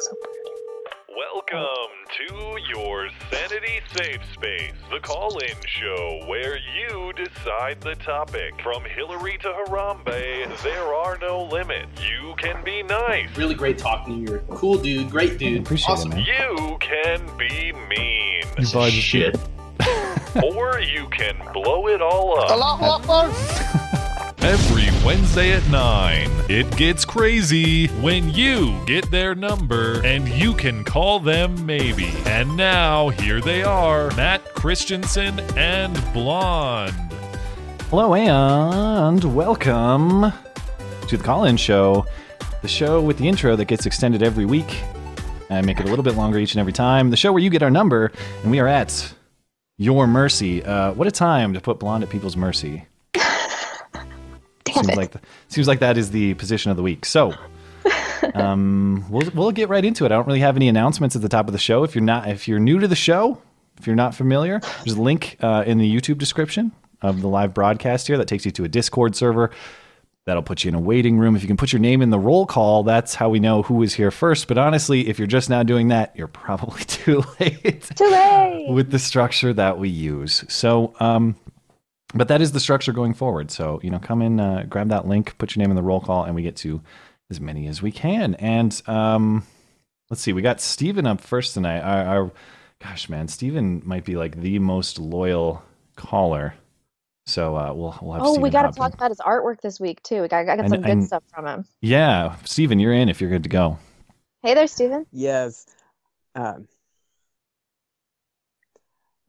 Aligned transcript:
So 0.00 0.12
Welcome 1.14 1.92
to 2.16 2.56
your 2.74 3.10
Sanity 3.30 3.80
Safe 3.94 4.20
Space, 4.32 4.72
the 4.90 4.98
call 5.00 5.36
in 5.40 5.54
show 5.66 6.22
where 6.26 6.56
you 6.56 7.12
decide 7.12 7.82
the 7.82 7.96
topic. 7.96 8.54
From 8.62 8.82
Hillary 8.84 9.36
to 9.42 9.48
Harambe, 9.48 10.62
there 10.62 10.94
are 10.94 11.18
no 11.18 11.42
limits. 11.42 12.00
You 12.08 12.34
can 12.38 12.64
be 12.64 12.82
nice, 12.82 13.36
Really 13.36 13.54
great 13.54 13.76
talking 13.76 14.14
to 14.14 14.20
you. 14.20 14.26
You're 14.28 14.36
a 14.38 14.56
cool 14.56 14.78
dude, 14.78 15.10
great 15.10 15.36
dude. 15.38 15.60
Appreciate 15.60 15.92
awesome. 15.92 16.12
it, 16.12 16.14
man. 16.14 16.24
you 16.24 16.78
can 16.80 17.36
be 17.36 17.72
mean, 17.72 18.42
You 18.58 18.72
buys 18.72 18.94
the 18.94 19.00
Shit. 19.02 19.38
or 20.42 20.80
you 20.80 21.08
can 21.10 21.36
blow 21.52 21.88
it 21.88 22.00
all 22.00 22.38
up. 22.38 23.90
Every 24.42 24.88
Wednesday 25.04 25.52
at 25.52 25.68
9, 25.68 26.30
it 26.48 26.74
gets 26.78 27.04
crazy 27.04 27.88
when 28.00 28.30
you 28.30 28.82
get 28.86 29.10
their 29.10 29.34
number 29.34 30.00
and 30.02 30.26
you 30.26 30.54
can 30.54 30.82
call 30.82 31.20
them 31.20 31.66
maybe. 31.66 32.08
And 32.24 32.56
now, 32.56 33.10
here 33.10 33.42
they 33.42 33.62
are 33.62 34.10
Matt 34.16 34.54
Christensen 34.54 35.40
and 35.58 35.92
Blonde. 36.14 36.94
Hello 37.90 38.14
and 38.14 39.22
welcome 39.36 40.32
to 41.06 41.16
the 41.18 41.22
call 41.22 41.44
in 41.44 41.58
show, 41.58 42.06
the 42.62 42.68
show 42.68 43.02
with 43.02 43.18
the 43.18 43.28
intro 43.28 43.56
that 43.56 43.66
gets 43.66 43.84
extended 43.84 44.22
every 44.22 44.46
week. 44.46 44.80
I 45.50 45.60
make 45.60 45.80
it 45.80 45.86
a 45.86 45.90
little 45.90 46.02
bit 46.02 46.14
longer 46.14 46.38
each 46.38 46.54
and 46.54 46.60
every 46.60 46.72
time. 46.72 47.10
The 47.10 47.16
show 47.18 47.30
where 47.30 47.42
you 47.42 47.50
get 47.50 47.62
our 47.62 47.70
number 47.70 48.10
and 48.42 48.50
we 48.50 48.58
are 48.58 48.68
at 48.68 49.12
your 49.76 50.06
mercy. 50.06 50.64
Uh, 50.64 50.94
what 50.94 51.06
a 51.06 51.10
time 51.10 51.52
to 51.52 51.60
put 51.60 51.78
Blonde 51.78 52.04
at 52.04 52.08
people's 52.10 52.38
mercy. 52.38 52.86
Damn 54.74 54.84
seems 54.84 54.88
it. 54.88 54.96
like 54.96 55.10
the, 55.12 55.20
seems 55.48 55.68
like 55.68 55.80
that 55.80 55.96
is 55.98 56.10
the 56.10 56.34
position 56.34 56.70
of 56.70 56.76
the 56.76 56.82
week. 56.82 57.04
So, 57.04 57.34
um, 58.34 59.04
we'll 59.10 59.30
we'll 59.34 59.52
get 59.52 59.68
right 59.68 59.84
into 59.84 60.04
it. 60.04 60.12
I 60.12 60.16
don't 60.16 60.26
really 60.26 60.40
have 60.40 60.56
any 60.56 60.68
announcements 60.68 61.16
at 61.16 61.22
the 61.22 61.28
top 61.28 61.46
of 61.46 61.52
the 61.52 61.58
show. 61.58 61.84
If 61.84 61.94
you're 61.94 62.04
not 62.04 62.28
if 62.28 62.46
you're 62.48 62.58
new 62.58 62.78
to 62.78 62.88
the 62.88 62.96
show, 62.96 63.40
if 63.78 63.86
you're 63.86 63.96
not 63.96 64.14
familiar, 64.14 64.60
there's 64.84 64.96
a 64.96 65.02
link 65.02 65.36
uh, 65.40 65.64
in 65.66 65.78
the 65.78 65.94
YouTube 65.94 66.18
description 66.18 66.72
of 67.02 67.20
the 67.22 67.28
live 67.28 67.54
broadcast 67.54 68.06
here 68.06 68.18
that 68.18 68.28
takes 68.28 68.44
you 68.44 68.50
to 68.52 68.64
a 68.64 68.68
Discord 68.68 69.16
server. 69.16 69.50
That'll 70.26 70.42
put 70.42 70.64
you 70.64 70.68
in 70.68 70.74
a 70.74 70.80
waiting 70.80 71.18
room. 71.18 71.34
If 71.34 71.40
you 71.42 71.48
can 71.48 71.56
put 71.56 71.72
your 71.72 71.80
name 71.80 72.02
in 72.02 72.10
the 72.10 72.18
roll 72.18 72.44
call, 72.44 72.82
that's 72.82 73.14
how 73.14 73.30
we 73.30 73.40
know 73.40 73.62
who 73.62 73.82
is 73.82 73.94
here 73.94 74.10
first. 74.10 74.48
But 74.48 74.58
honestly, 74.58 75.08
if 75.08 75.18
you're 75.18 75.26
just 75.26 75.48
now 75.48 75.62
doing 75.62 75.88
that, 75.88 76.14
you're 76.14 76.28
probably 76.28 76.84
too 76.86 77.24
late 77.40 77.90
Too 77.96 78.08
late. 78.10 78.68
with 78.70 78.90
the 78.90 78.98
structure 78.98 79.54
that 79.54 79.78
we 79.78 79.88
use. 79.88 80.44
So, 80.48 80.92
um, 81.00 81.36
but 82.14 82.28
that 82.28 82.40
is 82.40 82.52
the 82.52 82.60
structure 82.60 82.92
going 82.92 83.14
forward. 83.14 83.50
So, 83.50 83.80
you 83.82 83.90
know, 83.90 83.98
come 83.98 84.22
in, 84.22 84.40
uh, 84.40 84.64
grab 84.68 84.88
that 84.88 85.06
link, 85.06 85.36
put 85.38 85.54
your 85.54 85.62
name 85.62 85.70
in 85.70 85.76
the 85.76 85.82
roll 85.82 86.00
call, 86.00 86.24
and 86.24 86.34
we 86.34 86.42
get 86.42 86.56
to 86.56 86.80
as 87.30 87.40
many 87.40 87.66
as 87.68 87.80
we 87.80 87.92
can. 87.92 88.34
And 88.36 88.80
um, 88.86 89.46
let's 90.10 90.20
see, 90.22 90.32
we 90.32 90.42
got 90.42 90.60
Steven 90.60 91.06
up 91.06 91.20
first 91.20 91.54
tonight. 91.54 91.80
Our, 91.80 92.04
our 92.04 92.30
gosh, 92.82 93.08
man, 93.08 93.28
Steven 93.28 93.82
might 93.84 94.04
be 94.04 94.16
like 94.16 94.40
the 94.40 94.58
most 94.58 94.98
loyal 94.98 95.62
caller. 95.96 96.54
So 97.26 97.56
uh, 97.56 97.72
we'll 97.72 97.96
we'll 98.02 98.14
have. 98.14 98.22
Oh, 98.22 98.32
Steven 98.32 98.42
we 98.42 98.50
got 98.50 98.62
to 98.62 98.76
talk 98.76 98.94
about 98.94 99.10
his 99.10 99.20
artwork 99.20 99.60
this 99.60 99.78
week 99.78 100.02
too. 100.02 100.22
We 100.22 100.28
got, 100.28 100.38
I 100.40 100.44
got 100.44 100.64
I 100.64 100.68
some 100.68 100.82
good 100.82 100.98
I- 100.98 101.02
stuff 101.02 101.22
from 101.32 101.46
him. 101.46 101.64
Yeah, 101.80 102.34
Steven, 102.44 102.80
you're 102.80 102.92
in 102.92 103.08
if 103.08 103.20
you're 103.20 103.30
good 103.30 103.44
to 103.44 103.48
go. 103.48 103.78
Hey 104.42 104.54
there, 104.54 104.66
Steven. 104.66 105.06
Yes. 105.12 105.66
Um, 106.34 106.66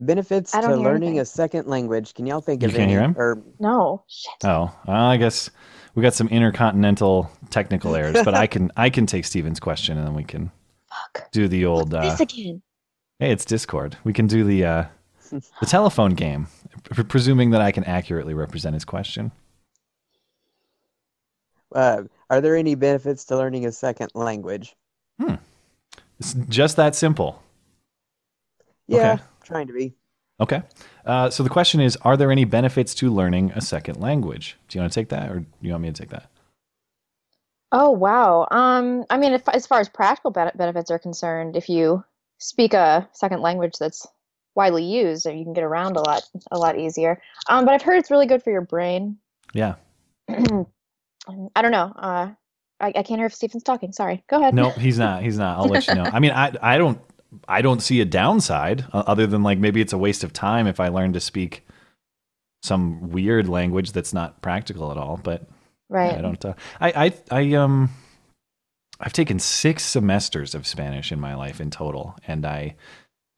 benefits 0.01 0.51
to 0.51 0.75
learning 0.75 1.09
anything. 1.09 1.19
a 1.19 1.25
second 1.25 1.67
language. 1.67 2.13
Can 2.13 2.25
y'all 2.25 2.41
think 2.41 2.61
You 2.61 2.67
of 2.67 2.71
can't 2.73 2.83
any? 2.83 2.91
hear 2.91 3.01
him? 3.01 3.15
Or 3.17 3.41
No, 3.59 4.03
shit. 4.07 4.33
Oh, 4.43 4.73
well, 4.87 5.05
I 5.05 5.17
guess 5.17 5.49
we 5.95 6.01
got 6.03 6.13
some 6.13 6.27
intercontinental 6.29 7.29
technical 7.49 7.95
errors, 7.95 8.17
but 8.25 8.33
I 8.33 8.47
can 8.47 8.71
I 8.75 8.89
can 8.89 9.05
take 9.05 9.25
Steven's 9.25 9.59
question 9.59 9.97
and 9.97 10.05
then 10.07 10.13
we 10.15 10.23
can 10.23 10.51
Fuck. 10.89 11.31
do 11.31 11.47
the 11.47 11.65
old. 11.65 11.93
Uh, 11.93 12.01
this 12.01 12.19
again. 12.19 12.61
hey, 13.19 13.31
it's 13.31 13.45
Discord. 13.45 13.97
We 14.03 14.13
can 14.13 14.27
do 14.27 14.43
the 14.43 14.65
uh, 14.65 14.83
the 15.31 15.65
telephone 15.65 16.15
game, 16.15 16.47
p- 16.93 17.03
presuming 17.03 17.51
that 17.51 17.61
I 17.61 17.71
can 17.71 17.83
accurately 17.85 18.33
represent 18.33 18.73
his 18.73 18.83
question. 18.85 19.31
uh, 21.75 22.03
are 22.29 22.41
there 22.41 22.55
any 22.55 22.75
benefits 22.75 23.25
to 23.25 23.37
learning 23.37 23.65
a 23.65 23.71
second 23.71 24.09
language? 24.13 24.75
Hmm. 25.19 25.35
It's 26.19 26.33
just 26.49 26.75
that 26.77 26.95
simple. 26.95 27.41
Yeah, 28.87 29.13
Okay. 29.13 29.23
Trying 29.43 29.67
to 29.67 29.73
be. 29.73 29.93
Okay. 30.39 30.63
Uh, 31.05 31.29
so 31.29 31.43
the 31.43 31.49
question 31.49 31.79
is: 31.79 31.97
Are 31.97 32.17
there 32.17 32.31
any 32.31 32.45
benefits 32.45 32.95
to 32.95 33.11
learning 33.11 33.51
a 33.55 33.61
second 33.61 33.99
language? 33.99 34.57
Do 34.67 34.77
you 34.77 34.81
want 34.81 34.91
to 34.91 34.99
take 34.99 35.09
that, 35.09 35.29
or 35.29 35.39
do 35.39 35.45
you 35.61 35.71
want 35.71 35.83
me 35.83 35.91
to 35.91 36.01
take 36.01 36.09
that? 36.09 36.29
Oh 37.71 37.91
wow. 37.91 38.47
Um, 38.51 39.05
I 39.09 39.17
mean, 39.17 39.33
if, 39.33 39.47
as 39.49 39.65
far 39.65 39.79
as 39.79 39.87
practical 39.87 40.31
bene- 40.31 40.51
benefits 40.55 40.91
are 40.91 40.99
concerned, 40.99 41.55
if 41.55 41.69
you 41.69 42.03
speak 42.37 42.73
a 42.73 43.07
second 43.13 43.41
language 43.41 43.73
that's 43.79 44.05
widely 44.55 44.83
used, 44.83 45.25
you 45.25 45.43
can 45.43 45.53
get 45.53 45.63
around 45.63 45.95
a 45.95 46.01
lot 46.01 46.23
a 46.51 46.57
lot 46.57 46.77
easier. 46.77 47.21
Um, 47.47 47.65
but 47.65 47.73
I've 47.73 47.81
heard 47.81 47.97
it's 47.97 48.11
really 48.11 48.25
good 48.25 48.43
for 48.43 48.51
your 48.51 48.61
brain. 48.61 49.17
Yeah. 49.53 49.75
I 50.29 51.61
don't 51.61 51.71
know. 51.71 51.93
Uh, 51.95 52.31
I, 52.79 52.87
I 52.87 53.03
can't 53.03 53.19
hear 53.19 53.27
if 53.27 53.33
Steven's 53.33 53.63
talking. 53.63 53.91
Sorry. 53.93 54.23
Go 54.27 54.39
ahead. 54.41 54.53
No, 54.53 54.71
he's 54.71 54.97
not. 54.97 55.21
He's 55.21 55.37
not. 55.37 55.57
I'll 55.57 55.67
let 55.67 55.87
you 55.87 55.95
know. 55.95 56.03
I 56.03 56.19
mean, 56.19 56.31
I 56.31 56.53
I 56.61 56.77
don't 56.77 56.99
I 57.47 57.61
don't 57.61 57.81
see 57.81 58.01
a 58.01 58.05
downside 58.05 58.85
uh, 58.93 59.03
other 59.07 59.27
than 59.27 59.43
like 59.43 59.59
maybe 59.59 59.81
it's 59.81 59.93
a 59.93 59.97
waste 59.97 60.23
of 60.23 60.33
time 60.33 60.67
if 60.67 60.79
I 60.79 60.89
learn 60.89 61.13
to 61.13 61.19
speak 61.19 61.65
some 62.63 63.09
weird 63.09 63.47
language 63.47 63.91
that's 63.91 64.13
not 64.13 64.41
practical 64.41 64.91
at 64.91 64.97
all. 64.97 65.19
But 65.21 65.47
Right. 65.91 66.17
I 66.17 66.21
don't. 66.21 66.43
Uh, 66.43 66.53
I 66.79 67.05
I 67.05 67.13
I 67.31 67.53
um. 67.55 67.89
I've 68.99 69.13
taken 69.13 69.39
six 69.39 69.83
semesters 69.83 70.55
of 70.55 70.65
Spanish 70.65 71.11
in 71.11 71.19
my 71.19 71.35
life 71.35 71.59
in 71.59 71.69
total, 71.69 72.15
and 72.27 72.45
I. 72.45 72.75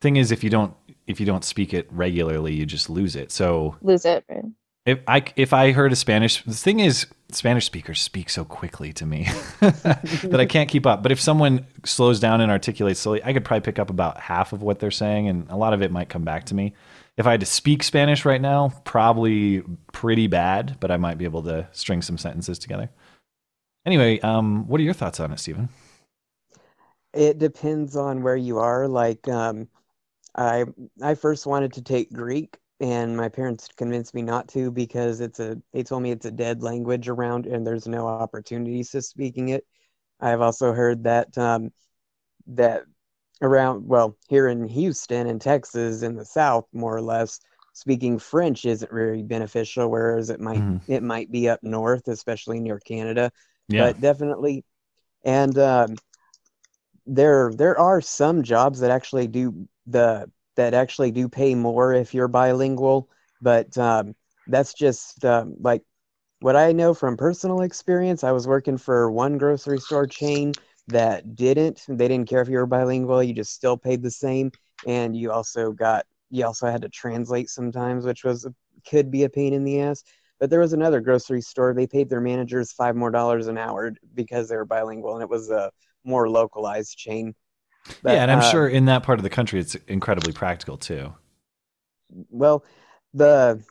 Thing 0.01 0.17
is, 0.17 0.31
if 0.31 0.43
you 0.43 0.49
don't 0.51 0.75
if 1.07 1.19
you 1.19 1.25
don't 1.25 1.43
speak 1.43 1.73
it 1.73 1.87
regularly, 1.91 2.53
you 2.53 2.65
just 2.65 2.89
lose 2.89 3.15
it. 3.15 3.31
So 3.31 3.75
Lose 3.81 4.05
it. 4.05 4.23
Right. 4.29 4.45
if 4.85 4.99
I 5.07 5.23
if 5.35 5.51
I 5.51 5.71
heard 5.71 5.91
a 5.91 5.95
Spanish, 5.95 6.43
the 6.43 6.53
thing 6.53 6.79
is, 6.79 7.07
Spanish 7.35 7.65
speakers 7.65 8.01
speak 8.01 8.29
so 8.29 8.45
quickly 8.45 8.93
to 8.93 9.05
me 9.05 9.23
that 9.59 10.37
I 10.39 10.45
can't 10.45 10.69
keep 10.69 10.85
up. 10.85 11.03
But 11.03 11.11
if 11.11 11.19
someone 11.19 11.65
slows 11.85 12.19
down 12.19 12.41
and 12.41 12.51
articulates 12.51 12.99
slowly, 12.99 13.23
I 13.23 13.33
could 13.33 13.45
probably 13.45 13.61
pick 13.61 13.79
up 13.79 13.89
about 13.89 14.19
half 14.19 14.53
of 14.53 14.61
what 14.61 14.79
they're 14.79 14.91
saying, 14.91 15.27
and 15.27 15.49
a 15.49 15.57
lot 15.57 15.73
of 15.73 15.81
it 15.81 15.91
might 15.91 16.09
come 16.09 16.23
back 16.23 16.45
to 16.45 16.55
me. 16.55 16.73
If 17.17 17.27
I 17.27 17.31
had 17.31 17.39
to 17.41 17.45
speak 17.45 17.83
Spanish 17.83 18.25
right 18.25 18.41
now, 18.41 18.73
probably 18.85 19.63
pretty 19.91 20.27
bad, 20.27 20.77
but 20.79 20.91
I 20.91 20.97
might 20.97 21.17
be 21.17 21.25
able 21.25 21.43
to 21.43 21.67
string 21.71 22.01
some 22.01 22.17
sentences 22.17 22.57
together. 22.57 22.89
Anyway, 23.85 24.19
um, 24.21 24.67
what 24.67 24.79
are 24.79 24.83
your 24.83 24.93
thoughts 24.93 25.19
on 25.19 25.31
it, 25.31 25.39
Stephen? 25.39 25.69
It 27.13 27.37
depends 27.37 27.95
on 27.95 28.23
where 28.23 28.35
you 28.35 28.57
are. 28.59 28.87
Like, 28.87 29.27
um, 29.27 29.67
I 30.35 30.65
I 31.01 31.15
first 31.15 31.45
wanted 31.45 31.73
to 31.73 31.81
take 31.81 32.11
Greek, 32.11 32.57
and 32.83 33.17
my 33.17 33.29
parents 33.29 33.69
convinced 33.77 34.15
me 34.15 34.23
not 34.23 34.49
to 34.49 34.71
because 34.71 35.21
it's 35.21 35.39
a. 35.41 35.57
They 35.73 35.83
told 35.83 36.03
me 36.03 36.11
it's 36.11 36.27
a 36.27 36.31
dead 36.31 36.63
language 36.63 37.09
around, 37.09 37.47
and 37.47 37.67
there's 37.67 37.87
no 37.87 38.07
opportunities 38.07 38.91
to 38.91 39.01
speaking 39.03 39.49
it. 39.49 39.65
I've 40.21 40.41
also 40.41 40.73
heard 40.73 41.03
that 41.05 41.37
um, 41.37 41.71
that 42.47 42.83
around 43.41 43.87
well 43.87 44.17
here 44.29 44.47
in 44.49 44.67
Houston 44.67 45.27
and 45.27 45.41
Texas 45.41 46.03
in 46.03 46.15
the 46.15 46.25
South, 46.25 46.67
more 46.73 46.95
or 46.95 47.01
less, 47.01 47.39
speaking 47.73 48.19
French 48.19 48.65
isn't 48.65 48.91
very 48.91 49.23
beneficial, 49.23 49.89
whereas 49.89 50.29
it 50.31 50.41
might 50.41 50.65
Mhm. 50.65 50.81
it 50.87 51.03
might 51.03 51.31
be 51.31 51.49
up 51.49 51.61
north, 51.63 52.07
especially 52.09 52.59
near 52.61 52.79
Canada 52.79 53.31
Yeah, 53.67 53.91
but 53.91 53.99
definitely 54.01 54.65
and 55.25 55.57
um, 55.59 55.99
there 57.05 57.51
there 57.55 57.77
are 57.79 58.01
some 58.01 58.43
jobs 58.43 58.79
that 58.79 58.91
actually 58.91 59.27
do 59.27 59.67
the 59.87 60.29
that 60.55 60.73
actually 60.73 61.11
do 61.11 61.27
pay 61.27 61.55
more 61.55 61.93
if 61.93 62.13
you're 62.13 62.27
bilingual 62.27 63.09
but 63.41 63.77
um, 63.77 64.15
that's 64.47 64.73
just 64.73 65.23
um, 65.25 65.55
like 65.59 65.83
what 66.39 66.55
i 66.55 66.71
know 66.71 66.93
from 66.93 67.17
personal 67.17 67.61
experience 67.61 68.23
i 68.23 68.31
was 68.31 68.47
working 68.47 68.77
for 68.77 69.11
one 69.11 69.37
grocery 69.37 69.79
store 69.79 70.07
chain 70.07 70.53
that 70.87 71.35
didn't 71.35 71.85
they 71.87 72.07
didn't 72.07 72.29
care 72.29 72.41
if 72.41 72.49
you 72.49 72.57
were 72.57 72.65
bilingual 72.65 73.23
you 73.23 73.33
just 73.33 73.53
still 73.53 73.77
paid 73.77 74.01
the 74.01 74.11
same 74.11 74.51
and 74.87 75.15
you 75.15 75.31
also 75.31 75.71
got 75.71 76.05
you 76.29 76.45
also 76.45 76.67
had 76.67 76.81
to 76.81 76.89
translate 76.89 77.49
sometimes 77.49 78.05
which 78.05 78.23
was 78.23 78.47
could 78.89 79.09
be 79.09 79.23
a 79.23 79.29
pain 79.29 79.53
in 79.53 79.63
the 79.63 79.79
ass 79.79 80.03
but 80.43 80.49
there 80.49 80.59
was 80.59 80.73
another 80.73 80.99
grocery 80.99 81.39
store. 81.39 81.73
They 81.73 81.87
paid 81.87 82.09
their 82.09 82.19
managers 82.19 82.73
five 82.73 82.97
more 82.97 83.11
dollars 83.11 83.47
an 83.47 83.57
hour 83.57 83.93
because 84.13 84.49
they 84.49 84.57
were 84.57 84.65
bilingual, 84.65 85.13
and 85.13 85.23
it 85.23 85.29
was 85.29 85.49
a 85.49 85.71
more 86.03 86.29
localized 86.29 86.97
chain. 86.97 87.33
But, 88.01 88.11
yeah, 88.11 88.23
and 88.23 88.31
I'm 88.31 88.39
uh, 88.39 88.41
sure 88.41 88.67
in 88.67 88.85
that 88.85 89.03
part 89.03 89.19
of 89.19 89.23
the 89.23 89.29
country, 89.29 89.59
it's 89.59 89.75
incredibly 89.87 90.31
practical 90.33 90.77
too. 90.77 91.13
Well, 92.29 92.63
the 93.13 93.63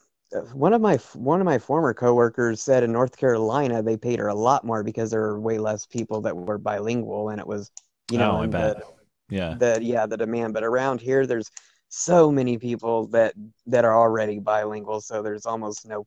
one 0.52 0.72
of 0.72 0.80
my 0.80 0.96
one 1.14 1.40
of 1.40 1.44
my 1.44 1.58
former 1.58 1.92
coworkers 1.94 2.62
said 2.62 2.82
in 2.82 2.92
North 2.92 3.16
Carolina 3.16 3.82
they 3.82 3.96
paid 3.96 4.18
her 4.18 4.28
a 4.28 4.34
lot 4.34 4.64
more 4.64 4.82
because 4.82 5.10
there 5.10 5.20
were 5.20 5.40
way 5.40 5.58
less 5.58 5.86
people 5.86 6.20
that 6.22 6.36
were 6.36 6.58
bilingual, 6.58 7.28
and 7.28 7.38
it 7.40 7.46
was 7.46 7.70
you 8.08 8.18
know 8.18 8.32
Oh, 8.32 8.42
I 8.42 8.46
bet. 8.46 8.76
the, 8.76 8.84
Yeah, 9.30 9.56
the 9.58 9.80
yeah 9.82 10.06
the 10.06 10.16
demand. 10.16 10.54
But 10.54 10.64
around 10.64 11.00
here, 11.00 11.26
there's 11.26 11.50
so 11.88 12.32
many 12.32 12.58
people 12.58 13.08
that 13.08 13.34
that 13.66 13.84
are 13.84 13.96
already 13.98 14.38
bilingual, 14.40 15.00
so 15.00 15.22
there's 15.22 15.46
almost 15.46 15.86
no. 15.86 16.06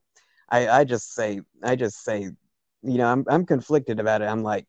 I 0.50 0.68
I 0.69 0.84
just 0.86 1.13
say 1.13 1.42
I 1.63 1.75
just 1.75 2.04
say, 2.04 2.22
you 2.24 2.98
know, 2.98 3.08
I'm 3.08 3.25
I'm 3.30 3.46
conflicted 3.46 4.00
about 4.00 4.22
it. 4.22 4.25
I'm 4.25 4.44
like, 4.44 4.66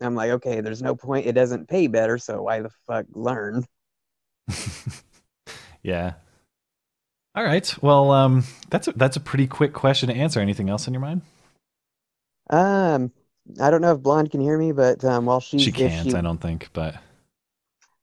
I'm 0.00 0.14
like, 0.14 0.30
okay, 0.32 0.60
there's 0.60 0.82
no 0.82 0.94
point. 0.96 1.26
It 1.26 1.32
doesn't 1.32 1.68
pay 1.68 1.86
better, 1.86 2.18
so 2.18 2.42
why 2.42 2.60
the 2.60 2.70
fuck 2.86 3.06
learn? 3.12 3.64
yeah. 5.82 6.14
All 7.34 7.44
right. 7.44 7.82
Well, 7.82 8.10
um, 8.10 8.44
that's 8.70 8.88
a, 8.88 8.92
that's 8.92 9.16
a 9.16 9.20
pretty 9.20 9.46
quick 9.46 9.72
question 9.72 10.08
to 10.08 10.14
answer. 10.14 10.40
Anything 10.40 10.68
else 10.68 10.86
in 10.86 10.94
your 10.94 11.00
mind? 11.00 11.22
Um, 12.50 13.12
I 13.60 13.70
don't 13.70 13.80
know 13.80 13.92
if 13.94 14.02
Blonde 14.02 14.30
can 14.30 14.40
hear 14.40 14.58
me, 14.58 14.72
but 14.72 15.04
um, 15.04 15.26
while 15.26 15.40
she's 15.40 15.62
She 15.64 15.72
can't. 15.72 16.06
she- 16.08 16.14
I 16.14 16.20
don't 16.20 16.38
think, 16.40 16.70
but 16.72 16.96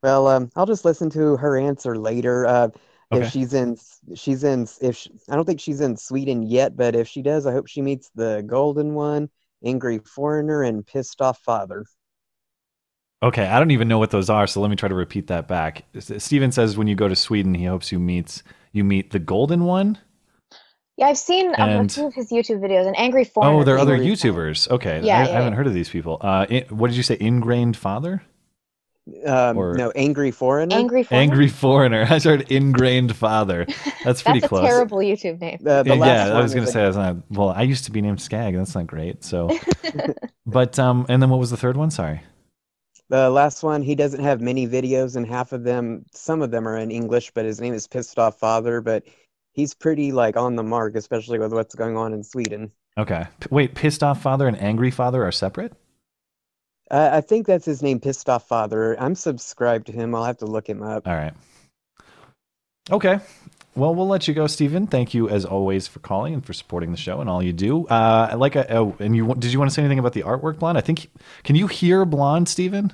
well, 0.03 0.27
um, 0.27 0.49
I'll 0.55 0.65
just 0.65 0.85
listen 0.85 1.09
to 1.11 1.37
her 1.37 1.57
answer 1.57 1.97
later. 1.97 2.45
Uh, 2.45 2.69
Okay. 3.11 3.25
if 3.25 3.31
she's 3.31 3.53
in, 3.53 3.77
she's 4.15 4.43
in. 4.43 4.67
If 4.81 4.95
she, 4.97 5.11
I 5.29 5.35
don't 5.35 5.45
think 5.45 5.59
she's 5.61 5.81
in 5.81 5.95
Sweden 5.97 6.43
yet, 6.43 6.75
but 6.75 6.95
if 6.95 7.07
she 7.07 7.21
does, 7.21 7.45
I 7.45 7.53
hope 7.53 7.67
she 7.67 7.81
meets 7.81 8.09
the 8.15 8.43
golden 8.45 8.93
one, 8.93 9.29
angry 9.67 9.99
foreigner, 9.99 10.63
and 10.63 10.85
pissed 10.85 11.21
off 11.21 11.39
father. 11.39 11.85
okay. 13.23 13.45
I 13.47 13.59
don't 13.59 13.71
even 13.71 13.87
know 13.87 13.97
what 13.99 14.11
those 14.11 14.29
are, 14.29 14.47
so 14.47 14.61
let 14.61 14.69
me 14.69 14.75
try 14.75 14.89
to 14.89 14.95
repeat 14.95 15.27
that 15.27 15.47
back. 15.47 15.83
S- 15.95 16.11
Steven 16.23 16.51
says 16.51 16.77
when 16.77 16.87
you 16.87 16.95
go 16.95 17.07
to 17.07 17.15
Sweden, 17.15 17.53
he 17.53 17.65
hopes 17.65 17.91
you 17.91 17.99
meets 17.99 18.43
you 18.71 18.83
meet 18.83 19.11
the 19.11 19.19
golden 19.19 19.63
one. 19.65 19.97
Yeah, 20.97 21.07
I've 21.07 21.17
seen 21.17 21.49
um, 21.59 21.69
a 21.69 21.79
And- 21.79 21.91
few 21.91 22.07
of 22.07 22.13
his 22.13 22.29
YouTube 22.31 22.59
videos. 22.59 22.87
An 22.87 22.95
angry 22.95 23.23
foreigner. 23.23 23.59
Oh, 23.59 23.63
they're 23.63 23.77
other 23.77 23.93
Angry 23.93 24.07
YouTubers. 24.11 24.69
Okay, 24.71 25.01
Yeah, 25.03 25.19
I, 25.19 25.23
yeah, 25.23 25.29
I 25.29 25.31
haven't 25.33 25.53
yeah. 25.53 25.57
heard 25.57 25.67
of 25.67 25.73
these 25.75 25.89
people. 25.89 26.17
Uh, 26.21 26.45
in, 26.49 26.63
what 26.75 26.87
did 26.87 26.97
you 26.97 27.03
say? 27.03 27.17
Ingrained 27.19 27.77
father? 27.77 28.23
Um, 29.25 29.57
Or- 29.57 29.73
no, 29.75 29.91
angry 29.91 30.31
foreigner. 30.31 30.75
Angry 30.75 31.03
foreigner. 31.03 31.21
Angry 31.31 31.47
foreigner. 31.47 32.01
I 32.09 32.19
heard 32.19 32.51
ingrained 32.51 33.15
father. 33.15 33.65
That's 34.03 34.21
pretty 34.21 34.39
That's 34.41 34.45
a 34.45 34.47
close. 34.49 34.65
terrible 34.65 34.97
YouTube 34.97 35.39
name. 35.39 35.57
The, 35.61 35.83
the 35.83 35.95
yeah, 35.95 36.01
last 36.01 36.31
I 36.31 36.41
was 36.41 36.53
gonna 36.53 36.63
is 36.63 36.69
a- 36.69 36.73
say 36.73 36.81
that's 36.83 36.95
not. 36.97 37.15
Well, 37.29 37.49
I 37.49 37.61
used 37.63 37.85
to 37.85 37.91
be 37.91 38.01
named 38.01 38.21
Skag. 38.21 38.55
That's 38.55 38.75
not 38.75 38.87
great. 38.87 39.23
So, 39.23 39.49
but 40.45 40.77
um, 40.79 41.05
and 41.09 41.21
then 41.21 41.29
what 41.29 41.39
was 41.39 41.49
the 41.51 41.57
third 41.57 41.77
one? 41.77 41.91
Sorry. 41.91 42.21
The 43.09 43.29
last 43.29 43.63
one, 43.63 43.81
he 43.81 43.95
doesn't 43.95 44.21
have 44.21 44.41
many 44.41 44.67
videos, 44.67 45.15
and 45.15 45.25
half 45.25 45.53
of 45.53 45.63
them, 45.63 46.05
some 46.13 46.41
of 46.41 46.51
them 46.51 46.67
are 46.67 46.77
in 46.77 46.91
English, 46.91 47.31
but 47.33 47.45
his 47.45 47.61
name 47.61 47.73
is 47.73 47.87
Pissed 47.87 48.19
Off 48.19 48.37
Father. 48.37 48.81
But 48.81 49.03
he's 49.53 49.73
pretty 49.73 50.11
like 50.11 50.35
on 50.35 50.55
the 50.57 50.63
mark, 50.63 50.95
especially 50.95 51.39
with 51.39 51.53
what's 51.53 51.73
going 51.75 51.95
on 51.95 52.13
in 52.13 52.23
Sweden. 52.23 52.71
Okay. 52.97 53.25
P- 53.39 53.47
wait, 53.51 53.75
pissed 53.75 54.03
off 54.03 54.21
father 54.21 54.47
and 54.47 54.59
angry 54.61 54.91
father 54.91 55.23
are 55.23 55.31
separate. 55.31 55.73
Uh, 56.89 57.09
I 57.13 57.21
think 57.21 57.47
that's 57.47 57.65
his 57.65 57.81
name, 57.81 57.99
Pissed 57.99 58.29
Off 58.29 58.47
Father. 58.47 58.99
I'm 58.99 59.15
subscribed 59.15 59.87
to 59.87 59.91
him. 59.91 60.15
I'll 60.15 60.23
have 60.23 60.37
to 60.37 60.45
look 60.45 60.67
him 60.67 60.81
up. 60.81 61.07
All 61.07 61.15
right. 61.15 61.33
Okay. 62.89 63.19
Well, 63.75 63.93
we'll 63.93 64.07
let 64.07 64.27
you 64.27 64.33
go, 64.33 64.47
Stephen. 64.47 64.87
Thank 64.87 65.13
you 65.13 65.29
as 65.29 65.45
always 65.45 65.87
for 65.87 65.99
calling 65.99 66.33
and 66.33 66.43
for 66.43 66.53
supporting 66.53 66.91
the 66.91 66.97
show 66.97 67.21
and 67.21 67.29
all 67.29 67.43
you 67.43 67.53
do. 67.53 67.85
Uh, 67.87 68.29
I 68.31 68.35
like 68.35 68.55
a, 68.55 68.73
oh, 68.75 68.95
and 68.99 69.15
you 69.15 69.35
did 69.35 69.53
you 69.53 69.59
want 69.59 69.69
to 69.69 69.75
say 69.75 69.83
anything 69.83 69.99
about 69.99 70.13
the 70.13 70.23
artwork, 70.23 70.57
Blonde? 70.57 70.79
I 70.79 70.81
think 70.81 71.11
can 71.43 71.55
you 71.55 71.67
hear 71.67 72.03
Blonde, 72.05 72.49
Stephen? 72.49 72.93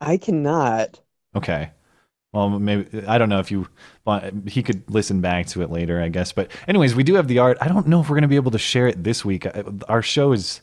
I 0.00 0.16
cannot. 0.16 1.00
Okay. 1.36 1.70
Well, 2.32 2.48
maybe 2.58 3.06
I 3.06 3.18
don't 3.18 3.28
know 3.28 3.38
if 3.38 3.50
you. 3.50 3.68
He 4.48 4.62
could 4.64 4.82
listen 4.90 5.20
back 5.20 5.46
to 5.48 5.62
it 5.62 5.70
later, 5.70 6.00
I 6.00 6.08
guess. 6.08 6.32
But 6.32 6.50
anyways, 6.66 6.94
we 6.94 7.04
do 7.04 7.14
have 7.14 7.28
the 7.28 7.38
art. 7.38 7.58
I 7.60 7.68
don't 7.68 7.86
know 7.86 8.00
if 8.00 8.08
we're 8.08 8.16
going 8.16 8.22
to 8.22 8.28
be 8.28 8.36
able 8.36 8.52
to 8.52 8.58
share 8.58 8.88
it 8.88 9.04
this 9.04 9.24
week. 9.24 9.46
Uh, 9.46 9.62
Our 9.88 10.02
show 10.02 10.32
is. 10.32 10.60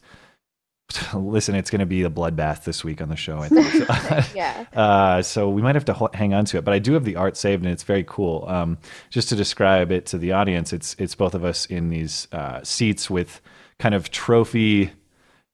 Listen, 1.14 1.56
it's 1.56 1.70
going 1.70 1.80
to 1.80 1.86
be 1.86 2.04
a 2.04 2.10
bloodbath 2.10 2.64
this 2.64 2.84
week 2.84 3.02
on 3.02 3.10
the 3.10 3.16
show. 3.16 3.40
I 3.40 3.50
think. 3.50 4.34
yeah. 4.36 4.66
Uh, 4.74 5.22
so 5.22 5.50
we 5.50 5.62
might 5.62 5.76
have 5.76 5.86
to 5.86 6.10
hang 6.14 6.34
on 6.34 6.46
to 6.46 6.58
it, 6.58 6.66
but 6.66 6.74
I 6.74 6.80
do 6.80 6.94
have 6.94 7.04
the 7.04 7.16
art 7.18 7.36
saved, 7.36 7.64
and 7.64 7.72
it's 7.72 7.84
very 7.84 8.06
cool. 8.08 8.46
Um, 8.48 8.78
just 9.10 9.30
to 9.30 9.36
describe 9.36 9.92
it 9.92 10.06
to 10.08 10.18
the 10.18 10.32
audience, 10.32 10.72
it's 10.74 10.96
it's 10.98 11.16
both 11.16 11.36
of 11.36 11.44
us 11.44 11.66
in 11.66 11.90
these 11.90 12.28
uh, 12.32 12.64
seats 12.64 13.10
with 13.10 13.42
kind 13.80 13.96
of 13.96 14.12
trophy. 14.12 14.92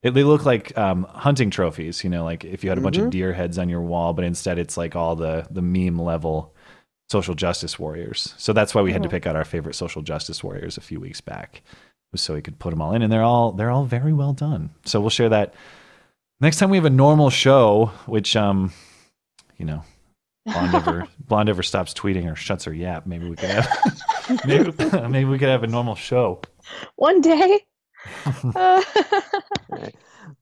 It, 0.03 0.13
they 0.13 0.23
look 0.23 0.45
like 0.45 0.77
um, 0.77 1.05
hunting 1.09 1.49
trophies, 1.49 2.03
you 2.03 2.09
know, 2.09 2.23
like 2.23 2.43
if 2.45 2.63
you 2.63 2.69
had 2.69 2.77
a 2.77 2.81
bunch 2.81 2.97
of 2.97 3.09
deer 3.09 3.33
heads 3.33 3.57
on 3.57 3.69
your 3.69 3.81
wall, 3.81 4.13
but 4.13 4.25
instead 4.25 4.59
it's 4.59 4.77
like 4.77 4.95
all 4.95 5.15
the 5.15 5.47
the 5.49 5.61
meme 5.61 5.99
level 5.99 6.53
social 7.09 7.35
justice 7.35 7.77
warriors. 7.79 8.33
So 8.37 8.53
that's 8.53 8.73
why 8.73 8.81
we 8.81 8.91
had 8.91 9.03
to 9.03 9.09
pick 9.09 9.27
out 9.27 9.35
our 9.35 9.45
favorite 9.45 9.75
social 9.75 10.01
justice 10.01 10.43
warriors 10.43 10.77
a 10.77 10.81
few 10.81 10.99
weeks 10.99 11.21
back, 11.21 11.61
so 12.15 12.33
we 12.33 12.41
could 12.41 12.59
put 12.59 12.71
them 12.71 12.81
all 12.81 12.93
in, 12.93 13.01
and 13.01 13.11
they're 13.11 13.23
all 13.23 13.51
they're 13.51 13.71
all 13.71 13.85
very 13.85 14.13
well 14.13 14.33
done. 14.33 14.69
So 14.85 14.99
we'll 15.01 15.09
share 15.09 15.29
that 15.29 15.53
next 16.39 16.57
time 16.57 16.69
we 16.69 16.77
have 16.77 16.85
a 16.85 16.89
normal 16.89 17.29
show, 17.29 17.91
which 18.05 18.35
um, 18.35 18.73
you 19.57 19.65
know, 19.65 19.83
Blonde 20.45 20.75
ever 20.75 21.07
Blonde 21.19 21.49
ever 21.49 21.63
stops 21.63 21.93
tweeting 21.93 22.31
or 22.31 22.35
shuts 22.35 22.65
her 22.65 22.73
yap. 22.73 23.05
Maybe 23.05 23.29
we 23.29 23.35
could 23.35 23.49
have 23.49 23.67
maybe, 24.45 24.71
maybe 25.09 25.25
we 25.25 25.37
could 25.39 25.49
have 25.49 25.63
a 25.63 25.67
normal 25.67 25.95
show. 25.95 26.41
One 26.95 27.21
day. 27.21 27.61
Uh, 28.53 28.83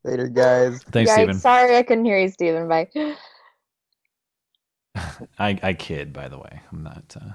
Later, 0.03 0.27
guys. 0.27 0.83
Thanks, 0.85 1.12
guys, 1.12 1.15
Stephen. 1.15 1.35
sorry 1.35 1.77
I 1.77 1.83
couldn't 1.83 2.06
hear 2.06 2.19
you, 2.19 2.29
Stephen. 2.29 2.67
Bye. 2.67 2.88
I 5.38 5.59
I 5.62 5.74
kid, 5.74 6.12
by 6.12 6.27
the 6.27 6.39
way. 6.39 6.62
I'm 6.71 6.81
not. 6.81 7.15
Uh... 7.15 7.33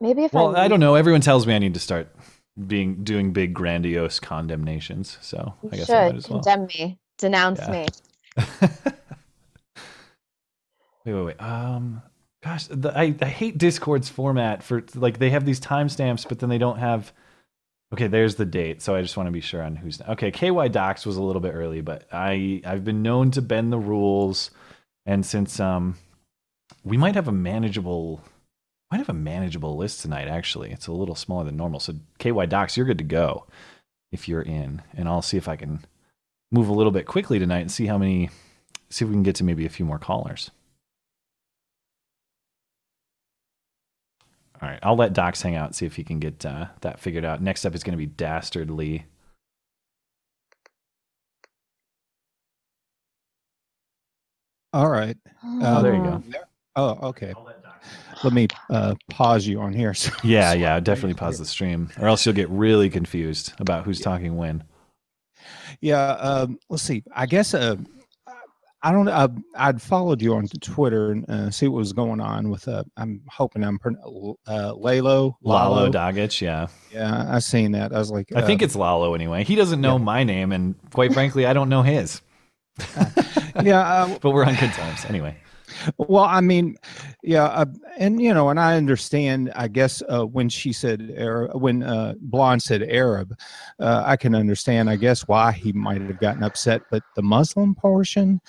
Maybe 0.00 0.24
if 0.24 0.32
Well, 0.34 0.54
I, 0.54 0.64
I 0.64 0.68
don't 0.68 0.80
know. 0.80 0.94
Everyone 0.94 1.22
tells 1.22 1.46
me 1.46 1.54
I 1.54 1.58
need 1.58 1.72
to 1.74 1.80
start 1.80 2.14
being 2.66 3.02
doing 3.04 3.32
big 3.32 3.52
grandiose 3.54 4.20
condemnations. 4.20 5.18
So 5.20 5.54
You 5.62 5.70
I 5.72 5.76
guess 5.76 5.86
should 5.86 5.96
I 5.96 6.06
might 6.08 6.16
as 6.16 6.28
well. 6.30 6.40
condemn 6.40 6.66
me, 6.66 6.98
denounce 7.18 7.60
Yeah. 7.60 7.70
me. 7.70 7.86
wait, 11.04 11.14
wait, 11.14 11.24
wait. 11.24 11.42
Um, 11.42 12.02
gosh, 12.42 12.66
the, 12.66 12.96
I 12.96 13.14
I 13.20 13.26
hate 13.26 13.58
Discord's 13.58 14.08
format 14.08 14.62
for 14.62 14.84
like 14.94 15.18
they 15.18 15.30
have 15.30 15.44
these 15.44 15.60
timestamps, 15.60 16.28
but 16.28 16.38
then 16.38 16.48
they 16.48 16.58
don't 16.58 16.78
have. 16.78 17.12
Okay, 17.92 18.08
there's 18.08 18.34
the 18.34 18.44
date. 18.46 18.82
So 18.82 18.96
I 18.96 19.02
just 19.02 19.16
want 19.16 19.28
to 19.28 19.30
be 19.32 19.40
sure 19.40 19.62
on 19.62 19.76
who's 19.76 20.00
okay. 20.02 20.30
KY 20.30 20.68
Docs 20.68 21.06
was 21.06 21.16
a 21.16 21.22
little 21.22 21.40
bit 21.40 21.52
early, 21.54 21.80
but 21.80 22.06
I 22.12 22.60
I've 22.64 22.84
been 22.84 23.02
known 23.02 23.30
to 23.32 23.42
bend 23.42 23.72
the 23.72 23.78
rules, 23.78 24.50
and 25.06 25.24
since 25.24 25.60
um, 25.60 25.96
we 26.84 26.96
might 26.96 27.14
have 27.14 27.28
a 27.28 27.32
manageable. 27.32 28.20
Might 28.94 28.98
have 28.98 29.08
a 29.08 29.12
manageable 29.12 29.76
list 29.76 30.02
tonight. 30.02 30.28
Actually, 30.28 30.70
it's 30.70 30.86
a 30.86 30.92
little 30.92 31.16
smaller 31.16 31.42
than 31.42 31.56
normal. 31.56 31.80
So 31.80 31.94
KY 32.20 32.46
Docs, 32.46 32.76
you're 32.76 32.86
good 32.86 32.98
to 32.98 33.02
go 33.02 33.44
if 34.12 34.28
you're 34.28 34.40
in, 34.40 34.82
and 34.96 35.08
I'll 35.08 35.20
see 35.20 35.36
if 35.36 35.48
I 35.48 35.56
can 35.56 35.84
move 36.52 36.68
a 36.68 36.72
little 36.72 36.92
bit 36.92 37.04
quickly 37.04 37.40
tonight 37.40 37.62
and 37.62 37.72
see 37.72 37.86
how 37.86 37.98
many. 37.98 38.30
See 38.90 39.04
if 39.04 39.08
we 39.08 39.14
can 39.16 39.24
get 39.24 39.34
to 39.34 39.42
maybe 39.42 39.66
a 39.66 39.68
few 39.68 39.84
more 39.84 39.98
callers. 39.98 40.52
All 44.62 44.68
right, 44.68 44.78
I'll 44.80 44.94
let 44.94 45.12
Docs 45.12 45.42
hang 45.42 45.56
out 45.56 45.66
and 45.66 45.74
see 45.74 45.86
if 45.86 45.96
he 45.96 46.04
can 46.04 46.20
get 46.20 46.46
uh, 46.46 46.66
that 46.82 47.00
figured 47.00 47.24
out. 47.24 47.42
Next 47.42 47.66
up 47.66 47.74
is 47.74 47.82
going 47.82 47.94
to 47.94 47.96
be 47.96 48.06
Dastardly. 48.06 49.06
All 54.72 54.88
right. 54.88 55.16
Oh, 55.42 55.82
there 55.82 55.96
you 55.96 56.02
go. 56.04 56.22
Oh, 56.76 57.08
okay. 57.08 57.34
Let 58.22 58.32
me 58.32 58.48
uh, 58.70 58.94
pause 59.10 59.46
you 59.46 59.60
on 59.60 59.72
here. 59.72 59.92
So, 59.94 60.10
Yeah, 60.22 60.52
yeah, 60.54 60.80
definitely 60.80 61.14
pause 61.14 61.38
the 61.38 61.44
stream, 61.44 61.90
or 62.00 62.08
else 62.08 62.24
you'll 62.24 62.34
get 62.34 62.48
really 62.48 62.88
confused 62.88 63.52
about 63.58 63.84
who's 63.84 64.00
talking 64.00 64.36
when. 64.36 64.64
yeah. 65.80 66.12
Um, 66.12 66.58
let's 66.70 66.82
see. 66.82 67.02
I 67.14 67.26
guess 67.26 67.52
uh, 67.54 67.76
I 68.82 68.92
don't. 68.92 69.08
Uh, 69.08 69.28
I'd 69.56 69.80
followed 69.80 70.20
you 70.20 70.34
on 70.34 70.46
Twitter 70.60 71.12
and 71.12 71.28
uh, 71.30 71.50
see 71.50 71.68
what 71.68 71.78
was 71.78 71.92
going 71.94 72.20
on 72.20 72.50
with. 72.50 72.68
Uh, 72.68 72.84
I'm 72.96 73.22
hoping 73.28 73.64
I'm 73.64 73.78
uh, 74.46 74.74
Lalo. 74.74 75.38
Lalo 75.42 75.90
Dagach, 75.90 76.40
yeah. 76.40 76.66
Yeah, 76.92 77.26
I 77.28 77.38
seen 77.38 77.72
that. 77.72 77.94
I 77.94 77.98
was 77.98 78.10
like, 78.10 78.28
I 78.36 78.42
think 78.42 78.60
uh, 78.62 78.66
it's 78.66 78.76
Lalo 78.76 79.14
anyway. 79.14 79.42
He 79.44 79.54
doesn't 79.54 79.80
know 79.80 79.98
my 79.98 80.22
name, 80.22 80.52
and 80.52 80.74
quite 80.92 81.12
frankly, 81.14 81.46
I 81.46 81.52
don't 81.54 81.68
know 81.68 81.82
his. 81.82 82.20
yeah. 83.62 83.80
Uh, 83.80 84.18
But 84.22 84.30
we're 84.32 84.44
on 84.44 84.54
good 84.56 84.72
terms 84.72 85.04
anyway. 85.06 85.36
Well, 85.98 86.24
I 86.24 86.40
mean, 86.40 86.76
yeah, 87.22 87.44
uh, 87.44 87.66
and 87.98 88.20
you 88.20 88.32
know, 88.34 88.48
and 88.48 88.60
I 88.60 88.76
understand. 88.76 89.52
I 89.54 89.68
guess 89.68 90.02
uh, 90.08 90.24
when 90.26 90.48
she 90.48 90.72
said 90.72 91.12
Arab, 91.16 91.60
when 91.60 91.82
uh, 91.82 92.14
Blonde 92.20 92.62
said 92.62 92.82
Arab, 92.82 93.36
uh, 93.80 94.02
I 94.04 94.16
can 94.16 94.34
understand. 94.34 94.90
I 94.90 94.96
guess 94.96 95.26
why 95.26 95.52
he 95.52 95.72
might 95.72 96.02
have 96.02 96.20
gotten 96.20 96.42
upset. 96.42 96.82
But 96.90 97.02
the 97.16 97.22
Muslim 97.22 97.74
portion, 97.74 98.40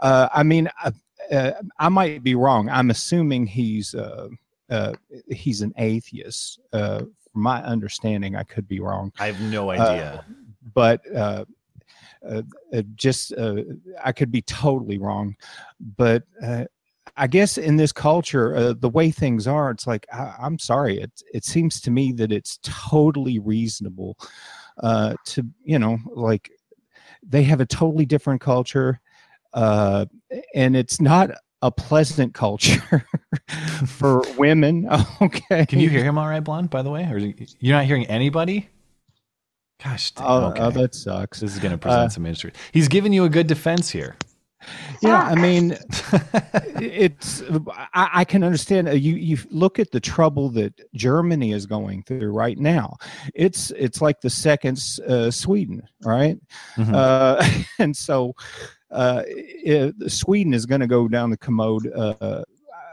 uh, 0.00 0.28
I 0.32 0.42
mean, 0.42 0.68
uh, 0.82 0.92
uh, 1.30 1.52
I 1.78 1.88
might 1.88 2.22
be 2.22 2.34
wrong. 2.34 2.68
I'm 2.68 2.90
assuming 2.90 3.46
he's 3.46 3.94
uh, 3.94 4.28
uh, 4.70 4.92
he's 5.28 5.62
an 5.62 5.72
atheist. 5.76 6.60
Uh, 6.72 7.04
from 7.32 7.42
my 7.42 7.62
understanding, 7.62 8.36
I 8.36 8.42
could 8.42 8.68
be 8.68 8.80
wrong 8.80 9.10
I 9.18 9.26
have 9.26 9.40
no 9.40 9.70
idea. 9.70 10.24
but 10.74 11.00
uh, 12.28 12.42
uh, 12.72 12.82
just 12.94 13.32
uh, 13.34 13.56
I 14.02 14.12
could 14.12 14.30
be 14.30 14.42
totally 14.42 14.98
wrong. 14.98 15.34
But 15.96 16.22
uh, 16.42 16.64
I 17.16 17.26
guess 17.26 17.58
in 17.58 17.76
this 17.76 17.92
culture, 17.92 18.74
the 18.74 18.88
way 18.88 19.10
things 19.10 19.46
are, 19.46 19.70
it's 19.70 19.86
like 19.86 20.06
I, 20.12 20.34
I'm 20.40 20.58
sorry. 20.58 21.00
It 21.00 21.12
it 21.32 21.44
seems 21.44 21.80
to 21.82 21.90
me 21.90 22.12
that 22.12 22.32
it's 22.32 22.58
totally 22.62 23.38
reasonable 23.38 24.16
to 24.82 25.46
you 25.64 25.78
know 25.78 25.98
like 26.14 26.50
they 27.28 27.42
have 27.44 27.60
a 27.60 27.66
totally 27.66 28.06
different 28.06 28.40
culture, 28.40 29.00
and 29.54 30.76
it's 30.76 31.00
not 31.00 31.30
a 31.62 31.70
pleasant 31.70 32.34
culture 32.34 33.06
for 33.86 34.22
women. 34.36 34.88
Okay, 35.20 35.66
Can 35.66 35.78
you 35.78 35.88
hear 35.88 36.02
him 36.02 36.18
all 36.18 36.26
right, 36.26 36.40
Blonde? 36.40 36.70
By 36.70 36.82
the 36.82 36.90
way, 36.90 37.04
or 37.04 37.18
he- 37.18 37.46
you're 37.60 37.76
not 37.76 37.84
hearing 37.84 38.06
anybody? 38.06 38.68
Gosh, 39.82 40.12
damn, 40.12 40.26
Oh, 40.26 40.44
okay. 40.50 40.60
oh, 40.60 40.70
that 40.70 40.94
sucks. 40.94 41.40
This 41.40 41.52
is 41.54 41.58
going 41.58 41.72
to 41.72 41.78
present 41.78 42.02
Uh, 42.02 42.08
some 42.08 42.22
mystery. 42.22 42.52
He's 42.72 42.88
giving 42.88 43.12
you 43.12 43.24
a 43.24 43.28
good 43.28 43.46
defense 43.46 43.90
here. 43.90 44.16
Yeah, 45.00 45.18
I 45.18 45.34
mean, 45.34 45.72
it's 46.80 47.42
I, 47.94 48.10
I 48.20 48.24
can 48.24 48.44
understand. 48.44 48.88
uh, 48.88 48.92
You 48.92 49.16
you 49.16 49.36
look 49.50 49.80
at 49.80 49.90
the 49.90 49.98
trouble 49.98 50.50
that 50.50 50.72
Germany 50.94 51.50
is 51.50 51.66
going 51.66 52.04
through 52.04 52.30
right 52.32 52.56
now. 52.56 52.96
It's 53.34 53.72
it's 53.72 54.00
like 54.00 54.20
the 54.20 54.30
second 54.30 54.80
uh, 55.08 55.32
Sweden, 55.32 55.82
right? 56.04 56.38
Mhm. 56.76 56.94
Uh, 56.94 57.44
and 57.80 57.96
so 57.96 58.34
uh, 58.92 59.22
it, 59.26 59.94
Sweden 60.12 60.54
is 60.54 60.64
going 60.64 60.80
to 60.80 60.86
go 60.86 61.08
down 61.08 61.30
the 61.30 61.38
commode 61.38 61.90
uh, 61.92 62.44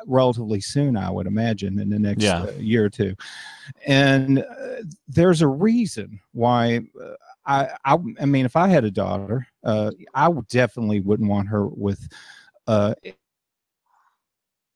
relatively 0.08 0.62
soon, 0.62 0.96
I 0.98 1.10
would 1.10 1.28
imagine, 1.28 1.80
in 1.80 1.90
the 1.90 2.00
next 2.00 2.24
Yeah. 2.24 2.44
uh, 2.44 2.52
year 2.58 2.86
or 2.86 2.90
two. 2.90 3.16
And 3.86 4.40
uh, 4.40 4.84
there's 5.08 5.42
a 5.42 5.48
reason 5.48 6.20
why. 6.34 6.82
Uh, 7.02 7.14
I, 7.46 7.70
I 7.86 7.98
I 8.22 8.26
mean, 8.26 8.46
if 8.46 8.56
I 8.56 8.68
had 8.68 8.84
a 8.86 8.92
daughter, 8.92 9.48
uh, 9.64 9.92
I 10.14 10.30
definitely 10.50 11.00
wouldn't 11.00 11.30
want 11.30 11.48
her 11.48 11.66
with 11.68 12.08
uh, 12.68 12.94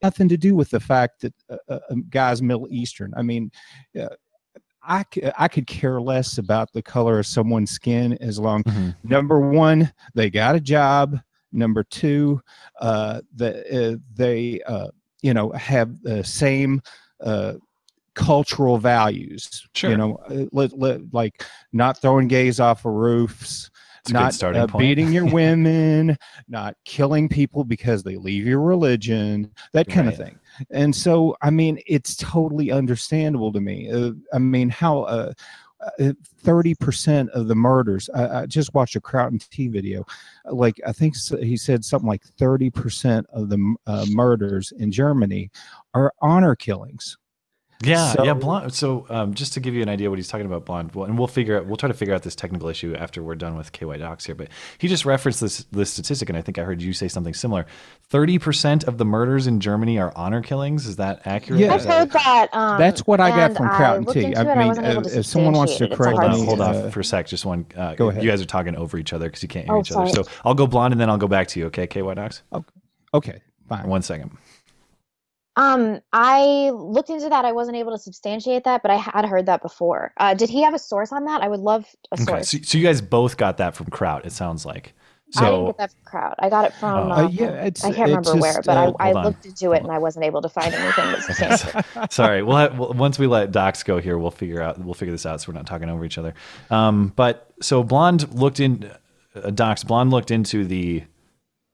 nothing 0.02 0.28
to 0.30 0.38
do 0.38 0.56
with 0.56 0.70
the 0.70 0.80
fact 0.80 1.22
that 1.22 1.34
uh, 1.70 1.80
um, 1.90 2.06
guys 2.10 2.42
Middle 2.42 2.68
Eastern. 2.72 3.14
I 3.16 3.22
mean, 3.22 3.52
uh, 4.00 4.08
I 4.82 5.06
I 5.38 5.48
could 5.48 5.68
care 5.68 6.02
less 6.02 6.38
about 6.40 6.72
the 6.74 6.82
color 6.82 7.20
of 7.20 7.26
someone's 7.26 7.72
skin 7.72 8.18
as 8.22 8.40
long 8.40 8.64
Mhm. 8.64 8.96
number 9.04 9.40
one 9.40 9.92
they 10.14 10.30
got 10.30 10.56
a 10.56 10.60
job. 10.60 11.20
Number 11.56 11.84
two, 11.84 12.42
uh, 12.82 13.22
the, 13.36 13.94
uh, 13.94 13.98
they 14.16 14.60
uh, 14.66 14.88
you 15.24 15.34
know 15.34 15.52
have 15.52 16.02
the 16.04 16.24
same. 16.24 16.82
Uh, 17.20 17.54
cultural 18.16 18.78
values 18.78 19.68
Sure. 19.74 19.90
you 19.90 19.98
know 19.98 20.20
uh, 20.30 20.46
let, 20.52 20.78
let, 20.78 21.02
like 21.14 21.44
not 21.72 22.00
throwing 22.00 22.28
gays 22.28 22.60
off 22.60 22.86
of 22.86 22.94
roofs 22.94 23.72
It's 24.02 24.12
not 24.12 24.44
uh, 24.44 24.68
beating 24.78 25.14
your 25.14 25.26
women, 25.34 26.18
not 26.50 26.76
killing 26.84 27.30
people 27.30 27.64
because 27.64 28.04
they 28.04 28.18
leave 28.18 28.46
your 28.46 28.60
religion, 28.60 29.50
that 29.72 29.88
kind 29.88 30.10
of 30.10 30.18
thing. 30.18 30.38
And 30.72 30.94
so, 30.94 31.38
I 31.42 31.52
mean, 31.52 31.80
it's 31.88 32.18
totally 32.18 32.70
understandable 32.70 33.54
to 33.54 33.62
me. 33.62 33.90
Uh, 33.90 34.12
I 34.34 34.40
mean, 34.40 34.68
how 34.68 35.04
uh, 35.04 35.32
thirty 36.40 36.76
percent 36.76 37.30
of 37.32 37.48
the 37.48 37.56
murders. 37.56 38.10
I, 38.14 38.42
I 38.42 38.46
just 38.46 38.74
watched 38.74 38.96
a 38.96 39.02
Kraut 39.02 39.32
and 39.32 39.50
Tea 39.50 39.68
video. 39.68 40.06
Like 40.46 40.80
I 40.86 40.92
think 40.92 41.16
he 41.40 41.58
said 41.58 41.84
something 41.86 42.08
like 42.08 42.24
thirty 42.24 42.70
percent 42.70 43.28
of 43.32 43.50
the 43.50 43.76
uh, 43.88 44.06
murders 44.10 44.74
in 44.78 44.92
Germany 44.92 45.50
are 45.94 46.14
honor 46.22 46.56
killings. 46.56 47.18
Yeah, 47.86 48.14
So- 48.14 48.24
yeah, 48.24 48.34
blonde. 48.34 48.74
So, 48.74 49.06
um, 49.10 49.34
just 49.34 49.54
to 49.54 49.60
give 49.60 49.74
you 49.74 49.82
an 49.82 49.90
idea 49.90 50.10
what 50.10 50.20
he's 50.20 50.28
talking 50.28 50.46
about, 50.46 50.66
blonde, 50.66 50.94
well, 50.94 51.06
and 51.06 51.18
we'll 51.18 51.28
figure 51.28 51.58
out, 51.58 51.66
we'll 51.66 51.76
try 51.78 51.88
to 51.88 51.94
figure 51.94 52.14
out 52.14 52.24
this 52.24 52.36
technical 52.36 52.70
issue 52.70 52.96
after 52.96 53.22
we're 53.24 53.36
done 53.36 53.56
with 53.58 53.72
KY 53.72 53.98
Docs 53.98 54.26
here. 54.26 54.36
But 54.36 54.50
he 54.78 54.88
just 54.88 55.06
referenced 55.06 55.42
this 55.42 55.66
this 55.72 55.92
statistic, 55.92 56.30
and 56.30 56.38
I 56.38 56.42
think 56.42 56.58
I 56.58 56.64
heard 56.64 56.82
you 56.82 56.94
say 56.94 57.08
something 57.08 57.34
similar. 57.34 57.66
Thirty 58.10 58.40
percent 58.40 58.84
of 58.86 58.98
the 58.98 59.06
murders 59.06 59.48
in 59.48 59.60
Germany 59.60 59.98
are 60.00 60.14
honor 60.16 60.42
killings. 60.42 60.86
Is 60.88 60.96
that 60.98 61.22
accurate? 61.26 61.60
Yeah. 61.62 61.74
I've 61.74 61.86
heard 61.86 62.12
that. 62.12 62.50
Um, 62.54 62.78
That's 62.78 63.02
what 63.08 63.20
I 63.20 63.30
got 63.30 63.56
from 63.58 63.68
I 63.68 63.72
Crowton 63.72 64.06
looked 64.06 64.14
T. 64.14 64.36
I 64.36 64.42
it, 64.42 64.58
mean, 64.58 64.86
uh, 64.86 65.02
if 65.06 65.26
someone 65.26 65.54
wants 65.54 65.74
to 65.78 65.80
substantiate 65.80 65.82
it. 65.82 65.86
It's 65.86 65.94
a 65.94 65.98
correct 65.98 66.18
hard 66.18 66.32
Hold 66.32 66.34
on, 66.34 66.40
me, 66.40 66.46
hold 66.46 66.62
uh, 66.62 66.86
on 66.86 66.92
for 66.92 67.00
a 67.00 67.04
sec. 67.06 67.28
Just 67.28 67.46
one. 67.46 67.66
Uh, 67.76 67.96
go 67.96 68.10
ahead. 68.10 68.24
You 68.24 68.30
guys 68.30 68.42
are 68.42 68.46
talking 68.46 68.76
over 68.76 68.98
each 68.98 69.14
other 69.14 69.26
because 69.28 69.42
you 69.42 69.50
can't 69.50 69.66
hear 69.66 69.76
Oh, 69.76 69.80
each 69.80 69.92
other. 69.92 70.08
So 70.10 70.24
I'll 70.46 70.54
go 70.54 70.68
blonde 70.68 70.94
and 70.94 71.02
then 71.02 71.10
I'll 71.10 71.18
go 71.18 71.28
back 71.28 71.48
to 71.50 71.60
you. 71.60 71.66
Okay, 71.68 71.88
KY 71.88 72.14
Docs. 72.16 72.44
Okay. 72.54 72.66
Okay, 73.16 73.42
fine. 73.70 73.88
One 73.88 74.02
second. 74.02 74.36
Um, 75.56 76.02
I 76.12 76.72
looked 76.72 77.10
into 77.10 77.30
that. 77.30 77.46
I 77.46 77.52
wasn't 77.52 77.78
able 77.78 77.92
to 77.92 77.98
substantiate 77.98 78.64
that, 78.64 78.82
but 78.82 78.92
I 78.92 78.96
had 78.96 79.26
heard 79.26 79.46
that 79.46 79.62
before. 79.62 80.12
Uh, 80.18 80.34
did 80.34 80.50
he 80.50 80.64
have 80.64 80.74
a 80.74 80.80
source 80.80 81.12
on 81.12 81.26
that? 81.26 81.42
I 81.42 81.48
would 81.48 81.60
love 81.60 81.86
a 82.12 82.22
Okay, 82.22 82.42
so, 82.44 82.58
so 82.64 82.78
you 82.78 82.84
guys 82.84 83.02
both 83.02 83.38
got 83.38 83.58
that 83.58 83.76
from 83.76 83.88
Kraut. 83.88 84.26
It 84.26 84.32
sounds 84.32 84.66
like. 84.66 84.94
I 85.36 85.50
didn't 85.50 85.66
get 85.66 85.78
that 85.78 85.92
from 85.92 86.00
Kraut. 86.06 86.36
I 86.40 86.50
got 86.50 86.66
it 86.66 86.74
from. 86.76 87.12
Oh. 87.12 87.12
Uh, 87.12 87.24
Uh, 87.24 87.28
yeah, 87.30 87.66
it's- 87.66 87.84
I 87.84 87.92
can't 87.92 88.12
it's 88.12 88.28
remember 88.30 88.42
where, 88.42 88.62
but 88.64 88.78
uh, 88.78 88.94
I, 89.00 89.10
I 89.10 89.24
looked 89.24 89.46
into 89.46 89.72
it 89.72 89.82
and 89.82 89.92
I 89.92 89.98
wasn't 89.98 90.26
able 90.26 90.42
to 90.44 90.50
find 90.50 90.74
anything 90.74 91.12
that. 91.12 92.08
Sorry. 92.12 92.44
We'll, 92.44 92.58
have, 92.58 92.78
we'll 92.78 92.94
once 92.94 93.18
we 93.18 93.26
let 93.26 93.52
Docs 93.52 93.82
go 93.84 94.00
here, 94.00 94.18
we'll 94.18 94.30
figure 94.32 94.62
out 94.62 94.78
we'll 94.80 94.94
figure 94.94 95.12
this 95.12 95.26
out 95.26 95.42
so 95.42 95.52
we're 95.52 95.58
not 95.58 95.66
talking 95.66 95.90
over 95.90 96.06
each 96.06 96.18
other. 96.20 96.36
Um, 96.70 97.14
but 97.16 97.52
so 97.62 97.84
Blonde 97.84 98.32
looked 98.36 98.60
in 98.60 98.92
uh, 99.36 99.50
Docs. 99.50 99.84
Blonde 99.86 100.12
looked 100.12 100.30
into 100.30 100.66
the 100.66 101.04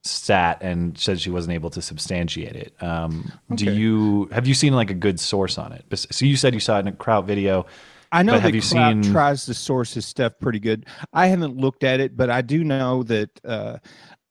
stat 0.03 0.57
and 0.61 0.97
said 0.97 1.19
she 1.19 1.29
wasn't 1.29 1.53
able 1.53 1.69
to 1.71 1.81
substantiate 1.81 2.55
it. 2.55 2.73
Um, 2.81 3.31
Do 3.55 3.71
you 3.71 4.29
have 4.31 4.47
you 4.47 4.53
seen 4.53 4.73
like 4.73 4.89
a 4.89 4.93
good 4.95 5.19
source 5.19 5.57
on 5.57 5.71
it? 5.73 5.85
So 6.11 6.25
you 6.25 6.35
said 6.37 6.53
you 6.53 6.59
saw 6.59 6.77
it 6.77 6.81
in 6.81 6.87
a 6.87 6.91
Kraut 6.93 7.25
video. 7.25 7.65
I 8.11 8.23
know 8.23 8.39
that 8.39 8.51
Kraut 8.51 8.63
seen- 8.63 9.03
tries 9.03 9.45
to 9.45 9.53
source 9.53 9.93
his 9.93 10.05
stuff 10.05 10.33
pretty 10.39 10.59
good. 10.59 10.85
I 11.13 11.27
haven't 11.27 11.57
looked 11.57 11.83
at 11.83 11.99
it, 11.99 12.15
but 12.17 12.29
I 12.29 12.41
do 12.41 12.63
know 12.63 13.03
that 13.03 13.29
uh, 13.45 13.77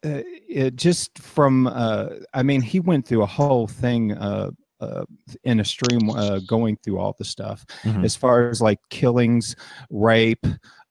uh, 0.04 0.22
it 0.48 0.76
just 0.76 1.18
from 1.18 1.66
uh, 1.66 2.08
I 2.34 2.42
mean, 2.42 2.60
he 2.62 2.80
went 2.80 3.06
through 3.06 3.22
a 3.22 3.26
whole 3.26 3.66
thing 3.68 4.12
uh, 4.12 4.50
uh, 4.80 5.04
in 5.44 5.60
a 5.60 5.64
stream 5.64 6.08
uh, 6.10 6.38
going 6.46 6.76
through 6.82 6.98
all 6.98 7.14
the 7.18 7.24
stuff 7.24 7.64
Mhm. 7.84 8.04
as 8.04 8.16
far 8.16 8.48
as 8.48 8.60
like 8.62 8.78
killings, 8.90 9.54
rape. 9.90 10.46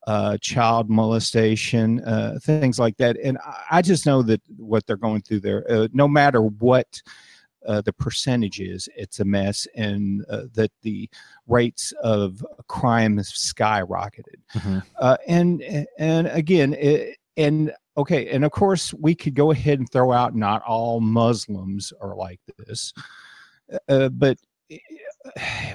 Uh, 0.08 0.38
child 0.38 0.90
molestation, 0.90 2.00
uh, 2.06 2.40
things 2.42 2.80
like 2.80 2.96
that, 2.96 3.18
and 3.22 3.38
I, 3.70 3.82
just 3.82 4.06
know 4.06 4.22
that 4.22 4.42
what 4.56 4.88
they're 4.88 4.96
going 4.96 5.22
through 5.22 5.42
there, 5.42 5.70
uh, 5.70 5.90
no 5.92 6.08
matter 6.08 6.44
what 6.44 7.02
uh, 7.68 7.82
the 7.82 7.92
percentage 7.92 8.62
is, 8.62 8.88
it's 8.96 9.20
a 9.20 9.26
mess, 9.26 9.68
and 9.76 10.24
uh, 10.30 10.44
that 10.54 10.72
the 10.82 11.10
rates 11.46 11.92
of 12.02 12.42
crime 12.68 13.18
has 13.18 13.30
skyrocketed. 13.34 14.40
Mhm. 14.54 14.82
Uh, 14.98 15.18
and 15.28 15.62
and 16.00 16.28
again, 16.28 16.74
it, 16.76 17.18
and 17.36 17.74
okay, 17.98 18.30
and 18.30 18.46
of 18.46 18.52
course 18.52 18.94
we 18.94 19.14
could 19.14 19.36
go 19.36 19.52
ahead 19.52 19.80
and 19.80 19.92
throw 19.92 20.14
out 20.14 20.34
not 20.34 20.62
all 20.64 21.02
Muslims 21.02 21.92
are 22.00 22.16
like 22.16 22.40
this, 22.58 22.94
uh, 23.90 24.08
but 24.08 24.38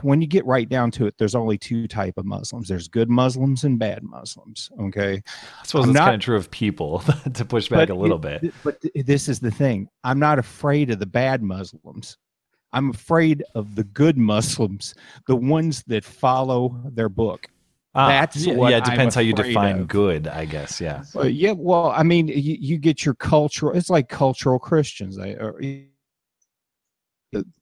when 0.03 0.21
you 0.21 0.27
get 0.27 0.45
right 0.47 0.69
down 0.69 0.91
to 0.93 1.07
it, 1.07 1.15
there's 1.19 1.35
only 1.35 1.59
two 1.59 1.87
type 1.89 2.15
of 2.17 2.25
Muslims. 2.25 2.69
There's 2.69 2.89
good 2.89 3.09
Muslims 3.09 3.65
and 3.65 3.79
bad 3.79 4.03
Muslims. 4.03 4.71
Okay, 4.81 5.23
I 5.61 5.67
suppose 5.67 5.89
it's 5.89 5.99
kind 5.99 6.15
of 6.15 6.21
true 6.21 6.37
of 6.37 6.51
people 6.51 7.01
to 7.35 7.45
push 7.45 7.69
back 7.69 7.89
a 7.91 7.95
little 7.95 8.25
it- 8.27 8.43
bit. 8.43 8.55
But 8.65 8.83
this 8.95 9.29
is 9.29 9.41
the 9.41 9.51
thing. 9.51 9.89
I'm 10.05 10.19
not 10.19 10.39
afraid 10.39 10.91
of 10.91 10.99
the 10.99 11.07
bad 11.07 11.43
Muslims. 11.43 12.19
I'm 12.73 12.91
afraid 12.91 13.43
of 13.55 13.75
the 13.75 13.85
good 13.85 14.17
Muslims, 14.17 14.95
the 15.27 15.37
ones 15.37 15.83
that 15.89 16.05
follow 16.05 16.81
their 16.87 17.11
book. 17.11 17.47
Ah, 17.95 18.09
That's 18.09 18.47
yeah, 18.47 18.55
yeah, 18.55 18.79
it 18.79 18.85
depends 18.85 19.15
how 19.15 19.21
you 19.21 19.35
define 19.35 19.81
of. 19.81 19.89
good, 19.89 20.27
I 20.27 20.47
guess. 20.47 20.81
Yeah. 20.81 21.05
Uh, 21.15 21.25
yeah, 21.25 21.53
well, 21.53 21.91
I 21.91 22.03
mean, 22.03 22.29
you, 22.29 22.57
you 22.59 22.79
get 22.79 23.05
your 23.05 23.15
cultural. 23.15 23.77
It's 23.77 23.91
like 23.91 24.09
cultural 24.09 24.59
Christians. 24.59 25.19
Are 25.19 25.59
uh, 25.63 25.63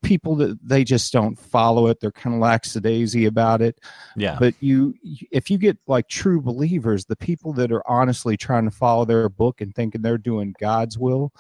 people 0.02 0.36
that 0.36 0.58
they 0.66 0.84
just 0.84 1.12
don't 1.12 1.38
follow 1.38 1.86
it. 1.86 2.00
They're 2.00 2.12
kind 2.12 2.34
of 2.34 2.40
lackadaisy 2.40 3.26
about 3.26 3.62
it. 3.62 3.78
Yeah. 4.16 4.36
But 4.38 4.54
you, 4.60 4.94
if 5.30 5.50
you 5.50 5.58
get 5.58 5.78
like 5.86 6.08
true 6.08 6.40
believers, 6.40 7.04
the 7.04 7.16
people 7.16 7.52
that 7.54 7.72
are 7.72 7.82
honestly 7.86 8.36
trying 8.36 8.64
to 8.64 8.70
follow 8.70 9.04
their 9.04 9.28
book 9.28 9.60
and 9.60 9.74
thinking 9.74 10.02
they're 10.02 10.18
doing 10.18 10.54
God's 10.60 10.98
will, 10.98 11.32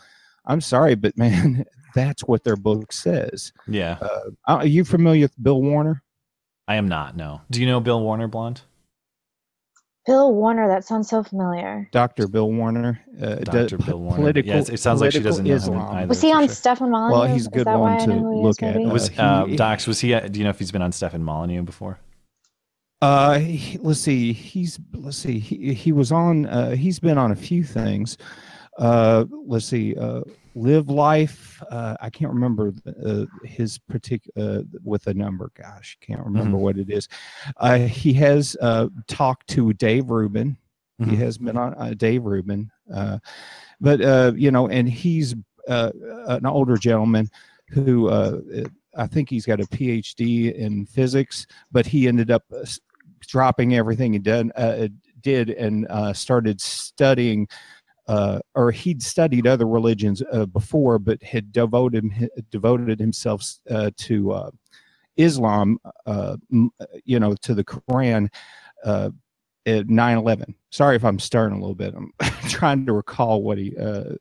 I'm 0.46 0.60
sorry, 0.60 0.94
but 0.94 1.16
man, 1.18 1.64
that's 1.94 2.22
what 2.24 2.44
their 2.44 2.56
book 2.56 2.92
says. 2.92 3.52
yeah. 3.66 3.98
Uh, 4.00 4.30
are 4.46 4.66
you 4.66 4.84
familiar 4.84 5.22
with 5.22 5.42
Bill 5.42 5.60
Warner? 5.60 6.02
I 6.68 6.76
am 6.76 6.86
not. 6.86 7.16
No. 7.16 7.40
Do 7.50 7.60
you 7.60 7.66
know 7.66 7.80
Bill 7.80 8.00
Warner 8.00 8.28
Blonde? 8.28 8.62
Bill 10.06 10.34
Warner, 10.34 10.66
that 10.68 10.84
sounds 10.84 11.08
so 11.08 11.22
familiar. 11.22 11.88
Dr. 11.92 12.26
Bill 12.26 12.50
Warner. 12.50 13.00
Uh, 13.20 13.36
Dr. 13.36 13.76
Bill 13.78 13.98
Warner. 14.00 14.16
Political, 14.16 14.48
Yeah, 14.50 14.58
it- 14.60 14.70
it 14.70 14.76
sounds 14.80 15.00
like 15.00 15.12
she 15.12 15.20
doesn't 15.20 15.44
know 15.46 15.54
him 15.56 15.78
either. 15.78 16.06
Was 16.08 16.20
he 16.22 16.32
on 16.32 16.46
sure. 16.46 16.54
Stefan 16.54 16.90
Molyneux? 16.90 17.18
Well, 17.20 17.28
he's 17.32 17.46
a 17.46 17.50
good 17.50 17.66
one 17.66 17.98
to 18.00 18.06
know 18.06 18.18
who 18.18 18.36
he 18.38 18.42
look 18.42 18.56
is, 18.56 18.62
maybe? 18.62 18.84
at. 18.86 18.92
Was 18.92 19.10
Uh, 19.18 19.22
uh, 19.22 19.44
he- 19.46 19.56
Docs? 19.56 19.86
Was 19.86 20.00
he? 20.00 20.18
Do 20.18 20.38
you 20.38 20.44
know 20.44 20.50
if 20.50 20.58
he's 20.58 20.72
been 20.72 20.82
on 20.82 20.92
Stefan 20.92 21.22
Molyneux 21.22 21.62
before? 21.62 21.98
Uh, 23.02 23.38
he- 23.38 23.78
let's 23.78 24.00
see. 24.00 24.32
He's 24.32 24.78
let's 24.94 25.16
see. 25.18 25.38
He 25.38 25.74
he 25.74 25.92
was 25.92 26.10
on. 26.12 26.46
Uh, 26.46 26.70
he's 26.76 26.98
been 26.98 27.16
on 27.18 27.30
a 27.30 27.36
few 27.36 27.62
things. 27.62 28.16
Uh, 28.80 29.26
let's 29.46 29.66
see. 29.66 29.94
Uh, 29.94 30.22
live 30.54 30.88
life. 30.88 31.62
Uh, 31.70 31.96
I 32.00 32.08
can't 32.10 32.32
remember 32.32 32.72
uh, 33.06 33.26
his 33.44 33.78
particular 33.78 34.60
uh, 34.60 34.62
with 34.82 35.06
a 35.06 35.14
number. 35.14 35.52
Gosh, 35.54 35.96
can't 36.00 36.24
remember 36.24 36.56
Mhm. 36.56 36.60
what 36.60 36.78
it 36.78 36.90
is. 36.90 37.06
Uh, 37.58 37.78
he 37.78 38.12
has 38.14 38.56
uh, 38.60 38.88
talked 39.06 39.46
to 39.50 39.72
Dave 39.74 40.10
Rubin. 40.10 40.56
He 40.98 41.04
Mhm. 41.04 41.18
has 41.18 41.38
been 41.38 41.56
on 41.56 41.74
uh, 41.74 41.94
Dave 41.94 42.24
Rubin. 42.24 42.70
Uh, 42.92 43.18
but 43.80 44.00
uh, 44.00 44.32
you 44.34 44.50
know, 44.50 44.68
and 44.68 44.88
he's 44.88 45.34
uh, 45.68 45.92
an 46.26 46.46
older 46.46 46.76
gentleman 46.76 47.28
who 47.70 48.08
uh, 48.08 48.40
I 48.96 49.06
think 49.06 49.30
he's 49.30 49.46
got 49.46 49.60
a 49.60 49.66
PhD 49.66 50.52
in 50.54 50.84
physics, 50.86 51.46
but 51.70 51.86
he 51.86 52.08
ended 52.08 52.30
up 52.30 52.44
dropping 53.20 53.74
everything 53.76 54.12
he 54.14 54.18
did, 54.18 54.50
uh, 54.56 54.88
did 55.20 55.50
and 55.50 55.86
uh, 55.90 56.12
started 56.12 56.60
studying. 56.60 57.46
Uh, 58.10 58.40
or 58.56 58.72
he'd 58.72 59.02
studied 59.02 59.46
other 59.46 59.68
religions 59.68 60.20
uh, 60.32 60.46
before, 60.46 60.98
but 60.98 61.22
had 61.22 61.52
devoted 61.52 62.04
devoted 62.50 62.98
himself 62.98 63.40
uh, 63.70 63.90
to 63.96 64.32
uh, 64.32 64.50
Islam. 65.16 65.78
Uh, 66.06 66.36
you 67.04 67.20
know, 67.20 67.34
to 67.46 67.54
the 67.54 67.64
Quran. 67.64 68.28
Uh, 68.84 69.10
at 69.66 69.86
9/11. 69.88 70.54
Sorry 70.70 70.96
if 70.96 71.04
I'm 71.04 71.18
stirring 71.18 71.52
a 71.52 71.60
little 71.60 71.74
bit. 71.74 71.94
I'm 71.94 72.12
trying 72.48 72.86
to 72.86 72.92
recall 72.94 73.42
what 73.42 73.58
he. 73.58 73.76
Uh, 73.76 74.14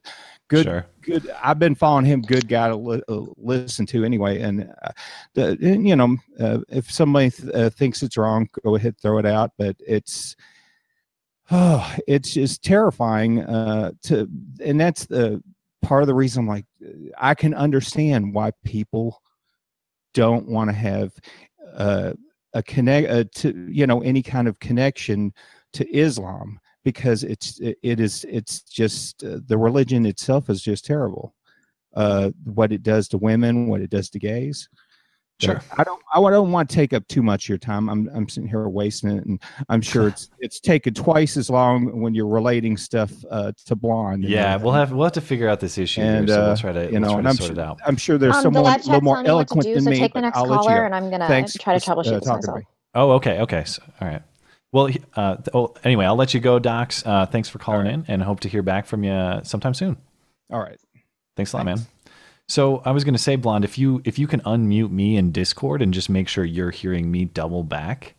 good, 0.49 0.65
Sure. 0.65 0.85
good. 1.01 1.31
I've 1.41 1.59
been 1.59 1.75
following 1.75 2.05
him. 2.05 2.21
Good 2.21 2.47
guy 2.49 2.67
to 2.67 2.75
li- 2.75 3.01
uh, 3.07 3.21
listen 3.37 3.85
to 3.87 4.03
anyway. 4.03 4.41
And 4.41 4.69
uh, 4.83 4.91
the 5.35 5.57
you 5.61 5.95
know, 5.95 6.17
uh, 6.39 6.59
if 6.67 6.91
somebody 6.91 7.29
th- 7.31 7.53
uh, 7.55 7.69
thinks 7.69 8.03
it's 8.03 8.17
wrong, 8.17 8.49
go 8.63 8.75
ahead 8.75 8.97
throw 9.01 9.17
it 9.17 9.25
out. 9.25 9.51
But 9.57 9.77
it's. 9.87 10.35
Oh, 11.51 11.95
it's 12.07 12.31
just 12.33 12.63
terrifying 12.63 13.41
uh, 13.41 13.91
to, 14.03 14.27
and 14.63 14.79
that's 14.79 15.05
the 15.05 15.41
part 15.81 16.03
of 16.03 16.07
the 16.07 16.13
reason. 16.13 16.45
Like, 16.45 16.65
I 17.17 17.33
can 17.33 17.53
understand 17.53 18.33
why 18.33 18.51
people 18.63 19.21
don't 20.13 20.47
want 20.47 20.69
to 20.69 20.75
have 20.75 21.13
uh, 21.75 22.13
a 22.53 22.63
connect 22.63 23.09
uh, 23.09 23.23
to 23.35 23.67
you 23.71 23.87
know 23.87 24.01
any 24.01 24.23
kind 24.23 24.47
of 24.47 24.59
connection 24.59 25.33
to 25.73 25.89
Islam 25.95 26.59
because 26.83 27.23
it's 27.23 27.59
it, 27.59 27.99
is 27.99 28.25
it's 28.29 28.61
just 28.63 29.23
uh, 29.23 29.39
the 29.47 29.57
religion 29.57 30.05
itself 30.05 30.49
is 30.49 30.61
just 30.61 30.85
terrible. 30.85 31.35
Uh, 31.95 32.31
what 32.45 32.71
it 32.71 32.83
does 32.83 33.07
to 33.09 33.17
women, 33.17 33.67
what 33.67 33.81
it 33.81 33.89
does 33.89 34.09
to 34.11 34.19
gays. 34.19 34.69
But 35.39 35.45
Sure. 35.45 35.61
I 35.77 35.83
don't. 35.83 36.01
I 36.13 36.19
don't 36.19 36.51
want 36.51 36.69
to 36.69 36.75
take 36.75 36.91
up 36.91 37.07
too 37.07 37.21
much 37.21 37.45
of 37.45 37.49
your 37.49 37.57
time. 37.57 37.89
I'm. 37.89 38.09
I'm 38.13 38.27
sitting 38.27 38.49
here 38.49 38.67
wasting 38.67 39.11
it, 39.11 39.25
and 39.25 39.41
I'm 39.69 39.81
sure 39.81 40.07
it's 40.09 40.29
it's 40.39 40.59
taken 40.59 40.93
twice 40.93 41.37
as 41.37 41.49
long 41.49 42.01
when 42.01 42.13
you're 42.13 42.27
relating 42.27 42.75
stuff 42.75 43.11
uh, 43.31 43.53
to 43.65 43.75
blonde. 43.75 44.25
Yeah, 44.25 44.55
everything. 44.55 44.65
we'll 44.65 44.73
have 44.73 44.91
we'll 44.91 45.05
have 45.05 45.13
to 45.13 45.21
figure 45.21 45.47
out 45.47 45.61
this 45.61 45.77
issue 45.77 46.01
And, 46.01 46.27
here. 46.27 46.35
So 46.35 46.43
uh, 46.43 46.47
we'll 46.47 46.57
try 46.57 46.71
to 46.73 46.85
you 46.85 46.91
we'll 46.91 47.01
know, 47.01 47.13
try 47.13 47.21
to 47.21 47.29
I'm 47.29 47.35
sort 47.35 47.47
sure, 47.47 47.51
it 47.53 47.59
out. 47.59 47.79
I'm 47.85 47.95
sure 47.95 48.17
there's 48.17 48.35
um, 48.35 48.43
someone 48.43 48.63
live 48.63 48.73
a 48.73 48.77
little 48.77 48.93
chat's 48.93 49.03
more 49.03 49.15
telling 49.23 49.27
me 49.27 49.33
what 49.35 49.47
to 49.47 49.53
eloquent 49.53 49.63
do, 49.63 49.73
than 49.75 49.83
so 49.83 49.89
me. 49.91 49.99
take 49.99 50.13
the 50.13 50.21
next 50.21 50.37
I'll 50.37 50.45
let 50.45 50.57
you 50.63 50.67
caller, 50.67 50.85
and 50.85 50.95
I'm 50.95 51.09
gonna 51.09 51.27
Thanks 51.27 51.53
try 51.53 51.77
to 51.77 51.79
for, 51.79 51.91
uh, 51.91 51.95
troubleshoot 51.95 52.19
this 52.19 52.27
myself. 52.27 52.59
Oh, 52.95 53.11
okay, 53.11 53.39
okay. 53.41 53.63
So, 53.65 53.81
all 54.01 54.07
right. 54.07 54.21
Well, 54.71 54.89
uh, 55.15 55.37
oh, 55.53 55.73
anyway, 55.83 56.05
I'll 56.05 56.15
let 56.15 56.33
you 56.33 56.39
go, 56.39 56.59
Docs. 56.59 57.05
Uh, 57.05 57.25
thanks 57.25 57.49
for 57.49 57.59
calling 57.59 57.87
in, 57.87 58.05
and 58.07 58.21
hope 58.21 58.41
to 58.41 58.49
hear 58.49 58.61
back 58.61 58.85
from 58.85 59.03
you 59.03 59.39
sometime 59.43 59.73
soon. 59.73 59.97
All 60.51 60.59
right. 60.59 60.77
Thanks 61.35 61.53
a 61.53 61.57
lot, 61.57 61.65
Thanks. 61.65 61.81
man. 61.81 62.13
So 62.49 62.81
I 62.83 62.91
was 62.91 63.03
going 63.03 63.13
to 63.13 63.19
say, 63.19 63.35
Blonde, 63.35 63.63
if 63.63 63.77
you 63.77 64.01
if 64.05 64.17
you 64.17 64.25
can 64.27 64.41
unmute 64.41 64.89
me 64.91 65.15
in 65.17 65.31
Discord 65.31 65.81
and 65.83 65.93
just 65.93 66.09
make 66.09 66.27
sure 66.27 66.43
you're 66.43 66.71
hearing 66.71 67.11
me 67.11 67.25
double 67.25 67.63
back, 67.63 68.15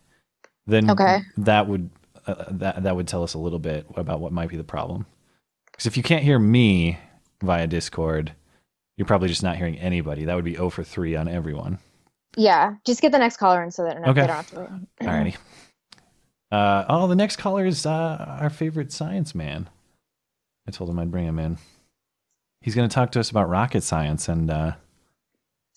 then 0.66 0.88
Okay. 0.88 1.18
that 1.36 1.66
would 1.66 1.90
uh, 2.26 2.44
that 2.50 2.84
that 2.84 2.94
would 2.96 3.08
tell 3.08 3.22
us 3.24 3.34
a 3.34 3.38
little 3.38 3.58
bit 3.58 3.86
about 3.96 4.20
what 4.20 4.32
might 4.32 4.48
be 4.48 4.56
the 4.56 4.62
problem. 4.64 5.04
Because 5.66 5.86
if 5.86 5.96
you 5.96 6.02
can't 6.04 6.22
hear 6.22 6.38
me 6.38 6.98
via 7.42 7.66
Discord, 7.66 8.32
you're 8.96 9.06
probably 9.06 9.28
just 9.28 9.42
not 9.42 9.56
hearing 9.56 9.76
anybody. 9.78 10.24
That 10.26 10.36
would 10.36 10.44
be 10.44 10.54
0 10.54 10.70
for 10.70 10.84
3 10.84 11.16
on 11.16 11.26
everyone. 11.26 11.78
Yeah, 12.36 12.74
just 12.86 13.00
get 13.00 13.10
the 13.10 13.18
next 13.18 13.38
caller 13.38 13.62
in 13.64 13.70
so 13.72 13.82
that 13.84 13.96
Okay. 13.96 14.20
they 14.20 14.26
don't 14.28 14.36
have 14.36 14.50
to. 14.50 14.80
Alrighty. 15.00 15.36
Uh, 16.52 16.84
oh, 16.88 17.06
the 17.08 17.16
next 17.16 17.36
caller 17.36 17.64
is 17.64 17.84
uh, 17.86 18.36
our 18.40 18.50
favorite 18.50 18.92
science 18.92 19.34
man. 19.34 19.68
I 20.68 20.70
told 20.70 20.88
him 20.90 20.98
I'd 20.98 21.10
bring 21.10 21.24
him 21.26 21.38
in. 21.40 21.58
He's 22.60 22.74
going 22.74 22.88
to 22.88 22.94
talk 22.94 23.12
to 23.12 23.20
us 23.20 23.30
about 23.30 23.48
rocket 23.48 23.82
science, 23.82 24.28
and 24.28 24.50
uh, 24.50 24.72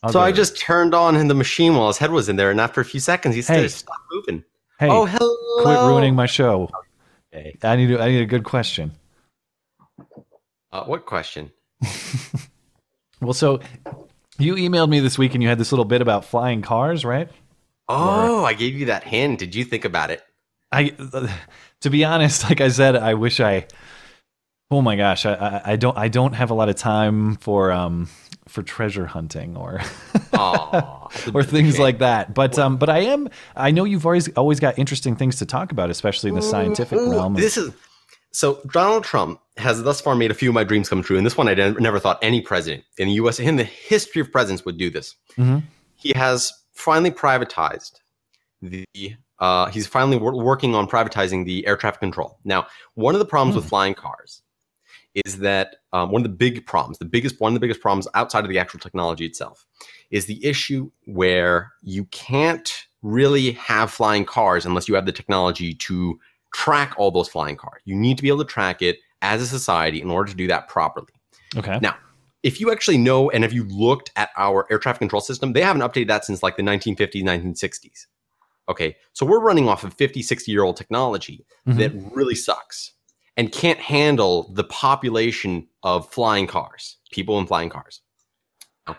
I'll 0.04 0.12
so 0.12 0.20
I 0.20 0.32
just 0.32 0.58
turned 0.58 0.94
on 0.94 1.28
the 1.28 1.34
machine 1.34 1.76
while 1.76 1.88
his 1.88 1.98
head 1.98 2.12
was 2.12 2.28
in 2.30 2.36
there, 2.36 2.52
and 2.52 2.60
after 2.60 2.82
a 2.82 2.86
few 2.86 3.00
seconds, 3.00 3.36
he 3.36 3.42
Hey. 3.42 3.68
stopped 3.70 4.00
moving. 4.12 4.44
hey, 4.80 4.90
oh, 4.90 5.06
hello! 5.06 5.64
quit 5.64 5.80
ruining 5.88 6.14
my 6.16 6.26
show. 6.26 6.70
Okay. 7.34 7.56
I 7.64 7.76
need 7.78 7.96
I 7.98 8.10
need 8.10 8.22
a 8.22 8.26
good 8.26 8.44
question. 8.44 8.92
Uh, 10.72 10.84
what 10.86 11.06
question? 11.06 11.52
Well, 13.22 13.34
so 13.34 13.62
you 14.38 14.56
emailed 14.56 14.90
me 14.90 15.00
this 15.00 15.18
week, 15.18 15.34
and 15.34 15.42
you 15.42 15.48
had 15.48 15.58
this 15.58 15.72
little 15.72 15.86
bit 15.86 16.02
about 16.02 16.26
flying 16.26 16.62
cars, 16.62 17.06
right? 17.06 17.30
Oh, 17.88 18.44
I 18.44 18.54
gave 18.54 18.76
you 18.76 18.88
that 18.88 19.06
hint. 19.06 19.40
Did 19.40 19.56
you 19.56 19.64
think 19.64 19.86
about 19.86 20.12
it? 20.12 20.22
I, 20.70 20.90
to 21.82 21.90
be 21.90 22.04
honest, 22.04 22.44
like 22.44 22.60
I 22.60 22.68
said, 22.68 22.98
I 22.98 23.14
wish 23.14 23.40
I. 23.40 23.68
Oh 24.74 24.82
my 24.82 24.96
gosh, 24.96 25.26
I, 25.28 25.34
I, 25.34 25.62
I 25.74 25.76
don't 25.76 25.96
I 25.96 26.08
don't 26.08 26.34
have 26.34 26.50
a 26.50 26.56
lot 26.56 26.68
of 26.68 26.76
time 26.76 27.36
for 27.36 27.72
um 27.72 28.10
for 28.48 28.64
treasure 28.64 29.06
hunting 29.06 29.56
or 29.56 29.82
Aw, 30.34 31.08
or 31.34 31.44
things 31.44 31.78
like 31.78 32.00
that. 32.00 32.34
But 32.34 32.58
um 32.58 32.78
but 32.78 32.90
I 32.90 33.02
am 33.02 33.30
I 33.56 33.70
know 33.70 33.84
you've 33.84 34.06
always 34.06 34.30
always 34.30 34.60
got 34.60 34.80
interesting 34.80 35.16
things 35.16 35.36
to 35.38 35.46
talk 35.46 35.72
about, 35.72 35.92
especially 35.92 36.30
in 36.30 36.36
the 36.36 36.42
scientific 36.42 36.98
Ooh, 36.98 37.12
realm. 37.12 37.36
This 37.36 37.56
is 37.56 37.72
so 38.32 38.62
Donald 38.72 39.04
Trump 39.04 39.40
has 39.58 39.84
thus 39.84 40.02
far 40.02 40.16
made 40.16 40.32
a 40.32 40.34
few 40.34 40.50
of 40.50 40.56
my 40.56 40.64
dreams 40.64 40.90
come 40.90 41.04
true, 41.04 41.18
and 41.18 41.26
this 41.26 41.38
one 41.38 41.48
I 41.48 41.54
never 41.54 42.00
thought 42.00 42.18
any 42.24 42.42
president 42.42 42.84
in 42.98 43.08
the 43.08 43.14
U.S. 43.16 43.40
in 43.40 43.58
the 43.58 43.64
history 43.64 44.22
of 44.22 44.32
presidents 44.32 44.66
would 44.66 44.78
do 44.78 44.90
this. 44.90 45.16
Mhm. 45.38 45.62
He 45.96 46.14
has 46.16 46.52
finally 46.74 47.12
privatized 47.12 48.00
the. 48.62 48.86
Uh, 49.40 49.66
he's 49.66 49.88
finally 49.88 50.16
wor- 50.16 50.42
working 50.42 50.74
on 50.74 50.88
privatizing 50.88 51.46
the 51.46 51.68
air 51.68 51.76
traffic 51.76 52.00
control. 52.00 52.40
Now, 52.46 52.68
one 52.94 53.14
of 53.14 53.20
the 53.20 53.26
problems 53.26 53.58
with 53.58 53.68
flying 53.68 53.94
cars 53.94 54.43
is 55.26 55.40
that 55.40 55.78
um, 55.92 56.12
one 56.12 56.22
of 56.22 56.24
the 56.24 56.36
big 56.36 56.66
problems, 56.66 56.98
the 56.98 57.06
biggest 57.06 57.40
one 57.40 57.52
of 57.52 57.54
the 57.54 57.60
biggest 57.60 57.82
problems 57.82 58.08
outside 58.14 58.44
of 58.44 58.50
the 58.50 58.60
actual 58.60 58.80
technology 58.80 59.26
itself, 59.26 59.66
is 60.10 60.26
the 60.26 60.44
issue 60.46 60.90
where 61.06 61.74
you 61.82 62.06
can't 62.06 62.86
really 63.02 63.52
have 63.52 63.92
flying 63.92 64.26
cars 64.26 64.66
unless 64.66 64.88
you 64.88 64.96
have 64.96 65.06
the 65.06 65.12
technology 65.12 65.74
to 65.74 66.20
track 66.54 66.94
all 66.98 67.12
those 67.12 67.28
flying 67.28 67.56
cars. 67.56 67.82
You 67.86 67.96
need 67.96 68.18
to 68.18 68.24
be 68.24 68.30
able 68.30 68.40
to 68.40 68.46
track 68.46 68.82
it 68.82 69.00
as 69.22 69.42
a 69.42 69.48
society 69.48 70.02
in 70.02 70.10
order 70.10 70.32
to 70.32 70.38
do 70.38 70.48
that 70.48 70.68
properly. 70.68 71.14
okay. 71.58 71.80
Now, 71.82 71.96
if 72.44 72.60
you 72.60 72.72
actually 72.72 72.98
know 72.98 73.30
and 73.30 73.46
if 73.46 73.54
you 73.54 73.64
looked 73.64 74.12
at 74.16 74.30
our 74.38 74.68
air 74.70 74.78
traffic 74.78 75.00
control 75.00 75.22
system, 75.22 75.54
they 75.54 75.62
haven't 75.62 75.82
updated 75.82 76.08
that 76.08 76.26
since 76.26 76.44
like 76.44 76.58
the 76.58 76.64
1950s, 76.64 77.24
1960s. 77.24 78.08
Okay, 78.70 78.96
so 79.14 79.26
we're 79.26 79.40
running 79.42 79.68
off 79.68 79.84
of 79.84 79.94
50, 79.94 80.22
60 80.22 80.52
year 80.52 80.64
old 80.64 80.78
technology 80.78 81.46
Mhm. 81.68 81.78
that 81.78 82.16
really 82.16 82.36
sucks 82.36 82.94
and 83.38 83.52
can't 83.52 83.80
handle 83.80 84.52
the 84.54 84.64
population 84.66 85.68
of 85.84 86.10
flying 86.12 86.48
cars, 86.48 86.98
people 87.12 87.40
in 87.40 87.48
flying 87.48 87.70
cars. 87.70 88.02
Now, 88.88 88.98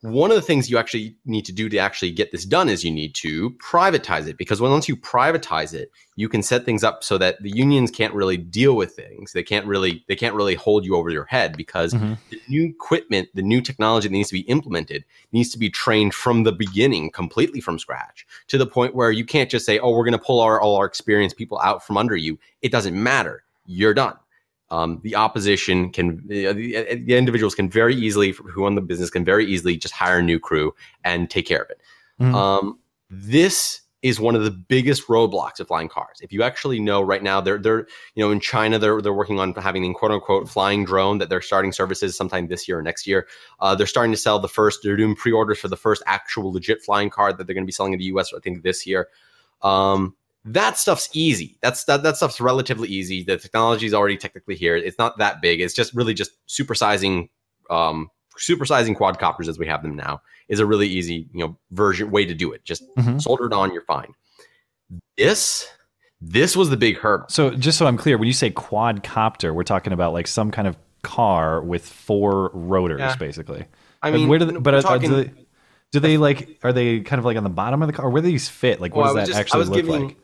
one 0.00 0.30
of 0.30 0.36
the 0.36 0.42
things 0.42 0.70
you 0.70 0.78
actually 0.78 1.16
need 1.24 1.44
to 1.46 1.52
do 1.52 1.68
to 1.68 1.76
actually 1.78 2.12
get 2.12 2.30
this 2.30 2.44
done 2.44 2.68
is 2.68 2.84
you 2.84 2.90
need 2.90 3.16
to 3.16 3.50
privatize 3.58 4.28
it 4.28 4.38
because 4.38 4.60
once 4.60 4.88
you 4.88 4.96
privatize 4.96 5.74
it, 5.74 5.90
you 6.14 6.28
can 6.28 6.40
set 6.40 6.64
things 6.64 6.84
up 6.84 7.02
so 7.02 7.18
that 7.18 7.42
the 7.42 7.50
unions 7.50 7.90
can't 7.90 8.14
really 8.14 8.36
deal 8.36 8.76
with 8.76 8.92
things. 8.92 9.32
They 9.32 9.42
can't 9.42 9.66
really 9.66 10.04
they 10.06 10.14
can't 10.14 10.36
really 10.36 10.54
hold 10.54 10.84
you 10.84 10.94
over 10.94 11.10
your 11.10 11.24
head 11.24 11.56
because 11.56 11.94
Mhm. 11.94 12.16
the 12.30 12.40
new 12.48 12.66
equipment, 12.66 13.28
the 13.34 13.42
new 13.42 13.60
technology 13.60 14.06
that 14.06 14.12
needs 14.12 14.28
to 14.28 14.34
be 14.34 14.42
implemented 14.42 15.04
needs 15.32 15.50
to 15.50 15.58
be 15.58 15.68
trained 15.68 16.14
from 16.14 16.44
the 16.44 16.52
beginning, 16.52 17.10
completely 17.10 17.60
from 17.60 17.76
scratch, 17.76 18.24
to 18.46 18.56
the 18.56 18.66
point 18.66 18.94
where 18.94 19.10
you 19.10 19.24
can't 19.24 19.50
just 19.50 19.66
say, 19.66 19.80
"Oh, 19.80 19.90
we're 19.90 20.04
going 20.04 20.12
to 20.12 20.18
pull 20.18 20.38
our 20.38 20.60
all 20.60 20.76
our 20.76 20.86
experienced 20.86 21.36
people 21.36 21.58
out 21.58 21.84
from 21.84 21.96
under 21.96 22.14
you." 22.14 22.38
It 22.62 22.70
doesn't 22.70 22.94
matter. 22.94 23.42
You're 23.68 23.94
done. 23.94 24.14
Um, 24.70 25.00
the 25.02 25.14
opposition 25.14 25.90
can, 25.90 26.22
the, 26.26 26.52
the 26.52 26.94
the 27.06 27.16
individuals 27.16 27.54
can 27.54 27.70
very 27.70 27.94
easily, 27.94 28.32
who 28.32 28.66
own 28.66 28.74
the 28.74 28.82
business, 28.82 29.10
can 29.10 29.24
very 29.24 29.46
easily 29.46 29.76
just 29.76 29.94
hire 29.94 30.18
a 30.18 30.22
new 30.22 30.38
crew 30.38 30.74
and 31.04 31.30
take 31.30 31.46
care 31.46 31.62
of 31.62 31.70
it. 31.70 31.80
Mhm. 32.20 32.34
Um, 32.34 32.78
this 33.08 33.82
is 34.02 34.20
one 34.20 34.36
of 34.36 34.44
the 34.44 34.50
biggest 34.50 35.08
roadblocks 35.08 35.58
of 35.58 35.66
flying 35.66 35.88
cars. 35.88 36.20
If 36.20 36.32
you 36.32 36.42
actually 36.42 36.78
know 36.78 37.02
right 37.02 37.22
now, 37.22 37.40
they're 37.40 37.58
they're 37.58 37.86
you 38.14 38.24
know 38.24 38.30
in 38.30 38.40
China 38.40 38.78
they're 38.78 39.00
they're 39.00 39.12
working 39.12 39.40
on 39.40 39.54
having 39.54 39.90
a 39.90 39.94
quote 39.94 40.12
unquote 40.12 40.48
flying 40.48 40.84
drone 40.84 41.18
that 41.18 41.28
they're 41.28 41.40
starting 41.40 41.72
services 41.72 42.16
sometime 42.16 42.46
this 42.46 42.68
year 42.68 42.78
or 42.78 42.82
next 42.82 43.06
year. 43.06 43.26
Uh, 43.60 43.74
they're 43.74 43.86
starting 43.86 44.12
to 44.12 44.18
sell 44.18 44.38
the 44.38 44.48
first. 44.48 44.80
They're 44.82 44.96
doing 44.96 45.16
pre-orders 45.16 45.58
for 45.58 45.68
the 45.68 45.76
first 45.76 46.02
actual 46.06 46.52
legit 46.52 46.82
flying 46.82 47.10
car 47.10 47.32
that 47.32 47.46
they're 47.46 47.54
going 47.54 47.64
to 47.64 47.66
be 47.66 47.72
selling 47.72 47.92
in 47.92 47.98
the 47.98 48.06
U.S. 48.06 48.32
I 48.34 48.40
think 48.40 48.62
this 48.62 48.86
year. 48.86 49.08
Um, 49.62 50.14
that 50.52 50.78
stuff's 50.78 51.08
easy. 51.12 51.56
That's 51.62 51.84
that 51.84 52.02
that 52.02 52.16
stuff's 52.16 52.40
relatively 52.40 52.88
easy. 52.88 53.22
The 53.24 53.36
technology 53.36 53.86
is 53.86 53.94
already 53.94 54.16
technically 54.16 54.54
here. 54.56 54.76
It's 54.76 54.98
not 54.98 55.18
that 55.18 55.40
big. 55.42 55.60
It's 55.60 55.74
just 55.74 55.94
really 55.94 56.14
just 56.14 56.32
supersizing 56.48 57.28
um 57.70 58.10
supersizing 58.38 58.96
quadcopters 58.96 59.48
as 59.48 59.58
we 59.58 59.66
have 59.66 59.82
them 59.82 59.96
now 59.96 60.20
is 60.48 60.60
a 60.60 60.66
really 60.66 60.86
easy, 60.86 61.28
you 61.32 61.40
know, 61.44 61.56
version 61.72 62.10
way 62.10 62.24
to 62.24 62.34
do 62.34 62.52
it. 62.52 62.64
Just 62.64 62.82
Mhm. 62.96 63.20
solder 63.20 63.46
it 63.46 63.52
on, 63.52 63.72
you're 63.72 63.82
fine. 63.82 64.14
This 65.16 65.66
this 66.20 66.56
was 66.56 66.68
the 66.70 66.76
big 66.76 66.98
hurdle. 66.98 67.26
So 67.28 67.50
just 67.50 67.78
so 67.78 67.86
I'm 67.86 67.96
clear, 67.96 68.18
when 68.18 68.26
you 68.26 68.32
say 68.32 68.50
quadcopter, 68.50 69.54
we're 69.54 69.62
talking 69.62 69.92
about 69.92 70.12
like 70.12 70.26
some 70.26 70.50
kind 70.50 70.66
of 70.66 70.76
car 71.02 71.62
with 71.62 71.86
four 71.88 72.50
rotors, 72.52 72.98
Yeah. 72.98 73.14
basically. 73.16 73.64
I 74.02 74.10
Like, 74.10 74.14
mean, 74.20 74.28
where 74.28 74.38
do 74.40 74.44
they, 74.46 74.52
but 74.58 74.74
we're 74.74 74.78
uh, 74.78 74.82
talking- 74.82 75.10
do 75.10 75.24
they 75.24 75.32
do 75.92 76.00
they 76.00 76.16
like 76.16 76.58
are 76.62 76.72
they 76.72 77.00
kind 77.00 77.18
of 77.18 77.24
like 77.24 77.36
on 77.36 77.44
the 77.44 77.50
bottom 77.50 77.82
of 77.82 77.86
the 77.86 77.92
car? 77.92 78.10
Where 78.10 78.22
do 78.22 78.28
these 78.28 78.48
fit? 78.48 78.80
Like 78.80 78.94
what 78.96 79.04
Well, 79.06 79.14
does 79.14 79.22
that 79.22 79.26
just- 79.28 79.36
I 79.36 79.40
actually 79.40 79.58
was 79.60 79.70
look 79.70 79.76
giving, 79.84 80.04
like? 80.08 80.16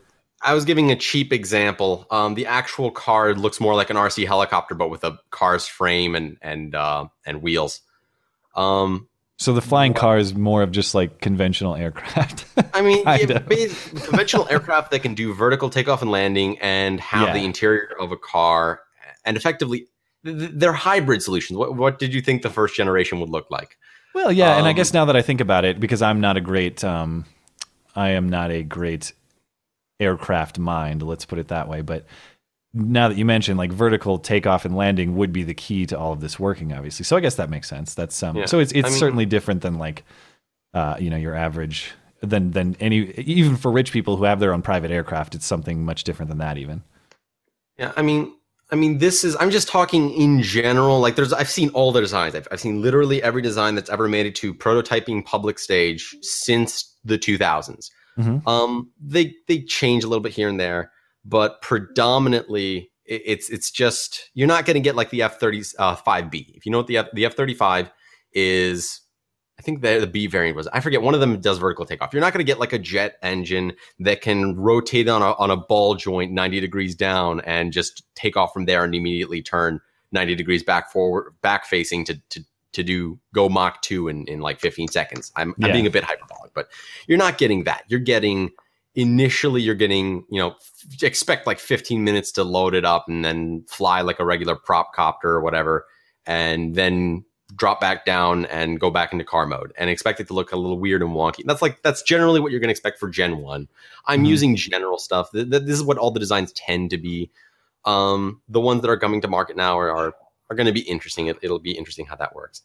I 0.45 0.55
was 0.55 0.65
giving 0.65 0.91
a 0.91 0.97
cheap 0.97 1.33
example. 1.33 2.07
Um, 2.11 2.35
the 2.35 2.47
actual 2.47 2.91
car 2.91 3.35
looks 3.35 3.61
more 3.61 3.75
like 3.75 3.91
an 3.91 3.97
RC 3.97 4.27
helicopter, 4.27 4.75
but 4.75 4.91
with 4.91 5.03
a 5.05 5.19
car's 5.31 5.67
frame 5.67 6.15
and 6.15 6.37
and 6.43 6.75
uh, 6.75 7.07
and 7.27 7.43
wheels. 7.43 7.81
Um, 8.55 9.09
So 9.39 9.53
the 9.53 9.61
flying 9.63 9.95
car 9.95 10.17
is 10.19 10.35
more 10.35 10.63
of 10.63 10.71
just 10.71 10.95
like 10.95 11.21
conventional 11.21 11.75
aircraft. 11.75 12.45
I 12.73 12.83
mean, 12.83 13.03
yeah, 13.07 13.39
conventional 14.05 14.47
aircraft 14.49 14.91
that 14.93 15.01
can 15.01 15.15
do 15.15 15.35
vertical 15.35 15.71
takeoff 15.71 16.03
and 16.03 16.11
landing 16.11 16.59
and 16.61 17.01
have 17.01 17.29
Yeah. 17.29 17.33
the 17.35 17.45
interior 17.45 17.97
of 17.99 18.13
a 18.13 18.17
car, 18.17 18.81
and 19.25 19.37
effectively, 19.37 19.87
th- 20.25 20.39
th- 20.39 20.51
they're 20.55 20.73
hybrid 20.73 21.23
solutions. 21.23 21.59
What 21.59 21.75
what 21.77 21.99
did 21.99 22.15
you 22.15 22.21
think 22.21 22.43
the 22.43 22.51
first 22.51 22.77
generation 22.77 23.19
would 23.21 23.31
look 23.31 23.51
like? 23.51 23.77
well, 24.15 24.31
yeah, 24.31 24.57
and 24.57 24.67
I 24.67 24.71
Um, 24.71 24.77
guess 24.77 24.93
now 24.95 25.05
that 25.07 25.17
I 25.17 25.23
think 25.23 25.41
about 25.41 25.65
it, 25.65 25.81
because 25.81 26.01
I'm 26.01 26.21
not 26.21 26.37
a 26.37 26.41
great, 26.41 26.85
um, 26.85 27.25
I 27.97 28.11
am 28.11 28.29
not 28.29 28.53
a 28.53 28.63
great 28.63 29.13
aircraft 30.05 30.59
mind. 30.59 31.03
Let's 31.03 31.25
put 31.25 31.39
it 31.39 31.49
that 31.49 31.69
way. 31.69 31.81
But 31.83 32.05
now 32.73 33.09
that 33.09 33.17
you 33.17 33.25
mentioned 33.25 33.59
like 33.59 33.73
vertical 33.73 34.19
takeoff 34.19 34.65
and 34.65 34.77
landing 34.77 35.17
would 35.17 35.33
be 35.33 35.43
the 35.43 35.55
key 35.55 35.87
to 35.87 35.99
all 35.99 36.13
of 36.13 36.21
this 36.21 36.39
working, 36.39 36.73
obviously. 36.73 37.05
So 37.05 37.17
I 37.17 37.21
guess 37.21 37.37
that 37.37 37.51
makes 37.51 37.69
sense. 37.69 37.95
That's 37.95 38.23
um, 38.23 38.37
Yeah. 38.37 38.47
so 38.47 38.59
it's 38.59 38.73
it's 38.73 38.87
I 38.87 38.91
mean- 38.91 38.99
certainly 38.99 39.27
different 39.27 39.63
than 39.63 39.79
like 39.79 40.05
uh, 40.75 40.97
you 40.99 41.11
know 41.11 41.17
your 41.17 41.35
average 41.35 41.93
than 42.21 42.51
than 42.53 42.77
any 42.81 43.11
even 43.13 43.57
for 43.57 43.71
rich 43.71 43.93
people 43.93 44.17
who 44.17 44.25
have 44.25 44.41
their 44.41 44.53
own 44.53 44.63
private 44.63 44.91
aircraft. 44.91 45.35
It's 45.35 45.47
something 45.47 45.85
much 45.85 46.05
different 46.05 46.29
than 46.29 46.39
that 46.39 46.59
even. 46.59 46.83
Yeah, 47.79 47.93
I 47.97 48.03
mean, 48.03 48.33
I 48.71 48.77
mean, 48.77 48.99
this 48.99 49.25
is. 49.25 49.37
I'm 49.39 49.51
just 49.51 49.69
talking 49.69 50.13
in 50.13 50.43
general. 50.43 51.01
Like, 51.01 51.17
there's. 51.17 51.33
I've 51.33 51.51
seen 51.51 51.69
all 51.71 51.93
the 51.93 52.01
designs. 52.01 52.35
I've, 52.35 52.49
I've 52.51 52.61
seen 52.61 52.83
literally 52.83 53.23
every 53.23 53.43
design 53.43 53.75
that's 53.75 53.91
ever 53.91 54.09
made 54.09 54.27
it 54.27 54.35
to 54.37 54.55
prototyping 54.55 55.25
public 55.25 55.59
stage 55.59 56.15
since 56.23 56.95
the 57.05 57.19
2000s. 57.19 57.91
Mhm. 58.19 58.47
Um, 58.47 58.91
they 59.01 59.35
they 59.49 59.63
change 59.63 60.05
a 60.05 60.09
little 60.09 60.23
bit 60.23 60.33
here 60.33 60.49
and 60.49 60.59
there, 60.61 60.93
but 61.25 61.61
predominantly 61.63 62.91
it, 63.05 63.23
it's 63.25 63.51
it's 63.51 63.71
just 63.71 64.31
you're 64.35 64.49
not 64.49 64.65
going 64.67 64.75
to 64.75 64.81
get 64.81 64.97
like 64.97 65.11
the 65.11 65.23
F-35B. 65.23 66.55
If 66.57 66.67
you 66.67 66.73
know 66.73 66.79
what 66.79 66.87
the 66.87 66.99
F, 66.99 67.07
the 67.13 67.25
F-35 67.27 67.91
is. 68.33 69.01
I 69.57 69.63
think 69.63 69.83
the, 69.83 70.01
the 70.01 70.09
B 70.09 70.27
variant 70.27 70.57
was. 70.57 70.67
I 70.67 70.81
forget. 70.81 71.01
One 71.01 71.15
of 71.15 71.21
them 71.21 71.41
does 71.41 71.59
vertical 71.59 71.87
takeoff. 71.87 72.13
You're 72.13 72.21
not 72.21 72.33
going 72.33 72.45
to 72.45 72.51
get 72.51 72.59
like 72.59 72.73
a 72.73 72.79
jet 72.79 73.19
engine 73.23 73.73
that 74.01 74.21
can 74.21 74.57
rotate 74.57 75.09
on 75.09 75.23
a 75.23 75.33
on 75.35 75.51
a 75.53 75.57
ball 75.57 75.95
joint 75.95 76.33
90 76.33 76.59
degrees 76.59 76.97
down 76.97 77.41
and 77.43 77.73
just 77.73 78.03
take 78.17 78.37
off 78.37 78.53
from 78.53 78.65
there 78.65 78.83
and 78.83 78.95
immediately 78.97 79.43
turn 79.43 79.81
90 80.11 80.35
degrees 80.35 80.65
back 80.65 80.91
forward, 80.91 81.35
back 81.41 81.67
facing 81.67 82.05
to 82.07 82.21
to 82.31 82.45
to 82.75 82.83
do 82.83 83.19
go 83.33 83.49
Mach 83.49 83.81
two 83.83 84.09
in 84.09 84.27
in 84.27 84.41
like 84.41 84.61
15 84.61 84.89
seconds. 84.89 85.33
I'm, 85.37 85.55
I'm 85.63 85.73
being 85.73 85.87
a 85.87 85.91
bit 85.91 86.05
hyperbolic, 86.05 86.53
but 86.55 86.69
you're 87.07 87.19
not 87.19 87.39
getting 87.39 87.65
that. 87.65 87.85
You're 87.89 88.01
getting 88.01 88.51
initially 88.97 89.61
you're 89.61 89.75
getting 89.75 90.25
you 90.31 90.39
know 90.39 90.51
f- 90.53 91.03
expect 91.03 91.47
like 91.49 91.59
15 91.59 92.05
minutes 92.05 92.31
to 92.33 92.45
load 92.45 92.75
it 92.75 92.85
up 92.85 93.07
and 93.09 93.25
then 93.25 93.65
fly 93.69 94.03
like 94.03 94.21
a 94.21 94.25
regular 94.25 94.55
prop 94.55 94.93
copter 94.95 95.31
or 95.31 95.41
whatever, 95.41 95.87
and 96.27 96.75
then 96.75 97.25
drop 97.57 97.81
back 97.81 98.05
down 98.05 98.47
and 98.47 98.81
go 98.81 98.91
back 98.91 99.13
into 99.13 99.25
car 99.25 99.47
mode 99.47 99.73
and 99.79 99.89
expect 99.91 100.19
it 100.19 100.27
to 100.27 100.33
look 100.33 100.51
a 100.53 100.57
little 100.57 100.79
weird 100.79 101.03
and 101.03 101.13
wonky. 101.13 101.45
That's 101.45 101.63
like 101.63 101.83
that's 101.83 102.03
generally 102.03 102.41
what 102.41 102.51
you're 102.51 102.61
going 102.61 102.69
to 102.69 102.73
expect 102.73 102.99
for 102.99 103.09
Gen 103.09 103.39
1. 103.39 103.69
I'm 104.07 104.25
Mhm. 104.25 104.29
using 104.29 104.57
general 104.57 104.99
stuff. 104.99 105.31
Th- 105.33 105.49
th- 105.49 105.63
This 105.63 105.77
is 105.77 105.83
what 105.83 105.99
all 105.99 106.11
the 106.11 106.21
designs 106.21 106.53
tend 106.53 106.91
to 106.91 106.99
be. 106.99 107.31
Um, 107.85 108.41
the 108.49 108.61
ones 108.61 108.81
that 108.83 108.89
are 108.91 108.97
coming 108.99 109.21
to 109.21 109.29
market 109.29 109.57
now 109.57 109.79
are 109.79 109.91
are, 109.91 110.15
are 110.51 110.57
going 110.57 110.67
to 110.67 110.73
be 110.73 110.81
interesting. 110.81 111.27
It, 111.29 111.39
it'll 111.43 111.59
be 111.59 111.73
interesting 111.73 112.07
how 112.07 112.17
that 112.17 112.35
works. 112.35 112.63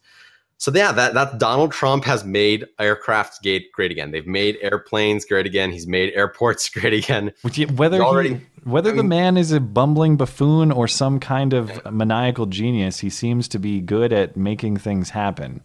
So 0.58 0.70
yeah, 0.74 0.92
that 0.92 1.14
that 1.14 1.38
Donald 1.38 1.72
Trump 1.72 2.04
has 2.04 2.22
made 2.22 2.66
aircraft 2.78 3.42
gate 3.42 3.72
great 3.72 3.90
again. 3.90 4.10
They've 4.10 4.26
made 4.26 4.58
airplanes 4.60 5.24
great 5.24 5.46
again. 5.46 5.72
He's 5.72 5.86
made 5.86 6.12
airports 6.14 6.68
great 6.78 6.92
again. 6.92 7.32
Whether 7.42 7.52
He's 7.52 7.70
he- 7.70 8.00
already- 8.00 8.40
whether 8.64 8.90
I 8.90 8.96
the 8.96 9.02
mean- 9.02 9.08
man 9.08 9.36
is 9.38 9.52
a 9.52 9.60
bumbling 9.60 10.18
buffoon 10.18 10.70
or 10.70 10.86
some 10.86 11.18
kind 11.18 11.54
of 11.54 11.90
maniacal 11.90 12.44
genius, 12.44 12.98
he 12.98 13.08
seems 13.08 13.48
to 13.48 13.58
be 13.58 13.80
good 13.80 14.12
at 14.12 14.36
making 14.36 14.76
things 14.76 15.08
happen. 15.10 15.62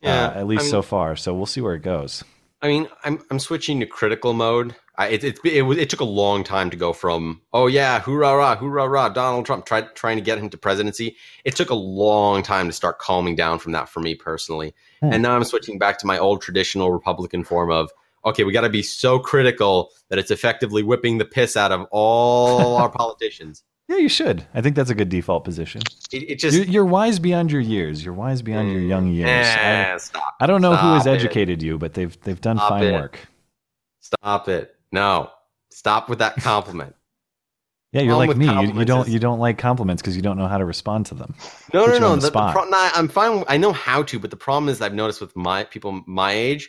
Yeah, 0.00 0.28
uh, 0.28 0.38
at 0.38 0.46
least 0.46 0.60
I 0.60 0.62
mean- 0.66 0.70
so 0.70 0.82
far. 0.82 1.16
So 1.16 1.34
we'll 1.34 1.46
see 1.46 1.60
where 1.60 1.74
it 1.74 1.82
goes. 1.82 2.22
I 2.60 2.68
mean, 2.68 2.88
I'm 3.04 3.20
I'm 3.30 3.38
switching 3.38 3.80
to 3.80 3.86
critical 3.86 4.32
mode. 4.32 4.74
I, 4.96 5.08
it, 5.08 5.22
it 5.22 5.38
it 5.44 5.62
it 5.62 5.90
took 5.90 6.00
a 6.00 6.04
long 6.04 6.42
time 6.42 6.70
to 6.70 6.76
go 6.76 6.92
from 6.92 7.40
oh 7.52 7.68
yeah 7.68 8.00
hoorah 8.00 8.36
rah 8.36 8.56
hoorah 8.56 8.88
rah 8.88 9.08
Donald 9.08 9.46
Trump 9.46 9.64
tried 9.64 9.94
trying 9.94 10.16
to 10.16 10.22
get 10.22 10.38
him 10.38 10.50
to 10.50 10.58
presidency. 10.58 11.16
It 11.44 11.54
took 11.54 11.70
a 11.70 11.74
long 11.74 12.42
time 12.42 12.66
to 12.66 12.72
start 12.72 12.98
calming 12.98 13.36
down 13.36 13.60
from 13.60 13.72
that 13.72 13.88
for 13.88 14.00
me 14.00 14.16
personally, 14.16 14.74
Hmm. 15.00 15.12
and 15.12 15.22
now 15.22 15.36
I'm 15.36 15.44
switching 15.44 15.78
back 15.78 15.98
to 15.98 16.06
my 16.06 16.18
old 16.18 16.42
traditional 16.42 16.90
Republican 16.90 17.44
form 17.44 17.70
of 17.70 17.92
okay 18.24 18.42
we 18.42 18.52
got 18.52 18.62
to 18.62 18.68
be 18.68 18.82
so 18.82 19.20
critical 19.20 19.90
that 20.08 20.18
it's 20.18 20.32
effectively 20.32 20.82
whipping 20.82 21.18
the 21.18 21.24
piss 21.24 21.56
out 21.56 21.70
of 21.70 21.86
all 21.92 22.76
our 22.82 22.90
politicians. 22.90 23.62
Yeah, 23.88 23.96
you 23.96 24.08
should. 24.10 24.46
I 24.52 24.60
think 24.60 24.76
that's 24.76 24.90
a 24.90 24.94
good 24.94 25.08
default 25.08 25.44
position. 25.44 25.80
It, 26.12 26.30
it 26.30 26.38
just 26.38 26.54
You're, 26.56 26.66
you're 26.66 26.84
wise 26.84 27.18
beyond 27.18 27.50
your 27.50 27.62
years. 27.62 28.04
You're 28.04 28.12
wise 28.14 28.42
beyond 28.42 28.70
your 28.70 28.82
young 28.82 29.08
years. 29.08 29.28
Eh, 29.30 29.92
I, 29.94 29.96
stop 29.96 30.34
I 30.40 30.46
don't 30.46 30.60
know 30.60 30.76
who 30.76 30.88
has 30.92 31.02
Stop 31.02 31.14
it. 31.14 31.20
educated 31.20 31.62
you, 31.62 31.78
but 31.78 31.94
they've 31.94 32.20
they've 32.20 32.40
done 32.40 32.58
Stop 32.58 32.68
fine 32.68 32.84
it. 32.84 32.92
work. 32.92 33.18
stop 34.00 34.48
it 34.48 34.74
no 34.92 35.30
stop 35.70 36.08
with 36.08 36.18
that 36.20 36.36
compliment. 36.36 36.94
Yeah, 37.92 38.02
you're 38.02 38.16
Problem 38.16 38.28
like 38.28 38.36
me. 38.36 38.68
You, 38.74 38.78
you 38.80 38.84
don't 38.84 39.08
you 39.08 39.18
don't 39.18 39.38
like 39.38 39.56
compliments 39.56 40.02
because 40.02 40.14
you 40.14 40.20
don't 40.20 40.36
know 40.36 40.46
how 40.46 40.58
to 40.58 40.66
respond 40.66 41.06
to 41.06 41.14
them. 41.14 41.34
No, 41.72 41.86
Put 41.86 41.92
no, 41.92 41.98
no. 42.00 42.16
the 42.16 42.26
The, 42.28 42.30
pro- 42.30 42.64
nah, 42.68 42.90
I'm 42.94 43.08
fine. 43.08 43.44
I 43.48 43.56
know 43.56 43.72
how 43.72 44.02
to, 44.02 44.18
but 44.18 44.28
the 44.28 44.36
problem 44.36 44.68
is 44.68 44.82
I've 44.82 44.92
noticed 44.92 45.22
with 45.22 45.34
my 45.34 45.64
people 45.64 46.02
my 46.06 46.32
age, 46.32 46.68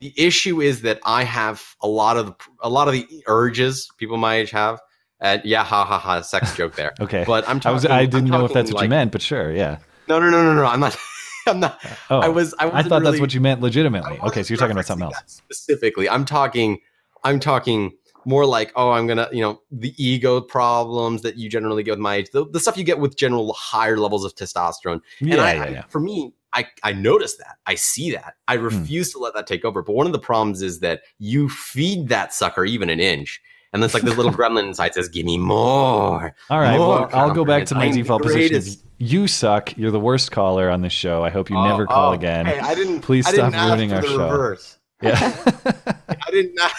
the 0.00 0.14
issue 0.16 0.62
is 0.62 0.80
that 0.80 0.98
I 1.04 1.24
have 1.24 1.62
a 1.82 1.88
lot 1.88 2.16
of 2.16 2.24
the, 2.24 2.34
a 2.62 2.70
lot 2.70 2.88
of 2.88 2.94
the 2.94 3.06
urges 3.26 3.90
people 3.98 4.16
my 4.16 4.36
age 4.36 4.50
have. 4.52 4.80
And 5.20 5.42
yeah, 5.44 5.64
ha 5.64 5.84
ha 5.84 5.98
ha, 5.98 6.20
sex 6.20 6.56
joke 6.56 6.76
there. 6.76 6.94
Okay, 7.00 7.24
But 7.26 7.48
I'm 7.48 7.56
I 7.56 7.60
talking. 7.60 7.74
was 7.74 7.86
I 7.86 8.06
didn't 8.06 8.30
know 8.30 8.44
if 8.44 8.52
that's 8.52 8.72
what 8.72 8.82
you 8.82 8.88
meant, 8.88 9.12
but 9.12 9.20
sure, 9.22 9.52
yeah. 9.52 9.78
No, 10.06 10.18
no, 10.20 10.30
no, 10.30 10.42
no, 10.42 10.54
no. 10.54 10.64
I'm 10.64 10.80
not. 10.80 10.96
I'm 11.46 11.60
not. 11.60 11.80
Oh, 12.10 12.20
I 12.20 12.28
was. 12.28 12.54
I, 12.58 12.70
I 12.70 12.82
thought 12.82 13.02
that's 13.02 13.20
what 13.20 13.34
you 13.34 13.40
meant 13.40 13.60
legitimately. 13.60 14.18
Okay, 14.22 14.42
so 14.42 14.52
you're 14.52 14.58
talking 14.58 14.72
about 14.72 14.86
something 14.86 15.06
else. 15.06 15.22
specifically. 15.26 16.08
I'm 16.08 16.24
talking. 16.24 16.78
I'm 17.24 17.40
talking 17.40 17.92
more 18.24 18.44
like, 18.46 18.70
oh, 18.76 18.90
I'm 18.90 19.06
gonna, 19.06 19.28
you 19.32 19.40
know, 19.40 19.60
the 19.72 19.94
ego 19.96 20.40
problems 20.40 21.22
that 21.22 21.36
you 21.38 21.48
generally 21.48 21.82
get 21.82 21.92
with 21.92 21.98
my 21.98 22.16
age, 22.16 22.30
the, 22.30 22.46
the 22.50 22.60
stuff 22.60 22.76
you 22.76 22.84
get 22.84 22.98
with 22.98 23.16
general 23.16 23.54
higher 23.54 23.96
levels 23.96 24.24
of 24.24 24.34
testosterone. 24.34 25.00
Yeah, 25.20 25.32
and 25.34 25.40
I, 25.40 25.52
yeah, 25.70 25.80
I- 25.80 25.88
for 25.88 25.98
me, 26.00 26.34
I, 26.52 26.66
I 26.82 26.92
notice 26.92 27.36
that. 27.38 27.56
I 27.66 27.74
see 27.74 28.10
that. 28.12 28.34
I 28.46 28.56
Hmm. 28.56 28.64
refuse 28.64 29.12
to 29.12 29.18
let 29.18 29.34
that 29.34 29.46
take 29.46 29.64
over. 29.64 29.82
But 29.82 29.94
one 29.94 30.06
of 30.06 30.12
the 30.12 30.18
problems 30.18 30.60
is 30.62 30.80
that 30.80 31.02
you 31.18 31.48
feed 31.48 32.08
that 32.08 32.32
sucker 32.34 32.64
even 32.64 32.88
an 32.90 33.00
inch. 33.00 33.40
And 33.72 33.84
it's 33.84 33.94
like 33.94 34.02
this 34.02 34.16
little 34.16 34.32
gremlin 34.38 34.68
inside 34.68 34.94
says, 34.94 35.08
give 35.08 35.26
me 35.26 35.38
more. 35.38 36.34
All 36.50 36.60
right, 36.60 36.78
More 36.78 37.00
well, 37.00 37.10
I'll 37.12 37.34
go 37.34 37.44
back 37.44 37.66
to 37.66 37.74
my. 37.74 37.84
I'm 37.84 37.92
default 37.92 38.22
position. 38.22 38.62
You 38.98 39.28
suck. 39.28 39.76
You're 39.76 39.90
the 39.90 40.00
worst 40.00 40.32
caller 40.32 40.70
on 40.70 40.80
this 40.80 40.92
show. 40.92 41.22
I 41.22 41.30
hope 41.30 41.50
you 41.50 41.56
oh, 41.56 41.68
never 41.68 41.86
call 41.86 42.10
Oh, 42.10 42.14
again. 42.14 42.46
Hey, 42.46 42.58
I 42.58 42.74
didn't. 42.74 43.00
Please 43.02 43.26
I 43.26 43.32
stop 43.32 43.52
didn't 43.52 43.66
ruining 43.68 43.92
our 43.92 44.02
show. 44.02 44.18
Reverse. 44.30 44.78
Yeah. 45.02 45.14
I 46.08 46.30
did 46.30 46.54
not. 46.54 46.72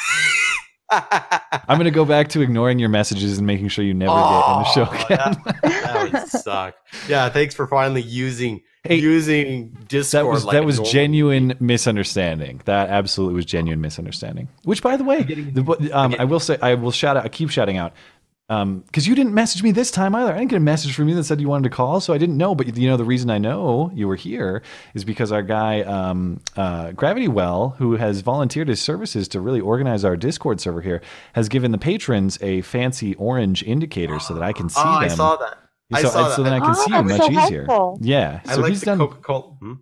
I'm 0.92 1.78
going 1.78 1.86
to 1.86 1.92
go 1.92 2.04
back 2.06 2.30
to 2.30 2.42
ignoring 2.42 2.80
your 2.80 2.90
messages 2.90 3.38
and 3.38 3.46
making 3.46 3.68
sure 3.70 3.86
you 3.86 3.94
never 3.94 4.12
get 4.12 4.18
on 4.18 4.64
the 4.64 4.70
show 4.70 4.88
Oh, 4.90 5.06
again. 5.06 5.42
That, 5.46 5.62
that 5.62 6.14
would 6.14 6.28
suck. 6.28 6.76
Yeah, 7.08 7.30
thanks 7.30 7.54
for 7.54 7.68
finally 7.68 8.02
using 8.02 8.62
Hey, 8.84 8.96
using 8.96 9.76
Discord. 9.90 10.26
that 10.26 10.32
was 10.32 10.46
like 10.46 10.54
that 10.54 10.66
was 10.66 10.78
normal- 10.78 10.92
genuine 10.92 11.54
misunderstanding. 11.60 12.62
That 12.66 12.90
absolutely 12.90 13.36
was 13.36 13.46
genuine 13.46 13.82
misunderstanding. 13.82 14.48
Which, 14.64 14.82
by 14.82 14.96
the 14.96 15.04
way, 15.04 15.24
the, 15.24 15.90
um, 15.94 16.16
I 16.18 16.24
will 16.26 16.40
say 16.40 16.58
I 16.62 16.76
will 16.76 16.92
shout 16.92 17.18
out. 17.18 17.26
I 17.26 17.30
keep 17.30 17.50
shouting 17.50 17.76
out 17.78 17.94
because 18.48 19.06
you 19.06 19.14
didn't 19.14 19.34
message 19.36 19.62
me 19.62 19.72
this 19.72 19.92
time 19.92 20.16
either. 20.16 20.34
I 20.34 20.38
didn't 20.40 20.50
get 20.50 20.56
a 20.58 20.62
message 20.62 20.96
from 20.96 21.08
you 21.08 21.14
that 21.16 21.26
said 21.26 21.40
you 21.40 21.48
wanted 21.48 21.70
to 21.70 21.76
call, 21.76 22.00
so 22.00 22.14
I 22.14 22.18
didn't 22.18 22.38
know. 22.38 22.56
But 22.56 22.76
you 22.78 22.90
know, 22.90 22.98
the 22.98 23.04
reason 23.04 23.30
I 23.30 23.38
know 23.38 23.92
you 23.94 24.08
were 24.08 24.16
here 24.16 24.64
is 24.96 25.04
because 25.04 25.32
our 25.32 25.44
guy 25.44 25.82
um, 25.82 26.40
uh, 26.56 26.92
Gravity 26.94 27.28
Well, 27.28 27.76
who 27.80 27.98
has 27.98 28.22
volunteered 28.22 28.68
his 28.70 28.80
services 28.80 29.28
to 29.28 29.42
really 29.42 29.60
organize 29.60 30.04
our 30.06 30.16
Discord 30.18 30.62
server 30.62 30.82
here, 30.82 31.02
has 31.34 31.48
given 31.50 31.72
the 31.72 31.78
patrons 31.78 32.40
a 32.42 32.62
fancy 32.62 33.14
orange 33.16 33.62
indicator 33.62 34.20
so 34.20 34.34
that 34.34 34.42
I 34.42 34.54
can 34.54 34.70
see 34.70 34.80
Oh, 34.84 34.94
them. 34.94 35.04
I 35.04 35.08
saw 35.10 35.36
that. 35.36 35.58
I 35.92 36.02
so, 36.04 36.10
saw 36.10 36.30
so 36.36 36.44
that. 36.44 36.50
then 36.50 36.62
I 36.62 36.66
can 36.66 36.70
Oh, 36.78 36.86
see 36.86 36.92
you 36.94 37.04
much 37.04 37.18
so 37.18 37.32
easier. 37.32 37.66
helpful. 37.66 38.00
Yeah, 38.02 38.42
I 38.46 38.56
so 38.56 38.62
like 38.62 38.70
he's 38.70 38.80
the 38.82 38.86
done 38.88 38.98
Coca 39.00 39.18
Cola. 39.22 39.54
Hmm? 39.60 39.74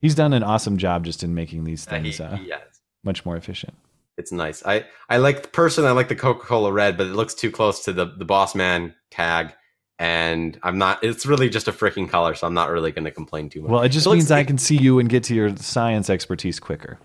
he's 0.00 0.14
done 0.14 0.32
an 0.32 0.42
awesome 0.42 0.76
job 0.78 1.04
just 1.04 1.22
in 1.22 1.34
making 1.34 1.64
these 1.64 1.84
things 1.84 2.20
uh, 2.20 2.38
yeah, 2.44 2.58
much 3.04 3.24
more 3.24 3.36
efficient. 3.36 3.74
it's 4.18 4.30
nice. 4.32 4.64
I 4.64 4.84
I 5.08 5.16
like 5.18 5.42
the 5.42 5.48
person. 5.48 5.84
I 5.84 5.90
like 5.92 6.08
the 6.08 6.16
Coca 6.16 6.46
Cola 6.46 6.72
red, 6.72 6.96
but 6.96 7.06
it 7.06 7.14
looks 7.14 7.34
too 7.34 7.50
close 7.50 7.84
to 7.84 7.92
the 7.92 8.06
the 8.06 8.24
Boss 8.24 8.54
Man 8.54 8.94
tag, 9.10 9.52
and 9.98 10.58
I'm 10.62 10.78
not. 10.78 11.02
It's 11.02 11.26
really 11.26 11.48
just 11.48 11.66
a 11.68 11.72
freaking 11.72 12.08
color, 12.08 12.34
so 12.34 12.46
I'm 12.46 12.54
not 12.54 12.70
really 12.70 12.92
going 12.92 13.04
to 13.04 13.10
complain 13.10 13.48
too 13.48 13.62
much. 13.62 13.70
Well, 13.70 13.82
it 13.82 13.88
just 13.90 14.06
It 14.06 14.10
looks- 14.10 14.18
means 14.18 14.30
I 14.30 14.44
can 14.44 14.58
see 14.58 14.76
you 14.76 14.98
and 15.00 15.08
get 15.08 15.24
to 15.24 15.34
your 15.34 15.56
science 15.56 16.08
expertise 16.10 16.60
quicker. 16.60 16.98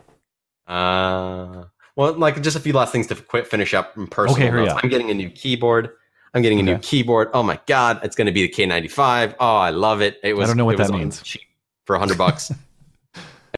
Uh, 0.68 1.66
well, 1.96 2.14
like 2.14 2.42
just 2.42 2.58
a 2.58 2.60
few 2.60 2.74
last 2.74 2.92
things 2.92 3.08
to 3.08 3.16
quit 3.16 3.48
finish 3.48 3.74
up 3.74 3.98
in 3.98 4.08
personal. 4.08 4.38
Okay, 4.42 4.50
hurry 4.52 4.62
notes. 4.66 4.74
up. 4.74 4.84
I'm 4.84 4.90
getting 4.90 5.10
a 5.10 5.14
new 5.14 5.30
keyboard. 5.30 5.92
I'm 6.34 6.42
getting 6.42 6.60
a 6.60 6.64
new 6.64 6.78
keyboard. 6.80 7.30
Oh 7.34 7.44
my 7.44 7.60
god, 7.66 8.00
it's 8.04 8.16
going 8.16 8.28
to 8.28 8.32
be 8.32 8.44
the 8.44 8.50
K95. 8.50 9.36
Oh, 9.40 9.56
I 9.56 9.70
love 9.70 10.02
it. 10.02 10.20
It 10.24 10.36
was. 10.36 10.46
I 10.46 10.48
don't 10.48 10.58
know 10.58 10.66
what 10.66 10.78
that 10.78 10.92
means. 10.92 11.22
cheap 11.22 11.42
For 11.86 11.96
a 11.96 12.00
hundred 12.00 12.18
bucks. 12.18 12.52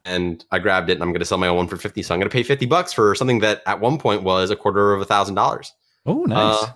And 0.05 0.43
I 0.49 0.59
grabbed 0.59 0.89
it, 0.89 0.93
and 0.93 1.03
I'm 1.03 1.09
going 1.09 1.19
to 1.19 1.25
sell 1.25 1.37
my 1.37 1.47
own 1.47 1.57
one 1.57 1.67
for 1.67 1.75
fifty. 1.75 2.01
So 2.01 2.15
I'm 2.15 2.19
going 2.19 2.29
to 2.29 2.33
pay 2.33 2.41
fifty 2.41 2.65
bucks 2.65 2.93
for 2.93 3.13
something 3.15 3.39
that 3.39 3.61
at 3.67 3.79
one 3.79 3.97
point 3.99 4.23
was 4.23 4.49
a 4.49 4.55
quarter 4.55 4.93
of 4.93 5.01
a 5.01 5.05
thousand 5.05 5.35
dollars. 5.35 5.73
Oh, 6.05 6.23
nice. 6.23 6.63
Uh, 6.63 6.71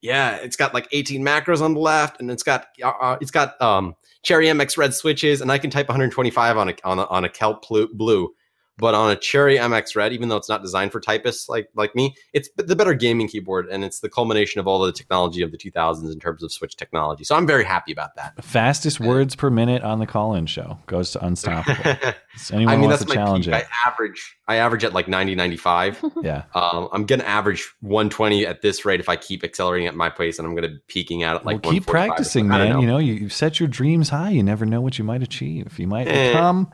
yeah, 0.00 0.36
it's 0.36 0.56
got 0.56 0.74
like 0.74 0.86
18 0.92 1.22
macros 1.22 1.60
on 1.60 1.74
the 1.74 1.80
left, 1.80 2.20
and 2.20 2.30
it's 2.30 2.42
got 2.42 2.68
uh, 2.82 2.92
uh, 3.00 3.18
it's 3.20 3.30
got 3.30 3.60
um, 3.60 3.96
Cherry 4.22 4.46
MX 4.46 4.78
red 4.78 4.94
switches, 4.94 5.40
and 5.40 5.50
I 5.50 5.58
can 5.58 5.70
type 5.70 5.88
125 5.88 6.56
on 6.56 6.68
a 6.68 6.74
on 6.84 6.98
a, 6.98 7.04
on 7.06 7.24
a 7.24 7.28
Kailh 7.28 7.60
blue. 7.92 8.32
But 8.78 8.94
on 8.94 9.10
a 9.10 9.16
Cherry 9.16 9.56
MX 9.56 9.96
Red, 9.96 10.12
even 10.12 10.28
though 10.28 10.36
it's 10.36 10.48
not 10.48 10.62
designed 10.62 10.92
for 10.92 11.00
typists 11.00 11.48
like 11.48 11.68
like 11.74 11.94
me, 11.96 12.14
it's 12.32 12.48
the 12.56 12.76
better 12.76 12.94
gaming 12.94 13.26
keyboard, 13.26 13.66
and 13.68 13.84
it's 13.84 14.00
the 14.00 14.08
culmination 14.08 14.60
of 14.60 14.68
all 14.68 14.78
the 14.78 14.92
technology 14.92 15.42
of 15.42 15.50
the 15.50 15.58
2000s 15.58 16.12
in 16.12 16.20
terms 16.20 16.42
of 16.44 16.52
Switch 16.52 16.76
technology. 16.76 17.24
So 17.24 17.34
I'm 17.34 17.46
very 17.46 17.64
happy 17.64 17.90
about 17.92 18.14
that. 18.14 18.42
Fastest 18.44 19.00
words 19.00 19.34
per 19.34 19.50
minute 19.50 19.82
on 19.82 19.98
the 19.98 20.06
call-in 20.06 20.46
show 20.46 20.78
goes 20.86 21.10
to 21.12 21.24
Unstoppable. 21.26 21.84
Anyone 22.52 22.72
I 22.72 22.76
mean, 22.76 22.88
wants 22.88 23.00
that's 23.00 23.10
to 23.12 23.18
my 23.18 23.24
challenge 23.24 23.46
peak. 23.46 23.54
I 23.54 23.66
average. 23.86 24.36
I 24.46 24.56
average 24.56 24.84
at 24.84 24.92
like 24.92 25.08
90, 25.08 25.34
95. 25.34 26.04
yeah. 26.22 26.44
Um, 26.54 26.88
I'm 26.92 27.04
gonna 27.04 27.24
average 27.24 27.68
120 27.80 28.46
at 28.46 28.62
this 28.62 28.84
rate 28.84 29.00
if 29.00 29.08
I 29.08 29.16
keep 29.16 29.42
accelerating 29.42 29.88
at 29.88 29.96
my 29.96 30.08
pace, 30.08 30.38
and 30.38 30.46
I'm 30.46 30.54
gonna 30.54 30.68
be 30.68 30.78
peaking 30.86 31.24
out 31.24 31.34
at 31.36 31.44
like 31.44 31.64
well, 31.64 31.72
keep 31.72 31.84
practicing, 31.86 32.46
man. 32.46 32.68
know. 32.70 32.80
You 32.80 32.86
know, 32.86 32.98
you, 32.98 33.14
you 33.14 33.28
set 33.28 33.58
your 33.58 33.68
dreams 33.68 34.08
high. 34.10 34.30
You 34.30 34.44
never 34.44 34.64
know 34.64 34.80
what 34.80 34.98
you 34.98 35.04
might 35.04 35.22
achieve. 35.22 35.78
You 35.80 35.88
might 35.88 36.06
Eh. 36.06 36.28
become. 36.28 36.70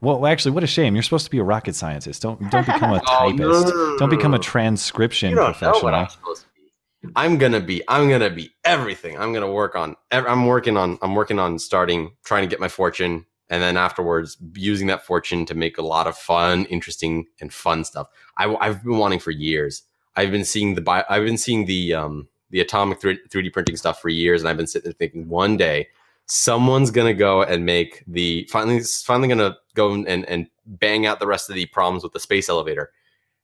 Well, 0.00 0.26
actually, 0.26 0.52
what 0.52 0.62
a 0.64 0.68
shame. 0.68 0.94
You're 0.94 1.02
supposed 1.02 1.24
to 1.24 1.30
be 1.30 1.38
a 1.38 1.42
rocket 1.44 1.74
scientist. 1.74 2.22
Don't 2.22 2.50
don't 2.50 2.66
become 2.66 2.92
a 2.92 3.00
Oh, 3.08 3.30
typist. 3.30 3.38
no, 3.38 3.50
no, 3.70 3.90
no, 3.90 3.96
Don't 3.98 4.10
become 4.10 4.34
a 4.34 4.38
transcription 4.38 5.30
You 5.30 5.36
don't 5.36 5.44
know 5.46 5.52
professional. 5.52 5.82
what 5.82 5.94
I'm 5.94 6.08
supposed 6.08 6.42
to 6.42 6.48
be. 6.54 7.12
I'm 7.16 7.38
gonna 7.38 7.60
be. 7.60 7.82
I'm 7.88 8.08
gonna 8.08 8.30
be 8.30 8.50
everything. 8.64 9.18
I'm 9.18 9.32
gonna 9.32 9.50
work 9.50 9.74
on. 9.74 9.96
I'm 10.12 10.46
working 10.46 10.76
on. 10.76 10.98
I'm 11.02 11.14
working 11.14 11.38
on 11.38 11.58
starting 11.58 12.12
trying 12.24 12.42
to 12.42 12.48
get 12.48 12.60
my 12.60 12.68
fortune, 12.68 13.26
and 13.50 13.60
then 13.62 13.76
afterwards 13.76 14.36
using 14.54 14.86
that 14.88 15.04
fortune 15.04 15.44
to 15.46 15.54
make 15.54 15.78
a 15.78 15.82
lot 15.82 16.06
of 16.06 16.16
fun, 16.16 16.64
interesting, 16.66 17.26
and 17.40 17.52
fun 17.52 17.84
stuff. 17.84 18.08
I, 18.36 18.54
I've 18.60 18.82
been 18.84 18.98
wanting 18.98 19.18
for 19.20 19.30
years. 19.32 19.82
I've 20.16 20.30
been 20.30 20.44
seeing 20.44 20.74
the. 20.74 20.80
bi- 20.80 21.04
I've 21.08 21.24
been 21.24 21.38
seeing 21.38 21.64
the 21.66 21.94
um 21.94 22.28
the 22.50 22.60
atomic 22.60 23.00
3D 23.00 23.52
printing 23.52 23.76
stuff 23.76 24.00
for 24.00 24.08
years, 24.08 24.42
and 24.42 24.48
I've 24.48 24.56
been 24.56 24.66
sitting 24.66 24.84
there 24.90 24.92
thinking 24.94 25.28
one 25.28 25.56
day 25.56 25.88
someone's 26.28 26.90
gonna 26.90 27.14
go 27.14 27.42
and 27.42 27.64
make 27.64 28.04
the 28.06 28.48
finally 28.50 28.80
finally 29.04 29.28
gonna 29.28 29.56
go 29.74 29.92
and 29.92 30.08
and 30.08 30.48
bang 30.66 31.06
out 31.06 31.20
the 31.20 31.26
rest 31.26 31.48
of 31.48 31.56
the 31.56 31.66
problems 31.66 32.02
with 32.02 32.12
the 32.12 32.20
space 32.20 32.48
elevator 32.48 32.92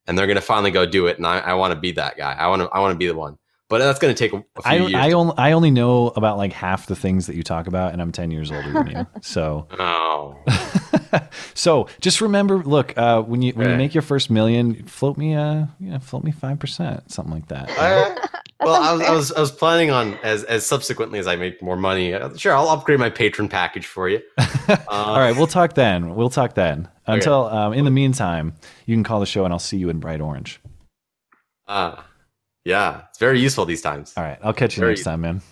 and 0.07 0.19
they're 0.19 0.27
gonna 0.27 0.41
finally 0.41 0.71
go 0.71 0.87
do 0.87 1.07
it. 1.07 1.17
And 1.17 1.27
I, 1.27 1.39
I 1.39 1.55
want 1.55 1.73
to 1.75 1.81
be 1.81 1.93
that 1.93 2.17
guy. 2.17 2.33
I 2.33 2.49
want 2.49 2.63
to 2.63 2.69
I 2.69 2.81
want 2.81 2.93
to 2.93 2.99
be 2.99 3.07
the 3.07 3.15
one. 3.15 3.39
But 3.71 3.79
that's 3.79 3.99
gonna 3.99 4.15
take 4.15 4.33
a, 4.33 4.37
a 4.37 4.41
few 4.41 4.45
I 4.65 4.75
years. 4.75 4.95
I 4.95 5.13
only 5.13 5.35
I 5.39 5.53
only 5.53 5.71
know 5.71 6.09
about 6.09 6.37
like 6.37 6.53
half 6.53 6.87
the 6.87 6.95
things 6.95 7.27
that 7.27 7.35
you 7.35 7.43
talk 7.43 7.67
about, 7.67 7.93
and 7.93 8.03
I'm 8.03 8.13
ten 8.13 8.31
years 8.31 8.53
older 8.53 8.71
than 8.71 8.87
you. 8.89 9.07
So 9.23 9.67
oh, 9.79 10.37
so 11.55 11.89
just 12.01 12.21
remember, 12.21 12.59
look, 12.59 12.97
uh, 12.97 13.23
when 13.23 13.41
you 13.41 13.53
when 13.55 13.71
you 13.71 13.77
make 13.77 13.95
your 13.95 14.03
first 14.03 14.31
million, 14.31 14.85
float 14.87 15.17
me 15.17 15.35
uh 15.35 15.67
yeah, 15.81 15.99
float 15.99 16.25
me 16.25 16.31
five 16.31 16.59
percent, 16.59 17.11
something 17.11 17.33
like 17.33 17.49
that. 17.49 17.71
Well, 18.61 18.75
I 18.83 18.93
was, 18.93 19.03
I 19.03 19.11
was 19.13 19.33
I 19.33 19.41
was 19.41 19.53
planning 19.53 19.91
on 19.91 20.15
as 20.23 20.45
as 20.45 20.65
subsequently 20.67 21.19
as 21.19 21.27
I 21.27 21.37
make 21.37 21.61
more 21.63 21.77
money. 21.77 22.15
uh, 22.15 22.35
Sure, 22.37 22.55
I'll 22.55 22.69
upgrade 22.69 22.99
my 23.01 23.11
patron 23.11 23.49
package 23.49 23.87
for 23.87 24.09
you. 24.09 24.21
Uh, 24.67 24.77
All 24.89 25.19
right, 25.19 25.37
we'll 25.37 25.47
talk 25.47 25.75
then. 25.75 26.15
We'll 26.15 26.31
talk 26.31 26.55
then. 26.55 26.89
Until 27.07 27.49
um, 27.49 27.75
in 27.75 27.85
the 27.85 27.91
meantime, 27.91 28.55
you 28.87 28.95
can 28.97 29.05
call 29.05 29.21
the 29.21 29.27
show, 29.27 29.45
and 29.45 29.53
I'll 29.53 29.59
see 29.59 29.77
you 29.77 29.91
in 29.91 29.99
bright 30.01 30.23
orange. 30.23 30.59
Uh, 31.69 32.01
yeah, 32.65 33.03
it's 33.11 33.19
very 33.19 33.39
useful 33.41 33.67
these 33.67 33.83
times. 33.83 34.15
All 34.17 34.25
right, 34.25 34.39
I'll 34.43 34.55
catch 34.55 34.77
you 34.77 34.81
Very- 34.81 34.93
next 34.95 35.05
time, 35.05 35.21
man. 35.21 35.43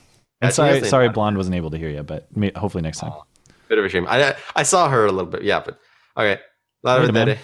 And 0.40 0.50
sorry, 0.54 0.82
sorry, 0.84 1.10
blonde 1.10 1.36
wasn't 1.36 1.56
able 1.56 1.70
to 1.72 1.76
hear 1.76 1.90
you, 1.90 2.02
but 2.02 2.26
hopefully 2.56 2.80
next 2.80 3.00
time. 3.00 3.12
Oh, 3.14 3.24
Bit 3.68 3.78
of 3.78 3.84
a 3.84 3.88
shame. 3.90 4.06
I 4.08 4.34
I 4.56 4.62
saw 4.62 4.88
her 4.88 5.04
a 5.04 5.12
little 5.12 5.30
bit. 5.30 5.42
Yeah, 5.42 5.60
but 5.62 5.78
okay. 6.16 6.40
Later, 6.82 7.18
every 7.18 7.38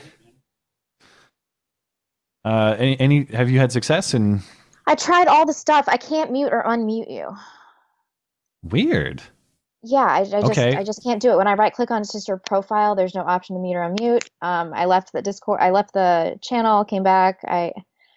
Uh, 2.47 2.77
any, 2.79 2.99
any 3.01 3.25
have 3.27 3.51
you 3.51 3.59
had 3.59 3.73
success 3.73 4.15
in 4.15 4.41
I 4.89 4.97
tried 4.97 5.29
all 5.29 5.47
the 5.47 5.53
stuff. 5.53 5.85
I 5.89 5.99
can't 5.99 6.33
mute 6.33 6.53
or 6.53 6.65
unmute 6.65 7.11
you. 7.11 7.37
weird? 8.63 9.23
Yeah, 9.83 9.99
I, 10.07 10.21
I 10.21 10.43
just 10.43 10.51
Okay. 10.59 10.75
I 10.75 10.83
just 10.83 11.03
can't 11.05 11.23
do 11.23 11.31
it. 11.31 11.37
When 11.37 11.47
I 11.47 11.55
right 11.55 11.73
click 11.73 11.91
on 11.91 12.05
sister 12.05 12.37
profile, 12.39 12.95
there's 12.97 13.15
no 13.15 13.23
option 13.23 13.55
to 13.57 13.61
mute 13.63 13.77
or 13.77 13.83
unmute. 13.89 14.27
Um, 14.43 14.73
I 14.75 14.87
left 14.87 15.13
the 15.13 15.23
Discord. 15.23 15.61
I 15.61 15.71
left 15.71 15.93
the 15.95 16.39
channel. 16.43 16.85
Came 16.85 17.03
back. 17.05 17.41
I 17.47 17.73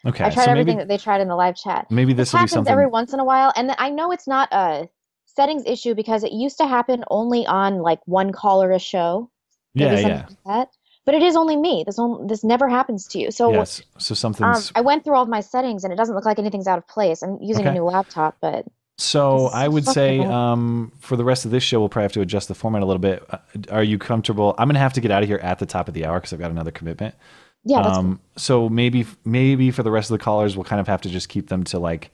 Okay, 0.06 0.26
I 0.26 0.30
tried 0.32 0.46
so 0.46 0.52
everything 0.52 0.78
maybe 0.78 0.80
that 0.80 0.88
they 0.88 0.98
tried 0.98 1.22
in 1.22 1.28
the 1.28 1.36
live 1.36 1.56
chat. 1.56 1.88
maybe 1.92 2.14
This 2.14 2.28
this 2.28 2.34
will 2.34 2.40
be 2.40 2.48
happens 2.48 2.54
something. 2.54 2.72
every 2.72 2.88
once 2.88 3.14
in 3.14 3.20
a 3.20 3.26
while, 3.26 3.54
and 3.56 3.76
I 3.78 3.90
know 3.92 4.12
it's 4.12 4.28
not 4.28 4.50
a 4.52 4.90
settings 5.28 5.64
issue 5.66 5.94
because 5.94 6.24
it 6.24 6.32
used 6.32 6.58
to 6.58 6.68
happen 6.68 7.04
only 7.12 7.46
on 7.46 7.80
like 7.80 8.00
one 8.06 8.32
caller 8.32 8.72
a 8.72 8.80
show. 8.80 9.30
yeah, 9.76 9.96
something 9.96 10.10
yeah, 10.10 10.26
like 10.30 10.44
that. 10.46 10.70
But 11.06 11.16
it 11.16 11.24
is 11.24 11.36
only 11.36 11.56
me. 11.58 11.84
This 11.86 11.98
on, 11.98 12.28
this 12.28 12.44
never 12.44 12.70
happens 12.70 13.08
to 13.08 13.20
you. 13.20 13.32
So 13.32 13.52
yes. 13.52 13.82
So 13.98 14.14
um, 14.14 14.16
something's 14.16 14.72
I 14.76 14.82
went 14.82 15.04
through 15.04 15.16
all 15.16 15.24
of 15.24 15.30
my 15.30 15.40
settings, 15.42 15.84
and 15.84 15.92
it 15.92 15.96
doesn't 15.96 16.14
look 16.16 16.26
like 16.26 16.38
anything's 16.40 16.68
out 16.68 16.78
of 16.78 16.88
place. 16.88 17.24
I'm 17.24 17.38
using 17.42 17.64
Okay. 17.66 17.70
a 17.70 17.74
new 17.74 17.84
laptop, 17.84 18.38
but 18.42 18.66
So 18.98 19.48
I 19.48 19.68
would 19.68 19.88
say 19.88 20.20
um, 20.20 20.92
for 21.00 21.16
the 21.16 21.24
rest 21.24 21.46
of 21.46 21.52
this 21.52 21.64
show, 21.64 21.80
we'll 21.80 21.90
probably 21.90 22.04
have 22.06 22.12
to 22.14 22.22
adjust 22.22 22.48
the 22.50 22.56
format 22.56 22.84
a 22.84 22.86
little 22.86 23.00
bit. 23.00 23.24
Uh, 23.30 23.38
Are 23.72 23.84
you 23.84 23.98
comfortable? 23.98 24.54
I'm 24.60 24.68
going 24.68 24.76
to 24.76 24.80
have 24.80 24.94
to 24.94 25.02
get 25.02 25.10
out 25.10 25.24
of 25.24 25.28
here 25.30 25.40
at 25.42 25.58
the 25.58 25.66
top 25.66 25.88
of 25.88 25.96
the 25.96 26.06
hour 26.06 26.20
because 26.20 26.34
I've 26.34 26.40
got 26.40 26.52
another 26.52 26.72
commitment. 26.72 27.16
yeah, 27.64 27.80
um, 27.80 28.20
so 28.38 28.70
maybe 28.70 29.06
maybe 29.26 29.72
for 29.72 29.82
the 29.84 29.92
rest 29.92 30.12
of 30.12 30.18
the 30.20 30.24
callers, 30.24 30.56
we'll 30.56 30.66
kind 30.66 30.80
of 30.80 30.88
have 30.88 31.02
to 31.02 31.10
just 31.10 31.30
keep 31.30 31.48
them 31.50 31.64
to 31.66 31.80
like, 31.80 32.12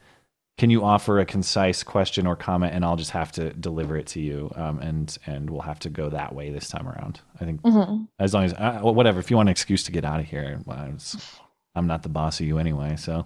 can 0.57 0.69
you 0.69 0.83
offer 0.83 1.19
a 1.19 1.25
concise 1.25 1.83
question 1.83 2.25
or 2.25 2.35
comment, 2.35 2.73
and 2.73 2.83
I'll 2.83 2.95
just 2.95 3.11
have 3.11 3.31
to 3.33 3.51
deliver 3.53 3.95
it 3.97 4.07
to 4.07 4.19
you, 4.19 4.51
um, 4.55 4.79
and 4.79 5.15
and 5.25 5.49
we'll 5.49 5.61
have 5.61 5.79
to 5.79 5.89
go 5.89 6.09
that 6.09 6.33
way 6.33 6.49
this 6.49 6.67
time 6.69 6.87
around. 6.87 7.21
I 7.39 7.45
think 7.45 7.61
Mhm. 7.61 8.07
as 8.19 8.33
long 8.33 8.43
as 8.45 8.53
uh, 8.53 8.79
whatever. 8.81 9.19
If 9.19 9.29
you 9.29 9.37
want 9.37 9.49
an 9.49 9.51
excuse 9.51 9.83
to 9.83 9.91
get 9.91 10.03
out 10.05 10.19
of 10.19 10.25
here, 10.25 10.59
was- 10.65 11.39
I'm 11.75 11.85
not 11.87 12.01
the 12.01 12.09
boss 12.09 12.39
of 12.39 12.47
you 12.47 12.57
anyway, 12.57 12.95
so. 12.95 13.25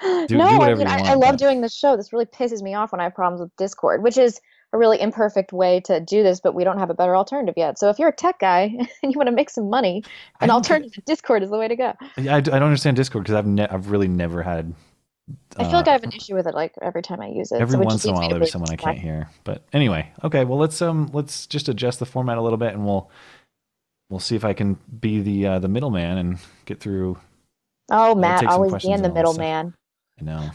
do- 0.00 0.26
do 0.26 0.36
no, 0.38 0.44
I 0.46 0.74
mean, 0.74 0.80
you 0.80 0.86
I, 0.92 1.12
I 1.12 1.14
love 1.14 1.36
doing 1.36 1.60
this 1.60 1.72
show. 1.74 1.96
This 1.96 2.12
really 2.12 2.26
pisses 2.26 2.62
me 2.62 2.74
off 2.74 2.90
when 2.90 3.00
I 3.00 3.04
have 3.04 3.14
problems 3.14 3.40
with 3.40 3.54
Discord, 3.56 4.02
which 4.02 4.18
is 4.18 4.40
a 4.72 4.78
really 4.78 5.00
imperfect 5.00 5.52
way 5.52 5.78
to 5.80 6.00
do 6.00 6.22
this, 6.24 6.40
but 6.40 6.54
we 6.54 6.64
don't 6.64 6.78
have 6.78 6.90
a 6.90 6.94
better 6.94 7.14
alternative 7.14 7.54
yet. 7.56 7.78
So 7.78 7.90
if 7.90 7.98
you're 8.00 8.08
a 8.08 8.12
tech 8.16 8.40
guy 8.40 8.74
and 9.04 9.12
you 9.12 9.16
want 9.18 9.28
to 9.28 9.32
make 9.34 9.50
some 9.50 9.70
money, 9.70 10.02
an 10.40 10.50
alternative 10.50 10.94
to 10.94 11.00
Discord 11.02 11.44
is 11.44 11.50
the 11.50 11.58
way 11.58 11.68
to 11.68 11.76
go. 11.76 11.92
Yeah, 12.16 12.32
I, 12.34 12.36
I 12.38 12.40
don't 12.40 12.62
understand 12.64 12.96
Discord 12.96 13.22
because 13.22 13.36
I've 13.36 13.46
ne- 13.46 13.68
I've 13.68 13.90
really 13.90 14.08
never 14.08 14.42
had. 14.42 14.74
I 15.56 15.64
feel 15.64 15.72
like 15.72 15.86
uh, 15.86 15.90
I 15.90 15.92
have 15.92 16.02
an 16.02 16.12
issue 16.12 16.34
with 16.34 16.46
it 16.46 16.54
like 16.54 16.74
every 16.82 17.02
time 17.02 17.20
I 17.20 17.28
use 17.28 17.52
it. 17.52 17.60
every 17.60 17.78
so 17.78 17.84
once 17.84 18.04
in 18.04 18.10
a 18.10 18.14
while 18.14 18.28
there's 18.28 18.50
someone 18.50 18.70
I 18.70 18.76
can't 18.76 18.98
hear. 18.98 19.28
But 19.44 19.62
anyway, 19.72 20.10
okay. 20.24 20.44
Well, 20.44 20.58
let's 20.58 20.82
um 20.82 21.10
let's 21.12 21.46
just 21.46 21.68
adjust 21.68 21.98
the 21.98 22.06
format 22.06 22.38
a 22.38 22.42
little 22.42 22.58
bit, 22.58 22.72
and 22.72 22.84
we'll 22.84 23.10
we'll 24.10 24.20
see 24.20 24.34
if 24.36 24.44
I 24.44 24.52
can 24.52 24.78
be 25.00 25.20
the 25.20 25.46
uh, 25.46 25.58
the 25.58 25.68
middleman 25.68 26.18
and 26.18 26.38
get 26.64 26.80
through. 26.80 27.18
Oh, 27.90 28.14
Matt, 28.14 28.40
take 28.40 28.50
some 28.50 28.62
always 28.62 28.82
being 28.82 29.02
the 29.02 29.12
middleman. 29.12 29.74
I 30.20 30.24
know. 30.24 30.50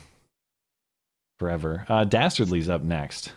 Forever. 1.39 1.85
Uh, 1.87 2.03
Dastardly's 2.03 2.69
up 2.69 2.81
next. 2.81 3.31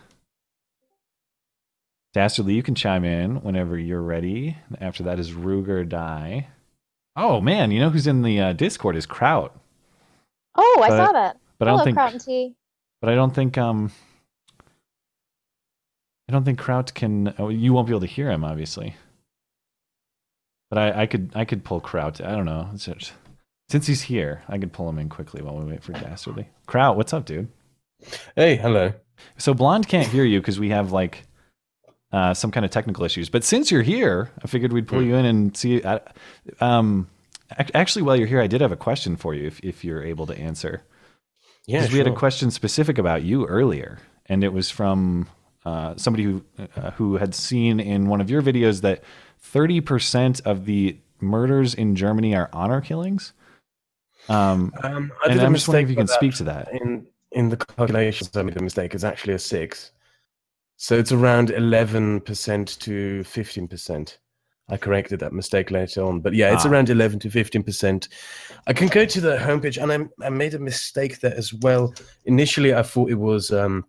Dastardly, 2.13 2.55
you 2.55 2.63
can 2.63 2.75
chime 2.75 3.05
in 3.05 3.41
whenever 3.41 3.77
you're 3.77 4.01
ready. 4.01 4.57
After 4.81 5.03
that 5.03 5.19
is 5.19 5.31
Ruger 5.31 5.87
Die. 5.87 6.47
Oh 7.15 7.39
man, 7.39 7.71
you 7.71 7.79
know 7.79 7.89
who's 7.89 8.07
in 8.07 8.21
the 8.21 8.39
uh, 8.39 8.53
Discord 8.53 8.95
is 8.95 9.05
Kraut. 9.05 9.55
Oh, 10.55 10.81
I 10.83 10.89
saw 10.89 11.11
that. 11.13 11.37
But 11.59 11.67
I 11.67 11.71
Hello, 11.71 11.79
don't 11.79 11.85
think 11.85 11.97
Kraut 11.97 12.11
and 12.13 12.21
Tea. 12.21 12.55
but 13.01 13.09
I 13.09 13.15
don't 13.15 13.33
think 13.33 13.57
um 13.57 13.91
I 16.29 16.31
don't 16.33 16.43
think 16.45 16.59
Kraut 16.59 16.93
can 16.93 17.33
oh, 17.37 17.49
you 17.49 17.73
won't 17.73 17.87
be 17.87 17.91
able 17.93 18.01
to 18.01 18.07
hear 18.07 18.29
him 18.31 18.43
obviously. 18.43 18.95
But 20.69 20.77
I, 20.79 21.01
I 21.01 21.05
could 21.05 21.31
I 21.35 21.45
could 21.45 21.63
pull 21.63 21.81
Kraut. 21.81 22.21
I 22.21 22.31
don't 22.31 22.45
know. 22.45 22.69
It's 22.73 22.85
just- 22.85 23.13
since 23.69 23.87
he's 23.87 24.01
here, 24.01 24.43
I 24.49 24.57
could 24.57 24.73
pull 24.73 24.89
him 24.89 24.99
in 24.99 25.07
quickly 25.07 25.41
while 25.41 25.55
we 25.57 25.63
wait 25.63 25.81
for 25.81 25.93
Dastardly. 25.93 26.49
Kraut, 26.65 26.97
what's 26.97 27.13
up, 27.13 27.23
dude? 27.23 27.47
Hey, 28.35 28.57
hello. 28.57 28.91
So 29.37 29.53
Blonde 29.53 29.87
can't 29.87 30.07
hear 30.07 30.25
you 30.25 30.41
because 30.41 30.59
we 30.59 30.71
have 30.71 30.91
like 30.91 31.23
uh, 32.11 32.33
some 32.33 32.51
kind 32.51 32.65
of 32.65 32.71
technical 32.71 33.05
issues. 33.05 33.29
But 33.29 33.45
since 33.45 33.71
you're 33.71 33.81
here, 33.81 34.29
I 34.43 34.47
figured 34.47 34.73
we'd 34.73 34.89
pull 34.89 34.99
Hmm. 34.99 35.05
you 35.07 35.15
in 35.15 35.25
and 35.25 35.55
see. 35.55 35.81
Uh, 35.81 35.99
um, 36.59 37.07
ac- 37.20 37.20
actually, 37.73 38.01
while 38.03 38.15
you're 38.15 38.27
here, 38.27 38.41
I 38.41 38.47
did 38.47 38.61
have 38.61 38.71
a 38.71 38.77
question 38.77 39.15
for 39.15 39.33
you 39.33 39.47
if 39.47 39.59
if 39.61 39.83
you're 39.83 40.03
able 40.03 40.27
to 40.27 40.37
answer. 40.37 40.83
Yeah, 41.67 41.79
Because 41.79 41.93
we 41.93 41.97
had 41.99 42.07
a 42.07 42.15
question 42.15 42.49
specific 42.51 42.97
about 42.97 43.23
you 43.23 43.45
earlier, 43.45 43.99
and 44.25 44.43
it 44.43 44.51
was 44.51 44.71
from 44.71 45.27
uh, 45.65 45.95
somebody 45.95 46.23
who 46.23 46.43
uh, 46.75 46.91
who 46.91 47.17
had 47.17 47.35
seen 47.35 47.79
in 47.79 48.07
one 48.07 48.21
of 48.21 48.29
your 48.29 48.41
videos 48.41 48.81
that 48.81 49.03
thirty 49.39 49.79
percent 49.81 50.41
of 50.45 50.65
the 50.65 50.97
murders 51.19 51.75
in 51.75 51.95
Germany 51.95 52.35
are 52.35 52.49
honor 52.51 52.81
killings. 52.81 53.33
Um, 54.27 54.73
Um, 54.83 55.11
I 55.23 55.31
and 55.31 55.41
I'm 55.41 55.53
just 55.53 55.67
wondering 55.67 55.85
if 55.85 55.89
you 55.91 55.95
can 55.95 56.07
speak 56.07 56.33
to 56.35 56.43
that. 56.45 56.71
In 56.73 57.07
in 57.31 57.49
the 57.49 57.57
calculations, 57.57 58.35
I 58.35 58.41
made 58.41 58.57
a 58.57 58.63
mistake. 58.63 58.93
It's 58.93 59.03
actually 59.03 59.33
a 59.33 59.39
six, 59.39 59.91
so 60.77 60.97
it's 60.97 61.11
around 61.11 61.51
eleven 61.51 62.21
percent 62.21 62.79
to 62.81 63.23
fifteen 63.23 63.67
percent. 63.67 64.17
I 64.71 64.77
corrected 64.77 65.19
that 65.19 65.33
mistake 65.33 65.69
later 65.69 66.01
on, 66.03 66.21
but 66.21 66.33
yeah, 66.33 66.53
it's 66.53 66.65
Ah. 66.65 66.69
around 66.69 66.89
eleven 66.89 67.19
to 67.19 67.29
fifteen 67.29 67.61
percent. 67.63 68.07
I 68.67 68.73
can 68.73 68.87
go 68.87 69.05
to 69.05 69.21
the 69.21 69.37
homepage, 69.37 69.77
and 69.81 69.91
I 69.91 70.25
I 70.25 70.29
made 70.29 70.53
a 70.53 70.59
mistake 70.59 71.19
there 71.19 71.35
as 71.35 71.53
well. 71.53 71.93
Initially, 72.25 72.73
I 72.73 72.81
thought 72.83 73.11
it 73.11 73.19
was 73.19 73.51
um, 73.51 73.85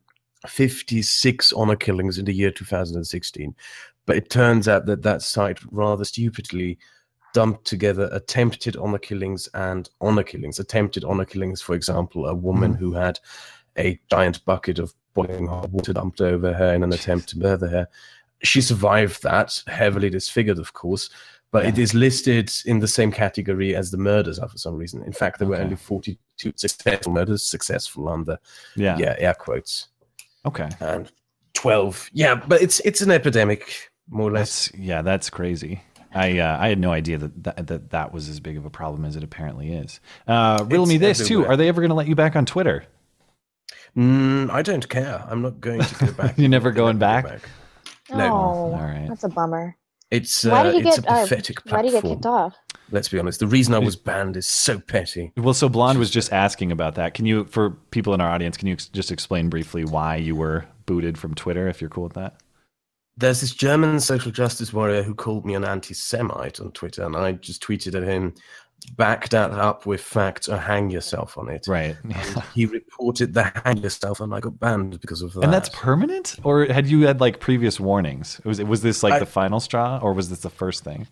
fifty 0.48 1.00
six 1.02 1.52
honor 1.52 1.76
killings 1.76 2.18
in 2.18 2.24
the 2.24 2.34
year 2.34 2.50
two 2.50 2.64
thousand 2.64 2.96
and 2.96 3.06
sixteen, 3.06 3.54
but 4.06 4.16
it 4.16 4.28
turns 4.28 4.66
out 4.68 4.86
that 4.86 5.02
that 5.02 5.22
site 5.22 5.60
rather 5.70 6.04
stupidly 6.04 6.78
dumped 7.32 7.64
together 7.64 8.10
attempted 8.12 8.76
honor 8.76 8.98
killings 8.98 9.48
and 9.54 9.88
honor 10.00 10.22
killings. 10.24 10.58
Attempted 10.58 11.04
honor 11.04 11.24
killings, 11.24 11.62
for 11.62 11.74
example, 11.74 12.26
a 12.26 12.34
woman 12.34 12.74
who 12.74 12.92
had 12.92 13.18
a 13.78 13.98
giant 14.10 14.44
bucket 14.44 14.78
of 14.78 14.92
boiling 15.14 15.46
hot 15.46 15.70
water 15.70 15.92
dumped 15.92 16.20
over 16.20 16.52
her 16.52 16.74
in 16.74 16.82
an 16.82 16.92
attempt 16.92 17.28
to 17.30 17.38
murder 17.38 17.68
her. 17.68 17.86
She 18.42 18.60
survived 18.60 19.22
that, 19.22 19.62
heavily 19.66 20.10
disfigured, 20.10 20.58
of 20.58 20.72
course, 20.72 21.10
but 21.52 21.66
it 21.66 21.78
is 21.78 21.92
listed 21.94 22.50
in 22.64 22.78
the 22.80 22.88
same 22.88 23.12
category 23.12 23.76
as 23.76 23.90
the 23.90 23.98
murders 23.98 24.38
are 24.38 24.48
for 24.48 24.56
some 24.58 24.76
reason. 24.76 25.02
In 25.04 25.12
fact, 25.12 25.38
there 25.38 25.46
were 25.48 25.56
only 25.56 25.76
42 25.76 26.52
successful 26.56 27.12
murders, 27.12 27.42
successful 27.42 28.08
under 28.08 28.38
Yeah. 28.74 28.96
yeah 28.98 29.14
air 29.18 29.34
quotes, 29.34 29.88
Okay. 30.46 30.68
and 30.80 31.10
12. 31.54 32.10
Yeah, 32.14 32.34
but 32.34 32.62
it's 32.62 32.80
it's 32.80 33.00
an 33.02 33.10
epidemic 33.10 33.90
more 34.08 34.28
or 34.28 34.32
less. 34.32 34.68
That's 34.68 34.78
yeah, 34.80 35.02
that's 35.02 35.28
crazy. 35.30 35.82
I 36.14 36.38
uh, 36.38 36.56
I 36.58 36.68
had 36.68 36.78
no 36.78 36.90
idea 36.92 37.18
that, 37.18 37.44
that 37.44 37.66
that 37.68 37.90
that 37.90 38.12
was 38.12 38.28
as 38.28 38.40
big 38.40 38.56
of 38.56 38.64
a 38.64 38.70
problem 38.70 39.04
as 39.04 39.14
it 39.16 39.22
apparently 39.22 39.72
is. 39.72 40.00
Uh, 40.26 40.58
riddle 40.66 40.84
It's 40.84 40.90
me 40.92 40.98
this 40.98 41.26
too. 41.28 41.46
Are 41.46 41.56
they 41.56 41.68
ever 41.68 41.80
going 41.80 41.90
to 41.90 41.94
let 41.94 42.08
you 42.08 42.14
back 42.14 42.34
on 42.34 42.44
Twitter? 42.46 42.84
Mm, 43.96 44.50
I 44.50 44.62
don't 44.62 44.88
care. 44.88 45.24
I'm 45.28 45.42
not 45.42 45.60
going 45.60 45.80
to 45.82 46.06
go 46.06 46.12
back. 46.12 46.34
You're 46.38 46.48
never 46.48 46.70
going 46.70 46.98
back? 46.98 47.24
go 47.24 47.36
No. 48.18 48.24
Oh, 48.26 48.28
All 48.30 48.72
right. 48.72 49.06
that's 49.08 49.24
a 49.24 49.28
bummer. 49.28 49.76
It's 50.10 50.44
why 50.44 50.60
uh, 50.60 50.62
did 50.64 50.74
you 50.82 50.88
it's 50.88 50.98
get? 51.00 51.06
a 51.08 51.12
Uh, 51.12 51.22
pathetic 51.22 51.58
why 51.70 51.82
did 51.82 51.92
you 51.92 52.02
get 52.02 52.08
kicked 52.08 52.26
off? 52.26 52.54
Let's 52.90 53.08
be 53.08 53.18
honest. 53.18 53.40
The 53.40 53.46
reason 53.46 53.72
I 53.74 53.78
was 53.78 53.96
banned 53.96 54.36
is 54.36 54.46
so 54.46 54.78
petty. 54.78 55.32
Well, 55.38 55.54
so 55.54 55.70
Blonde 55.70 55.98
was 55.98 56.10
just 56.10 56.30
asking 56.32 56.70
about 56.70 56.96
that. 56.96 57.14
Can 57.14 57.24
you, 57.24 57.44
for 57.46 57.70
people 57.90 58.12
in 58.12 58.20
our 58.20 58.28
audience, 58.30 58.58
can 58.58 58.68
you 58.68 58.74
ex- 58.74 58.88
just 58.88 59.10
explain 59.10 59.48
briefly 59.48 59.84
why 59.86 60.16
you 60.16 60.36
were 60.36 60.66
booted 60.84 61.16
from 61.16 61.34
Twitter, 61.34 61.68
if 61.68 61.80
you're 61.80 61.88
cool 61.88 62.04
with 62.04 62.12
that? 62.12 62.34
There's 63.16 63.40
this 63.40 63.54
German 63.54 64.00
social 64.00 64.32
justice 64.32 64.72
warrior 64.72 65.02
who 65.02 65.14
called 65.14 65.46
me 65.46 65.54
an 65.54 65.64
anti-Semite 65.64 66.60
on 66.60 66.72
Twitter, 66.72 67.04
and 67.04 67.16
I 67.16 67.32
just 67.32 67.62
tweeted 67.62 67.94
at 67.94 68.02
him, 68.02 68.34
"Back 68.84 69.28
that 69.30 69.50
up 69.52 69.86
with 69.86 70.00
facts 70.00 70.48
or 70.48 70.56
hang 70.56 70.90
yourself 70.90 71.38
on 71.38 71.48
it." 71.48 71.66
Right. 71.66 71.96
And 72.02 72.42
he 72.54 72.66
reported 72.66 73.34
the 73.34 73.44
hang 73.64 73.78
yourself, 73.78 74.20
and 74.20 74.34
I 74.34 74.40
got 74.40 74.58
banned 74.58 75.00
because 75.00 75.22
of 75.22 75.32
that. 75.34 75.44
And 75.44 75.52
that's 75.52 75.68
permanent, 75.70 76.36
or 76.44 76.66
had 76.66 76.86
you 76.86 77.02
had 77.06 77.20
like 77.20 77.40
previous 77.40 77.78
warnings? 77.80 78.40
Was 78.44 78.58
it 78.58 78.66
was 78.66 78.82
this 78.82 79.02
like 79.02 79.14
I- 79.14 79.18
the 79.18 79.26
final 79.26 79.60
straw, 79.60 79.98
or 80.02 80.12
was 80.12 80.30
this 80.30 80.40
the 80.40 80.50
first 80.50 80.84
thing? 80.84 81.06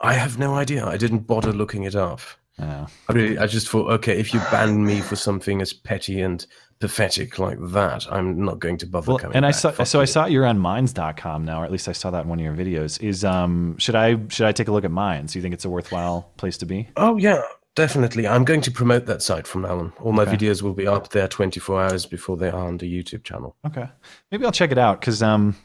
I 0.00 0.12
have 0.14 0.38
no 0.38 0.54
idea. 0.54 0.84
I 0.84 0.96
didn't 0.96 1.20
bother 1.20 1.52
looking 1.52 1.84
it 1.84 1.94
up. 1.94 2.20
Oh. 2.58 2.86
I 3.08 3.12
really, 3.12 3.38
I 3.38 3.46
just 3.46 3.68
thought, 3.68 3.90
okay, 3.92 4.18
if 4.18 4.32
you 4.32 4.40
ban 4.50 4.84
me 4.84 5.00
for 5.00 5.16
something 5.16 5.60
as 5.60 5.72
petty 5.72 6.20
and 6.20 6.46
pathetic 6.78 7.38
like 7.38 7.58
that, 7.60 8.06
I'm 8.12 8.44
not 8.44 8.58
going 8.58 8.76
to 8.78 8.86
bother 8.86 9.08
Well, 9.12 9.18
coming. 9.18 9.36
and 9.36 9.46
I 9.46 9.50
saw 9.50 9.70
Fuck 9.70 9.86
so 9.86 10.00
I 10.00 10.04
saw 10.04 10.26
you're 10.26 10.46
on 10.46 10.58
minds.com 10.58 11.44
now, 11.44 11.60
or 11.62 11.64
at 11.64 11.72
least 11.72 11.88
I 11.88 11.92
saw 11.92 12.10
that 12.10 12.24
in 12.24 12.28
one 12.28 12.38
of 12.38 12.44
your 12.44 12.54
videos. 12.54 13.02
Is 13.02 13.24
um 13.24 13.76
should 13.78 13.94
I 13.94 14.16
should 14.28 14.46
I 14.46 14.52
take 14.52 14.68
a 14.68 14.72
look 14.72 14.84
at 14.84 14.90
Minds? 14.90 15.32
Do 15.32 15.38
you 15.38 15.42
think 15.42 15.54
it's 15.54 15.64
a 15.64 15.70
worthwhile 15.70 16.30
place 16.36 16.56
to 16.58 16.66
be? 16.66 16.88
Oh 16.96 17.16
yeah, 17.16 17.42
definitely. 17.74 18.26
I'm 18.26 18.44
going 18.44 18.60
to 18.62 18.70
promote 18.70 19.06
that 19.06 19.22
site 19.22 19.46
from 19.46 19.62
now 19.62 19.78
on. 19.78 19.92
All 20.00 20.12
my 20.12 20.22
Okay. 20.24 20.36
videos 20.36 20.62
will 20.62 20.74
be 20.74 20.86
up 20.86 21.08
there 21.10 21.28
24 21.28 21.82
hours 21.82 22.06
before 22.06 22.36
they 22.36 22.48
are 22.50 22.66
on 22.66 22.76
the 22.78 22.86
YouTube 23.02 23.24
channel. 23.24 23.56
Okay, 23.66 23.88
maybe 24.30 24.44
I'll 24.44 24.52
check 24.52 24.70
it 24.72 24.78
out 24.78 25.00
because 25.00 25.22
um, 25.22 25.56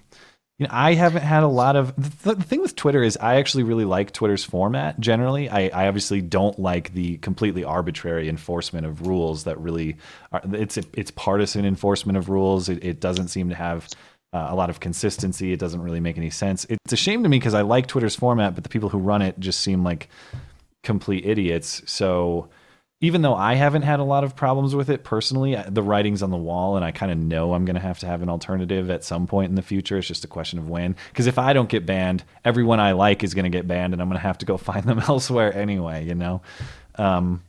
you 0.61 0.67
know, 0.67 0.73
I 0.75 0.93
haven't 0.93 1.23
had 1.23 1.41
a 1.41 1.47
lot 1.47 1.75
of 1.75 1.95
the, 2.21 2.35
the 2.35 2.43
thing 2.43 2.61
with 2.61 2.75
Twitter 2.75 3.01
is 3.01 3.17
I 3.17 3.37
actually 3.37 3.63
really 3.63 3.83
like 3.83 4.11
Twitter's 4.11 4.43
format. 4.43 4.99
Generally, 4.99 5.49
I, 5.49 5.69
I 5.69 5.87
obviously 5.87 6.21
don't 6.21 6.59
like 6.59 6.93
the 6.93 7.17
completely 7.17 7.63
arbitrary 7.63 8.29
enforcement 8.29 8.85
of 8.85 9.07
rules 9.07 9.45
that 9.45 9.59
really 9.59 9.97
are. 10.31 10.39
It's 10.53 10.77
it's 10.77 11.09
partisan 11.09 11.65
enforcement 11.65 12.15
of 12.15 12.29
rules. 12.29 12.69
It, 12.69 12.83
it 12.83 12.99
doesn't 12.99 13.29
seem 13.29 13.49
to 13.49 13.55
have. 13.55 13.89
Uh, 14.33 14.47
a 14.49 14.55
lot 14.55 14.69
of 14.69 14.79
consistency. 14.79 15.51
It 15.51 15.59
doesn't 15.59 15.81
really 15.81 15.99
make 15.99 16.17
any 16.17 16.29
sense. 16.29 16.65
It's 16.69 16.93
a 16.93 16.95
shame 16.95 17.21
to 17.23 17.27
me 17.27 17.37
because 17.37 17.53
I 17.53 17.63
like 17.63 17.87
Twitter's 17.87 18.15
format, 18.15 18.55
but 18.55 18.63
the 18.63 18.69
people 18.69 18.87
who 18.87 18.97
run 18.97 19.21
it 19.21 19.37
just 19.39 19.59
seem 19.59 19.83
like 19.83 20.07
complete 20.83 21.25
idiots. 21.25 21.81
So 21.85 22.47
even 23.03 23.23
though 23.23 23.33
I 23.35 23.55
haven't 23.55 23.81
had 23.81 23.99
a 23.99 24.03
lot 24.03 24.23
of 24.23 24.35
problems 24.35 24.75
with 24.75 24.89
it 24.89 25.03
personally, 25.03 25.55
the 25.67 25.81
writing's 25.81 26.21
on 26.21 26.29
the 26.29 26.37
wall, 26.37 26.75
and 26.75 26.85
I 26.85 26.91
kind 26.91 27.11
of 27.11 27.17
know 27.17 27.53
I'm 27.55 27.65
going 27.65 27.75
to 27.75 27.81
have 27.81 27.97
to 27.99 28.05
have 28.05 28.21
an 28.21 28.29
alternative 28.29 28.89
at 28.91 29.03
some 29.03 29.25
point 29.27 29.49
in 29.49 29.55
the 29.55 29.63
future. 29.63 29.97
It's 29.97 30.07
just 30.07 30.23
a 30.23 30.27
question 30.27 30.59
of 30.59 30.69
when. 30.69 30.95
Because 31.09 31.25
if 31.25 31.39
I 31.39 31.51
don't 31.53 31.67
get 31.67 31.85
banned, 31.85 32.23
everyone 32.45 32.79
I 32.79 32.91
like 32.91 33.23
is 33.23 33.33
going 33.33 33.43
to 33.45 33.49
get 33.49 33.67
banned, 33.67 33.93
and 33.93 34.01
I'm 34.01 34.07
going 34.07 34.19
to 34.19 34.23
have 34.27 34.37
to 34.37 34.45
go 34.45 34.55
find 34.69 34.83
them 34.85 34.99
elsewhere 34.99 35.53
anyway. 35.53 36.05
You 36.05 36.15
know. 36.15 36.41
Um, 36.95 37.41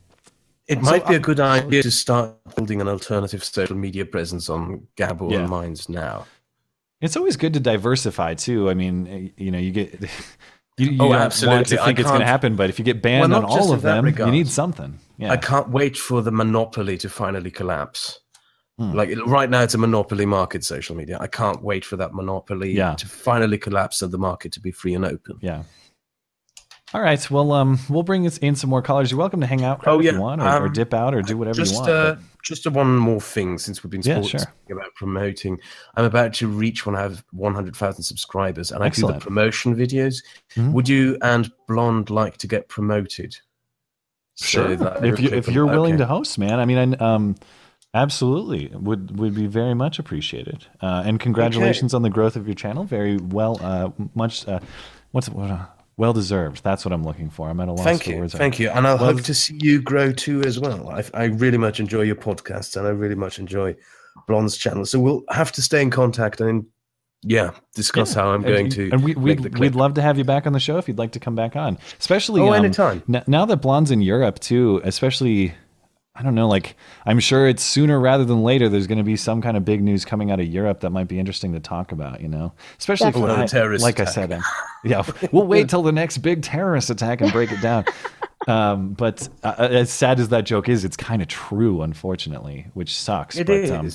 It 0.67 0.83
So, 0.83 0.89
might 0.91 1.05
be 1.07 1.15
a 1.15 1.19
good 1.19 1.39
idea 1.39 1.83
to 1.83 1.91
start 1.91 2.35
building 2.55 2.81
an 2.81 2.87
alternative 2.87 3.43
social 3.43 3.75
media 3.75 4.05
presence 4.05 4.49
on 4.49 4.87
Gabble 4.95 5.31
Yeah. 5.31 5.39
and 5.41 5.49
Minds 5.49 5.87
now. 5.87 6.25
it's 7.01 7.15
always 7.17 7.35
good 7.37 7.53
to 7.53 7.59
diversify 7.59 8.33
too. 8.33 8.69
I 8.71 8.73
mean, 8.73 9.07
uh, 9.07 9.41
you 9.43 9.51
know, 9.51 9.59
you 9.59 9.71
get. 9.71 10.09
You, 10.77 10.91
you 10.91 10.97
Oh, 11.01 11.13
absolutely. 11.13 11.65
to 11.77 11.81
I 11.81 11.85
think 11.85 11.99
it's 11.99 12.09
going 12.09 12.21
to 12.21 12.25
happen, 12.25 12.55
but 12.55 12.69
if 12.69 12.79
you 12.79 12.85
get 12.85 13.01
banned 13.01 13.31
Well, 13.31 13.45
on 13.45 13.45
all 13.45 13.73
of 13.73 13.81
them, 13.81 14.07
you 14.07 14.31
need 14.31 14.47
something. 14.47 14.99
Yeah. 15.17 15.31
I 15.31 15.37
can't 15.37 15.69
wait 15.69 15.95
for 15.97 16.21
the 16.21 16.31
monopoly 16.31 16.97
to 16.97 17.09
finally 17.09 17.51
collapse. 17.51 18.19
Hmm. 18.79 18.93
Like 18.93 19.09
right 19.27 19.49
now, 19.49 19.61
it's 19.61 19.75
a 19.75 19.77
monopoly 19.77 20.25
market, 20.25 20.63
social 20.63 20.95
media. 20.95 21.17
I 21.21 21.27
can't 21.27 21.61
wait 21.61 21.85
for 21.85 21.95
that 21.97 22.13
monopoly 22.15 22.71
Yeah. 22.73 22.95
to 22.95 23.07
finally 23.07 23.59
collapse 23.59 24.01
and 24.01 24.11
the 24.11 24.17
market 24.17 24.51
to 24.53 24.59
be 24.59 24.71
free 24.71 24.95
and 24.95 25.05
open. 25.05 25.37
Yeah. 25.41 25.63
All 26.93 27.01
right. 27.01 27.31
Well, 27.31 27.51
um, 27.53 27.79
we'll 27.89 28.03
bring 28.03 28.27
us 28.27 28.37
in 28.37 28.55
some 28.55 28.69
more 28.69 28.81
callers. 28.83 29.09
You're 29.09 29.17
welcome 29.19 29.41
to 29.41 29.47
hang 29.47 29.63
out 29.63 29.81
Oh, 29.87 29.99
if 29.99 30.05
yeah. 30.05 30.11
you 30.11 30.21
want, 30.21 30.41
or, 30.41 30.45
or 30.45 30.65
Um, 30.67 30.73
dip 30.73 30.93
out, 30.93 31.15
or 31.15 31.21
do 31.23 31.35
whatever 31.37 31.55
just 31.55 31.73
you 31.73 31.79
want. 31.79 31.89
uh, 31.89 32.15
just 32.43 32.67
one 32.69 32.95
more 32.97 33.19
thing 33.19 33.57
since 33.57 33.83
we've 33.83 33.89
been 33.89 34.01
Yeah, 34.03 34.21
sure. 34.21 34.41
about 34.71 34.93
promoting. 34.95 35.57
I'm 35.95 36.05
about 36.05 36.33
to 36.35 36.47
reach 36.47 36.85
when 36.85 36.95
I 36.95 37.01
have 37.01 37.23
100,000 37.31 38.03
subscribers, 38.03 38.71
and 38.71 38.83
I 38.83 38.89
do 38.89 39.07
the 39.07 39.13
promotion 39.13 39.75
videos. 39.75 40.23
Mhm. 40.55 40.71
Would 40.73 40.87
you 40.87 41.17
and 41.23 41.51
Blonde 41.67 42.09
like 42.11 42.37
to 42.37 42.47
get 42.47 42.67
promoted? 42.67 43.37
So 44.35 44.75
that 44.75 45.05
if 45.05 45.19
you 45.19 45.29
if 45.29 45.47
you're 45.47 45.65
willing 45.67 45.93
okay. 45.93 45.99
to 46.03 46.07
host, 46.07 46.37
man. 46.39 46.59
I 46.59 46.65
mean, 46.65 46.95
I, 46.99 47.13
um, 47.13 47.35
absolutely 47.93 48.71
would 48.75 49.17
would 49.19 49.33
be 49.35 49.45
very 49.47 49.73
much 49.75 49.99
appreciated. 49.99 50.65
Uh, 50.81 51.03
and 51.05 51.19
congratulations 51.19 51.93
on 51.93 52.01
the 52.01 52.09
growth 52.09 52.35
of 52.35 52.47
your 52.47 52.55
channel. 52.55 52.83
Very 52.83 53.17
well, 53.17 53.57
uh, 53.61 53.89
much. 54.15 54.47
Uh, 54.47 54.59
what's 55.11 55.29
what, 55.29 55.51
uh, 55.51 55.65
well 55.97 56.13
deserved. 56.13 56.63
That's 56.63 56.83
what 56.85 56.91
I'm 56.91 57.03
looking 57.03 57.29
for. 57.29 57.49
I'm 57.49 57.59
at 57.59 57.67
a 57.67 57.71
loss 57.73 57.83
Thank 57.83 58.03
for 58.03 58.11
you, 58.11 58.19
words. 58.19 58.33
thank 58.33 58.59
you, 58.59 58.69
and 58.69 58.87
I 58.87 58.95
Well- 58.95 59.05
hope 59.13 59.21
to 59.23 59.33
see 59.33 59.57
you 59.61 59.81
grow 59.81 60.11
too 60.11 60.41
as 60.43 60.59
well. 60.59 60.89
I, 60.89 61.03
I 61.13 61.23
really 61.25 61.57
much 61.57 61.79
enjoy 61.79 62.01
your 62.01 62.15
podcast, 62.15 62.75
and 62.77 62.87
I 62.87 62.91
really 62.91 63.15
much 63.15 63.39
enjoy 63.39 63.75
Blonde's 64.27 64.57
channel. 64.57 64.85
So 64.85 64.99
we'll 64.99 65.23
have 65.29 65.51
to 65.53 65.61
stay 65.61 65.81
in 65.81 65.89
contact 65.89 66.39
and 66.41 66.65
yeah, 67.25 67.51
discuss 67.73 68.13
how 68.13 68.29
I'm 68.29 68.43
And- 68.43 68.53
going 68.53 68.69
to. 68.71 68.89
And 68.91 69.03
we, 69.03 69.15
we'd, 69.15 69.37
clip. 69.39 69.57
we'd 69.57 69.75
love 69.75 69.93
to 69.93 70.01
have 70.01 70.17
you 70.17 70.23
back 70.25 70.45
on 70.45 70.51
the 70.53 70.59
show 70.59 70.77
if 70.77 70.87
you'd 70.89 70.97
like 70.97 71.13
to 71.13 71.19
come 71.21 71.35
back 71.35 71.55
on. 71.55 71.77
Especially 71.99 72.41
Oh, 72.41 72.49
um, 72.49 72.53
anytime. 72.55 73.01
n- 73.07 73.23
now 73.27 73.45
that 73.45 73.57
Blonde's 73.61 73.91
in 73.91 74.01
Europe 74.01 74.39
too, 74.39 74.81
especially, 74.83 75.53
I 76.15 76.21
don't 76.21 76.35
know, 76.35 76.47
like, 76.47 76.75
I'm 77.07 77.19
sure 77.19 77.47
it's 77.47 77.63
sooner 77.63 77.99
rather 77.99 78.23
than 78.23 78.43
later, 78.43 78.69
there's 78.69 78.85
going 78.85 78.99
to 78.99 79.03
be 79.03 79.15
some 79.15 79.41
kind 79.41 79.57
of 79.57 79.65
big 79.65 79.81
news 79.81 80.05
coming 80.05 80.29
out 80.29 80.39
of 80.39 80.45
Europe 80.45 80.81
that 80.81 80.91
might 80.91 81.07
be 81.07 81.17
interesting 81.17 81.53
to 81.53 81.59
talk 81.59 81.91
about, 81.91 82.21
you 82.21 82.27
know? 82.27 82.53
Especially, 82.77 83.07
if, 83.07 83.15
Definitely. 83.15 83.41
Or 83.41 83.45
a 83.45 83.47
terrorist 83.47 83.83
like 83.83 83.99
I 83.99 84.03
attack. 84.03 84.13
said, 84.13 84.31
um, 84.31 84.43
yeah, 84.83 85.03
we'll 85.31 85.47
wait 85.47 85.69
till 85.69 85.81
the 85.81 85.91
next 85.91 86.19
big 86.19 86.43
terrorist 86.43 86.91
attack 86.91 87.21
and 87.21 87.31
break 87.31 87.51
it 87.51 87.61
down. 87.61 87.85
Um, 88.45 88.91
but 88.91 89.29
uh, 89.43 89.55
as 89.57 89.89
sad 89.89 90.19
as 90.19 90.27
that 90.27 90.43
joke 90.43 90.67
is, 90.67 90.83
it's 90.83 90.97
kind 90.97 91.21
of 91.21 91.29
true, 91.29 91.81
unfortunately, 91.81 92.67
which 92.73 92.93
sucks. 92.93 93.37
It 93.37 93.47
but, 93.47 93.55
is, 93.55 93.71
Um, 93.71 93.89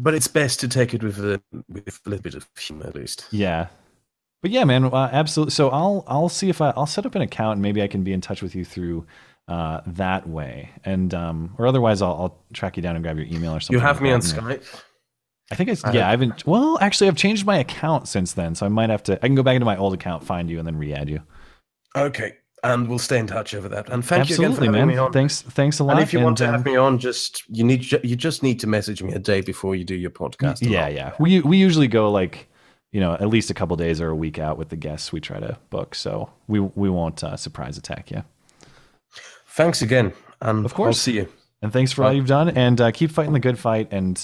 but 0.00 0.14
it's 0.14 0.26
best 0.26 0.60
to 0.60 0.68
take 0.68 0.94
it 0.94 1.04
with 1.04 1.18
a 1.18 1.40
with 1.68 2.00
a 2.04 2.10
little 2.10 2.22
bit 2.22 2.34
of 2.34 2.48
humor 2.58 2.86
at 2.86 2.94
least. 2.94 3.26
Yeah. 3.30 3.68
But 4.42 4.50
yeah, 4.50 4.64
man, 4.64 4.84
uh, 4.84 5.08
absolutely. 5.12 5.52
So 5.52 5.68
I'll 5.70 6.04
I'll 6.06 6.28
see 6.28 6.48
if 6.48 6.60
I 6.60 6.70
I'll 6.70 6.86
set 6.86 7.06
up 7.06 7.14
an 7.14 7.22
account 7.22 7.54
and 7.54 7.62
maybe 7.62 7.82
I 7.82 7.86
can 7.86 8.04
be 8.04 8.12
in 8.12 8.20
touch 8.20 8.42
with 8.42 8.54
you 8.54 8.64
through 8.64 9.06
uh, 9.48 9.80
that 9.86 10.28
way, 10.28 10.70
and 10.84 11.12
um, 11.14 11.54
or 11.58 11.66
otherwise 11.66 12.02
I'll, 12.02 12.12
I'll 12.12 12.38
track 12.52 12.76
you 12.76 12.82
down 12.82 12.96
and 12.96 13.02
grab 13.02 13.16
your 13.16 13.26
email 13.26 13.54
or 13.56 13.60
something. 13.60 13.74
You 13.74 13.80
have 13.80 13.96
like 13.96 14.02
me 14.02 14.12
on 14.12 14.20
Skype. 14.20 14.62
I 15.50 15.54
think 15.54 15.70
it's 15.70 15.82
I 15.82 15.92
yeah. 15.92 16.06
I 16.06 16.10
have- 16.10 16.20
haven't. 16.20 16.46
Well, 16.46 16.78
actually, 16.80 17.08
I've 17.08 17.16
changed 17.16 17.46
my 17.46 17.56
account 17.56 18.06
since 18.08 18.34
then, 18.34 18.54
so 18.54 18.66
I 18.66 18.68
might 18.68 18.90
have 18.90 19.02
to. 19.04 19.14
I 19.16 19.26
can 19.26 19.34
go 19.34 19.42
back 19.42 19.54
into 19.54 19.64
my 19.64 19.76
old 19.76 19.94
account, 19.94 20.22
find 20.22 20.50
you, 20.50 20.58
and 20.58 20.66
then 20.66 20.76
re-add 20.76 21.08
you. 21.08 21.22
Okay, 21.96 22.34
and 22.62 22.86
we'll 22.88 22.98
stay 22.98 23.18
in 23.18 23.26
touch 23.26 23.54
over 23.54 23.68
that. 23.70 23.88
And 23.88 24.04
thank 24.04 24.22
absolutely, 24.22 24.44
you 24.44 24.50
again 24.50 24.56
for 24.56 24.64
having 24.64 24.86
man. 24.86 24.88
me 24.88 24.98
on. 24.98 25.12
Thanks, 25.12 25.40
thanks 25.40 25.78
a 25.78 25.84
lot. 25.84 25.94
And 25.94 26.02
if 26.02 26.12
you 26.12 26.20
want 26.20 26.36
to 26.38 26.46
um, 26.46 26.52
have 26.52 26.66
me 26.66 26.76
on, 26.76 26.98
just 26.98 27.42
you 27.48 27.64
need 27.64 27.90
you 28.04 28.16
just 28.16 28.42
need 28.42 28.60
to 28.60 28.66
message 28.66 29.02
me 29.02 29.14
a 29.14 29.18
day 29.18 29.40
before 29.40 29.74
you 29.74 29.84
do 29.84 29.94
your 29.94 30.10
podcast. 30.10 30.58
Yeah, 30.60 30.88
yeah. 30.88 31.14
We 31.18 31.40
we 31.40 31.56
usually 31.56 31.88
go 31.88 32.10
like 32.10 32.48
you 32.92 33.00
know 33.00 33.14
at 33.14 33.28
least 33.28 33.48
a 33.48 33.54
couple 33.54 33.76
days 33.76 34.00
or 34.02 34.10
a 34.10 34.16
week 34.16 34.38
out 34.38 34.58
with 34.58 34.68
the 34.68 34.76
guests 34.76 35.12
we 35.12 35.20
try 35.20 35.40
to 35.40 35.58
book, 35.70 35.94
so 35.94 36.30
we 36.46 36.60
we 36.60 36.90
won't 36.90 37.24
uh, 37.24 37.36
surprise 37.38 37.78
attack 37.78 38.10
you. 38.10 38.22
Thanks 39.58 39.82
again, 39.82 40.12
and 40.40 40.64
Of 40.64 40.72
course. 40.72 40.86
I'll 40.86 40.92
see 40.94 41.16
you. 41.16 41.28
And 41.62 41.72
thanks 41.72 41.90
for 41.90 42.04
all 42.04 42.12
you've 42.12 42.28
done, 42.28 42.50
and 42.50 42.80
uh, 42.80 42.92
keep 42.92 43.10
fighting 43.10 43.32
the 43.32 43.40
good 43.40 43.58
fight. 43.58 43.88
And 43.90 44.16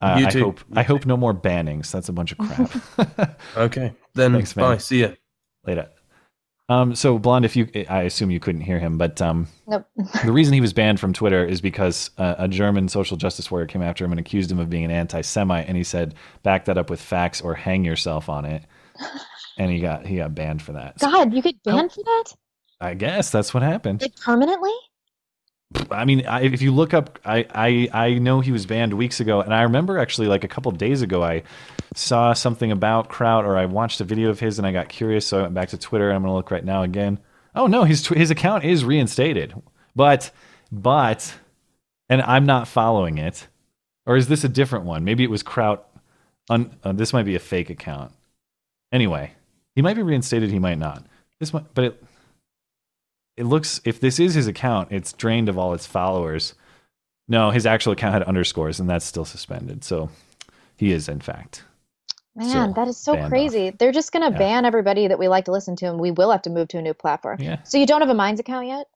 uh, 0.00 0.16
You 0.18 0.26
I 0.26 0.30
too. 0.30 0.44
hope 0.44 0.60
I 0.74 0.82
hope 0.82 1.04
no 1.04 1.18
more 1.18 1.34
bannings. 1.34 1.90
That's 1.92 2.08
a 2.08 2.12
bunch 2.14 2.32
of 2.32 2.38
crap. 2.38 3.38
Okay, 3.56 3.92
then 4.14 4.32
Thanks, 4.32 4.56
man. 4.56 4.64
bye. 4.64 4.78
See 4.78 5.02
ya. 5.02 5.08
Later. 5.66 5.90
Um, 6.70 6.94
so 6.94 7.18
blonde, 7.18 7.44
if 7.44 7.54
you, 7.54 7.68
I 7.90 8.02
assume 8.04 8.30
you 8.30 8.40
couldn't 8.40 8.62
hear 8.62 8.78
him, 8.78 8.96
but 8.96 9.20
um, 9.20 9.46
Nope. 9.66 9.84
the 10.24 10.32
reason 10.32 10.54
he 10.54 10.62
was 10.62 10.72
banned 10.72 10.98
from 10.98 11.12
Twitter 11.12 11.44
is 11.44 11.60
because 11.60 12.10
uh, 12.16 12.36
a 12.38 12.48
German 12.48 12.88
social 12.88 13.18
justice 13.18 13.50
warrior 13.50 13.66
came 13.66 13.82
after 13.82 14.06
him 14.06 14.12
and 14.12 14.18
accused 14.20 14.50
him 14.50 14.58
of 14.58 14.70
being 14.70 14.84
an 14.86 14.90
anti-Semite, 14.90 15.68
and 15.68 15.76
he 15.76 15.84
said, 15.84 16.14
"Back 16.44 16.64
that 16.64 16.78
up 16.78 16.88
with 16.88 17.02
facts 17.02 17.42
or 17.42 17.54
hang 17.54 17.84
yourself 17.84 18.30
on 18.30 18.46
it." 18.46 18.64
And 19.58 19.70
he 19.70 19.80
got 19.80 20.06
he 20.06 20.16
got 20.16 20.34
banned 20.34 20.62
for 20.62 20.72
that. 20.72 20.98
So 20.98 21.10
God, 21.10 21.34
you 21.34 21.42
get 21.42 21.62
banned 21.62 21.92
for 21.92 22.02
that? 22.02 22.24
I 22.82 22.94
guess 22.94 23.30
that's 23.30 23.54
what 23.54 23.62
happened. 23.62 24.02
Like 24.02 24.16
permanently? 24.16 24.72
I 25.90 26.04
mean, 26.04 26.26
I, 26.26 26.42
if 26.42 26.60
you 26.60 26.72
look 26.72 26.92
up, 26.92 27.18
I, 27.24 27.46
I 27.54 27.88
I 27.92 28.14
know 28.14 28.40
he 28.40 28.52
was 28.52 28.66
banned 28.66 28.92
weeks 28.92 29.20
ago, 29.20 29.40
and 29.40 29.54
I 29.54 29.62
remember 29.62 29.98
actually 29.98 30.26
like 30.26 30.44
a 30.44 30.48
couple 30.48 30.70
of 30.70 30.78
days 30.78 31.00
ago, 31.00 31.22
I 31.22 31.44
saw 31.94 32.32
something 32.32 32.72
about 32.72 33.08
Kraut, 33.08 33.44
or 33.44 33.56
I 33.56 33.66
watched 33.66 34.00
a 34.00 34.04
video 34.04 34.30
of 34.30 34.40
his, 34.40 34.58
and 34.58 34.66
I 34.66 34.72
got 34.72 34.88
curious, 34.88 35.26
so 35.26 35.38
I 35.38 35.42
went 35.42 35.54
back 35.54 35.68
to 35.70 35.78
Twitter, 35.78 36.08
and 36.08 36.16
I'm 36.16 36.22
gonna 36.22 36.34
look 36.34 36.50
right 36.50 36.64
now 36.64 36.82
again. 36.82 37.20
Oh 37.54 37.68
no, 37.68 37.84
his 37.84 38.06
his 38.08 38.30
account 38.30 38.64
is 38.64 38.84
reinstated, 38.84 39.54
but 39.94 40.30
but, 40.70 41.34
and 42.08 42.20
I'm 42.22 42.46
not 42.46 42.68
following 42.68 43.16
it, 43.18 43.46
or 44.06 44.16
is 44.16 44.28
this 44.28 44.44
a 44.44 44.48
different 44.48 44.84
one? 44.84 45.04
Maybe 45.04 45.22
it 45.22 45.30
was 45.30 45.42
Kraut. 45.42 45.86
Un, 46.50 46.76
uh, 46.82 46.92
this 46.92 47.12
might 47.12 47.24
be 47.24 47.36
a 47.36 47.38
fake 47.38 47.70
account. 47.70 48.12
Anyway, 48.90 49.32
he 49.74 49.82
might 49.82 49.96
be 49.96 50.02
reinstated, 50.02 50.50
he 50.50 50.58
might 50.58 50.78
not. 50.78 51.06
This 51.38 51.54
might, 51.54 51.72
but 51.72 51.84
it 51.84 52.04
it 53.36 53.44
looks 53.44 53.80
if 53.84 54.00
this 54.00 54.18
is 54.20 54.34
his 54.34 54.46
account, 54.46 54.88
it's 54.92 55.12
drained 55.12 55.48
of 55.48 55.58
all 55.58 55.74
its 55.74 55.86
followers. 55.86 56.54
No, 57.28 57.50
his 57.50 57.66
actual 57.66 57.92
account 57.92 58.14
had 58.14 58.22
underscores, 58.24 58.80
and 58.80 58.90
that's 58.90 59.04
still 59.04 59.24
suspended. 59.24 59.84
So 59.84 60.10
he 60.76 60.92
is, 60.92 61.08
in 61.08 61.20
fact. 61.20 61.64
Man, 62.34 62.48
So, 62.70 62.72
that 62.80 62.88
is 62.88 62.96
so 62.96 63.28
crazy. 63.28 63.70
They're 63.70 63.92
just 63.92 64.10
gonna 64.12 64.30
Yeah. 64.30 64.38
ban 64.38 64.64
everybody 64.64 65.06
that 65.08 65.18
we 65.18 65.28
like 65.28 65.44
to 65.46 65.52
listen 65.52 65.76
to, 65.76 65.86
and 65.86 66.00
we 66.00 66.10
will 66.10 66.30
have 66.30 66.42
to 66.42 66.50
move 66.50 66.68
to 66.68 66.78
a 66.78 66.82
new 66.82 66.94
platform. 66.94 67.40
Yeah. 67.40 67.58
So 67.64 67.78
you 67.78 67.86
don't 67.86 68.00
have 68.00 68.10
a 68.10 68.14
Minds 68.14 68.40
account 68.40 68.66
yet? 68.66 68.86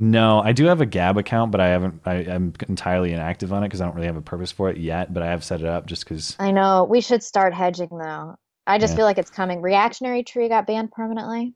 No, 0.00 0.40
I 0.42 0.50
do 0.52 0.64
have 0.64 0.80
a 0.80 0.86
Gab 0.86 1.16
account, 1.16 1.52
but 1.52 1.60
I 1.60 1.68
haven't. 1.68 2.00
I, 2.04 2.14
I'm 2.14 2.52
entirely 2.68 3.12
inactive 3.12 3.52
on 3.52 3.62
it 3.62 3.68
because 3.68 3.80
I 3.80 3.84
don't 3.86 3.94
really 3.94 4.08
have 4.08 4.16
a 4.16 4.20
purpose 4.22 4.50
for 4.50 4.68
it 4.68 4.76
yet. 4.78 5.14
But 5.14 5.22
I 5.22 5.26
have 5.26 5.44
set 5.44 5.60
it 5.60 5.66
up 5.66 5.86
just 5.86 6.04
because. 6.04 6.34
I 6.40 6.50
know. 6.50 6.84
We 6.84 7.00
should 7.00 7.22
start 7.22 7.54
hedging 7.54 7.90
though. 7.90 8.34
I 8.66 8.78
just 8.78 8.92
Yeah. 8.92 8.96
feel 8.98 9.06
like 9.06 9.18
it's 9.18 9.30
coming. 9.30 9.60
Reactionary 9.60 10.24
Tree 10.24 10.48
got 10.48 10.66
banned 10.66 10.90
permanently. 10.92 11.54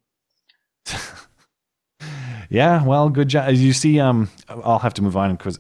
Yeah, 2.49 2.85
well, 2.85 3.09
good 3.09 3.29
job. 3.29 3.49
As 3.49 3.63
you 3.63 3.73
see, 3.73 3.99
um, 3.99 4.31
I'll 4.49 4.79
have 4.79 4.95
to 4.95 5.03
move 5.03 5.17
on 5.17 5.35
because 5.35 5.59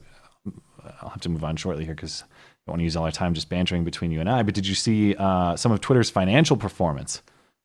I'll 1.02 1.08
have 1.10 1.20
to 1.22 1.28
move 1.28 1.44
on 1.44 1.56
shortly 1.56 1.84
here 1.84 1.94
because 1.94 2.22
I 2.22 2.26
don't 2.66 2.74
want 2.74 2.80
to 2.80 2.84
use 2.84 2.96
all 2.96 3.04
our 3.04 3.10
time 3.12 3.34
just 3.34 3.48
bantering 3.48 3.84
between 3.84 4.10
you 4.12 4.20
and 4.20 4.28
I. 4.30 4.42
But 4.42 4.54
did 4.54 4.66
you 4.66 4.74
see 4.74 5.14
uh, 5.16 5.56
some 5.56 5.72
of 5.72 5.80
Twitter's 5.80 6.10
financial 6.10 6.56
performance? 6.56 7.22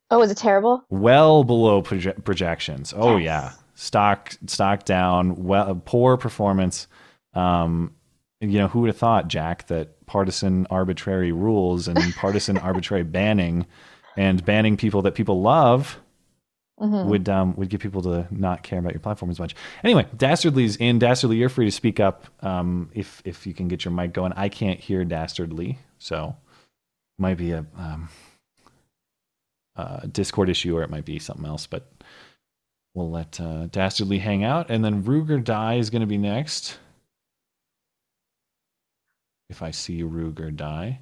Oh, 0.09 0.19
was 0.19 0.31
it 0.31 0.37
terrible? 0.37 0.83
well 0.89 1.43
below 1.43 1.81
proje- 1.81 2.23
projections. 2.25 2.93
Oh 2.95 3.15
Yes. 3.17 3.23
yeah, 3.25 3.51
stock 3.75 4.33
stock 4.47 4.83
down. 4.85 5.43
Well, 5.43 5.81
poor 5.85 6.17
performance. 6.17 6.87
Um, 7.33 7.95
you 8.41 8.57
know, 8.57 8.67
who 8.67 8.81
would 8.81 8.87
have 8.87 8.97
thought, 8.97 9.27
Jack, 9.27 9.67
that 9.67 10.05
partisan 10.07 10.65
arbitrary 10.71 11.31
rules 11.31 11.87
and 11.87 11.97
partisan 12.15 12.57
arbitrary 12.57 13.03
banning 13.03 13.67
and 14.17 14.43
banning 14.43 14.75
people 14.75 15.03
that 15.03 15.13
people 15.15 15.41
love 15.41 15.97
Mhm. 16.81 17.05
would 17.05 17.29
um, 17.29 17.55
would 17.57 17.69
get 17.69 17.79
people 17.79 18.01
to 18.01 18.27
not 18.31 18.63
care 18.63 18.79
about 18.79 18.93
your 18.93 19.01
platform 19.01 19.29
as 19.29 19.39
much. 19.39 19.55
Anyway, 19.83 20.07
Dastardly's 20.17 20.77
in. 20.77 20.97
Dastardly, 20.97 21.37
you're 21.37 21.49
free 21.49 21.65
to 21.65 21.71
speak 21.71 21.99
up 21.99 22.25
um, 22.43 22.89
if 22.95 23.21
if 23.23 23.45
you 23.45 23.53
can 23.53 23.67
get 23.67 23.85
your 23.85 23.93
mic 23.93 24.13
going. 24.13 24.33
I 24.35 24.49
can't 24.49 24.79
hear 24.79 25.05
Dastardly, 25.05 25.77
so 25.99 26.35
might 27.19 27.37
be 27.37 27.51
a 27.51 27.65
um, 27.77 28.09
uh, 29.75 30.01
Discord 30.11 30.49
issue 30.49 30.75
or 30.75 30.81
it 30.81 30.89
might 30.89 31.05
be 31.05 31.19
something 31.19 31.45
else. 31.45 31.67
But 31.67 31.91
we'll 32.95 33.11
let 33.11 33.39
uh, 33.39 33.67
Dastardly 33.67 34.17
hang 34.17 34.43
out, 34.43 34.71
and 34.71 34.83
then 34.83 35.03
Ruger 35.03 35.43
Die 35.43 35.75
is 35.75 35.91
going 35.91 36.01
to 36.01 36.07
be 36.07 36.17
next. 36.17 36.79
If 39.51 39.61
I 39.61 39.69
see 39.69 40.01
Ruger 40.01 40.55
Die. 40.55 40.99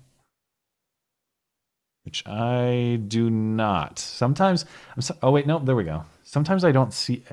Which 2.03 2.25
I 2.27 2.99
do 3.07 3.29
not. 3.29 3.99
Sometimes 3.99 4.65
I'm 4.95 5.01
so, 5.01 5.15
oh 5.21 5.31
wait, 5.31 5.45
no, 5.47 5.59
there 5.59 5.75
we 5.75 5.83
go. 5.83 6.05
Sometimes 6.23 6.63
I 6.63 6.71
don't 6.71 6.93
see 6.93 7.23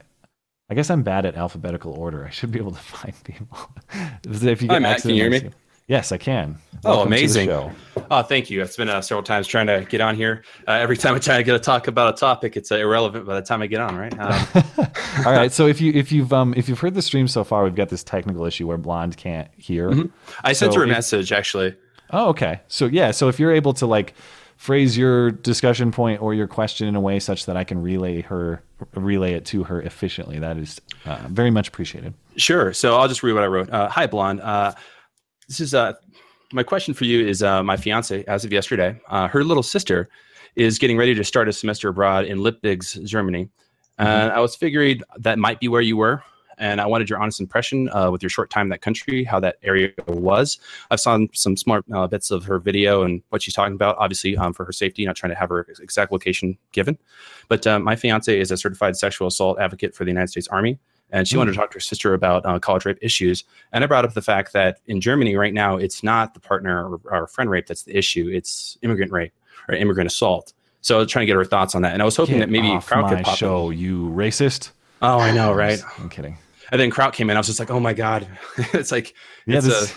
I 0.68 0.74
guess 0.74 0.90
I'm 0.90 1.02
bad 1.02 1.24
at 1.24 1.36
alphabetical 1.36 1.92
order. 1.92 2.24
I 2.26 2.30
should 2.30 2.50
be 2.50 2.58
able 2.58 2.72
to 2.72 2.78
find 2.82 3.14
people. 3.24 3.56
if 4.24 4.62
you 4.62 4.68
Hi, 4.68 4.78
Matt. 4.80 5.02
Can 5.02 5.10
you 5.10 5.22
hear 5.22 5.30
me? 5.30 5.50
Yes, 5.88 6.10
I 6.10 6.18
can. 6.18 6.58
Oh, 6.84 6.90
Welcome 6.96 7.06
amazing. 7.12 7.48
Oh, 8.10 8.22
thank 8.22 8.50
you. 8.50 8.60
It's 8.60 8.76
been 8.76 8.88
uh, 8.88 9.00
several 9.00 9.22
times 9.22 9.46
trying 9.46 9.68
to 9.68 9.86
get 9.88 10.00
on 10.00 10.16
here. 10.16 10.42
Uh, 10.66 10.72
every 10.72 10.96
time 10.96 11.14
I 11.14 11.20
try 11.20 11.36
to 11.36 11.44
get 11.44 11.54
a 11.54 11.60
talk 11.60 11.86
about 11.86 12.12
a 12.12 12.16
topic, 12.16 12.56
it's 12.56 12.72
uh, 12.72 12.76
irrelevant 12.76 13.24
by 13.24 13.36
the 13.36 13.46
time 13.46 13.62
I 13.62 13.68
get 13.68 13.80
on, 13.80 13.96
right? 13.96 14.12
Um, 14.18 15.24
All 15.24 15.32
right. 15.32 15.52
So 15.52 15.66
if 15.68 15.80
you 15.80 15.92
if 15.92 16.10
you've 16.10 16.32
um 16.32 16.52
if 16.56 16.68
you've 16.68 16.80
heard 16.80 16.94
the 16.94 17.02
stream 17.02 17.28
so 17.28 17.44
far, 17.44 17.62
we've 17.64 17.74
got 17.76 17.88
this 17.88 18.02
technical 18.04 18.44
issue 18.44 18.66
where 18.66 18.76
Blonde 18.76 19.16
can't 19.16 19.48
hear. 19.56 19.88
Mhm. 19.90 20.10
I 20.44 20.52
sent 20.52 20.72
So 20.72 20.80
her 20.80 20.84
a 20.84 20.88
if- 20.88 20.92
message, 20.92 21.30
actually. 21.32 21.76
Oh, 22.10 22.28
okay. 22.30 22.60
So 22.68 22.86
yeah, 22.86 23.12
so 23.12 23.28
if 23.28 23.38
you're 23.38 23.52
able 23.52 23.72
to 23.74 23.86
like 23.86 24.14
phrase 24.56 24.96
your 24.96 25.30
discussion 25.30 25.92
point 25.92 26.20
or 26.20 26.34
your 26.34 26.46
question 26.46 26.88
in 26.88 26.96
a 26.96 27.00
way 27.00 27.20
such 27.20 27.46
that 27.46 27.56
I 27.56 27.64
can 27.64 27.80
relay 27.80 28.22
her 28.22 28.62
relay 28.94 29.32
it 29.32 29.44
to 29.46 29.64
her 29.64 29.80
efficiently, 29.82 30.38
that 30.38 30.56
is 30.56 30.80
uh, 31.04 31.26
very 31.28 31.50
much 31.50 31.68
appreciated. 31.68 32.14
Sure. 32.36 32.72
So 32.72 32.96
I'll 32.96 33.08
just 33.08 33.22
read 33.22 33.32
what 33.32 33.42
I 33.42 33.46
wrote. 33.46 33.70
Uh, 33.70 33.88
Hi, 33.88 34.06
Blonde. 34.06 34.40
Uh, 34.40 34.72
this 35.48 35.60
is 35.60 35.74
uh, 35.74 35.92
my 36.52 36.62
question 36.62 36.94
for 36.94 37.04
you. 37.04 37.26
Is 37.26 37.42
uh, 37.42 37.62
my 37.62 37.76
fiance, 37.76 38.24
as 38.24 38.44
of 38.44 38.52
yesterday, 38.52 39.00
uh, 39.08 39.28
her 39.28 39.44
little 39.44 39.62
sister 39.62 40.08
is 40.56 40.78
getting 40.78 40.96
ready 40.96 41.14
to 41.14 41.24
start 41.24 41.48
a 41.48 41.52
semester 41.52 41.88
abroad 41.88 42.24
in 42.24 42.38
Leipzig, 42.38 42.82
Germany. 43.04 43.48
And 43.98 44.30
I 44.30 44.40
was 44.40 44.54
figuring 44.54 45.00
that 45.18 45.38
might 45.38 45.58
be 45.58 45.68
where 45.68 45.80
you 45.80 45.96
were. 45.96 46.22
And 46.58 46.80
I 46.80 46.86
wanted 46.86 47.10
your 47.10 47.20
honest 47.20 47.40
impression 47.40 47.88
uh, 47.90 48.10
with 48.10 48.22
your 48.22 48.30
short 48.30 48.50
time 48.50 48.66
in 48.66 48.70
that 48.70 48.80
country, 48.80 49.24
how 49.24 49.40
that 49.40 49.56
area 49.62 49.92
was. 50.06 50.58
I've 50.90 51.00
seen 51.00 51.28
some 51.32 51.56
smart 51.56 51.84
uh, 51.92 52.06
bits 52.06 52.30
of 52.30 52.44
her 52.44 52.58
video 52.58 53.02
and 53.02 53.22
what 53.28 53.42
she's 53.42 53.54
talking 53.54 53.74
about, 53.74 53.96
obviously 53.98 54.36
um, 54.36 54.52
for 54.52 54.64
her 54.64 54.72
safety, 54.72 55.04
not 55.04 55.16
trying 55.16 55.30
to 55.30 55.36
have 55.38 55.50
her 55.50 55.66
exact 55.80 56.12
location 56.12 56.56
given. 56.72 56.98
But 57.48 57.66
um, 57.66 57.84
my 57.84 57.96
fiance 57.96 58.38
is 58.38 58.50
a 58.50 58.56
certified 58.56 58.96
sexual 58.96 59.28
assault 59.28 59.58
advocate 59.58 59.94
for 59.94 60.04
the 60.04 60.10
United 60.10 60.28
States 60.28 60.48
Army 60.48 60.78
and 61.10 61.28
she 61.28 61.36
wanted 61.36 61.52
to 61.52 61.56
talk 61.56 61.70
to 61.70 61.76
her 61.76 61.80
sister 61.80 62.14
about 62.14 62.44
uh, 62.44 62.58
college 62.58 62.84
rape 62.84 62.98
issues. 63.00 63.44
And 63.72 63.84
I 63.84 63.86
brought 63.86 64.04
up 64.04 64.14
the 64.14 64.22
fact 64.22 64.52
that 64.54 64.80
in 64.86 65.00
Germany 65.00 65.36
right 65.36 65.54
now, 65.54 65.76
it's 65.76 66.02
not 66.02 66.34
the 66.34 66.40
partner 66.40 66.88
or, 66.88 67.00
or 67.04 67.26
friend 67.28 67.50
rape 67.50 67.66
that's 67.66 67.84
the 67.84 67.96
issue; 67.96 68.28
it's 68.32 68.76
immigrant 68.82 69.12
rape 69.12 69.32
or 69.68 69.74
immigrant 69.74 70.08
assault. 70.08 70.52
So 70.80 70.96
I 70.96 70.98
was 71.00 71.10
trying 71.10 71.22
to 71.22 71.26
get 71.26 71.36
her 71.36 71.44
thoughts 71.44 71.74
on 71.74 71.82
that, 71.82 71.92
and 71.92 72.02
I 72.02 72.04
was 72.04 72.16
hoping 72.16 72.36
Get 72.36 72.40
that 72.40 72.50
maybe 72.50 72.72
my 72.72 72.80
could 72.80 72.88
pop 72.90 73.12
in. 73.12 73.24
show, 73.36 73.70
you 73.70 74.08
racist. 74.10 74.70
Oh, 75.02 75.18
I 75.18 75.32
know, 75.32 75.52
right? 75.52 75.80
I'm 75.98 76.08
kidding. 76.08 76.38
And 76.72 76.80
then 76.80 76.90
Kraut 76.90 77.12
came 77.14 77.30
in. 77.30 77.36
I 77.36 77.40
was 77.40 77.46
just 77.46 77.58
like, 77.58 77.70
oh 77.70 77.80
my 77.80 77.92
god, 77.94 78.26
it's 78.72 78.90
like 78.92 79.14
Yeah, 79.46 79.58
it's 79.58 79.66
this, 79.66 79.92
a, 79.92 79.94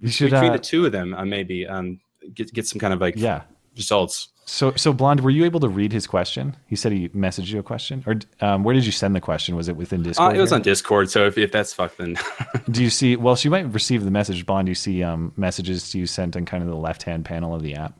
you 0.00 0.08
should. 0.08 0.30
between 0.30 0.50
Uh, 0.50 0.54
the 0.54 0.58
two 0.58 0.84
of 0.86 0.92
them, 0.92 1.14
uh, 1.14 1.24
maybe 1.24 1.66
um, 1.66 2.00
get 2.34 2.52
get 2.52 2.66
some 2.66 2.78
kind 2.78 2.92
of 2.92 3.00
like 3.00 3.14
yeah. 3.16 3.42
results. 3.76 4.28
So, 4.48 4.72
so 4.76 4.92
blonde, 4.92 5.20
were 5.22 5.30
you 5.30 5.44
able 5.44 5.58
to 5.58 5.68
read 5.68 5.92
his 5.92 6.06
question? 6.06 6.56
He 6.68 6.76
said 6.76 6.92
he 6.92 7.08
messaged 7.08 7.48
you 7.48 7.58
a 7.58 7.64
question, 7.64 8.04
or 8.06 8.14
um, 8.40 8.62
where 8.62 8.74
did 8.76 8.86
you 8.86 8.92
send 8.92 9.16
the 9.16 9.20
question? 9.20 9.56
Was 9.56 9.68
it 9.68 9.74
within 9.76 10.02
Uh, 10.02 10.04
Discord? 10.04 10.36
it 10.36 10.40
was 10.40 10.50
here? 10.50 10.56
on 10.56 10.62
Discord, 10.62 11.10
so 11.10 11.26
if, 11.26 11.36
if 11.36 11.50
that's 11.50 11.72
fucked, 11.72 11.98
then 11.98 12.16
Do 12.70 12.80
you 12.84 12.90
see? 12.90 13.16
Well, 13.16 13.34
she 13.34 13.48
might 13.48 13.72
receive 13.72 14.04
the 14.04 14.10
message. 14.12 14.46
Blonde, 14.46 14.66
do 14.66 14.70
you 14.70 14.76
see 14.76 15.02
um, 15.02 15.32
messages 15.36 15.92
you 15.96 16.06
sent 16.06 16.36
on 16.36 16.44
kind 16.44 16.62
of 16.62 16.68
the 16.68 16.76
left-hand 16.76 17.24
panel 17.24 17.56
of 17.56 17.62
the 17.62 17.74
app? 17.74 17.98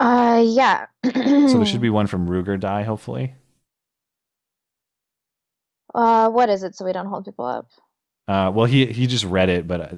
Uh, 0.00 0.42
yeah. 0.46 0.86
So 1.04 1.58
there 1.58 1.66
should 1.66 1.80
be 1.82 1.90
one 1.90 2.06
from 2.06 2.26
Ruger 2.26 2.58
Die, 2.58 2.82
hopefully. 2.82 3.34
Uh, 5.94 6.28
what 6.30 6.48
is 6.48 6.62
it? 6.62 6.74
So 6.74 6.84
we 6.84 6.92
don't 6.92 7.06
hold 7.06 7.24
people 7.24 7.44
up. 7.44 7.68
Uh, 8.28 8.50
well, 8.54 8.66
he 8.66 8.86
he 8.86 9.06
just 9.06 9.24
read 9.24 9.48
it, 9.48 9.66
but 9.66 9.80
uh, 9.80 9.88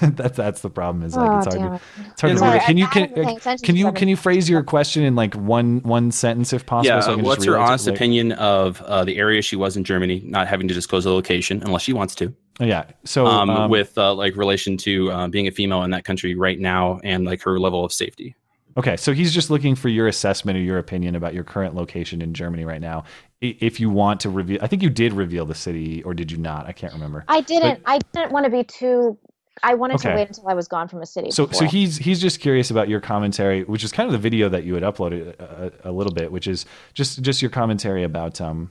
that's 0.00 0.36
that's 0.36 0.60
the 0.62 0.70
problem. 0.70 1.04
Is 1.04 1.14
like 1.14 1.30
oh, 1.30 1.36
it's 1.38 1.54
hard 1.54 1.68
to 1.68 1.74
it. 1.74 1.80
it's 2.12 2.20
hard 2.20 2.32
to 2.32 2.38
Sorry, 2.38 2.50
read 2.52 2.62
it. 2.62 2.66
Can 2.66 2.76
I- 2.76 2.78
you 2.80 2.84
I 2.86 2.88
can 2.88 3.00
haven't 3.02 3.14
been 3.14 3.24
paying 3.24 3.36
attention 3.36 3.66
can 3.66 3.76
you 3.76 3.92
can 3.92 4.08
you 4.08 4.16
phrase 4.16 4.48
your 4.48 4.62
question 4.62 5.02
in 5.04 5.14
like 5.14 5.34
one 5.34 5.80
one 5.80 6.10
sentence 6.10 6.52
if 6.52 6.64
possible? 6.66 6.96
yeah. 6.96 7.00
so 7.00 7.12
I 7.12 7.14
can 7.16 7.24
what's 7.24 7.36
just 7.38 7.46
your 7.46 7.54
relay 7.56 7.66
it 7.66 7.68
honest 7.68 7.86
like- 7.86 7.96
opinion 7.96 8.32
of 8.32 8.80
uh, 8.82 9.04
the 9.04 9.18
area 9.18 9.42
she 9.42 9.54
was 9.56 9.76
in 9.76 9.84
Germany, 9.84 10.22
not 10.24 10.48
having 10.48 10.66
to 10.68 10.74
disclose 10.74 11.04
the 11.04 11.12
location 11.12 11.62
unless 11.62 11.82
she 11.82 11.92
wants 11.92 12.14
to? 12.16 12.34
Oh, 12.60 12.64
yeah. 12.64 12.84
So 13.04 13.26
um, 13.26 13.50
um, 13.50 13.70
with 13.70 13.96
uh, 13.98 14.14
like 14.14 14.34
relation 14.34 14.76
to 14.78 15.12
uh, 15.12 15.28
being 15.28 15.46
a 15.46 15.52
female 15.52 15.84
in 15.84 15.90
that 15.90 16.04
country 16.04 16.34
right 16.34 16.58
now 16.58 16.98
and 17.04 17.24
like 17.24 17.42
her 17.42 17.60
level 17.60 17.84
of 17.84 17.92
safety. 17.92 18.34
Okay, 18.78 18.96
so 18.96 19.12
he's 19.12 19.34
just 19.34 19.50
looking 19.50 19.74
for 19.74 19.88
your 19.88 20.06
assessment 20.06 20.56
or 20.56 20.60
your 20.60 20.78
opinion 20.78 21.16
about 21.16 21.34
your 21.34 21.42
current 21.42 21.74
location 21.74 22.22
in 22.22 22.32
Germany 22.32 22.64
right 22.64 22.80
now. 22.80 23.02
If 23.40 23.80
you 23.80 23.90
want 23.90 24.20
to 24.20 24.30
reveal, 24.30 24.60
I 24.62 24.68
think 24.68 24.82
you 24.82 24.90
did 24.90 25.12
reveal 25.12 25.44
the 25.46 25.54
city, 25.54 26.02
or 26.04 26.14
did 26.14 26.30
you 26.30 26.38
not? 26.38 26.66
I 26.66 26.72
can't 26.72 26.92
remember. 26.92 27.24
I 27.26 27.40
didn't. 27.40 27.80
I 27.86 27.98
didn't 28.12 28.30
want 28.30 28.44
to 28.44 28.50
be 28.50 28.62
too. 28.62 29.18
I 29.64 29.74
wanted 29.74 29.96
Okay. 29.96 30.10
to 30.10 30.14
wait 30.14 30.28
until 30.28 30.48
I 30.48 30.54
was 30.54 30.68
gone 30.68 30.86
from 30.86 31.02
a 31.02 31.06
city. 31.06 31.32
So, 31.32 31.48
so 31.48 31.64
he's 31.64 31.96
he's 31.96 32.20
just 32.20 32.38
curious 32.38 32.70
about 32.70 32.88
your 32.88 33.00
commentary, 33.00 33.64
which 33.64 33.82
is 33.82 33.90
kind 33.90 34.06
of 34.06 34.12
the 34.12 34.18
video 34.18 34.48
that 34.48 34.62
you 34.62 34.74
had 34.74 34.84
uploaded 34.84 35.36
a, 35.40 35.72
a, 35.84 35.90
a 35.90 35.92
little 35.92 36.12
bit, 36.12 36.30
which 36.30 36.46
is 36.46 36.64
just 36.94 37.20
just 37.22 37.42
your 37.42 37.50
commentary 37.50 38.04
about 38.04 38.40
um 38.40 38.70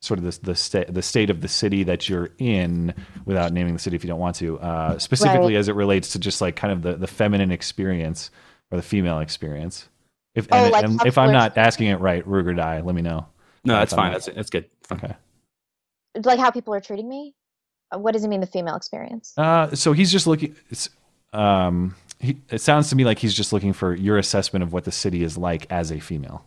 sort 0.00 0.18
of 0.20 0.24
the 0.24 0.38
the 0.44 0.54
state 0.54 0.94
the 0.94 1.02
state 1.02 1.28
of 1.28 1.40
the 1.40 1.48
city 1.48 1.82
that 1.82 2.08
you're 2.08 2.30
in, 2.38 2.94
without 3.24 3.52
naming 3.52 3.72
the 3.72 3.80
city 3.80 3.96
if 3.96 4.04
you 4.04 4.08
don't 4.08 4.20
want 4.20 4.36
to, 4.36 4.60
uh, 4.60 4.98
specifically 4.98 5.54
Right. 5.54 5.58
as 5.58 5.66
it 5.68 5.74
relates 5.74 6.10
to 6.12 6.20
just 6.20 6.40
like 6.40 6.54
kind 6.54 6.72
of 6.72 6.82
the 6.82 6.94
the 6.94 7.08
feminine 7.08 7.50
experience 7.50 8.30
or 8.70 8.76
the 8.78 8.82
female 8.82 9.20
experience. 9.20 9.88
If 10.34 10.46
Oh, 10.52 10.56
and, 10.64 10.72
like 10.72 10.84
and 10.84 11.06
if 11.06 11.18
I'm 11.18 11.32
not 11.32 11.56
asking 11.58 11.88
it 11.88 11.96
right, 12.00 12.24
Ruger 12.26 12.54
die, 12.56 12.80
let 12.80 12.94
me 12.94 13.02
know. 13.02 13.26
No, 13.64 13.74
that's 13.74 13.92
fine. 13.92 14.12
not- 14.12 14.22
That's 14.22 14.36
that's 14.36 14.50
good. 14.50 14.66
Okay. 14.92 15.14
like 16.24 16.38
how 16.38 16.50
people 16.50 16.74
are 16.74 16.80
treating 16.80 17.08
me. 17.08 17.34
Uh, 17.92 17.98
What 17.98 18.12
does 18.12 18.24
it 18.24 18.28
mean? 18.28 18.40
The 18.40 18.46
female 18.46 18.76
experience. 18.76 19.34
Uh, 19.36 19.74
so 19.74 19.92
he's 19.92 20.10
just 20.12 20.26
looking. 20.26 20.54
It's, 20.70 20.88
um, 21.32 21.94
he, 22.20 22.36
it 22.50 22.60
sounds 22.60 22.88
to 22.90 22.96
me 22.96 23.04
like 23.04 23.18
he's 23.18 23.34
just 23.34 23.52
looking 23.52 23.72
for 23.72 23.94
your 23.94 24.18
assessment 24.18 24.62
of 24.62 24.72
what 24.72 24.84
the 24.84 24.92
city 24.92 25.22
is 25.22 25.36
like 25.38 25.66
as 25.70 25.90
a 25.90 25.98
female. 26.00 26.44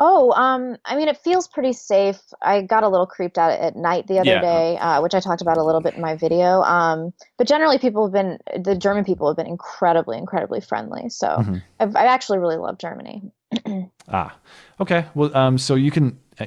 Oh, 0.00 0.32
um, 0.32 0.76
I 0.84 0.96
mean, 0.96 1.08
it 1.08 1.16
feels 1.18 1.48
pretty 1.48 1.72
safe. 1.72 2.20
I 2.40 2.62
got 2.62 2.84
a 2.84 2.88
little 2.88 3.06
creeped 3.06 3.36
out 3.36 3.50
at 3.50 3.74
night 3.74 4.06
the 4.06 4.20
other 4.20 4.30
Yeah. 4.30 4.40
day, 4.40 4.78
uh, 4.78 5.02
which 5.02 5.14
I 5.14 5.20
talked 5.20 5.42
about 5.42 5.56
a 5.58 5.64
little 5.64 5.80
bit 5.80 5.94
in 5.94 6.00
my 6.00 6.14
video. 6.14 6.62
Um, 6.62 7.12
but 7.36 7.48
generally, 7.48 7.78
people 7.78 8.04
have 8.06 8.12
been 8.12 8.38
the 8.62 8.76
German 8.76 9.04
people 9.04 9.26
have 9.26 9.36
been 9.36 9.48
incredibly, 9.48 10.16
incredibly 10.16 10.60
friendly. 10.60 11.08
So 11.08 11.26
Mhm. 11.26 11.62
I've, 11.80 11.96
I 11.96 12.06
actually 12.06 12.38
really 12.38 12.56
love 12.56 12.78
Germany. 12.78 13.22
Ah, 14.10 14.34
okay. 14.80 15.04
Well, 15.14 15.36
um, 15.36 15.58
so 15.58 15.74
you 15.74 15.90
can 15.90 16.18
uh, 16.40 16.46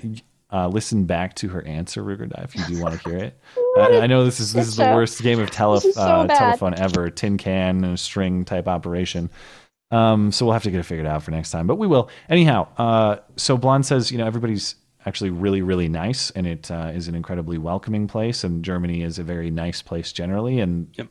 uh, 0.52 0.68
listen 0.68 1.06
back 1.06 1.36
to 1.36 1.50
her 1.50 1.62
answer, 1.68 2.02
Rigordi, 2.04 2.44
if 2.44 2.56
you 2.56 2.64
do 2.64 2.80
want 2.80 2.96
to 3.00 3.04
hear 3.04 3.18
it. 3.18 3.40
I, 3.78 4.00
I 4.00 4.08
know 4.08 4.26
this 4.26 4.40
is 4.40 4.52
this 4.52 4.68
is 4.68 4.76
the 4.78 4.88
worst 4.88 5.22
game 5.22 5.40
of 5.40 5.52
tele- 5.52 5.80
so 5.80 6.02
uh, 6.02 6.28
telephone 6.28 6.74
ever, 6.74 7.10
tin 7.12 7.38
can 7.38 7.84
and 7.84 8.00
string 8.00 8.46
type 8.46 8.68
operation. 8.68 9.30
Um, 9.92 10.32
so 10.32 10.46
we'll 10.46 10.54
have 10.54 10.64
to 10.64 10.72
get 10.72 10.80
it 10.80 10.84
figured 10.84 11.06
out 11.08 11.22
for 11.24 11.32
next 11.32 11.52
time, 11.52 11.68
but 11.68 11.76
we 11.76 11.86
will. 11.88 12.10
Anyhow, 12.30 12.68
uh, 12.78 13.18
so 13.36 13.58
Blonde 13.58 13.86
says, 13.86 14.12
you 14.12 14.18
know, 14.18 14.26
everybody's 14.26 14.76
actually 15.06 15.32
really, 15.32 15.62
really 15.62 15.90
nice, 15.90 16.30
and 16.32 16.46
it 16.48 16.70
uh, 16.72 16.92
is 16.94 17.08
an 17.08 17.16
incredibly 17.16 17.58
welcoming 17.58 18.08
place, 18.08 18.44
and 18.44 18.64
Germany 18.64 19.02
is 19.04 19.20
a 19.20 19.24
very 19.24 19.52
nice 19.52 19.82
place 19.82 20.12
generally. 20.14 20.60
And 20.60 20.88
Yep. 20.98 21.08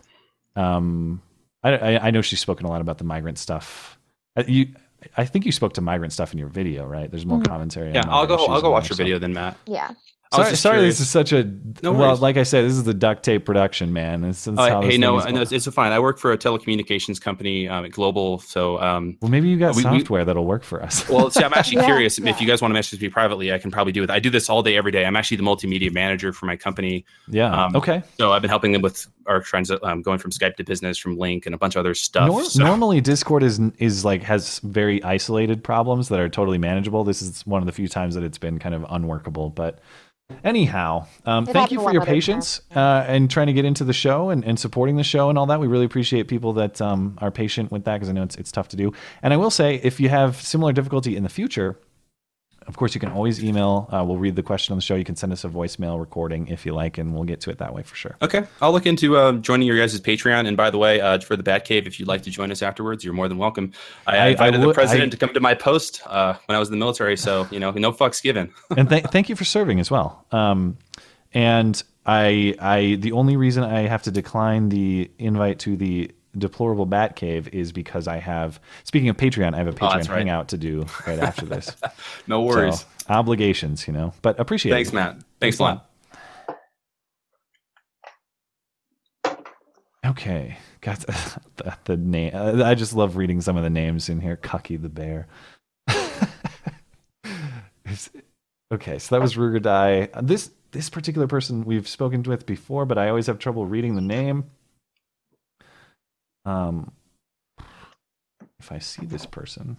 um, 0.57 1.21
I, 1.63 1.77
I, 1.77 2.07
I 2.07 2.11
know 2.11 2.23
she's 2.23 2.41
spoken 2.41 2.67
a 2.67 2.71
lot 2.71 2.81
about 2.81 2.99
the 2.99 3.05
migrant 3.05 3.37
stuff. 3.39 3.99
Uh, 4.37 4.45
you, 4.47 4.69
I 5.17 5.25
think 5.27 5.45
you 5.45 5.53
spoke 5.53 5.75
to 5.75 5.81
migrant 5.81 6.13
stuff 6.13 6.33
in 6.33 6.39
your 6.39 6.49
video, 6.49 6.87
right? 6.87 7.11
There's 7.11 7.27
more 7.27 7.41
Mhm. 7.41 7.49
commentary. 7.49 7.93
Yeah, 7.93 8.05
I'll 8.09 8.27
go. 8.27 8.37
I'll 8.47 8.63
go 8.63 8.71
watch 8.71 8.89
your 8.89 8.97
so- 8.97 9.03
video 9.03 9.19
then, 9.19 9.33
Matt. 9.35 9.57
Yeah. 9.67 9.91
I 10.33 10.39
was 10.39 10.47
Sorry, 10.47 10.57
sorry 10.57 10.77
curious. 10.77 10.99
this 10.99 11.07
is 11.09 11.11
such 11.11 11.33
a 11.33 11.43
No 11.83 11.91
well. 11.93 12.15
Like 12.15 12.37
I 12.37 12.45
said, 12.45 12.65
this 12.65 12.75
is 12.75 12.85
the 12.85 12.95
duct 12.95 13.25
tape 13.25 13.45
production, 13.45 13.93
man. 13.93 14.21
This, 14.21 14.45
this 14.45 14.53
is 14.53 14.59
Oh, 14.61 14.63
how 14.69 14.81
this 14.81 14.93
hey, 14.93 14.97
no, 14.97 15.19
no, 15.19 15.41
it's, 15.43 15.51
it's 15.51 15.67
fine. 15.75 15.91
I 15.91 15.99
work 15.99 16.19
for 16.19 16.31
a 16.31 16.39
telecommunications 16.39 17.21
company, 17.21 17.69
um, 17.69 17.89
global. 17.89 18.39
So, 18.39 18.81
um, 18.81 19.19
Well, 19.21 19.31
maybe 19.33 19.49
you 19.49 19.59
got 19.59 19.75
We- 19.75 19.85
we- 19.85 19.99
software 19.99 20.25
that'll 20.25 20.45
work 20.47 20.63
for 20.63 20.85
us. 20.85 21.09
well, 21.09 21.31
see, 21.31 21.43
I'm 21.43 21.53
actually 21.55 21.79
Yeah, 21.81 21.87
curious 21.87 22.17
yeah. 22.21 22.31
if 22.31 22.41
you 22.41 22.47
guys 22.47 22.63
want 22.63 22.71
to 22.71 22.75
message 22.75 23.01
me 23.03 23.09
privately. 23.09 23.53
I 23.53 23.59
can 23.59 23.73
probably 23.73 23.93
do 23.93 24.05
it. 24.05 24.11
I 24.11 24.21
do 24.21 24.31
this 24.31 24.49
all 24.49 24.63
day, 24.63 24.77
every 24.77 24.93
day. 24.93 25.05
I'm 25.05 25.17
actually 25.17 25.39
the 25.39 25.43
multimedia 25.43 25.93
manager 25.93 26.33
for 26.33 26.47
my 26.47 26.55
company. 26.55 27.05
yeah. 27.27 27.65
um, 27.65 27.75
okay. 27.75 28.01
So 28.17 28.31
I've 28.31 28.43
been 28.43 28.51
helping 28.51 28.71
them 28.71 28.83
with 28.83 29.09
our 29.27 29.41
trends, 29.41 29.73
um, 29.83 30.01
going 30.01 30.19
from 30.21 30.31
Skype 30.31 30.55
to 30.59 30.65
business, 30.65 30.97
from 30.97 31.17
Lync, 31.17 31.45
and 31.47 31.57
a 31.57 31.59
bunch 31.59 31.75
of 31.75 31.81
other 31.81 31.95
stuff. 31.95 32.29
Nor- 32.29 32.45
So- 32.45 32.63
Normally, 32.65 33.01
Discord 33.01 33.43
is 33.43 33.59
is 33.79 34.05
like 34.05 34.23
has 34.23 34.61
very 34.61 35.03
isolated 35.03 35.65
problems 35.65 36.09
that 36.09 36.21
are 36.21 36.29
totally 36.29 36.59
manageable. 36.59 37.03
This 37.03 37.21
is 37.21 37.45
one 37.49 37.61
of 37.63 37.67
the 37.67 37.73
few 37.73 37.89
times 37.89 38.15
that 38.15 38.23
it's 38.23 38.39
been 38.39 38.61
kind 38.61 38.77
of 38.77 38.87
unworkable. 38.91 39.51
But 39.51 39.81
anyhow, 40.45 41.07
um, 41.27 41.47
thank 41.47 41.71
you 41.71 41.81
for 41.81 41.93
your 41.93 42.05
patience 42.05 42.61
uh, 42.75 43.05
and 43.07 43.31
trying 43.31 43.49
to 43.49 43.53
get 43.53 43.65
into 43.65 43.85
the 43.85 43.93
show 43.93 44.31
and, 44.31 44.45
and 44.45 44.59
supporting 44.59 44.97
the 44.97 45.05
show 45.05 45.29
and 45.29 45.39
all 45.39 45.47
that. 45.47 45.61
We 45.61 45.67
really 45.67 45.85
appreciate 45.85 46.29
people 46.29 46.53
that 46.55 46.81
um, 46.81 47.17
are 47.19 47.31
patient 47.31 47.71
with 47.71 47.85
that 47.85 47.95
because 47.95 48.09
I 48.09 48.13
know 48.13 48.23
it's 48.23 48.37
it's 48.37 48.53
tough 48.53 48.69
to 48.69 48.77
do. 48.77 48.93
And 49.23 49.33
I 49.33 49.37
will 49.37 49.51
say, 49.51 49.77
if 49.83 50.01
you 50.01 50.09
have 50.09 50.41
similar 50.41 50.73
difficulty 50.73 51.17
in 51.17 51.23
the 51.23 51.29
future. 51.29 51.79
Of 52.71 52.77
course, 52.77 52.95
you 52.95 53.01
can 53.01 53.11
always 53.11 53.43
email. 53.43 53.89
Uh, 53.93 54.05
we'll 54.07 54.17
read 54.17 54.37
the 54.37 54.45
question 54.45 54.73
on 54.73 54.79
the 54.79 54.83
show. 54.83 54.95
You 54.95 55.03
can 55.05 55.17
send 55.17 55.33
us 55.33 55.45
a 55.45 55.49
voicemail 55.49 55.99
recording 55.99 56.47
if 56.47 56.65
you 56.65 56.73
like, 56.73 56.99
and 56.99 57.13
we'll 57.13 57.25
get 57.25 57.41
to 57.41 57.51
it 57.51 57.59
that 57.59 57.75
way 57.75 57.83
for 57.83 57.97
sure. 57.97 58.17
Okay, 58.23 58.45
I'll 58.63 58.71
look 58.71 58.87
into 58.87 59.19
um, 59.19 59.43
joining 59.43 59.67
your 59.67 59.77
guys' 59.77 60.01
Patreon. 60.01 60.47
And 60.47 60.57
by 60.57 60.71
the 60.71 60.79
way, 60.79 61.01
uh, 61.01 61.19
for 61.19 61.35
the 61.37 61.43
Batcave, 61.43 61.89
if 61.89 61.99
you'd 61.99 62.07
like 62.09 62.23
to 62.23 62.31
join 62.31 62.53
us 62.53 62.63
afterwards, 62.63 63.05
you're 63.05 63.13
more 63.13 63.29
than 63.29 63.39
welcome. 63.39 63.73
I, 64.07 64.17
I- 64.17 64.21
I 64.21 64.29
invited 64.29 64.61
the 64.61 64.73
president 64.73 65.09
I- 65.09 65.11
to 65.11 65.17
come 65.17 65.35
to 65.35 65.41
my 65.41 65.55
post 65.55 66.01
uh, 66.07 66.35
when 66.47 66.55
I 66.55 66.59
was 66.61 66.69
in 66.69 66.73
the 66.73 66.79
military, 66.79 67.17
so 67.17 67.49
you 67.51 67.59
know, 67.59 67.73
no 67.73 67.91
fucks 67.93 68.23
given. 68.23 68.53
and 68.77 68.89
th- 68.89 69.07
thank 69.07 69.29
you 69.29 69.35
for 69.35 69.45
serving 69.45 69.81
as 69.81 69.91
well. 69.91 70.25
Um, 70.31 70.79
and 71.35 71.83
I, 72.07 72.55
I, 72.61 72.97
the 73.01 73.13
only 73.13 73.37
reason 73.37 73.63
I 73.65 73.81
have 73.89 74.05
to 74.05 74.11
decline 74.11 74.69
the 74.69 75.11
invite 75.19 75.59
to 75.61 75.77
the 75.77 76.13
deplorable 76.37 76.87
bat 76.87 77.17
cave 77.17 77.49
is 77.49 77.73
because 77.73 78.07
I 78.09 78.19
have. 78.19 78.61
Speaking 78.85 79.09
of 79.09 79.17
Patreon, 79.17 79.55
I 79.55 79.59
have 79.59 79.67
a 79.67 79.71
Oh, 79.71 79.75
Patreon 79.75 79.93
that's 79.95 80.09
right. 80.09 80.17
hangout 80.19 80.49
to 80.49 80.59
do 80.59 80.87
right 81.07 81.19
after 81.19 81.45
this. 81.47 81.75
No 82.27 82.43
worries. 82.43 82.81
So, 82.81 82.87
obligations, 83.09 83.87
you 83.89 83.93
know, 83.93 84.13
but 84.23 84.39
appreciate 84.39 84.73
Thanks, 84.73 84.91
it. 84.91 84.95
Matt. 84.95 85.17
Thanks, 85.41 85.59
a 85.59 85.63
lot. 85.63 85.91
Okay, 90.07 90.57
got 90.81 91.01
the, 91.01 91.77
the 91.85 91.97
name. 91.97 92.33
uh, 92.35 92.63
I 92.65 92.75
just 92.75 92.95
love 92.95 93.17
reading 93.17 93.41
some 93.41 93.57
of 93.57 93.63
the 93.63 93.71
names 93.71 94.09
in 94.09 94.21
here. 94.21 94.37
Cucky 94.37 94.81
the 94.81 94.89
bear. 94.89 95.27
Okay, 98.73 99.01
so 99.01 99.17
that 99.17 99.21
was 99.21 99.35
Rugadai. 99.35 100.11
This 100.25 100.53
this 100.71 100.89
particular 100.89 101.27
person 101.27 101.65
we've 101.65 101.89
spoken 101.89 102.23
with 102.23 102.47
before, 102.47 102.87
but 102.87 102.99
I 102.99 103.09
always 103.09 103.27
have 103.27 103.41
trouble 103.41 103.67
reading 103.67 103.97
the 103.97 104.01
name. 104.01 104.45
Um, 106.51 106.93
if 108.59 108.73
I 108.73 108.79
see 108.79 109.07
this 109.07 109.25
person, 109.27 109.77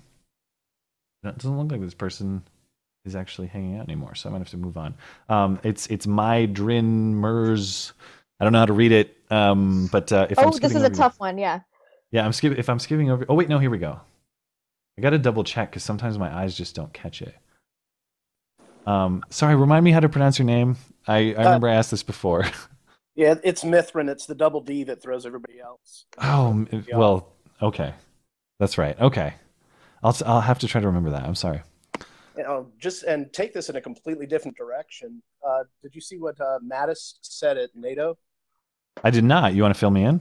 it 1.23 1.37
doesn't 1.37 1.57
look 1.57 1.71
like 1.71 1.81
this 1.81 1.93
person 1.93 2.43
is 3.05 3.15
actually 3.15 3.47
hanging 3.47 3.77
out 3.77 3.83
anymore, 3.83 4.15
so 4.15 4.29
I 4.29 4.31
might 4.31 4.39
have 4.39 4.49
to 4.49 4.57
move 4.57 4.77
on. 4.77 4.95
Um, 5.29 5.59
it's 5.63 5.87
it's 5.87 6.07
my 6.07 6.45
Drin 6.45 7.15
Mers. 7.15 7.93
I 8.39 8.43
don't 8.43 8.53
know 8.53 8.59
how 8.59 8.65
to 8.65 8.73
read 8.73 8.91
it. 8.91 9.17
Um, 9.29 9.89
but 9.91 10.11
uh, 10.11 10.27
if 10.29 10.39
I'm 10.39 10.47
Oh, 10.47 10.57
this 10.57 10.73
is 10.75 10.83
a 10.83 10.89
tough 10.89 11.19
one. 11.19 11.37
Yeah. 11.37 11.61
yeah, 12.11 12.25
I'm 12.25 12.33
skipping. 12.33 12.57
If 12.57 12.69
I'm 12.69 12.79
skipping 12.79 13.11
over, 13.11 13.25
oh 13.29 13.35
wait, 13.35 13.49
no, 13.49 13.59
here 13.59 13.69
we 13.69 13.77
go. 13.77 13.99
I 14.97 15.01
got 15.01 15.11
to 15.11 15.17
double 15.17 15.43
check 15.43 15.71
because 15.71 15.83
sometimes 15.83 16.17
my 16.17 16.33
eyes 16.35 16.55
just 16.55 16.75
don't 16.75 16.91
catch 16.93 17.21
it. 17.21 17.35
Um, 18.85 19.23
sorry, 19.29 19.55
remind 19.55 19.85
me 19.85 19.91
how 19.91 19.99
to 19.99 20.09
pronounce 20.09 20.39
your 20.39 20.45
name. 20.45 20.75
I, 21.07 21.33
I 21.33 21.43
remember 21.43 21.67
I 21.69 21.75
asked 21.75 21.91
this 21.91 22.03
before. 22.03 22.45
Yeah, 23.21 23.35
it's 23.43 23.63
Mithrin. 23.63 24.09
It's 24.09 24.25
the 24.25 24.33
double 24.33 24.61
D 24.61 24.83
that 24.85 24.99
throws 24.99 25.27
everybody 25.27 25.59
else. 25.59 26.05
oh, 26.17 26.65
Yeah. 26.71 26.97
well, 26.97 27.33
okay, 27.61 27.93
that's 28.59 28.79
right. 28.79 28.99
Okay, 28.99 29.35
I'll 30.01 30.17
I'll 30.25 30.41
have 30.41 30.57
to 30.57 30.67
try 30.67 30.81
to 30.81 30.87
remember 30.87 31.11
that. 31.11 31.21
I'm 31.25 31.35
sorry. 31.35 31.61
You 32.35 32.41
know, 32.41 32.71
just 32.79 33.03
and 33.03 33.31
take 33.31 33.53
this 33.53 33.69
in 33.69 33.75
a 33.75 33.81
completely 33.81 34.25
different 34.25 34.57
direction. 34.57 35.21
Uh, 35.47 35.65
did 35.83 35.93
you 35.93 36.01
see 36.01 36.17
what 36.17 36.41
uh, 36.41 36.57
Mattis 36.67 37.13
said 37.21 37.59
at 37.59 37.69
NATO? 37.75 38.17
I 39.03 39.11
did 39.11 39.23
not. 39.23 39.53
You 39.53 39.61
want 39.61 39.75
to 39.75 39.79
fill 39.79 39.91
me 39.91 40.03
in? 40.03 40.19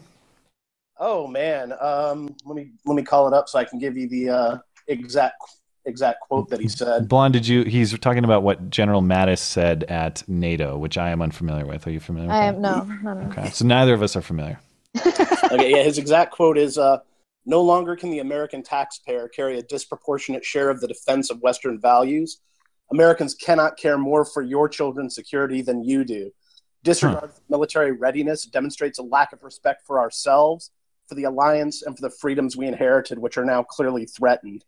Oh 0.98 1.26
man, 1.26 1.72
um, 1.80 2.36
let 2.44 2.54
me 2.54 2.72
let 2.84 2.96
me 2.96 3.02
call 3.02 3.26
it 3.28 3.32
up 3.32 3.48
so 3.48 3.58
I 3.58 3.64
can 3.64 3.78
give 3.78 3.96
you 3.96 4.10
the 4.10 4.28
uh, 4.28 4.58
exact 4.88 5.36
exact 5.84 6.20
quote 6.20 6.48
that 6.50 6.60
he 6.60 6.68
said. 6.68 7.08
Blonde, 7.08 7.32
did 7.34 7.46
you? 7.46 7.64
He's 7.64 7.96
talking 7.98 8.24
about 8.24 8.42
what 8.42 8.70
General 8.70 9.02
Mattis 9.02 9.38
said 9.38 9.84
at 9.84 10.22
NATO, 10.28 10.76
which 10.76 10.98
I 10.98 11.10
am 11.10 11.22
unfamiliar 11.22 11.66
with. 11.66 11.86
Are 11.86 11.90
you 11.90 12.00
familiar? 12.00 12.28
With 12.28 12.36
I 12.36 12.44
am 12.44 12.60
no, 12.60 12.82
no, 13.02 13.14
no. 13.14 13.30
Okay, 13.30 13.50
so 13.50 13.64
neither 13.64 13.94
of 13.94 14.02
us 14.02 14.16
are 14.16 14.22
familiar. 14.22 14.60
okay, 15.06 15.70
yeah, 15.70 15.82
his 15.82 15.98
exact 15.98 16.32
quote 16.32 16.58
is 16.58 16.78
uh, 16.78 16.98
No 17.46 17.62
longer 17.62 17.96
can 17.96 18.10
the 18.10 18.18
American 18.18 18.62
taxpayer 18.62 19.28
carry 19.28 19.58
a 19.58 19.62
disproportionate 19.62 20.44
share 20.44 20.70
of 20.70 20.80
the 20.80 20.88
defense 20.88 21.30
of 21.30 21.40
Western 21.40 21.80
values. 21.80 22.40
Americans 22.92 23.34
cannot 23.34 23.76
care 23.76 23.98
more 23.98 24.24
for 24.24 24.42
your 24.42 24.68
children's 24.68 25.14
security 25.14 25.62
than 25.62 25.84
you 25.84 26.04
do. 26.04 26.32
Disregard 26.82 27.32
for 27.34 27.42
military 27.48 27.92
readiness 27.92 28.44
demonstrates 28.44 28.98
a 28.98 29.02
lack 29.02 29.32
of 29.32 29.42
respect 29.42 29.86
for 29.86 30.00
ourselves, 30.00 30.70
for 31.06 31.14
the 31.14 31.24
alliance, 31.24 31.82
and 31.82 31.94
for 31.94 32.02
the 32.02 32.14
freedoms 32.20 32.56
we 32.56 32.66
inherited, 32.66 33.18
which 33.18 33.36
are 33.36 33.44
now 33.44 33.62
clearly 33.62 34.06
threatened. 34.06 34.64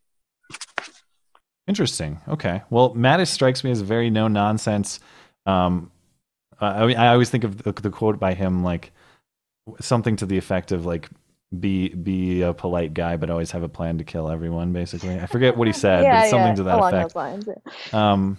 Interesting. 1.67 2.21
Okay. 2.29 2.63
Well, 2.71 2.95
Mattis 2.95 3.29
strikes 3.29 3.63
me 3.63 3.71
as 3.71 3.81
very 3.81 4.11
no 4.11 4.29
nonsense. 4.29 5.01
Um, 5.47 5.91
I 6.61 6.87
mean, 6.87 6.97
I 6.97 7.09
always 7.09 7.31
think 7.31 7.45
of 7.45 7.63
the, 7.63 7.73
the 7.73 7.91
quote 7.91 8.19
by 8.19 8.35
him 8.35 8.63
like 8.63 8.93
something 9.81 10.17
to 10.17 10.27
the 10.27 10.39
effect 10.39 10.73
of 10.73 10.87
like 10.87 11.09
be 11.59 11.89
be 11.91 12.43
a 12.43 12.53
polite 12.53 12.95
guy, 12.95 13.17
but 13.17 13.31
always 13.31 13.51
have 13.51 13.63
a 13.63 13.69
plan 13.69 13.99
to 13.99 14.05
kill 14.05 14.29
everyone. 14.31 14.73
Basically, 14.73 15.19
I 15.19 15.27
forget 15.27 15.57
what 15.57 15.67
he 15.67 15.73
said, 15.73 16.03
but 16.03 16.07
yeah, 16.07 16.21
it's 16.23 16.31
something 16.31 16.49
yeah, 16.49 16.55
to 16.55 16.63
that 16.65 16.79
effect. 16.79 17.17
lines. 17.17 17.49
yeah. 17.49 18.13
Um, 18.13 18.39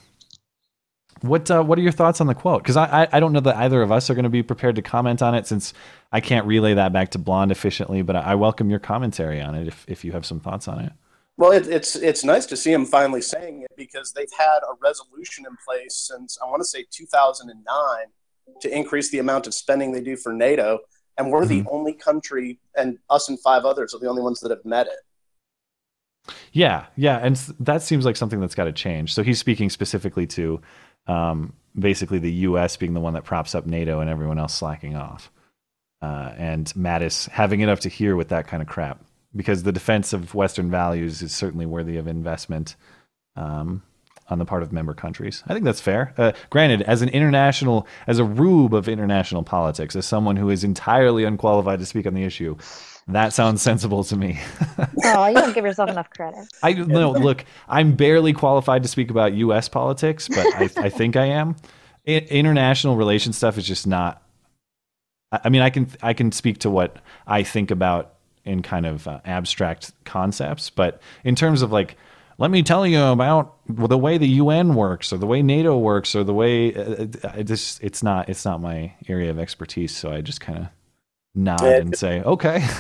what 1.22 1.50
uh, 1.50 1.64
what 1.64 1.78
are 1.78 1.82
your 1.82 1.92
thoughts 1.92 2.20
on 2.22 2.28
the 2.28 2.36
quote? 2.36 2.64
Because 2.64 2.76
I, 2.76 3.04
I 3.04 3.08
I 3.14 3.20
don't 3.20 3.32
know 3.32 3.40
that 3.42 3.56
either 3.56 3.82
of 3.82 3.92
us 3.92 4.10
are 4.10 4.16
going 4.16 4.24
to 4.24 4.30
be 4.30 4.44
prepared 4.44 4.76
to 4.76 4.82
comment 4.82 5.22
on 5.22 5.36
it 5.36 5.48
since 5.48 5.74
I 6.12 6.20
can't 6.20 6.46
relay 6.46 6.74
that 6.74 6.92
back 6.92 7.12
to 7.12 7.20
Blonde 7.20 7.52
efficiently. 7.52 8.02
But 8.02 8.16
I, 8.18 8.20
I 8.22 8.36
welcome 8.36 8.70
your 8.70 8.80
commentary 8.80 9.42
on 9.42 9.56
it 9.56 9.68
if 9.68 9.86
if 9.88 10.04
you 10.04 10.12
have 10.12 10.26
some 10.26 10.40
thoughts 10.40 10.68
on 10.68 10.80
it. 10.80 10.92
Well, 11.38 11.52
it, 11.52 11.68
it's 11.68 11.96
it's 11.96 12.24
nice 12.24 12.46
to 12.48 12.58
see 12.58 12.72
him 12.72 12.86
finally 12.86 13.22
saying 13.22 13.64
it 13.64 13.72
because 13.76 14.14
they've 14.14 14.32
had 14.38 14.60
a 14.60 14.76
resolution 14.82 15.46
in 15.48 15.58
place 15.68 15.96
since 15.96 16.38
I 16.44 16.48
want 16.48 16.62
to 16.62 16.66
say 16.66 16.86
2009 16.92 17.76
to 18.62 18.76
increase 18.76 19.10
the 19.10 19.20
amount 19.20 19.48
of 19.48 19.54
spending 19.54 19.92
they 19.92 20.02
do 20.02 20.16
for 20.16 20.32
NATO, 20.32 20.80
and 21.18 21.32
we're 21.32 21.46
the 21.46 21.64
only 21.72 21.94
country, 21.94 22.60
and 22.76 23.00
us 23.10 23.30
and 23.30 23.40
five 23.40 23.66
others 23.66 23.94
are 23.94 24.00
the 24.00 24.08
only 24.08 24.22
ones 24.22 24.42
that 24.42 24.52
have 24.52 24.64
met 24.64 24.88
it. 24.88 26.34
Yeah, 26.52 26.86
yeah, 26.96 27.18
and 27.18 27.36
that 27.60 27.82
seems 27.82 28.06
like 28.06 28.16
something 28.16 28.40
that's 28.40 28.56
got 28.56 28.66
to 28.66 28.72
change. 28.72 29.14
So 29.14 29.24
he's 29.24 29.40
speaking 29.40 29.70
specifically 29.70 30.28
to 30.28 30.62
um, 31.08 31.54
basically 31.78 32.20
the 32.20 32.32
U.S. 32.32 32.78
being 32.78 32.94
the 32.94 33.00
one 33.00 33.14
that 33.14 33.24
props 33.24 33.56
up 33.56 33.66
NATO 33.66 34.00
and 34.00 34.10
everyone 34.10 34.38
else 34.38 34.54
slacking 34.54 34.96
off, 34.96 35.32
uh, 36.02 36.34
and 36.38 36.68
Mattis 36.78 37.28
having 37.30 37.62
enough 37.62 37.82
to 37.82 37.90
hear 37.90 38.16
with 38.16 38.30
that 38.30 38.48
kind 38.48 38.62
of 38.62 38.68
crap. 38.70 39.04
Because 39.36 39.64
the 39.64 39.72
defense 39.72 40.14
of 40.14 40.36
Western 40.36 40.70
values 40.70 41.22
is 41.22 41.32
certainly 41.32 41.66
worthy 41.66 41.98
of 41.98 42.08
investment 42.08 42.76
um, 43.36 43.82
on 44.30 44.38
the 44.38 44.46
part 44.46 44.62
of 44.62 44.72
member 44.72 44.94
countries. 44.94 45.44
I 45.48 45.54
think 45.54 45.66
that's 45.66 45.82
fair. 45.82 46.14
Uh, 46.18 46.34
granted, 46.52 46.84
as 46.84 47.02
an 47.02 47.10
international, 47.10 47.88
as 48.06 48.20
a 48.20 48.24
rube 48.24 48.74
of 48.76 48.88
international 48.88 49.44
politics, 49.44 49.96
as 49.96 50.06
someone 50.06 50.36
who 50.36 50.50
is 50.50 50.64
entirely 50.64 51.24
unqualified 51.24 51.80
to 51.80 51.86
speak 51.86 52.06
on 52.06 52.14
the 52.14 52.24
issue, 52.24 52.56
That 53.08 53.34
sounds 53.34 53.62
sensible 53.62 54.04
to 54.06 54.16
me. 54.16 54.40
Oh, 55.06 55.28
you 55.28 55.34
don't 55.34 55.54
give 55.54 55.66
yourself 55.66 55.90
enough 55.90 56.10
credit. 56.12 56.46
I 56.64 56.72
no 56.74 57.12
look. 57.12 57.44
I'm 57.68 57.96
barely 57.96 58.32
qualified 58.32 58.84
to 58.84 58.90
speak 58.90 59.12
about 59.12 59.34
U.S. 59.34 59.68
politics, 59.68 60.30
but 60.30 60.46
I, 60.56 60.70
I 60.78 60.90
think 60.90 61.18
I 61.18 61.26
am. 61.26 61.58
I, 62.08 62.12
international 62.30 62.96
relations 62.96 63.36
stuff 63.36 63.58
is 63.58 63.68
just 63.68 63.86
not. 63.86 64.24
I 65.32 65.42
I 65.44 65.50
mean, 65.50 65.62
I 65.62 65.70
can 65.70 65.90
I 66.02 66.14
can 66.14 66.32
speak 66.32 66.60
to 66.60 66.70
what 66.70 66.98
I 67.28 67.44
think 67.44 67.70
about 67.70 68.13
in 68.46 68.62
kind 68.62 68.86
of 68.86 69.08
uh, 69.08 69.20
abstract 69.26 69.92
concepts, 70.06 70.70
but 70.70 71.02
in 71.24 71.36
terms 71.36 71.62
of 71.62 71.72
like, 71.72 71.96
let 72.38 72.52
me 72.52 72.64
tell 72.64 72.86
you 72.86 73.02
about 73.04 73.56
the 73.70 73.98
way 73.98 74.18
the 74.18 74.28
UN 74.28 74.76
works, 74.76 75.14
or 75.14 75.18
the 75.18 75.28
way 75.28 75.42
NATO 75.42 75.78
works, 75.78 76.16
or 76.16 76.24
the 76.24 76.34
way 76.34 76.74
uh, 76.74 77.06
I 77.34 77.44
just 77.44 77.82
it's 77.84 78.02
not 78.04 78.28
it's 78.30 78.44
not 78.46 78.60
my 78.62 78.94
area 79.08 79.30
of 79.30 79.40
expertise. 79.40 79.96
So 79.96 80.12
I 80.12 80.22
just 80.22 80.42
kind 80.42 80.60
of 80.60 80.68
nod 81.36 81.62
Yeah, 81.62 81.78
and 81.78 81.98
say, 81.98 82.22
okay. 82.22 82.66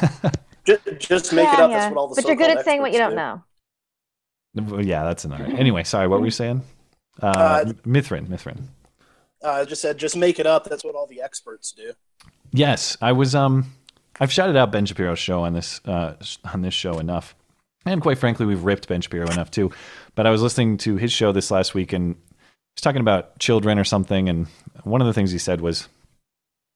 Just, 0.65 0.81
just 0.97 1.33
make 1.33 1.49
it 1.51 1.59
up. 1.59 1.69
yeah. 1.69 1.77
That's 1.79 1.93
what 1.93 1.99
all 1.99 2.07
the 2.07 2.15
But 2.15 2.25
you're 2.25 2.37
good 2.37 2.57
at 2.57 2.63
saying 2.63 2.79
what 2.81 2.93
you 2.93 2.97
don't 2.97 3.17
experts 3.19 3.43
know. 4.77 4.81
Yeah, 4.81 5.03
that's 5.03 5.25
another. 5.25 5.43
Anyway, 5.43 5.83
sorry, 5.83 6.07
what 6.07 6.21
were 6.21 6.25
you 6.25 6.31
saying? 6.31 6.61
Uh, 7.21 7.27
Uh, 7.27 7.65
Mithrin, 7.85 8.27
Mithrin. 8.27 8.55
do. 8.55 8.63
Uh, 9.43 9.51
I 9.51 9.65
just 9.65 9.81
said, 9.81 9.97
just 9.97 10.15
make 10.15 10.39
it 10.39 10.45
up. 10.47 10.63
That's 10.69 10.85
what 10.85 10.95
all 10.95 11.05
the 11.05 11.21
experts 11.21 11.73
do. 11.73 11.91
Yes, 12.53 12.95
I 13.01 13.11
was. 13.11 13.35
Um, 13.35 13.73
I've 14.19 14.31
shouted 14.31 14.55
out 14.55 14.71
Ben 14.71 14.85
Shapiro's 14.85 15.19
show 15.19 15.43
on 15.43 15.53
this 15.53 15.81
uh, 15.85 16.15
on 16.53 16.61
this 16.61 16.73
show 16.73 16.99
enough, 16.99 17.35
and 17.85 18.01
quite 18.01 18.17
frankly, 18.17 18.45
we've 18.45 18.63
ripped 18.63 18.87
Ben 18.87 19.01
Shapiro 19.01 19.27
enough 19.29 19.51
too. 19.51 19.71
But 20.15 20.27
I 20.27 20.31
was 20.31 20.41
listening 20.41 20.77
to 20.79 20.97
his 20.97 21.11
show 21.11 21.31
this 21.31 21.51
last 21.51 21.73
week, 21.73 21.93
and 21.93 22.15
he's 22.75 22.81
talking 22.81 23.01
about 23.01 23.39
children 23.39 23.79
or 23.79 23.83
something. 23.83 24.29
And 24.29 24.47
one 24.83 25.01
of 25.01 25.07
the 25.07 25.13
things 25.13 25.31
he 25.31 25.39
said 25.39 25.61
was, 25.61 25.89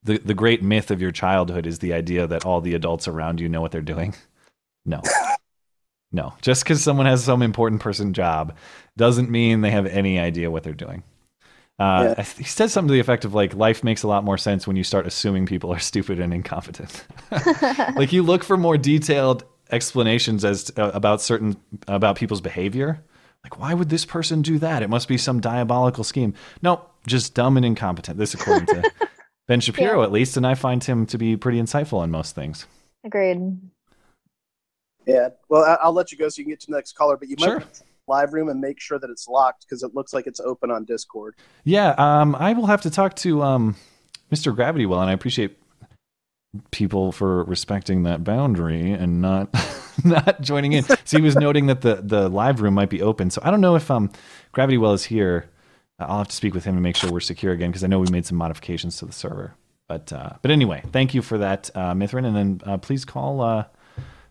"the 0.03 0.17
the 0.17 0.33
great 0.33 0.63
myth 0.63 0.89
of 0.89 1.01
your 1.01 1.11
childhood 1.11 1.67
is 1.67 1.79
the 1.79 1.93
idea 1.93 2.27
that 2.27 2.45
all 2.45 2.61
the 2.61 2.73
adults 2.73 3.07
around 3.07 3.39
you 3.39 3.49
know 3.49 3.61
what 3.61 3.71
they're 3.71 3.81
doing." 3.81 4.15
No, 4.89 5.01
no. 6.13 6.33
Just 6.41 6.63
because 6.63 6.81
someone 6.81 7.07
has 7.07 7.21
some 7.21 7.41
important 7.41 7.81
person 7.81 8.13
job 8.13 8.55
doesn't 8.95 9.29
mean 9.29 9.59
they 9.59 9.71
have 9.71 9.85
any 9.85 10.17
idea 10.17 10.49
what 10.49 10.63
they're 10.63 10.71
doing. 10.71 11.03
Uh, 11.79 12.15
Yeah. 12.17 12.23
He 12.23 12.43
says 12.43 12.73
something 12.73 12.87
to 12.87 12.93
the 12.93 12.99
effect 12.99 13.23
of 13.25 13.33
like, 13.33 13.53
life 13.53 13.83
makes 13.83 14.03
a 14.03 14.07
lot 14.07 14.23
more 14.23 14.37
sense 14.37 14.65
when 14.67 14.75
you 14.75 14.83
start 14.83 15.05
assuming 15.05 15.45
people 15.45 15.71
are 15.71 15.79
stupid 15.91 16.19
and 16.19 16.33
incompetent. 16.33 17.05
like 17.95 18.11
you 18.11 18.23
look 18.23 18.43
for 18.43 18.57
more 18.57 18.77
detailed 18.77 19.43
explanations 19.71 20.43
as 20.45 20.65
to, 20.65 20.85
uh, 20.85 20.91
about 20.91 21.21
certain 21.21 21.57
about 21.87 22.15
people's 22.15 22.41
behavior. 22.41 23.03
Like, 23.43 23.59
why 23.59 23.73
would 23.73 23.89
this 23.89 24.05
person 24.05 24.41
do 24.41 24.57
that? 24.59 24.81
It 24.83 24.89
must 24.89 25.07
be 25.07 25.17
some 25.17 25.39
diabolical 25.39 26.03
scheme. 26.03 26.33
No, 26.61 26.81
just 27.05 27.33
dumb 27.35 27.55
and 27.57 27.65
incompetent. 27.65 28.17
This, 28.17 28.33
according 28.33 28.65
to 28.67 28.91
Ben 29.47 29.59
Shapiro, 29.61 30.03
at 30.03 30.11
least, 30.11 30.35
and 30.35 30.45
I 30.45 30.55
find 30.55 30.83
him 30.83 31.05
to 31.05 31.17
be 31.17 31.37
pretty 31.37 31.61
insightful 31.61 31.99
on 31.99 32.11
most 32.11 32.33
things. 32.35 32.65
Agreed. 33.05 33.57
Yeah. 35.05 35.29
Well, 35.47 35.63
I- 35.63 35.77
I'll 35.81 35.93
let 35.93 36.11
you 36.11 36.17
go 36.17 36.27
so 36.27 36.39
you 36.39 36.45
can 36.45 36.51
get 36.51 36.59
to 36.61 36.67
the 36.67 36.75
next 36.75 36.93
caller. 36.97 37.15
But 37.15 37.29
you 37.29 37.35
Sure. 37.39 37.63
Live 38.07 38.33
room 38.33 38.49
and 38.49 38.59
make 38.59 38.79
sure 38.79 38.99
that 38.99 39.09
it's 39.09 39.27
locked 39.27 39.65
because 39.67 39.83
it 39.83 39.93
looks 39.93 40.13
like 40.13 40.27
it's 40.27 40.39
open 40.39 40.71
on 40.71 40.85
Discord. 40.85 41.35
Yeah, 41.63 41.95
um, 41.97 42.35
I 42.35 42.53
will 42.53 42.67
have 42.67 42.81
to 42.81 42.89
talk 42.89 43.15
to 43.17 43.41
um, 43.43 43.75
Mr. 44.31 44.55
Gravity 44.55 44.85
Well, 44.85 45.01
and 45.01 45.09
I 45.09 45.13
appreciate 45.13 45.57
people 46.71 47.11
for 47.11 47.43
respecting 47.43 48.03
that 48.03 48.23
boundary 48.23 48.91
and 48.91 49.21
not 49.21 49.49
not 50.03 50.41
joining 50.41 50.73
in. 50.73 50.83
so 51.05 51.17
he 51.17 51.21
was 51.21 51.35
noting 51.35 51.67
that 51.67 51.81
the 51.81 51.95
the 51.95 52.29
live 52.29 52.61
room 52.61 52.73
might 52.73 52.89
be 52.89 53.01
open. 53.01 53.29
So 53.29 53.41
I 53.43 53.51
don't 53.51 53.61
know 53.61 53.75
if 53.75 53.89
um, 53.91 54.11
Gravity 54.51 54.77
Well 54.77 54.93
is 54.93 55.05
here. 55.05 55.49
I'll 55.99 56.19
have 56.19 56.27
to 56.27 56.35
speak 56.35 56.53
with 56.53 56.63
him 56.63 56.75
to 56.75 56.81
make 56.81 56.95
sure 56.95 57.11
we're 57.11 57.19
secure 57.19 57.53
again 57.53 57.71
because 57.71 57.83
I 57.83 57.87
know 57.87 57.99
we 57.99 58.09
made 58.11 58.25
some 58.25 58.37
modifications 58.37 58.97
to 58.97 59.05
the 59.05 59.13
server. 59.13 59.55
But 59.87 60.11
uh, 60.11 60.31
but 60.41 60.51
anyway, 60.51 60.83
thank 60.91 61.13
you 61.13 61.21
for 61.21 61.37
that, 61.37 61.69
uh, 61.73 61.93
Mithrin, 61.93 62.25
and 62.25 62.35
then 62.35 62.61
uh, 62.65 62.77
please 62.77 63.05
call 63.05 63.41
uh, 63.41 63.65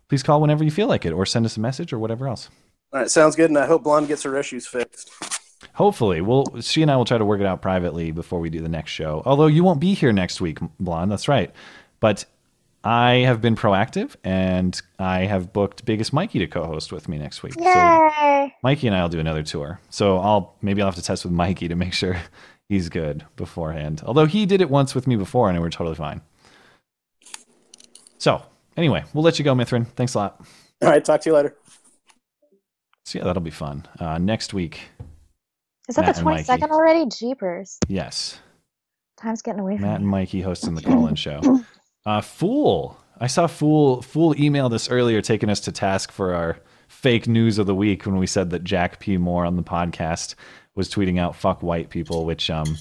please 0.09 0.22
call 0.22 0.41
whenever 0.41 0.62
you 0.62 0.70
feel 0.70 0.87
like 0.87 1.05
it, 1.05 1.12
or 1.12 1.24
send 1.27 1.47
us 1.47 1.57
a 1.57 1.61
message 1.61 1.93
or 1.93 1.99
whatever 1.99 2.29
else. 2.29 2.51
All 2.97 3.03
right, 3.03 3.11
sounds 3.11 3.36
good. 3.36 3.51
And 3.51 3.59
I 3.59 3.66
hope 3.66 3.82
Blonde 3.82 4.09
gets 4.09 4.22
her 4.22 4.38
issues 4.38 4.66
fixed. 4.66 5.11
Hopefully, 5.74 6.22
we'll 6.22 6.47
she 6.62 6.80
and 6.80 6.90
I 6.90 6.97
will 6.97 7.05
try 7.05 7.18
to 7.18 7.26
work 7.26 7.42
it 7.42 7.47
out 7.47 7.61
privately 7.61 8.11
before 8.11 8.40
we 8.40 8.49
do 8.49 8.62
the 8.62 8.70
next 8.70 8.92
show. 8.92 9.22
Although 9.26 9.49
you 9.49 9.62
won't 9.62 9.80
be 9.80 9.92
here 9.92 10.14
next 10.14 10.40
week, 10.40 10.57
Blonde. 10.80 11.12
That's 11.12 11.28
right. 11.28 11.53
But 12.01 12.24
I 12.82 13.16
have 13.16 13.42
been 13.42 13.55
proactive, 13.55 14.16
and 14.24 14.80
I 14.99 15.26
have 15.26 15.53
booked 15.53 15.84
Biggest 15.84 16.14
Mikey 16.14 16.38
to 16.38 16.47
co-host 16.47 16.90
with 16.90 17.07
me 17.07 17.18
next 17.18 17.42
week. 17.42 17.53
So 17.53 17.61
Yay! 17.61 18.55
Mikey 18.62 18.86
and 18.86 18.97
I 18.97 19.03
will 19.03 19.11
do 19.11 19.20
another 19.20 19.42
tour. 19.42 19.78
So 19.90 20.16
I'll 20.16 20.55
maybe 20.62 20.80
I'll 20.80 20.88
have 20.88 20.94
to 20.94 21.03
test 21.03 21.22
with 21.22 21.34
Mikey 21.34 21.68
to 21.68 21.76
make 21.76 21.92
sure 21.92 22.16
he's 22.70 22.88
good 22.88 23.26
beforehand. 23.36 24.03
Although 24.07 24.24
he 24.24 24.47
did 24.47 24.62
it 24.62 24.70
once 24.70 24.94
with 24.94 25.07
me 25.07 25.16
before, 25.16 25.51
and 25.51 25.61
we're 25.61 25.68
totally 25.68 25.97
fine. 25.97 26.22
So 28.16 28.40
anyway, 28.74 29.05
we'll 29.12 29.22
let 29.22 29.38
you 29.38 29.44
go, 29.44 29.55
Mithrin. 29.55 29.86
Thanks 29.86 30.14
a 30.14 30.18
lot. 30.18 30.40
All 30.80 30.88
right, 30.88 31.05
talk 31.05 31.20
to 31.20 31.28
you 31.28 31.34
later. 31.36 31.57
So 33.07 33.20
yeah, 33.20 33.24
that'll 33.24 33.40
be 33.40 33.50
fun. 33.52 33.86
Uh, 34.00 34.18
next 34.18 34.52
week, 34.52 34.80
Is 35.88 35.94
that 35.94 36.07
Matt 36.07 36.16
the 36.16 36.22
22nd 36.22 36.70
already? 36.70 37.07
Jeepers. 37.07 37.78
yes. 37.86 38.40
Time's 39.16 39.42
getting 39.42 39.61
away 39.61 39.76
from 39.76 39.86
Matt 39.86 40.00
and 40.00 40.09
Mikey 40.09 40.42
hosting 40.42 40.74
the 40.74 40.82
call-in 40.82 41.14
show. 41.14 41.40
Uh, 42.04 42.20
Fool, 42.20 42.96
I 43.20 43.26
saw 43.26 43.48
Fool 43.48 44.00
Fool 44.00 44.32
emailed 44.34 44.72
us 44.72 44.88
earlier, 44.88 45.20
taking 45.20 45.50
us 45.50 45.59
to 45.62 45.72
task 45.72 46.12
for 46.12 46.32
our 46.34 46.57
fake 46.86 47.26
news 47.26 47.59
of 47.59 47.66
the 47.66 47.74
week 47.74 48.07
when 48.07 48.16
we 48.16 48.28
said 48.28 48.50
that 48.50 48.62
Jack 48.62 49.00
P. 49.00 49.16
Moore 49.16 49.44
on 49.44 49.57
the 49.57 49.62
podcast 49.64 50.36
was 50.76 50.88
tweeting 50.88 51.18
out 51.18 51.34
"fuck 51.34 51.64
white 51.64 51.90
people," 51.90 52.24
which 52.24 52.48
um, 52.48 52.78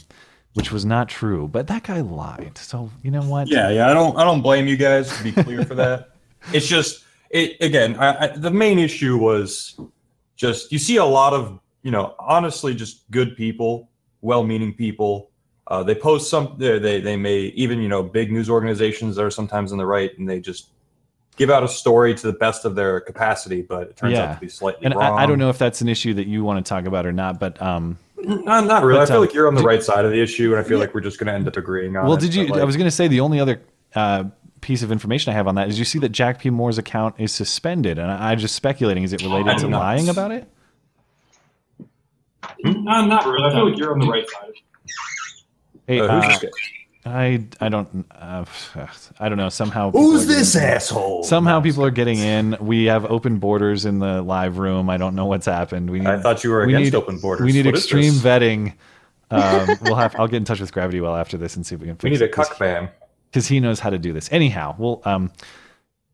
which 0.53 0.71
was 0.71 0.85
not 0.85 1.09
true. 1.09 1.47
But 1.47 1.65
that 1.69 1.81
guy 1.85 2.01
lied. 2.01 2.55
So 2.59 2.91
you 3.01 3.09
know 3.09 3.23
what? 3.23 3.47
Yeah, 3.47 3.71
yeah. 3.71 3.89
I 3.89 3.95
don't, 3.95 4.15
I 4.15 4.23
don't 4.23 4.43
blame 4.43 4.67
you 4.67 4.77
guys 4.77 5.09
to 5.17 5.23
be 5.23 5.31
clear 5.31 5.65
for 5.65 5.73
that. 5.73 6.11
It's 6.53 6.67
just, 6.67 7.03
it 7.31 7.57
again. 7.61 7.95
I, 7.97 8.25
I, 8.25 8.27
the 8.27 8.51
main 8.51 8.77
issue 8.77 9.17
was 9.17 9.75
just 10.35 10.71
you 10.71 10.79
see 10.79 10.97
a 10.97 11.05
lot 11.05 11.33
of, 11.33 11.59
you 11.83 11.91
know, 11.91 12.15
honestly, 12.19 12.73
just 12.75 13.09
good 13.11 13.35
people, 13.35 13.89
well-meaning 14.21 14.73
people. 14.73 15.31
Uh, 15.67 15.81
they 15.81 15.95
post 15.95 16.29
some. 16.29 16.55
They, 16.57 16.99
they 16.99 17.17
may 17.17 17.37
even 17.55 17.81
you 17.81 17.89
know 17.89 18.03
big 18.03 18.31
news 18.31 18.49
organizations 18.49 19.15
that 19.15 19.25
are 19.25 19.31
sometimes 19.31 19.71
on 19.71 19.77
the 19.77 19.85
right, 19.85 20.15
and 20.19 20.29
they 20.29 20.39
just 20.39 20.69
give 21.37 21.49
out 21.49 21.63
a 21.63 21.67
story 21.67 22.13
to 22.13 22.27
the 22.27 22.33
best 22.33 22.65
of 22.65 22.75
their 22.75 23.01
capacity, 23.01 23.61
but 23.61 23.89
it 23.89 23.97
turns 23.97 24.13
yeah. 24.13 24.25
out 24.25 24.35
to 24.35 24.39
be 24.39 24.47
slightly 24.47 24.85
and 24.85 24.95
wrong. 24.95 25.17
I, 25.17 25.23
I 25.23 25.25
don't 25.25 25.39
know 25.39 25.49
if 25.49 25.57
that's 25.57 25.81
an 25.81 25.89
issue 25.89 26.13
that 26.13 26.27
you 26.27 26.43
want 26.43 26.63
to 26.63 26.69
talk 26.69 26.85
about 26.85 27.05
or 27.05 27.11
not. 27.11 27.39
But 27.39 27.61
um, 27.61 27.97
Not, 28.17 28.65
not 28.65 28.83
really. 28.83 28.99
But, 28.99 29.03
I 29.03 29.05
feel 29.07 29.15
um, 29.15 29.21
like 29.21 29.33
you're 29.33 29.47
on 29.47 29.55
the 29.55 29.61
did- 29.61 29.67
right 29.67 29.83
side 29.83 30.05
of 30.05 30.11
the 30.11 30.21
issue, 30.21 30.51
and 30.51 30.63
I 30.63 30.67
feel 30.67 30.79
like 30.79 30.93
we're 30.93 31.01
just 31.01 31.19
going 31.19 31.27
to 31.27 31.33
end 31.33 31.47
up 31.47 31.57
agreeing 31.57 31.95
on 31.97 32.05
well, 32.05 32.15
it. 32.15 32.21
did 32.21 32.33
you? 32.33 32.47
like- 32.47 32.61
I 32.61 32.63
was 32.63 32.77
going 32.77 32.87
to 32.87 32.91
say 32.91 33.07
the 33.07 33.19
only 33.19 33.39
other 33.39 33.61
uh, 33.95 34.25
piece 34.65 34.81
of 34.81 34.91
information 34.91 35.31
I 35.31 35.35
have 35.35 35.47
on 35.47 35.53
that 35.55 35.69
is 35.69 35.77
you 35.77 35.85
see 35.85 35.99
that 35.99 36.09
Jack 36.09 36.39
P. 36.39 36.49
Moore's 36.49 36.79
account 36.79 37.13
is 37.19 37.31
suspended, 37.31 37.99
and 37.99 38.09
I, 38.11 38.31
I'm 38.31 38.39
just 38.39 38.55
speculating. 38.55 39.03
Is 39.03 39.13
it 39.13 39.21
related 39.21 39.47
I 39.49 39.53
to 39.53 39.59
do 39.61 39.69
not. 39.69 39.77
lying 39.79 40.09
about 40.09 40.31
it? 40.31 40.49
No, 42.63 43.05
not 43.05 43.25
really. 43.25 43.43
I 43.45 43.51
feel 43.51 43.69
like 43.69 43.77
you're 43.77 43.93
on 43.93 43.99
the 43.99 44.07
right 44.07 44.25
side. 44.27 44.51
Hey, 45.87 45.99
Uh, 45.99 46.19
who's 46.21 46.35
uh, 46.35 46.39
this? 46.39 46.51
I 47.07 47.45
I 47.61 47.69
don't 47.69 48.05
uh, 48.19 48.45
I 49.19 49.29
don't 49.29 49.37
know. 49.37 49.49
Somehow 49.49 49.91
people 49.91 50.01
Who's 50.01 50.23
are 50.23 50.25
getting- 50.25 50.39
this 50.39 50.55
asshole? 50.55 51.23
Somehow 51.23 51.61
people 51.61 51.85
are 51.85 51.91
getting 51.91 52.17
in. 52.17 52.57
We 52.59 52.85
have 52.85 53.05
open 53.05 53.37
borders 53.37 53.85
in 53.85 53.99
the 53.99 54.23
live 54.23 54.57
room. 54.57 54.89
I 54.89 54.97
don't 54.97 55.13
know 55.13 55.27
what's 55.27 55.45
happened. 55.45 55.91
We 55.91 55.99
need, 55.99 56.07
I 56.07 56.19
thought 56.19 56.43
you 56.43 56.49
were 56.49 56.65
we 56.65 56.73
against 56.73 56.93
need- 56.93 56.97
open 56.97 57.19
borders. 57.19 57.45
We 57.45 57.51
need 57.53 57.67
What 57.67 57.75
is 57.75 57.81
extreme 57.83 58.13
vetting. 58.13 58.73
Um, 59.29 59.67
we'll 59.83 59.95
have. 59.95 60.15
I'll 60.19 60.27
get 60.27 60.37
in 60.37 60.45
touch 60.45 60.59
with 60.59 60.71
Gravity 60.73 60.99
Well 61.01 61.15
after 61.15 61.37
this 61.37 61.55
and 61.55 61.63
see 61.63 61.75
if 61.75 61.81
we 61.81 61.85
can. 61.87 61.97
We 62.01 62.09
Fix 62.09 62.19
need 62.21 62.25
a 62.25 62.29
cuck 62.29 62.57
ban. 62.57 62.89
Because 63.29 63.47
he 63.47 63.59
knows 63.59 63.79
how 63.79 63.89
to 63.89 63.97
do 63.97 64.13
this. 64.13 64.31
Anyhow, 64.31 64.75
well, 64.77 65.01
um, 65.05 65.31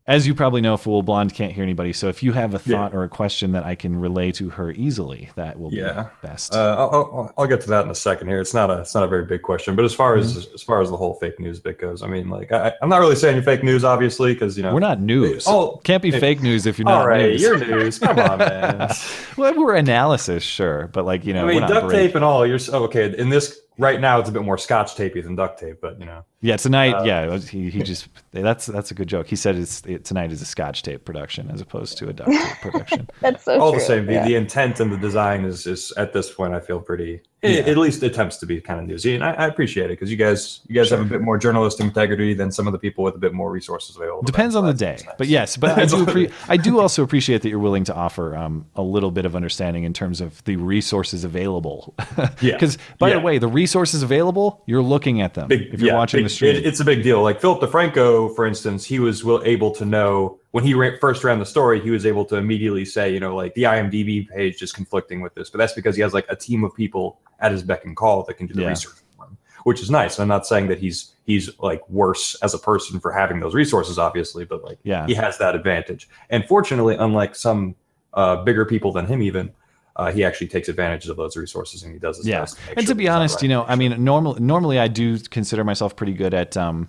as 0.04 0.26
you 0.26 0.34
probably 0.34 0.60
know, 0.60 0.76
Fool 0.76 1.04
Blonde 1.04 1.32
can't 1.32 1.52
hear 1.52 1.62
anybody. 1.62 1.92
So 1.92 2.08
if 2.08 2.24
you 2.24 2.32
have 2.32 2.54
a 2.54 2.60
Yeah. 2.68 2.76
thought 2.76 2.92
or 2.92 3.04
a 3.04 3.08
question 3.08 3.52
that 3.52 3.64
I 3.64 3.76
can 3.76 3.94
relay 4.00 4.32
to 4.32 4.50
her 4.50 4.72
easily, 4.72 5.30
that 5.36 5.60
will 5.60 5.72
Yeah. 5.72 6.08
be 6.20 6.26
best. 6.26 6.56
Uh, 6.56 6.74
I'll, 6.76 6.90
I'll, 6.92 7.34
I'll 7.38 7.46
get 7.46 7.60
to 7.60 7.68
that 7.68 7.84
in 7.84 7.90
a 7.90 7.94
second 7.94 8.26
here. 8.26 8.40
It's 8.40 8.52
not 8.52 8.68
a 8.68 8.80
it's 8.80 8.96
not 8.96 9.04
a 9.04 9.06
very 9.06 9.24
big 9.26 9.42
question, 9.42 9.76
but 9.76 9.84
as 9.84 9.94
far 9.94 10.16
as 10.16 10.32
Mm-hmm. 10.36 10.54
as 10.56 10.62
far 10.64 10.80
as 10.82 10.90
the 10.90 10.96
whole 10.96 11.14
fake 11.14 11.38
news 11.38 11.60
bit 11.60 11.78
goes, 11.78 12.02
I 12.02 12.08
mean, 12.08 12.28
like 12.30 12.50
I, 12.50 12.72
I'm 12.82 12.88
not 12.88 12.98
really 12.98 13.14
saying 13.14 13.40
fake 13.42 13.62
news, 13.62 13.84
obviously, 13.84 14.34
because 14.34 14.56
you 14.56 14.64
know 14.64 14.74
We're 14.74 14.80
not 14.80 15.00
news. 15.00 15.44
Oh, 15.46 15.80
can't 15.84 16.02
be 16.02 16.10
hey, 16.10 16.18
fake 16.18 16.42
news 16.42 16.66
if 16.66 16.80
you're 16.80 16.86
not 16.86 17.02
all 17.02 17.06
right, 17.08 17.30
news. 17.30 17.40
you're 17.40 17.58
news. 17.64 18.00
Come 18.00 18.18
on, 18.18 18.38
man. 18.38 18.90
well, 19.36 19.54
we're 19.56 19.76
analysis, 19.76 20.42
sure, 20.42 20.88
but 20.88 21.04
like 21.04 21.24
you 21.24 21.32
know, 21.32 21.46
I 21.48 21.52
mean, 21.52 21.60
duct 21.60 21.86
break- 21.86 22.08
tape 22.08 22.14
and 22.16 22.24
all. 22.24 22.44
You're 22.44 22.58
oh, 22.72 22.82
okay. 22.86 23.16
In 23.16 23.28
this 23.28 23.60
right 23.78 24.00
now, 24.00 24.18
it's 24.18 24.28
a 24.28 24.32
bit 24.32 24.42
more 24.42 24.58
scotch 24.58 24.96
tapey 24.96 25.22
than 25.22 25.36
duct 25.36 25.60
tape, 25.60 25.76
but 25.80 26.00
you 26.00 26.06
know. 26.06 26.24
Yeah, 26.42 26.56
tonight. 26.56 26.92
Uh, 26.92 27.04
yeah, 27.04 27.38
he, 27.38 27.70
he 27.70 27.82
just 27.82 28.08
that's 28.32 28.66
that's 28.66 28.90
a 28.90 28.94
good 28.94 29.08
joke. 29.08 29.28
He 29.28 29.36
said 29.36 29.54
it's 29.54 29.80
it, 29.86 30.04
tonight 30.04 30.32
is 30.32 30.42
a 30.42 30.44
Scotch 30.44 30.82
tape 30.82 31.04
production 31.04 31.48
as 31.50 31.60
opposed 31.60 31.98
to 31.98 32.08
a 32.08 32.12
duct 32.12 32.32
tape 32.32 32.60
production. 32.60 33.08
That's 33.20 33.44
so 33.44 33.60
all 33.60 33.70
true. 33.70 33.78
the 33.78 33.86
same, 33.86 34.06
the, 34.06 34.14
yeah. 34.14 34.24
the 34.26 34.34
intent 34.34 34.80
and 34.80 34.92
the 34.92 34.96
design 34.96 35.44
is, 35.44 35.68
is 35.68 35.92
at 35.92 36.12
this 36.12 36.32
point, 36.32 36.52
I 36.52 36.60
feel 36.60 36.80
pretty. 36.80 37.22
Yeah. 37.42 37.50
It, 37.50 37.68
at 37.68 37.76
least 37.76 38.04
attempts 38.04 38.36
to 38.36 38.46
be 38.46 38.60
kind 38.60 38.78
of 38.78 38.86
newsy, 38.86 39.16
and 39.16 39.24
I, 39.24 39.32
I 39.32 39.46
appreciate 39.48 39.86
it 39.86 39.94
because 39.94 40.12
you 40.12 40.16
guys, 40.16 40.60
you 40.68 40.76
guys 40.76 40.90
have 40.90 41.00
a 41.00 41.04
bit 41.04 41.22
more 41.22 41.36
journalistic 41.36 41.84
integrity 41.84 42.34
than 42.34 42.52
some 42.52 42.68
of 42.68 42.72
the 42.72 42.78
people 42.78 43.02
with 43.02 43.16
a 43.16 43.18
bit 43.18 43.32
more 43.32 43.50
resources 43.50 43.96
available. 43.96 44.22
Depends 44.22 44.54
on 44.54 44.64
the 44.64 44.72
day, 44.72 44.98
but 45.18 45.26
yes, 45.26 45.56
but 45.56 45.76
I 45.76 45.86
do 45.86 45.96
on 45.96 46.06
appre- 46.06 46.32
I 46.48 46.56
do 46.56 46.78
also 46.78 47.02
appreciate 47.02 47.42
that 47.42 47.48
you're 47.48 47.58
willing 47.58 47.82
to 47.84 47.94
offer 47.94 48.36
um, 48.36 48.66
a 48.76 48.82
little 48.82 49.10
bit 49.10 49.26
of 49.26 49.34
understanding 49.34 49.82
in 49.82 49.92
terms 49.92 50.20
of 50.20 50.42
the 50.44 50.54
resources 50.56 51.24
available. 51.24 51.94
Yeah. 52.40 52.54
Because 52.54 52.78
by 52.98 53.10
the 53.10 53.20
way, 53.20 53.38
the 53.38 53.48
resources 53.48 54.02
available, 54.02 54.62
you're 54.66 54.82
looking 54.82 55.20
at 55.20 55.34
them 55.34 55.48
Big- 55.48 55.72
if 55.72 55.80
you're 55.80 55.90
yeah, 55.90 55.98
watching 55.98 56.20
big 56.20 56.31
mainstream. 56.40 56.56
it- 56.56 56.66
it's 56.66 56.80
a 56.80 56.84
big 56.84 57.02
deal. 57.02 57.22
Like 57.22 57.40
Philip 57.40 57.60
DeFranco, 57.60 58.34
for 58.34 58.46
instance, 58.46 58.84
he 58.84 58.98
was 58.98 59.24
will, 59.24 59.42
able 59.44 59.70
to 59.72 59.84
know 59.84 60.38
when 60.52 60.64
he 60.64 60.74
ra- 60.74 60.96
first 61.00 61.24
ran 61.24 61.38
the 61.38 61.46
story, 61.46 61.80
he 61.80 61.90
was 61.90 62.06
able 62.06 62.24
to 62.26 62.36
immediately 62.36 62.84
say, 62.84 63.12
you 63.12 63.20
know, 63.20 63.34
like 63.34 63.54
the 63.54 63.62
IMDb 63.64 64.28
page 64.28 64.62
is 64.62 64.72
conflicting 64.72 65.20
with 65.20 65.34
this, 65.34 65.50
but 65.50 65.58
that's 65.58 65.72
because 65.72 65.96
he 65.96 66.02
has 66.02 66.12
like 66.14 66.26
a 66.28 66.36
team 66.36 66.64
of 66.64 66.74
people 66.74 67.20
at 67.40 67.52
his 67.52 67.62
beck 67.62 67.84
and 67.84 67.96
call 67.96 68.22
that 68.24 68.34
can 68.34 68.46
do 68.46 68.54
the 68.54 68.62
Yeah. 68.62 68.68
research 68.68 68.94
for 69.16 69.24
him, 69.26 69.36
which 69.64 69.80
is 69.82 69.90
nice. 69.90 70.18
I'm 70.18 70.28
not 70.28 70.46
saying 70.46 70.68
that 70.68 70.78
he's 70.78 71.14
he's 71.24 71.50
like 71.60 71.88
worse 71.88 72.34
as 72.42 72.52
a 72.52 72.58
person 72.58 72.98
for 73.00 73.12
having 73.12 73.38
those 73.40 73.54
resources, 73.54 73.98
obviously, 73.98 74.44
but 74.44 74.62
like 74.64 74.78
Yeah. 74.82 75.06
he 75.06 75.14
has 75.14 75.38
that 75.38 75.54
advantage. 75.54 76.08
And 76.30 76.44
fortunately, 76.46 76.96
unlike 76.96 77.34
some 77.36 77.76
uh, 78.14 78.36
bigger 78.44 78.66
people 78.66 78.92
than 78.92 79.06
him, 79.06 79.22
even. 79.22 79.50
Uh, 79.94 80.10
he 80.10 80.24
actually 80.24 80.48
takes 80.48 80.68
advantage 80.70 81.06
of 81.08 81.16
those 81.18 81.36
resources 81.36 81.82
and 81.82 81.92
he 81.92 81.98
does 81.98 82.16
his 82.16 82.26
yeah 82.26 82.40
best. 82.40 82.58
make 82.66 82.78
and 82.78 82.86
sure 82.86 82.94
to 82.94 82.98
be 82.98 83.08
honest 83.08 83.36
right. 83.36 83.42
you 83.42 83.48
know 83.50 83.64
i 83.64 83.76
mean 83.76 84.02
normal, 84.02 84.34
normally 84.40 84.78
i 84.78 84.88
do 84.88 85.18
consider 85.18 85.64
myself 85.64 85.94
pretty 85.96 86.14
good 86.14 86.32
at 86.32 86.56
um 86.56 86.88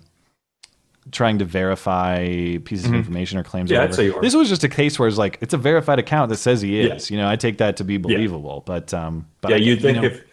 trying 1.12 1.38
to 1.38 1.44
verify 1.44 2.24
pieces 2.64 2.86
Mhm. 2.86 2.88
of 2.88 2.94
information 2.94 3.38
or 3.38 3.42
claims 3.44 3.70
or 3.70 3.74
Yeah, 3.74 3.82
I'd 3.82 3.94
say 3.94 4.06
you 4.06 4.16
are. 4.16 4.22
this 4.22 4.34
was 4.34 4.48
just 4.48 4.64
a 4.64 4.70
case 4.70 4.98
where 4.98 5.06
it's 5.06 5.18
like 5.18 5.36
it's 5.42 5.52
a 5.52 5.58
verified 5.58 5.98
account 5.98 6.30
that 6.30 6.38
says 6.38 6.62
he 6.62 6.80
Yeah. 6.80 6.94
is 6.94 7.10
you 7.10 7.18
know 7.18 7.28
i 7.28 7.36
take 7.36 7.58
that 7.58 7.76
to 7.76 7.84
be 7.84 7.98
believable 7.98 8.62
but 8.64 8.94
um 8.94 9.26
but 9.42 9.50
yeah, 9.50 9.56
I- 9.56 9.60
you'd 9.60 9.82
think 9.82 9.98
know, 9.98 10.04
if 10.04 10.24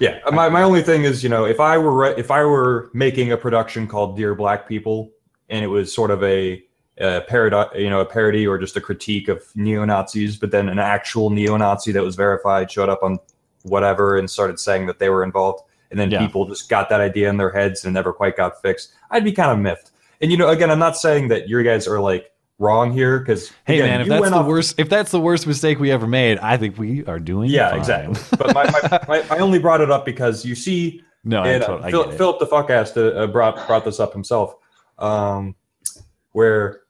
yeah. 0.00 0.18
My, 0.32 0.48
my 0.48 0.62
only 0.64 0.82
thing 0.82 1.04
is, 1.04 1.22
you 1.22 1.28
know, 1.28 1.44
if 1.44 1.60
I 1.60 1.78
were 1.78 1.92
re- 1.92 2.14
if 2.16 2.32
I 2.32 2.42
were 2.44 2.90
making 2.92 3.30
a 3.30 3.36
production 3.36 3.86
called 3.86 4.16
Dear 4.16 4.34
Black 4.34 4.66
People, 4.68 5.12
and 5.48 5.62
it 5.64 5.68
was 5.68 5.94
sort 5.94 6.10
of 6.10 6.24
a, 6.24 6.60
a 6.98 7.20
parody, 7.28 7.82
you 7.82 7.90
know, 7.90 8.00
a 8.00 8.06
parody 8.06 8.46
or 8.46 8.58
just 8.58 8.76
a 8.76 8.80
critique 8.80 9.28
of 9.28 9.42
neo 9.54 9.84
Nazis, 9.84 10.36
but 10.36 10.50
then 10.50 10.68
an 10.68 10.78
actual 10.78 11.30
neo 11.30 11.56
Nazi 11.56 11.92
that 11.92 12.02
was 12.02 12.16
verified 12.16 12.70
showed 12.70 12.88
up 12.88 13.02
on 13.02 13.18
whatever 13.62 14.16
and 14.16 14.30
started 14.30 14.58
saying 14.58 14.86
that 14.86 14.98
they 14.98 15.08
were 15.10 15.22
involved, 15.24 15.62
and 15.90 15.98
then 16.00 16.10
Yeah. 16.10 16.20
people 16.20 16.46
just 16.46 16.68
got 16.68 16.88
that 16.88 17.00
idea 17.00 17.28
in 17.28 17.36
their 17.36 17.50
heads 17.50 17.84
and 17.84 17.92
never 17.94 18.12
quite 18.12 18.36
got 18.36 18.60
fixed. 18.62 18.92
I'd 19.10 19.24
be 19.24 19.32
kind 19.32 19.50
of 19.50 19.58
miffed. 19.58 19.90
And 20.20 20.30
you 20.30 20.38
know, 20.38 20.48
again, 20.48 20.70
I'm 20.70 20.78
not 20.78 20.96
saying 20.96 21.28
that 21.28 21.48
you 21.48 21.62
guys 21.62 21.86
are 21.86 22.00
like 22.00 22.30
wrong 22.58 22.90
here 22.90 23.18
because 23.18 23.52
hey 23.66 23.80
man 23.82 24.00
if 24.00 24.08
that's 24.08 24.30
the 24.30 24.42
worst 24.42 24.78
if 24.78 24.88
that's 24.88 25.10
the 25.10 25.20
worst 25.20 25.46
mistake 25.46 25.78
we 25.78 25.90
ever 25.90 26.06
made 26.06 26.38
i 26.38 26.56
think 26.56 26.78
we 26.78 27.04
are 27.04 27.18
doing 27.20 27.50
Yeah, 27.50 27.68
fine. 27.68 27.78
exactly. 27.80 28.22
But 28.38 28.54
my, 28.54 28.64
my, 28.70 29.00
my, 29.06 29.24
I 29.36 29.40
only 29.40 29.58
brought 29.58 29.82
it 29.82 29.90
up 29.90 30.06
because 30.06 30.42
you 30.42 30.54
see, 30.54 31.02
No, 31.22 31.42
I 31.42 31.48
and, 31.48 31.62
uh, 31.62 31.80
I 31.82 31.90
Phil- 31.90 32.10
Philip 32.12 32.38
the 32.38 32.46
fuck 32.46 32.70
ass 32.70 32.96
uh, 32.96 33.26
brought 33.26 33.66
brought 33.66 33.84
this 33.84 34.00
up 34.00 34.14
himself, 34.14 34.54
um, 34.98 35.54
where 36.32 36.80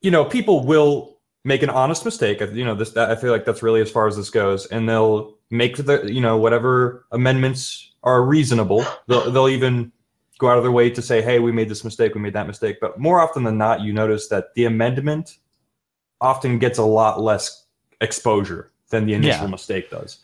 you 0.00 0.10
know 0.10 0.24
people 0.24 0.64
will 0.64 1.18
make 1.44 1.62
an 1.62 1.70
honest 1.70 2.04
mistake. 2.04 2.40
You 2.40 2.64
know, 2.64 2.74
this 2.74 2.90
that, 2.92 3.10
I 3.10 3.16
feel 3.16 3.30
like 3.30 3.44
that's 3.44 3.62
really 3.62 3.80
as 3.80 3.90
far 3.90 4.06
as 4.06 4.16
this 4.16 4.30
goes, 4.30 4.66
and 4.66 4.88
they'll 4.88 5.34
make 5.50 5.76
the 5.76 6.12
you 6.12 6.20
know 6.20 6.36
whatever 6.36 7.06
amendments 7.12 7.92
are 8.02 8.22
reasonable. 8.22 8.84
They'll 9.06 9.30
they'll 9.30 9.48
even 9.48 9.92
go 10.38 10.48
out 10.48 10.58
of 10.58 10.64
their 10.64 10.72
way 10.72 10.90
to 10.90 11.00
say, 11.00 11.22
"Hey, 11.22 11.38
we 11.38 11.52
made 11.52 11.68
this 11.68 11.84
mistake, 11.84 12.14
we 12.14 12.20
made 12.20 12.34
that 12.34 12.46
mistake." 12.46 12.78
But 12.80 12.98
more 12.98 13.20
often 13.20 13.44
than 13.44 13.56
not, 13.58 13.80
you 13.80 13.92
notice 13.92 14.28
that 14.28 14.54
the 14.54 14.64
amendment 14.66 15.36
often 16.20 16.58
gets 16.58 16.78
a 16.78 16.84
lot 16.84 17.20
less 17.20 17.64
exposure 18.00 18.70
than 18.90 19.06
the 19.06 19.14
initial 19.14 19.44
Yeah. 19.44 19.50
mistake 19.50 19.90
does. 19.90 20.18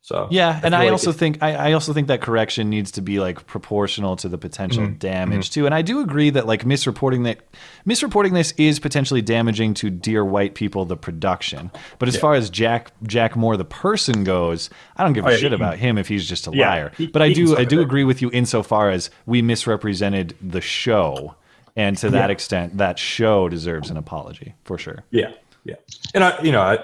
So 0.00 0.26
Yeah, 0.30 0.58
and 0.62 0.74
I 0.74 0.84
like 0.84 0.92
also 0.92 1.10
it- 1.10 1.16
think 1.16 1.42
I, 1.42 1.54
I 1.54 1.72
also 1.72 1.92
think 1.92 2.08
that 2.08 2.20
correction 2.22 2.70
needs 2.70 2.90
to 2.92 3.02
be 3.02 3.18
like 3.20 3.46
proportional 3.46 4.16
to 4.16 4.28
the 4.28 4.38
potential 4.38 4.84
Mhm, 4.86 4.98
damage 4.98 5.50
too. 5.50 5.66
And 5.66 5.74
I 5.74 5.82
do 5.82 6.00
agree 6.00 6.30
that 6.30 6.46
like 6.46 6.64
misreporting 6.64 7.24
that 7.24 7.40
misreporting 7.86 8.32
this 8.32 8.52
is 8.56 8.78
potentially 8.78 9.20
damaging 9.20 9.74
to 9.74 9.90
dear 9.90 10.24
white 10.24 10.54
people 10.54 10.84
the 10.86 10.96
production. 10.96 11.70
But 11.98 12.08
as 12.08 12.14
Yeah. 12.14 12.20
far 12.22 12.34
as 12.34 12.48
Jack 12.48 12.92
Jack 13.06 13.36
Moore 13.36 13.56
the 13.58 13.64
person 13.66 14.24
goes, 14.24 14.70
I 14.96 15.04
don't 15.04 15.12
give 15.12 15.24
a 15.24 15.28
Oh, 15.28 15.30
yeah, 15.32 15.36
shit 15.36 15.50
he- 15.52 15.56
about 15.56 15.76
him 15.78 15.98
if 15.98 16.08
he's 16.08 16.26
just 16.28 16.46
a 16.46 16.52
Yeah, 16.54 16.70
liar. 16.70 16.92
he- 16.96 17.08
but 17.08 17.20
I 17.20 17.32
do 17.32 17.56
I 17.58 17.64
do 17.64 17.80
agree 17.80 18.04
with 18.04 18.22
you 18.22 18.30
insofar 18.32 18.90
as 18.90 19.10
we 19.26 19.42
misrepresented 19.42 20.34
the 20.40 20.60
show. 20.60 21.34
And 21.76 21.96
to 21.98 22.10
that 22.10 22.30
extent, 22.30 22.78
that 22.78 22.98
show 22.98 23.48
deserves 23.48 23.90
an 23.90 23.96
apology 23.96 24.54
for 24.64 24.78
sure. 24.78 25.04
Yeah, 25.10 25.30
yeah, 25.64 25.74
and 26.14 26.24
I, 26.24 26.40
you 26.42 26.50
know, 26.50 26.60
I, 26.62 26.74
I 26.74 26.80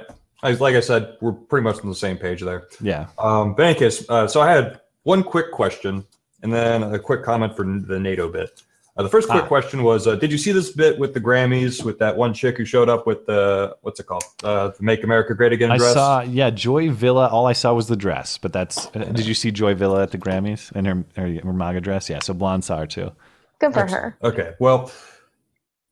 like 0.52 0.74
I 0.76 0.80
said, 0.80 1.16
we're 1.20 1.32
pretty 1.32 1.64
much 1.64 1.78
on 1.80 1.88
the 1.88 1.94
same 1.94 2.16
page 2.16 2.40
there. 2.42 2.68
Yeah. 2.80 3.06
Um, 3.18 3.54
but 3.54 3.62
in 3.64 3.68
any 3.70 3.78
case, 3.78 4.08
uh, 4.08 4.26
so 4.26 4.40
I 4.40 4.50
had 4.50 4.80
one 5.02 5.22
quick 5.22 5.50
question 5.52 6.04
and 6.42 6.52
then 6.52 6.82
a 6.82 6.98
quick 6.98 7.22
comment 7.24 7.56
for 7.56 7.64
the 7.64 7.98
NATO 7.98 8.28
bit. 8.28 8.62
Uh, 8.96 9.02
the 9.02 9.08
first 9.08 9.28
quick 9.28 9.42
Ah. 9.42 9.46
question 9.48 9.82
was, 9.82 10.06
uh, 10.06 10.14
did 10.14 10.30
you 10.30 10.38
see 10.38 10.52
this 10.52 10.70
bit 10.70 11.00
with 11.00 11.14
the 11.14 11.20
Grammys 11.20 11.82
with 11.84 11.98
that 11.98 12.16
one 12.16 12.32
chick 12.32 12.56
who 12.58 12.64
showed 12.64 12.88
up 12.88 13.08
with 13.08 13.26
the 13.26 13.74
what's 13.82 13.98
it 13.98 14.04
called, 14.06 14.22
uh, 14.44 14.68
the 14.68 14.82
"Make 14.84 15.02
America 15.02 15.34
Great 15.34 15.52
Again" 15.52 15.72
I 15.72 15.78
dress? 15.78 15.94
saw, 15.94 16.20
yeah, 16.20 16.50
Joy 16.50 16.90
Villa. 16.92 17.26
All 17.26 17.46
I 17.46 17.54
saw 17.54 17.74
was 17.74 17.88
the 17.88 17.96
dress, 17.96 18.38
but 18.38 18.52
that's. 18.52 18.86
Uh, 18.94 19.00
did 19.00 19.26
you 19.26 19.34
see 19.34 19.50
Joy 19.50 19.74
Villa 19.74 20.00
at 20.04 20.12
the 20.12 20.18
Grammys 20.18 20.70
in 20.76 20.84
her, 20.84 21.04
her, 21.16 21.26
her 21.42 21.52
MAGA 21.52 21.80
dress? 21.80 22.08
Yeah, 22.08 22.20
so 22.20 22.34
Blonde 22.34 22.62
saw 22.62 22.78
her 22.78 22.86
too. 22.86 23.10
Good 23.58 23.74
for 23.74 23.84
her. 23.84 24.16
Okay, 24.22 24.52
well, 24.60 24.92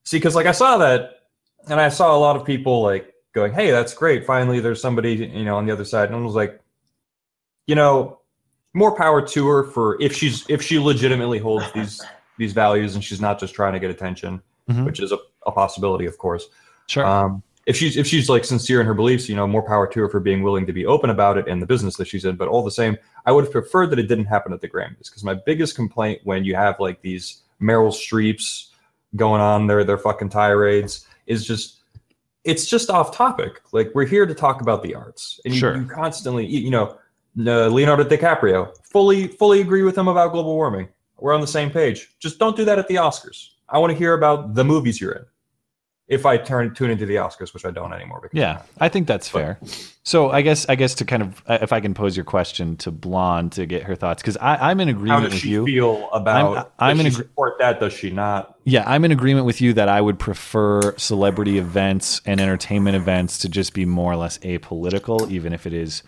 see, 0.04 0.18
because 0.18 0.36
like 0.36 0.46
I 0.46 0.52
saw 0.52 0.76
that, 0.78 1.22
and 1.68 1.80
I 1.80 1.88
saw 1.88 2.16
a 2.16 2.18
lot 2.20 2.36
of 2.36 2.44
people 2.44 2.82
like 2.82 3.11
going, 3.32 3.52
"Hey, 3.52 3.70
that's 3.70 3.94
great! 3.94 4.24
Finally, 4.26 4.60
there's 4.60 4.80
somebody 4.80 5.14
you 5.14 5.44
know 5.44 5.56
on 5.56 5.66
the 5.66 5.72
other 5.72 5.84
side." 5.84 6.08
And 6.08 6.16
I 6.16 6.20
was 6.20 6.34
like, 6.34 6.60
you 7.66 7.74
know, 7.74 8.18
more 8.74 8.96
power 8.96 9.26
to 9.26 9.48
her 9.48 9.64
for 9.64 10.00
if 10.00 10.14
she's 10.14 10.44
if 10.48 10.62
she 10.62 10.78
legitimately 10.78 11.38
holds 11.38 11.70
these 11.72 12.00
these 12.38 12.52
values 12.52 12.94
and 12.94 13.04
she's 13.04 13.20
not 13.20 13.38
just 13.38 13.54
trying 13.54 13.72
to 13.74 13.78
get 13.80 13.90
attention, 13.90 14.42
Mhm. 14.70 14.84
which 14.86 15.00
is 15.00 15.12
a, 15.12 15.18
a 15.46 15.52
possibility, 15.52 16.06
of 16.06 16.16
course. 16.18 16.48
Sure. 16.88 17.04
Um, 17.04 17.42
if 17.66 17.76
she's 17.76 17.96
if 17.96 18.06
she's 18.06 18.28
like 18.28 18.44
sincere 18.44 18.80
in 18.80 18.86
her 18.86 18.94
beliefs, 18.94 19.28
you 19.28 19.36
know, 19.36 19.46
more 19.46 19.62
power 19.62 19.86
to 19.86 20.00
her 20.00 20.08
for 20.08 20.18
being 20.18 20.42
willing 20.42 20.66
to 20.66 20.72
be 20.72 20.84
open 20.86 21.10
about 21.10 21.38
it 21.38 21.46
and 21.46 21.62
the 21.62 21.66
business 21.66 21.96
that 21.96 22.06
she's 22.08 22.24
in. 22.24 22.34
But 22.36 22.48
all 22.48 22.64
the 22.64 22.70
same, 22.72 22.96
I 23.26 23.30
would 23.32 23.44
have 23.44 23.52
preferred 23.52 23.90
that 23.90 23.98
it 24.00 24.08
didn't 24.08 24.24
happen 24.24 24.52
at 24.52 24.60
the 24.60 24.68
Grammys 24.68 25.04
because 25.04 25.22
my 25.22 25.34
biggest 25.34 25.76
complaint 25.76 26.20
when 26.24 26.44
you 26.44 26.56
have 26.56 26.80
like 26.80 27.02
these 27.02 27.42
Meryl 27.60 27.92
Streeps 27.92 28.68
going 29.14 29.40
on 29.40 29.66
their 29.68 29.84
their 29.84 29.98
fucking 29.98 30.30
tirades 30.30 31.06
is 31.28 31.46
just 31.46 31.81
it's 32.44 32.66
just 32.66 32.90
off 32.90 33.14
topic. 33.14 33.60
Like 33.72 33.90
we're 33.94 34.06
here 34.06 34.26
to 34.26 34.34
talk 34.34 34.60
about 34.60 34.82
the 34.82 34.94
arts, 34.94 35.40
and 35.44 35.54
you, 35.54 35.60
Sure. 35.60 35.76
you 35.76 35.86
constantly, 35.86 36.46
you, 36.46 36.60
you 36.60 36.70
know, 36.70 36.96
Leonardo 37.36 38.04
DiCaprio 38.04 38.70
fully 38.84 39.28
fully 39.28 39.60
agree 39.60 39.82
with 39.82 39.96
him 39.96 40.08
about 40.08 40.32
global 40.32 40.54
warming. 40.54 40.88
We're 41.18 41.34
on 41.34 41.40
the 41.40 41.46
same 41.46 41.70
page. 41.70 42.14
Just 42.18 42.38
don't 42.38 42.56
do 42.56 42.64
that 42.64 42.78
at 42.78 42.88
the 42.88 42.96
Oscars. 42.96 43.48
I 43.68 43.78
want 43.78 43.92
to 43.92 43.96
hear 43.96 44.14
about 44.14 44.54
the 44.54 44.64
movies 44.64 45.00
you're 45.00 45.12
in. 45.12 45.24
If 46.12 46.26
I 46.26 46.36
turn 46.36 46.74
tune 46.74 46.90
into 46.90 47.06
the 47.06 47.14
Oscars, 47.14 47.54
which 47.54 47.64
I 47.64 47.70
don't 47.70 47.92
anymore. 47.92 48.20
Because 48.20 48.36
Yeah, 48.38 48.62
I 48.78 48.88
think 48.90 49.06
that's 49.06 49.28
fair. 49.28 49.58
So 50.02 50.30
I 50.30 50.42
guess 50.42 50.68
I 50.68 50.74
guess 50.74 50.94
to 50.96 51.04
kind 51.06 51.22
of 51.22 51.42
uh, 51.46 51.58
if 51.62 51.72
I 51.72 51.80
can 51.80 51.94
pose 51.94 52.16
your 52.16 52.24
question 52.24 52.76
to 52.78 52.90
Blonde 52.90 53.52
to 53.52 53.64
get 53.64 53.84
her 53.84 53.94
thoughts 53.96 54.20
because 54.22 54.36
I'm 54.40 54.78
in 54.80 54.88
agreement 54.90 55.10
how 55.10 55.20
does 55.20 55.32
with 55.32 55.40
she 55.42 55.48
you. 55.48 55.64
feel 55.64 56.10
about? 56.12 56.56
I'm- 56.56 56.66
I'm 56.78 57.00
in 57.00 57.06
agree- 57.06 57.16
support 57.24 57.54
that? 57.60 57.80
Does 57.80 57.92
she 57.94 58.10
not? 58.10 58.56
Yeah, 58.64 58.84
I'm 58.86 59.04
in 59.06 59.10
agreement 59.12 59.46
with 59.46 59.60
you 59.62 59.72
that 59.72 59.88
I 59.88 60.00
would 60.00 60.18
prefer 60.18 60.94
celebrity 60.98 61.56
events 61.58 62.20
and 62.26 62.40
entertainment 62.40 62.94
events 62.96 63.38
to 63.38 63.48
just 63.48 63.72
be 63.72 63.84
more 63.86 64.12
or 64.12 64.16
less 64.16 64.38
apolitical, 64.38 65.30
even 65.30 65.52
if 65.52 65.66
it 65.66 65.72
is 65.72 66.02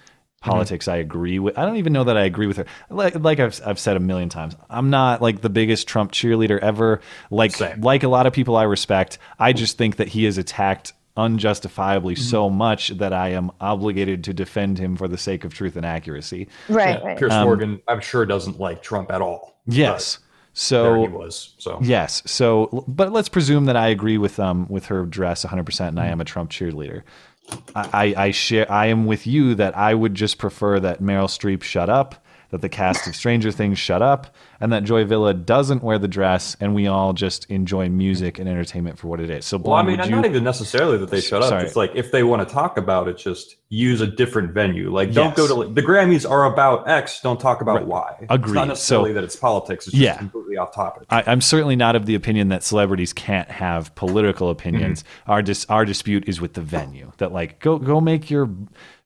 Mm-hmm. 0.44 0.50
politics. 0.52 0.88
I 0.88 0.96
agree 0.96 1.38
with. 1.38 1.56
I 1.58 1.64
don't 1.64 1.76
even 1.76 1.92
know 1.92 2.04
that 2.04 2.16
I 2.16 2.24
agree 2.24 2.46
with 2.46 2.58
her. 2.58 2.66
Like, 2.90 3.14
like 3.16 3.40
I've, 3.40 3.60
I've 3.66 3.78
said 3.78 3.96
a 3.96 4.00
million 4.00 4.28
times, 4.28 4.54
I'm 4.70 4.90
not 4.90 5.20
like 5.22 5.40
the 5.40 5.50
biggest 5.50 5.88
Trump 5.88 6.12
cheerleader 6.12 6.58
ever. 6.60 7.00
Like, 7.30 7.58
like 7.78 8.02
a 8.02 8.08
lot 8.08 8.26
of 8.26 8.32
people 8.32 8.56
I 8.56 8.64
respect, 8.64 9.18
I 9.38 9.52
just 9.52 9.78
think 9.78 9.96
that 9.96 10.08
he 10.08 10.26
is 10.26 10.38
attacked 10.38 10.92
unjustifiably 11.16 12.14
Mm-hmm. 12.14 12.22
so 12.22 12.50
much 12.50 12.88
that 12.88 13.12
I 13.12 13.30
am 13.30 13.50
obligated 13.60 14.24
to 14.24 14.34
defend 14.34 14.78
him 14.78 14.96
for 14.96 15.08
the 15.08 15.16
sake 15.18 15.44
of 15.44 15.54
truth 15.54 15.76
and 15.76 15.86
accuracy. 15.86 16.48
Right, 16.68 16.98
Yeah, 17.00 17.06
right. 17.06 17.18
Pierce 17.18 17.32
Um, 17.32 17.44
Morgan, 17.44 17.80
I'm 17.88 18.00
sure 18.00 18.26
doesn't 18.26 18.58
like 18.60 18.82
Trump 18.82 19.10
at 19.10 19.22
all. 19.22 19.60
Yes. 19.66 20.18
So 20.52 20.82
there 20.84 20.96
he 20.98 21.08
was. 21.08 21.54
So 21.58 21.78
yes. 21.82 22.22
So, 22.26 22.84
but 22.86 23.12
let's 23.12 23.28
presume 23.28 23.64
that 23.64 23.76
I 23.76 23.88
agree 23.88 24.18
with 24.18 24.38
um 24.38 24.66
with 24.68 24.86
her 24.86 25.04
dress 25.04 25.42
100, 25.44 25.64
percent 25.64 25.90
and 25.90 26.00
I 26.00 26.06
am 26.06 26.20
a 26.20 26.24
Trump 26.24 26.50
cheerleader. 26.50 27.02
I, 27.74 28.14
I 28.16 28.30
share. 28.30 28.70
I 28.70 28.86
am 28.86 29.06
with 29.06 29.26
you 29.26 29.54
that 29.56 29.76
I 29.76 29.94
would 29.94 30.14
just 30.14 30.38
prefer 30.38 30.80
that 30.80 31.02
Meryl 31.02 31.28
Streep 31.28 31.62
shut 31.62 31.88
up, 31.90 32.24
that 32.50 32.60
the 32.60 32.68
cast 32.68 33.06
of 33.06 33.16
Stranger 33.16 33.50
Things 33.50 33.78
shut 33.78 34.02
up, 34.02 34.34
and 34.64 34.72
that 34.72 34.82
Joy 34.82 35.04
Villa 35.04 35.34
doesn't 35.34 35.82
wear 35.82 35.98
the 35.98 36.08
dress, 36.08 36.56
and 36.58 36.74
we 36.74 36.86
all 36.86 37.12
just 37.12 37.44
enjoy 37.50 37.90
music 37.90 38.38
and 38.38 38.48
entertainment 38.48 38.98
for 38.98 39.08
what 39.08 39.20
it 39.20 39.28
is. 39.28 39.44
So, 39.44 39.58
Well, 39.58 39.74
I 39.74 39.82
Blonde, 39.82 39.86
mean, 39.88 39.98
would 40.00 40.10
not 40.10 40.24
you- 40.24 40.30
even 40.30 40.42
necessarily 40.42 40.96
that 40.96 41.10
they 41.10 41.20
shut 41.20 41.42
up. 41.42 41.50
Sorry. 41.50 41.64
It's 41.66 41.76
like 41.76 41.90
if 41.94 42.10
they 42.10 42.22
want 42.22 42.48
to 42.48 42.52
talk 42.52 42.78
about 42.78 43.06
it, 43.06 43.18
just 43.18 43.56
use 43.68 44.00
a 44.00 44.06
different 44.06 44.52
venue. 44.54 44.90
Like, 44.90 45.12
don't 45.12 45.36
Yes. 45.36 45.48
go 45.48 45.64
to 45.66 45.70
the 45.70 45.82
Grammys 45.82 46.28
are 46.28 46.46
about 46.46 46.88
X. 46.88 47.20
Don't 47.20 47.38
talk 47.38 47.60
about 47.60 47.86
Y. 47.86 48.14
It's 48.22 48.26
Agreed. 48.30 48.54
not 48.54 48.68
necessarily 48.68 49.10
So- 49.10 49.14
that 49.14 49.24
it's 49.24 49.36
politics. 49.36 49.86
It's 49.86 49.92
just 49.96 50.02
Yeah. 50.02 50.16
completely 50.16 50.56
off 50.56 50.74
topic. 50.74 51.02
I, 51.10 51.24
I'm 51.26 51.42
certainly 51.42 51.76
not 51.76 51.94
of 51.94 52.06
the 52.06 52.14
opinion 52.14 52.48
that 52.48 52.62
celebrities 52.62 53.12
can't 53.12 53.50
have 53.50 53.94
political 53.96 54.48
opinions. 54.48 55.02
Mm-hmm. 55.02 55.30
Our 55.32 55.42
dis, 55.42 55.66
our 55.68 55.84
dispute 55.84 56.24
is 56.26 56.40
with 56.40 56.54
the 56.54 56.62
venue. 56.62 57.12
That 57.18 57.32
like 57.34 57.60
go 57.60 57.78
go 57.78 58.00
make 58.00 58.30
your 58.30 58.48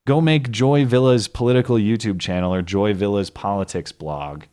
go 0.07 0.21
make 0.21 0.49
Joy 0.51 0.85
Villa's 0.85 1.27
political 1.27 1.75
YouTube 1.75 2.19
channel 2.21 2.53
or 2.53 2.61
Joy 2.61 2.93
Villa's 2.93 3.29
politics 3.29 3.91
blog, 3.91 4.43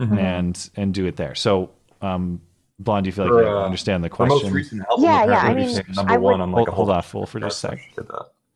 Mhm. 0.00 0.18
and 0.18 0.70
and 0.76 0.92
do 0.94 1.06
it 1.06 1.16
there. 1.16 1.34
So, 1.34 1.70
um, 2.02 2.40
Blonde, 2.80 3.04
do 3.04 3.08
you 3.08 3.12
feel 3.12 3.26
like 3.26 3.34
Her, 3.34 3.42
you 3.42 3.56
uh, 3.58 3.64
understand 3.64 4.02
the 4.02 4.08
her 4.08 4.26
most 4.26 4.40
question? 4.40 4.52
recent 4.52 4.82
album 4.90 5.04
Yeah, 5.04 5.24
yeah, 5.26 5.38
I 5.38 5.54
mean, 5.54 5.80
number 5.94 6.12
I 6.12 6.16
one 6.16 6.34
would- 6.38 6.40
on 6.42 6.52
like 6.52 6.66
hold, 6.68 6.88
hold 6.88 6.90
off, 6.90 7.06
Full, 7.06 7.26
for 7.26 7.38
just 7.40 7.62
a 7.64 7.68
sec. 7.68 7.78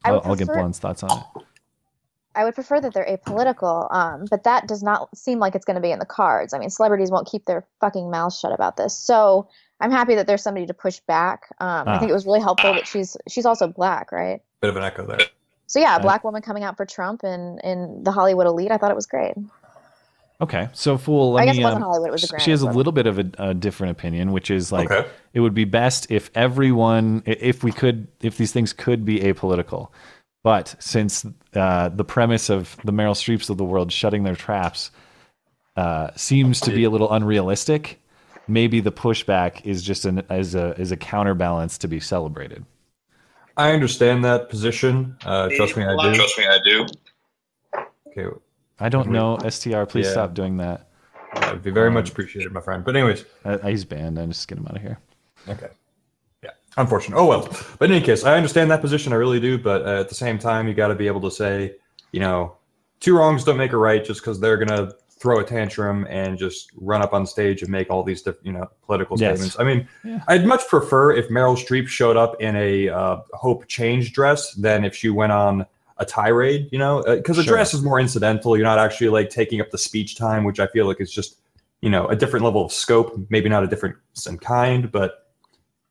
I 0.05 0.09
I'll, 0.11 0.15
would 0.15 0.27
I'll 0.27 0.35
get 0.35 0.47
prefer- 0.47 0.61
Blonde's 0.61 0.79
thoughts 0.81 1.03
on 1.05 1.11
it. 1.19 1.25
I 2.35 2.45
would 2.45 2.55
prefer 2.55 2.81
that 2.81 2.95
they're 2.95 3.07
apolitical, 3.07 3.93
um, 3.93 4.27
but 4.31 4.45
that 4.45 4.69
does 4.69 4.81
not 4.83 5.17
seem 5.17 5.39
like 5.41 5.55
it's 5.57 5.65
going 5.65 5.75
to 5.77 5.81
be 5.81 5.91
in 5.91 5.99
the 5.99 6.05
cards. 6.07 6.53
I 6.55 6.59
mean, 6.59 6.71
celebrities 6.71 7.11
won't 7.11 7.27
keep 7.27 7.47
their 7.47 7.65
fucking 7.81 8.11
mouths 8.11 8.39
shut 8.39 8.53
about 8.53 8.77
this. 8.77 8.97
So 8.97 9.49
I'm 9.81 9.91
happy 9.91 10.15
that 10.15 10.27
there's 10.29 10.43
somebody 10.43 10.67
to 10.67 10.75
push 10.75 11.01
back. 11.01 11.49
Um, 11.61 11.89
I 11.89 11.95
Ah. 11.95 11.99
think 11.99 12.11
it 12.11 12.15
was 12.15 12.27
really 12.27 12.41
helpful 12.41 12.75
that 12.75 12.87
she's 12.87 13.17
she's 13.29 13.47
also 13.47 13.67
black, 13.67 14.13
right? 14.13 14.41
Bit 14.61 14.71
of 14.71 14.77
an 14.77 14.85
echo 14.85 15.05
there. 15.07 15.19
So 15.67 15.81
yeah, 15.81 15.97
a 15.97 16.01
black 16.01 16.23
woman 16.25 16.41
coming 16.43 16.63
out 16.65 16.77
for 16.77 16.87
Trump 16.87 17.23
and 17.25 17.61
in 17.63 18.03
the 18.05 18.11
Hollywood 18.13 18.47
elite, 18.47 18.71
I 18.71 18.79
thought 18.79 18.91
it 18.91 18.97
was 18.97 19.07
great. 19.07 19.35
Okay, 20.41 20.69
so 20.73 20.97
fool. 20.97 21.33
Let 21.33 21.43
I 21.43 21.45
guess 21.47 21.57
me, 21.57 21.63
it 21.63 21.65
wasn't 21.65 21.83
um, 21.83 21.91
Hollywood, 21.91 22.09
it 22.09 22.13
was 22.13 22.23
the 22.23 22.39
sh- 22.39 22.43
She 22.45 22.51
has 22.53 22.63
a 22.63 22.71
little 22.71 22.93
bit 22.93 23.07
of 23.09 23.19
a, 23.19 23.31
a 23.39 23.55
different 23.55 23.91
opinion, 23.91 24.31
which 24.33 24.51
is 24.51 24.71
like 24.71 24.91
Okay. 24.91 25.09
it 25.35 25.41
would 25.41 25.55
be 25.55 25.65
best 25.65 26.11
if 26.11 26.31
everyone, 26.35 27.25
if 27.27 27.65
we 27.65 27.73
could, 27.73 28.07
if 28.21 28.37
these 28.37 28.53
things 28.53 28.73
could 28.73 29.05
be 29.05 29.19
apolitical. 29.19 29.89
But 30.45 30.77
since 30.79 31.27
uh, 31.55 31.89
the 31.89 32.05
premise 32.05 32.51
of 32.51 32.77
the 32.85 32.93
Meryl 32.93 33.15
Streeps 33.17 33.51
of 33.51 33.57
the 33.57 33.65
world 33.65 33.91
shutting 33.91 34.23
their 34.23 34.37
traps 34.37 34.93
uh, 35.77 36.11
seems 36.15 36.61
to 36.61 36.71
be 36.71 36.85
a 36.85 36.91
little 36.91 37.13
unrealistic, 37.13 38.01
maybe 38.47 38.79
the 38.79 38.93
pushback 38.93 39.67
is 39.67 39.83
just 39.83 40.05
an 40.05 40.23
as 40.31 40.55
a 40.55 40.75
as 40.79 40.93
a 40.93 40.97
counterbalance 40.97 41.79
to 41.79 41.89
be 41.89 41.99
celebrated. 41.99 42.65
I 43.57 43.73
understand 43.73 44.25
that 44.25 44.49
position. 44.49 45.17
Uh, 45.25 45.49
trust 45.57 45.77
me, 45.77 45.85
I 45.85 45.97
do. 46.01 46.15
Trust 46.15 46.39
me, 46.39 46.47
I 46.47 46.59
do. 46.65 46.87
Okay, 48.17 48.37
I 48.81 48.89
don't 48.89 49.11
know, 49.11 49.39
STR. 49.49 49.85
Please 49.85 50.07
Yeah. 50.07 50.13
stop 50.13 50.35
doing 50.35 50.57
that. 50.59 50.87
that 51.35 51.53
would 51.53 51.63
be 51.63 51.71
very 51.71 51.91
much 51.91 52.11
appreciated, 52.11 52.53
my 52.53 52.61
friend. 52.61 52.85
But 52.85 52.97
anyways, 52.97 53.25
I, 53.45 53.59
I- 53.63 53.71
he's 53.71 53.85
banned. 53.85 54.19
I'm 54.19 54.31
just 54.31 54.47
get 54.49 54.59
him 54.59 54.67
out 54.67 54.77
of 54.77 54.83
here. 54.83 54.99
Okay. 55.49 55.69
Yeah. 56.43 56.51
Unfortunate. 56.77 57.17
Oh 57.17 57.27
well. 57.27 57.49
But 57.79 57.91
in 57.91 57.97
any 57.97 58.05
case, 58.05 58.25
I 58.25 58.37
understand 58.37 58.71
that 58.71 58.81
position. 58.81 59.13
I 59.13 59.17
really 59.17 59.41
do. 59.41 59.59
But 59.59 59.83
uh, 59.87 60.01
at 60.01 60.09
the 60.09 60.15
same 60.15 60.39
time, 60.39 60.67
you 60.69 60.75
got 60.75 60.89
to 60.89 60.95
be 60.95 61.07
able 61.07 61.21
to 61.23 61.31
say, 61.31 61.75
you 62.13 62.21
know, 62.21 62.57
two 63.01 63.17
wrongs 63.17 63.45
don't 63.45 63.57
make 63.59 63.73
a 63.73 63.77
right 63.77 64.05
just 64.05 64.21
because 64.21 64.41
they're 64.41 64.57
gonna 64.57 64.93
throw 65.11 65.41
a 65.41 65.45
tantrum 65.45 66.07
and 66.09 66.39
just 66.39 66.71
run 66.77 67.03
up 67.03 67.13
on 67.13 67.27
stage 67.27 67.63
and 67.63 67.71
make 67.73 67.91
all 67.91 68.05
these, 68.05 68.23
diff- 68.23 68.37
you 68.43 68.53
know, 68.53 68.71
political 68.87 69.19
Yes. 69.21 69.37
statements. 69.39 69.59
I 69.59 69.65
mean, 69.65 69.89
Yeah. 70.05 70.23
I'd 70.29 70.47
much 70.47 70.67
prefer 70.69 71.13
if 71.13 71.29
Meryl 71.29 71.57
Streep 71.57 71.89
showed 71.89 72.17
up 72.17 72.41
in 72.41 72.55
a 72.55 72.89
uh, 72.89 73.17
Hope 73.35 73.67
Change 73.67 74.13
dress 74.13 74.53
than 74.55 74.85
if 74.85 74.95
she 74.95 75.09
went 75.11 75.33
on 75.33 75.67
a 75.99 76.05
tirade. 76.05 76.69
You 76.73 76.79
know, 76.79 77.01
uh, 77.01 77.17
because 77.17 77.39
a 77.39 77.43
Sure. 77.43 77.55
dress 77.55 77.75
is 77.75 77.83
more 77.83 77.99
incidental. 78.01 78.57
You're 78.57 78.67
not 78.67 78.79
actually 78.79 79.09
like 79.09 79.31
taking 79.31 79.61
up 79.61 79.71
the 79.71 79.79
speech 79.79 80.17
time, 80.17 80.45
which 80.45 80.61
I 80.61 80.67
feel 80.69 80.87
like 80.87 81.01
is 81.01 81.13
just 81.13 81.41
you 81.81 81.91
know 81.91 82.07
a 82.09 82.17
different 82.17 82.45
level 82.45 82.65
of 82.65 82.73
scope 82.73 83.17
maybe 83.31 83.49
not 83.49 83.63
a 83.63 83.67
different 83.69 83.95
in 84.27 84.37
kind 84.37 84.91
but 84.91 85.29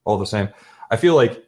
all 0.03 0.18
the 0.18 0.26
same 0.26 0.49
i 0.91 0.97
feel 0.97 1.16
like 1.16 1.45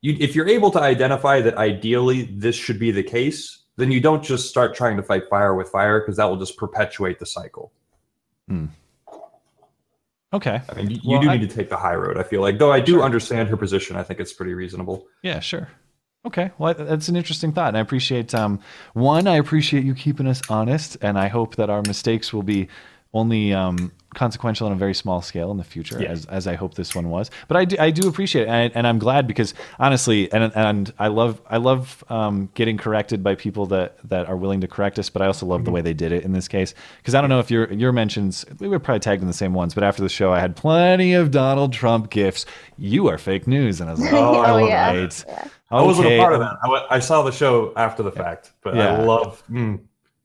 you, 0.00 0.16
if 0.18 0.34
you're 0.34 0.48
able 0.48 0.70
to 0.70 0.80
identify 0.80 1.42
that 1.42 1.58
ideally 1.58 2.22
this 2.32 2.56
should 2.56 2.78
be 2.78 2.90
the 2.90 3.02
case 3.02 3.64
then 3.76 3.90
you 3.92 4.00
don't 4.00 4.24
just 4.24 4.48
start 4.48 4.74
trying 4.74 4.96
to 4.96 5.02
fight 5.02 5.24
fire 5.28 5.54
with 5.54 5.68
fire 5.68 6.00
because 6.00 6.16
that 6.16 6.24
will 6.24 6.38
just 6.38 6.56
perpetuate 6.56 7.18
the 7.18 7.26
cycle 7.26 7.70
hmm. 8.48 8.64
Okay. 10.32 10.62
i 10.70 10.74
mean 10.74 10.88
you, 10.90 10.96
you 11.02 11.10
Well, 11.10 11.20
do 11.20 11.28
I- 11.28 11.36
need 11.36 11.46
to 11.50 11.54
take 11.54 11.68
the 11.68 11.76
high 11.76 11.94
road 11.94 12.16
i 12.16 12.22
feel 12.22 12.40
like 12.40 12.56
though 12.56 12.72
i 12.72 12.80
do 12.80 13.02
understand 13.02 13.50
her 13.50 13.58
position 13.58 13.96
i 13.96 14.02
think 14.02 14.20
it's 14.20 14.32
pretty 14.32 14.54
reasonable 14.54 15.06
Yeah, 15.22 15.40
sure. 15.40 15.68
Okay, 16.24 16.52
well, 16.56 16.72
that's 16.74 17.08
an 17.08 17.16
interesting 17.16 17.52
thought, 17.52 17.68
and 17.68 17.76
I 17.76 17.80
appreciate 17.80 18.32
um, 18.32 18.60
one. 18.94 19.26
I 19.26 19.36
appreciate 19.36 19.84
you 19.84 19.94
keeping 19.94 20.28
us 20.28 20.40
honest, 20.48 20.96
and 21.02 21.18
I 21.18 21.26
hope 21.26 21.56
that 21.56 21.68
our 21.68 21.82
mistakes 21.82 22.32
will 22.32 22.44
be 22.44 22.68
only 23.14 23.52
um, 23.52 23.92
consequential 24.14 24.66
on 24.68 24.72
a 24.72 24.76
very 24.76 24.94
small 24.94 25.20
scale 25.20 25.50
in 25.50 25.58
the 25.58 25.64
future, 25.64 26.00
Yeah. 26.00 26.08
as 26.10 26.24
as 26.26 26.46
I 26.46 26.54
hope 26.54 26.74
this 26.74 26.94
one 26.94 27.10
was. 27.10 27.30
But 27.48 27.56
I 27.58 27.64
do, 27.64 27.76
I 27.78 27.90
do 27.90 28.08
appreciate 28.08 28.42
it, 28.42 28.48
and, 28.48 28.74
and 28.76 28.86
I'm 28.86 29.00
glad 29.00 29.26
because 29.26 29.52
honestly, 29.80 30.32
and 30.32 30.52
and 30.54 30.94
I 30.98 31.08
love 31.08 31.42
I 31.50 31.56
love 31.56 32.04
um, 32.08 32.48
getting 32.54 32.78
corrected 32.78 33.24
by 33.24 33.34
people 33.34 33.66
that 33.66 33.98
that 34.08 34.28
are 34.28 34.36
willing 34.36 34.60
to 34.60 34.68
correct 34.68 35.00
us. 35.00 35.10
But 35.10 35.22
I 35.22 35.26
also 35.26 35.44
love 35.44 35.64
the 35.64 35.72
way 35.72 35.82
they 35.82 35.92
did 35.92 36.12
it 36.12 36.22
in 36.22 36.32
this 36.32 36.46
case 36.46 36.72
because 36.98 37.14
I 37.16 37.20
don't 37.20 37.30
know 37.30 37.40
if 37.40 37.50
your 37.50 37.70
your 37.72 37.90
mentions 37.92 38.46
we 38.60 38.68
were 38.68 38.78
probably 38.78 39.00
tagged 39.00 39.22
in 39.22 39.26
the 39.28 39.34
same 39.34 39.54
ones, 39.54 39.74
but 39.74 39.82
after 39.82 40.02
the 40.02 40.08
show, 40.08 40.32
I 40.32 40.38
had 40.38 40.54
plenty 40.54 41.14
of 41.14 41.32
Donald 41.32 41.72
Trump 41.72 42.10
gifts. 42.10 42.46
You 42.78 43.08
are 43.08 43.18
fake 43.18 43.46
news, 43.48 43.80
and 43.80 43.90
I 43.90 43.92
was 43.94 44.00
like, 44.00 44.12
Oh, 44.14 44.42
all 44.42 44.68
yeah. 44.68 44.90
right. 44.94 45.24
I 45.72 45.82
wasn't 45.82 46.06
a 46.06 46.18
part 46.18 46.32
of 46.34 46.40
that. 46.40 46.56
I, 46.62 46.96
I 46.96 46.98
saw 46.98 47.22
the 47.22 47.32
show 47.32 47.72
after 47.76 48.02
the 48.02 48.12
fact 48.12 48.52
but 48.62 48.74
Yeah. 48.76 48.96
i 48.98 49.02
love 49.02 49.42
mm, 49.50 49.80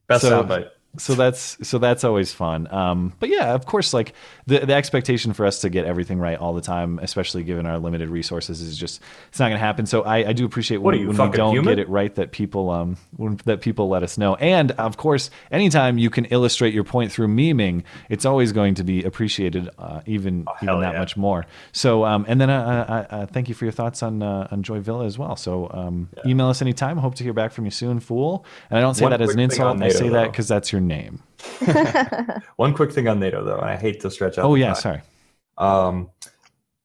best 0.06 0.22
So- 0.22 0.42
soundbite 0.42 0.68
so 0.98 1.14
that's 1.14 1.56
so 1.66 1.78
that's 1.78 2.04
always 2.04 2.32
fun. 2.32 2.68
Um, 2.72 3.12
but 3.20 3.28
yeah, 3.28 3.54
of 3.54 3.64
course, 3.66 3.94
like 3.94 4.12
the 4.46 4.60
the 4.60 4.74
expectation 4.74 5.32
for 5.32 5.46
us 5.46 5.60
to 5.60 5.70
get 5.70 5.86
everything 5.86 6.18
right 6.18 6.38
all 6.38 6.52
the 6.52 6.60
time, 6.60 6.98
especially 7.02 7.44
given 7.44 7.64
our 7.66 7.78
limited 7.78 8.08
resources, 8.08 8.60
is 8.60 8.76
just 8.76 9.00
it's 9.28 9.38
not 9.38 9.46
going 9.46 9.58
to 9.58 9.64
happen. 9.64 9.86
So 9.86 10.02
I, 10.02 10.28
I 10.28 10.32
do 10.32 10.44
appreciate 10.44 10.78
when, 10.78 10.98
you, 10.98 11.08
when 11.08 11.30
we 11.30 11.36
don't 11.36 11.54
human? 11.54 11.72
get 11.76 11.78
it 11.78 11.88
right 11.88 12.14
that 12.16 12.32
people 12.32 12.70
um 12.70 12.96
when, 13.16 13.40
that 13.44 13.60
people 13.60 13.88
let 13.88 14.02
us 14.02 14.18
know. 14.18 14.34
And 14.34 14.72
of 14.72 14.96
course, 14.96 15.30
anytime 15.50 15.98
you 15.98 16.10
can 16.10 16.26
illustrate 16.26 16.74
your 16.74 16.84
point 16.84 17.12
through 17.12 17.28
memeing, 17.28 17.84
it's 18.08 18.24
always 18.24 18.52
going 18.52 18.74
to 18.74 18.84
be 18.84 19.04
appreciated, 19.04 19.70
uh, 19.78 20.00
even 20.06 20.44
Oh, 20.46 20.52
even 20.62 20.80
that 20.80 20.92
yeah. 20.94 20.98
much 20.98 21.16
more. 21.16 21.46
So 21.72 22.04
um, 22.04 22.24
and 22.28 22.40
then 22.40 22.50
uh, 22.50 23.06
uh, 23.10 23.14
uh, 23.14 23.26
thank 23.26 23.48
you 23.48 23.54
for 23.54 23.64
your 23.64 23.72
thoughts 23.72 24.02
on 24.02 24.22
uh, 24.22 24.48
on 24.50 24.62
Joy 24.62 24.80
Villa 24.80 25.04
as 25.04 25.18
well. 25.18 25.36
So 25.36 25.70
um, 25.72 26.08
email 26.26 26.48
us 26.48 26.62
anytime. 26.62 26.96
Hope 26.96 27.14
to 27.16 27.24
hear 27.24 27.32
back 27.32 27.52
from 27.52 27.64
you 27.64 27.70
soon, 27.70 28.00
fool. 28.00 28.44
And 28.70 28.78
I 28.78 28.80
don't 28.80 28.94
say 28.94 29.04
One 29.04 29.10
that 29.12 29.20
as 29.20 29.34
an 29.34 29.40
insult. 29.40 29.80
I 29.82 29.88
say 29.90 30.08
that 30.08 30.30
because 30.30 30.48
that's 30.48 30.72
your 30.72 30.80
name. 30.88 31.22
one 32.56 32.74
quick 32.74 32.92
thing 32.92 33.06
on 33.08 33.20
nato 33.20 33.44
though 33.44 33.58
and 33.58 33.70
i 33.70 33.76
hate 33.76 34.00
to 34.00 34.10
stretch 34.10 34.38
out 34.38 34.44
Oh 34.44 34.54
yeah, 34.56 34.72
time. 34.72 34.82
sorry. 34.82 35.00
Um, 35.56 36.10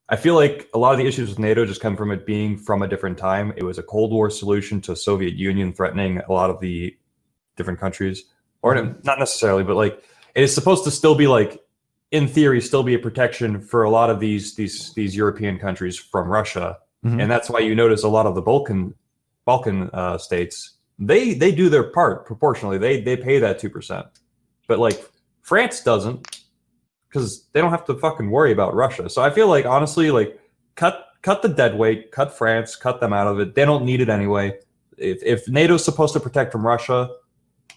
I 0.10 0.16
feel 0.16 0.36
like 0.36 0.70
a 0.74 0.78
lot 0.78 0.92
of 0.92 0.98
the 1.00 1.08
issues 1.08 1.30
with 1.30 1.40
NATO 1.40 1.66
just 1.66 1.80
come 1.82 1.96
from 1.96 2.12
it 2.12 2.26
being 2.26 2.58
from 2.58 2.82
a 2.84 2.88
different 2.88 3.18
time. 3.18 3.54
It 3.56 3.64
was 3.64 3.78
a 3.78 3.84
Cold 3.84 4.12
War 4.12 4.30
solution 4.30 4.82
to 4.82 4.96
Soviet 4.96 5.34
Union 5.36 5.74
threatening 5.74 6.20
a 6.28 6.32
lot 6.34 6.50
of 6.50 6.60
the 6.60 6.96
different 7.56 7.80
countries, 7.80 8.24
or 8.62 8.76
not 9.04 9.18
necessarily, 9.20 9.64
but 9.64 9.76
like 9.76 10.04
it 10.36 10.44
is 10.44 10.54
supposed 10.54 10.84
to 10.84 10.92
still 10.92 11.16
be 11.16 11.26
like, 11.28 11.64
in 12.12 12.28
theory, 12.28 12.62
still 12.62 12.84
be 12.84 12.94
a 12.96 13.00
protection 13.00 13.62
for 13.62 13.84
a 13.84 13.90
lot 13.90 14.10
of 14.10 14.20
these 14.20 14.56
these 14.56 14.94
these 14.94 15.16
European 15.16 15.58
countries 15.58 15.98
from 15.98 16.28
Russia, 16.28 16.78
Mhm. 17.06 17.22
and 17.22 17.32
that's 17.32 17.50
why 17.50 17.60
you 17.60 17.74
notice 17.74 18.04
a 18.04 18.10
lot 18.10 18.26
of 18.26 18.36
the 18.36 18.42
Balkan 18.42 18.94
Balkan 19.46 19.90
uh, 19.94 20.18
states 20.18 20.73
they 21.00 21.34
they 21.34 21.52
do 21.52 21.70
their 21.70 21.84
part 21.84 22.26
proportionally. 22.26 22.78
They 22.78 23.02
they 23.02 23.18
pay 23.18 23.40
that 23.40 23.60
two 23.60 23.70
percent, 23.70 24.08
but 24.68 24.80
like 24.80 25.04
France 25.42 25.82
doesn't 25.82 26.42
because 27.10 27.46
they 27.54 27.62
don't 27.62 27.72
have 27.72 27.86
to 27.86 27.96
fucking 27.96 28.30
worry 28.30 28.52
about 28.52 28.74
Russia. 28.74 29.10
So 29.10 29.22
I 29.22 29.30
feel 29.30 29.48
like 29.48 29.66
honestly, 29.66 30.12
like 30.12 30.40
cut 30.76 31.08
cut 31.22 31.42
the 31.42 31.50
dead 31.50 31.78
weight, 31.78 32.12
cut 32.12 32.36
France, 32.38 32.76
cut 32.76 33.00
them 33.00 33.14
out 33.14 33.28
of 33.28 33.40
it. 33.40 33.56
They 33.56 33.66
don't 33.66 33.86
need 33.86 34.02
it 34.02 34.10
anyway. 34.10 34.58
If 34.98 35.24
if 35.24 35.48
NATO's 35.48 35.84
supposed 35.84 36.14
to 36.14 36.20
protect 36.20 36.52
from 36.52 36.66
Russia, 36.66 37.10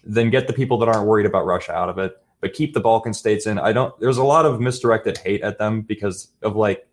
then 0.03 0.29
get 0.29 0.47
the 0.47 0.53
people 0.53 0.77
that 0.79 0.89
aren't 0.89 1.07
worried 1.07 1.25
about 1.25 1.45
Russia 1.45 1.73
out 1.73 1.89
of 1.89 1.97
it. 1.97 2.15
But 2.39 2.53
keep 2.53 2.73
the 2.73 2.79
Balkan 2.79 3.13
states 3.13 3.47
in. 3.47 3.57
I 3.57 3.73
don't. 3.73 3.97
There's 3.99 4.17
a 4.17 4.23
lot 4.23 4.45
of 4.45 4.61
misdirected 4.61 5.17
hate 5.17 5.41
at 5.41 5.57
them 5.57 5.81
because 5.81 6.29
of 6.43 6.55
like 6.55 6.87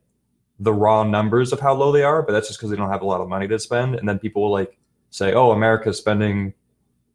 the 0.59 0.73
raw 0.73 1.05
numbers 1.05 1.53
of 1.53 1.61
how 1.61 1.75
low 1.75 1.93
they 1.93 2.03
are. 2.03 2.23
But 2.23 2.33
that's 2.33 2.49
just 2.49 2.59
because 2.59 2.71
they 2.71 2.77
don't 2.77 2.91
have 2.91 3.03
a 3.03 3.07
lot 3.07 3.21
of 3.21 3.29
money 3.29 3.47
to 3.49 3.59
spend. 3.59 3.97
And 3.97 4.09
then 4.09 4.19
people 4.19 4.43
will 4.43 4.53
like 4.53 4.79
say, 5.15 5.33
"Oh, 5.33 5.53
America's 5.53 5.99
spending 5.99 6.55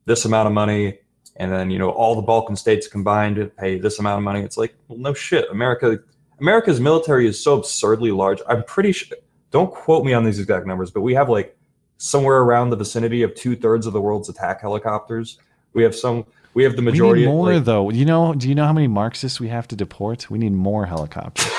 this 0.06 0.26
amount 0.26 0.48
of 0.48 0.54
money." 0.54 1.00
and 1.40 1.52
then 1.52 1.72
you 1.72 1.80
know 1.80 1.90
all 1.90 2.16
the 2.16 2.22
Balkan 2.22 2.56
states 2.56 2.88
combined 2.88 3.50
pay 3.58 3.80
this 3.80 3.98
amount 3.98 4.18
of 4.18 4.24
money. 4.24 4.42
It's 4.42 4.58
like 4.58 4.76
well, 4.88 5.00
no 5.00 5.14
shit. 5.14 5.50
America, 5.50 6.00
America's 6.40 6.80
military 6.80 7.28
is 7.28 7.42
so 7.42 7.58
absurdly 7.58 8.12
large. 8.12 8.42
I'm 8.48 8.64
pretty 8.66 8.92
sure. 8.92 9.18
Don't 9.52 9.72
quote 9.72 10.06
me 10.06 10.14
on 10.14 10.26
these 10.26 10.38
exact 10.38 10.68
numbers, 10.68 10.92
but 10.92 11.02
we 11.02 11.16
have 11.16 11.30
like 11.30 11.58
somewhere 11.98 12.42
around 12.42 12.70
the 12.70 12.76
vicinity 12.76 13.24
of 13.24 13.34
two 13.34 13.56
thirds 13.56 13.88
of 13.88 13.94
the 13.94 14.02
world's 14.02 14.30
attack 14.30 14.62
helicopters. 14.62 15.40
We 15.74 15.82
have 15.84 15.96
some. 15.96 16.26
We 16.54 16.64
have 16.64 16.76
the 16.76 16.82
majority. 16.82 17.22
we 17.22 17.26
need 17.26 17.32
of, 17.32 17.36
more 17.36 17.54
like- 17.54 17.64
though. 17.64 17.90
You 17.90 18.06
know? 18.06 18.34
Do 18.34 18.50
you 18.50 18.56
know 18.56 18.66
how 18.66 18.74
many 18.74 18.88
Marxists 18.88 19.40
we 19.40 19.48
have 19.48 19.68
to 19.70 19.76
deport? 19.76 20.30
We 20.30 20.40
need 20.40 20.52
more 20.52 20.86
helicopters. 20.86 21.50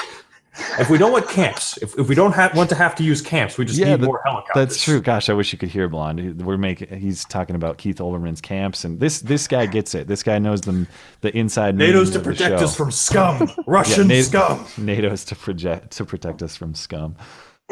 If 0.78 0.90
we 0.90 0.98
don't 0.98 1.12
want 1.12 1.28
camps, 1.28 1.76
if, 1.78 1.96
if 1.98 2.08
we 2.08 2.14
don't 2.14 2.32
have, 2.32 2.54
want 2.56 2.68
to 2.70 2.74
have 2.74 2.94
to 2.96 3.04
use 3.04 3.22
camps, 3.22 3.56
we 3.56 3.64
just 3.64 3.78
need 3.78 3.86
that- 3.86 4.00
more 4.00 4.20
helicopters. 4.24 4.54
That's 4.54 4.82
true. 4.82 5.00
Gosh, 5.00 5.28
I 5.30 5.32
wish 5.32 5.52
you 5.52 5.58
could 5.58 5.68
hear 5.68 5.88
Blonde. 5.88 6.42
We're 6.44 6.56
making. 6.56 6.98
He's 6.98 7.24
talking 7.24 7.54
about 7.56 7.78
Keith 7.78 7.98
Olbermann's 7.98 8.40
camps, 8.40 8.84
and 8.84 8.98
this 8.98 9.20
this 9.20 9.46
guy 9.46 9.66
gets 9.66 9.94
it. 9.94 10.08
This 10.08 10.22
guy 10.22 10.38
knows 10.38 10.60
them 10.62 10.88
the 11.20 11.36
inside. 11.36 11.76
NATO's 11.76 11.92
meanings 11.92 12.10
to 12.10 12.18
of 12.18 12.24
the 12.24 12.30
protect 12.30 12.58
show. 12.58 12.64
us 12.64 12.76
from 12.76 12.90
scum, 12.90 13.50
Russian 13.66 14.08
Na- 14.08 14.22
scum. 14.22 14.66
NATO's 14.78 15.24
to 15.26 15.36
project 15.36 15.92
to 15.92 16.04
protect 16.04 16.42
us 16.42 16.56
from 16.56 16.74
scum. 16.74 17.16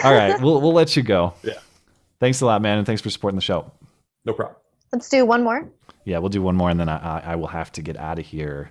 All 0.05 0.13
right, 0.13 0.41
we'll 0.41 0.61
we'll 0.61 0.73
let 0.75 0.97
you 0.97 1.03
go. 1.03 1.35
Yeah. 1.43 1.55
Thanks 2.21 2.41
a 2.41 2.47
lot, 2.47 2.63
man, 2.63 2.79
and 2.79 2.87
thanks 2.87 3.01
for 3.03 3.11
supporting 3.11 3.37
the 3.37 3.43
show. 3.43 3.71
No 4.25 4.33
problem. 4.33 4.57
Let's 4.93 5.09
do 5.09 5.25
one 5.25 5.45
more. 5.45 5.69
Yeah, 6.05 6.19
we'll 6.19 6.31
do 6.31 6.43
one 6.43 6.57
more, 6.57 6.69
and 6.71 6.79
then 6.81 6.89
I 6.89 7.19
I, 7.19 7.33
I 7.33 7.35
will 7.37 7.47
have 7.49 7.71
to 7.73 7.83
get 7.83 7.97
out 7.97 8.19
of 8.19 8.25
here, 8.27 8.71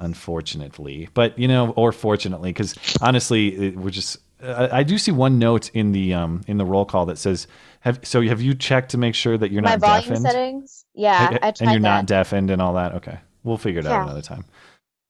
unfortunately. 0.00 1.08
But 1.14 1.38
you 1.38 1.48
know, 1.48 1.70
or 1.70 1.92
fortunately, 1.92 2.50
because 2.50 2.74
honestly, 3.00 3.48
it, 3.68 3.76
we're 3.76 3.90
just. 3.90 4.18
I, 4.42 4.80
I 4.80 4.82
do 4.82 4.98
see 4.98 5.12
one 5.12 5.38
note 5.38 5.70
in 5.70 5.92
the 5.92 6.12
um 6.14 6.42
in 6.46 6.58
the 6.58 6.64
roll 6.64 6.84
call 6.84 7.06
that 7.06 7.18
says, 7.18 7.46
"Have 7.80 8.00
so 8.02 8.22
have 8.22 8.40
you 8.42 8.54
checked 8.54 8.90
to 8.90 8.98
make 8.98 9.14
sure 9.14 9.38
that 9.38 9.50
you're 9.50 9.62
My 9.62 9.72
not 9.72 9.80
volume 9.80 10.02
deafened? 10.08 10.22
settings. 10.22 10.84
Yeah, 10.94 11.28
and, 11.30 11.38
I 11.42 11.48
and 11.48 11.70
you're 11.70 11.80
that. 11.80 11.80
not 11.80 12.06
deafened 12.06 12.50
and 12.50 12.60
all 12.60 12.74
that. 12.74 12.94
Okay, 12.96 13.18
we'll 13.44 13.58
figure 13.58 13.80
it 13.80 13.86
out 13.86 14.02
another 14.02 14.22
time. 14.22 14.44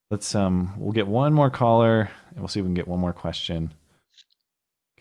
Let's 0.09 0.33
um, 0.35 0.73
we'll 0.77 0.93
get 0.93 1.07
one 1.07 1.33
more 1.33 1.49
caller, 1.49 2.09
and 2.29 2.39
we'll 2.39 2.47
see 2.47 2.59
if 2.61 2.63
we 2.63 2.67
can 2.69 2.73
get 2.75 2.87
one 2.87 2.99
more 2.99 3.13
question. 3.13 3.73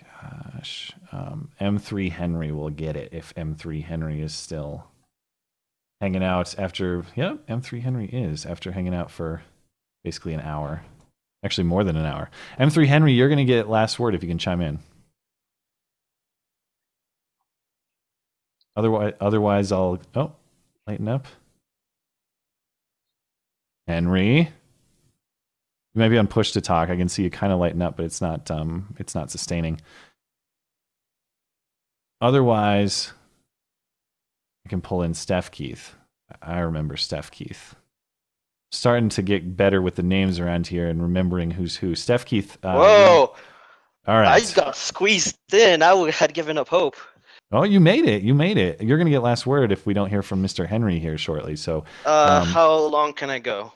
Gosh, 0.00 0.92
um, 1.12 1.50
M3 1.60 2.10
Henry 2.10 2.50
will 2.50 2.70
get 2.70 2.96
it 2.96 3.10
if 3.12 3.32
M3 3.36 3.84
Henry 3.84 4.20
is 4.20 4.34
still 4.34 4.86
hanging 6.00 6.24
out 6.24 6.58
after. 6.58 7.04
Yeah, 7.14 7.36
M3 7.48 7.82
Henry 7.82 8.06
is 8.06 8.44
after 8.44 8.72
hanging 8.72 8.94
out 8.94 9.10
for 9.12 9.42
basically 10.06 10.34
an 10.34 10.40
hour. 10.40 10.82
Actually, 11.44 11.64
more 11.64 11.82
than 11.82 11.96
an 11.96 12.06
hour. 12.06 12.30
M3 12.60 12.86
Henry, 12.86 13.12
you're 13.12 13.28
going 13.28 13.44
to 13.44 13.44
get 13.44 13.68
last 13.68 13.98
word 13.98 14.14
if 14.14 14.22
you 14.22 14.28
can 14.28 14.38
chime 14.38 14.60
in. 14.60 14.78
Otherwise, 18.76 19.14
otherwise, 19.20 19.72
I'll. 19.72 19.98
Oh, 20.14 20.32
lighten 20.86 21.08
up. 21.08 21.26
Henry, 23.88 24.36
you 24.36 24.48
might 25.96 26.10
be 26.10 26.18
on 26.18 26.28
push 26.28 26.52
to 26.52 26.60
talk. 26.60 26.88
I 26.88 26.96
can 26.96 27.08
see 27.08 27.24
you 27.24 27.30
kind 27.30 27.52
of 27.52 27.58
lighten 27.58 27.82
up, 27.82 27.96
but 27.96 28.06
it's 28.06 28.20
not. 28.20 28.48
Um, 28.48 28.94
it's 29.00 29.14
not 29.16 29.32
sustaining. 29.32 29.80
Otherwise, 32.20 33.12
I 34.64 34.68
can 34.68 34.80
pull 34.80 35.02
in 35.02 35.14
Steph 35.14 35.50
Keith. 35.50 35.96
I 36.40 36.60
remember 36.60 36.96
Steph 36.96 37.32
Keith. 37.32 37.74
Starting 38.72 39.08
to 39.10 39.22
get 39.22 39.56
better 39.56 39.80
with 39.80 39.94
the 39.94 40.02
names 40.02 40.38
around 40.40 40.66
here 40.66 40.88
and 40.88 41.00
remembering 41.00 41.50
who's 41.52 41.76
who. 41.76 41.94
Steph 41.94 42.24
Keith. 42.24 42.58
Uh, 42.62 42.74
Whoa! 42.74 43.34
All 44.08 44.20
right. 44.20 44.42
I 44.42 44.54
got 44.54 44.76
squeezed 44.76 45.36
in. 45.54 45.82
I 45.82 46.10
had 46.10 46.34
given 46.34 46.58
up 46.58 46.68
hope. 46.68 46.96
Oh, 47.52 47.62
you 47.62 47.78
made 47.78 48.04
it. 48.06 48.22
You 48.22 48.34
made 48.34 48.58
it. 48.58 48.82
You're 48.82 48.98
going 48.98 49.06
to 49.06 49.10
get 49.12 49.22
last 49.22 49.46
word 49.46 49.70
if 49.70 49.86
we 49.86 49.94
don't 49.94 50.08
hear 50.10 50.22
from 50.22 50.42
Mr. 50.42 50.66
Henry 50.66 50.98
here 50.98 51.16
shortly. 51.16 51.54
So, 51.54 51.84
Uh, 52.04 52.40
um, 52.42 52.48
how 52.48 52.74
long 52.76 53.12
can 53.12 53.30
I 53.30 53.38
go? 53.38 53.72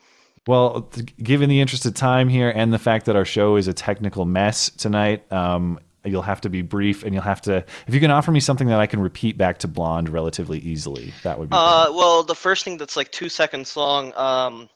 well, 0.48 0.82
th- 0.82 1.14
given 1.18 1.48
the 1.48 1.60
interest 1.60 1.86
of 1.86 1.94
time 1.94 2.28
here 2.28 2.50
and 2.50 2.72
the 2.72 2.78
fact 2.78 3.06
that 3.06 3.14
our 3.14 3.24
show 3.24 3.54
is 3.56 3.68
a 3.68 3.72
technical 3.72 4.24
mess 4.24 4.70
tonight, 4.70 5.30
um, 5.32 5.78
you'll 6.04 6.22
have 6.22 6.40
to 6.40 6.48
be 6.48 6.62
brief 6.62 7.04
and 7.04 7.14
you'll 7.14 7.22
have 7.22 7.40
to, 7.42 7.64
if 7.86 7.94
you 7.94 8.00
can 8.00 8.10
offer 8.10 8.32
me 8.32 8.40
something 8.40 8.66
that 8.68 8.80
I 8.80 8.86
can 8.86 9.00
repeat 9.00 9.38
back 9.38 9.58
to 9.58 9.68
Blonde 9.68 10.08
relatively 10.08 10.58
easily, 10.58 11.12
that 11.22 11.38
would 11.38 11.50
be 11.50 11.56
Uh, 11.56 11.92
well, 11.92 12.24
the 12.24 12.34
first 12.34 12.64
thing 12.64 12.76
that's 12.76 12.96
like 12.96 13.12
two 13.12 13.28
seconds 13.28 13.76
long. 13.76 14.12
Um, 14.16 14.68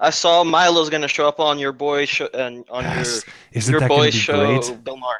I 0.00 0.10
saw 0.10 0.42
Milo's 0.44 0.88
gonna 0.90 1.08
show 1.08 1.28
up 1.28 1.38
on 1.40 1.58
your 1.58 1.72
boy 1.72 2.06
show 2.06 2.28
and 2.32 2.64
on 2.70 2.84
Yes. 2.84 3.24
your 3.26 3.34
Isn't 3.52 3.72
your 3.72 3.80
boy 3.82 3.88
gonna 3.88 4.00
boy's 4.02 4.14
show, 4.14 4.60
great? 4.60 4.84
Bill 4.84 4.96
Maher. 4.96 5.14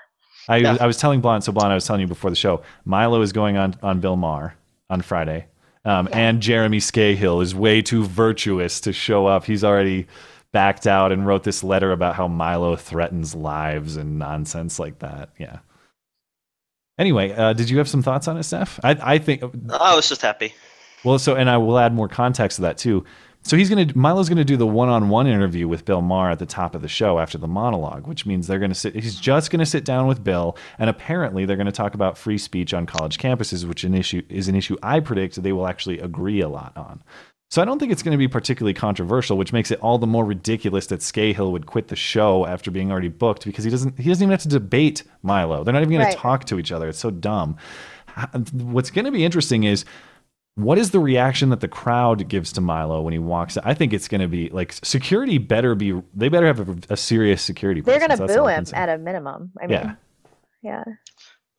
I, 0.49 0.57
Yeah. 0.57 0.77
I 0.81 0.87
was 0.87 0.97
telling 0.97 1.21
Blonde, 1.21 1.45
so 1.45 1.53
Blonde, 1.53 1.71
I 1.71 1.75
was 1.75 1.85
telling 1.87 2.01
you 2.01 2.07
before 2.07 2.31
the 2.31 2.37
show, 2.37 2.63
Milo 2.85 3.21
is 3.21 3.33
going 3.33 3.57
on, 3.57 3.77
on 3.83 4.01
Bill 4.01 4.17
Maher 4.17 4.55
on 4.89 5.03
Friday. 5.03 5.47
Um, 5.85 6.09
And 6.13 6.41
Jeremy 6.43 6.79
Scahill 6.79 7.43
is 7.43 7.55
way 7.55 7.83
too 7.83 8.05
virtuous 8.05 8.81
to 8.83 8.93
show 8.93 9.27
up. 9.27 9.45
He's 9.45 9.63
already 9.65 10.07
backed 10.53 10.87
out 10.87 11.13
and 11.13 11.27
wrote 11.27 11.45
this 11.45 11.63
letter 11.63 11.93
about 11.93 12.17
how 12.17 12.27
Milo 12.27 12.75
threatens 12.77 13.35
lives 13.35 13.97
and 13.97 14.19
nonsense 14.19 14.79
like 14.79 14.99
that. 15.01 15.29
Yeah. 15.39 15.59
Anyway, 16.99 17.33
uh, 17.33 17.53
did 17.53 17.71
you 17.71 17.79
have 17.79 17.89
some 17.89 18.03
thoughts 18.03 18.29
on 18.29 18.37
it, 18.37 18.43
Steph? 18.43 18.79
I, 18.83 18.91
I 19.15 19.19
think 19.19 19.43
I 19.71 19.95
was 19.95 20.09
just 20.09 20.21
happy. 20.23 20.53
well, 21.05 21.19
so 21.19 21.35
and 21.35 21.49
I 21.49 21.57
will 21.57 21.79
add 21.79 21.95
more 21.95 22.09
context 22.09 22.57
to 22.57 22.63
that 22.63 22.77
too. 22.79 23.05
So 23.43 23.57
he's 23.57 23.69
gonna 23.71 23.87
Milo's 23.95 24.29
gonna 24.29 24.45
do 24.45 24.57
the 24.57 24.67
one-on-one 24.67 25.27
interview 25.27 25.67
with 25.67 25.85
Bill 25.85 26.03
Maher 26.03 26.31
at 26.31 26.39
the 26.39 26.47
top 26.47 26.75
of 26.75 26.83
the 26.83 26.89
show 26.89 27.19
after 27.19 27.39
the 27.39 27.49
monologue, 27.49 28.07
which 28.07 28.27
means 28.27 28.47
they're 28.47 28.59
gonna 28.59 28.75
sit. 28.75 28.95
He's 28.95 29.19
just 29.19 29.51
gonna 29.51 29.67
sit 29.67 29.85
down 29.85 30.07
with 30.07 30.23
Bill, 30.23 30.57
and 30.79 30.91
apparently 30.91 31.45
they're 31.47 31.57
gonna 31.57 31.73
talk 31.73 31.95
about 31.95 32.19
free 32.19 32.39
speech 32.39 32.75
on 32.75 32.87
college 32.87 33.19
campuses, 33.19 33.65
which 33.65 33.83
an 33.85 33.95
issue 33.95 34.23
is 34.29 34.49
an 34.49 34.55
issue 34.55 34.77
I 34.83 35.01
predict 35.01 35.43
they 35.43 35.53
will 35.53 35.67
actually 35.67 35.99
agree 36.01 36.41
a 36.41 36.49
lot 36.49 36.77
on. 36.77 37.03
So 37.51 37.61
I 37.61 37.65
don't 37.65 37.81
think 37.81 37.91
it's 37.91 38.05
going 38.05 38.13
to 38.13 38.19
be 38.19 38.29
particularly 38.29 38.75
controversial, 38.75 39.37
which 39.37 39.53
makes 39.53 39.73
it 39.73 39.81
all 39.81 39.99
the 39.99 40.07
more 40.07 40.25
ridiculous 40.25 40.87
that 40.87 41.01
Scahill 41.01 41.51
would 41.51 41.67
quit 41.67 41.89
the 41.89 41.97
show 41.97 42.47
after 42.47 42.71
being 42.71 42.93
already 42.93 43.09
booked 43.09 43.45
because 43.45 43.65
he 43.65 43.71
doesn't 43.73 43.99
he 43.99 44.09
doesn't 44.09 44.23
even 44.23 44.31
have 44.31 44.43
to 44.43 44.49
debate 44.49 45.03
Milo. 45.25 45.65
They're 45.65 45.75
not 45.75 45.83
even 45.83 45.95
going 45.95 46.05
Right. 46.05 46.13
to 46.13 46.17
talk 46.19 46.45
to 46.45 46.61
each 46.61 46.71
other. 46.71 46.89
It's 46.89 47.01
so 47.01 47.11
dumb. 47.11 47.57
What's 48.53 48.91
going 48.93 49.05
to 49.05 49.11
be 49.11 49.25
interesting 49.25 49.65
is 49.65 49.85
what 50.63 50.79
is 50.79 50.91
the 50.91 51.01
reaction 51.01 51.51
that 51.51 51.61
the 51.61 51.69
crowd 51.69 52.29
gives 52.29 52.53
to 52.53 52.61
Milo 52.61 53.03
when 53.03 53.13
he 53.13 53.19
walks? 53.19 53.57
Out? 53.57 53.67
I 53.67 53.75
think 53.75 53.93
it's 53.93 54.09
going 54.09 54.21
to 54.21 54.29
be 54.29 54.49
like 54.51 54.73
security 54.83 55.39
better 55.39 55.75
be 55.75 56.01
they 56.15 56.29
better 56.29 56.47
have 56.47 56.69
a, 56.69 56.77
a 56.91 56.97
serious 56.97 57.43
security. 57.43 57.81
They're 57.81 58.01
gonna 58.01 58.17
boo 58.17 58.47
him 58.47 58.65
at 58.73 58.89
a 58.89 58.99
minimum. 58.99 59.53
I 59.61 59.67
mean, 59.67 59.71
Yeah. 59.71 59.95
yeah. 60.63 60.85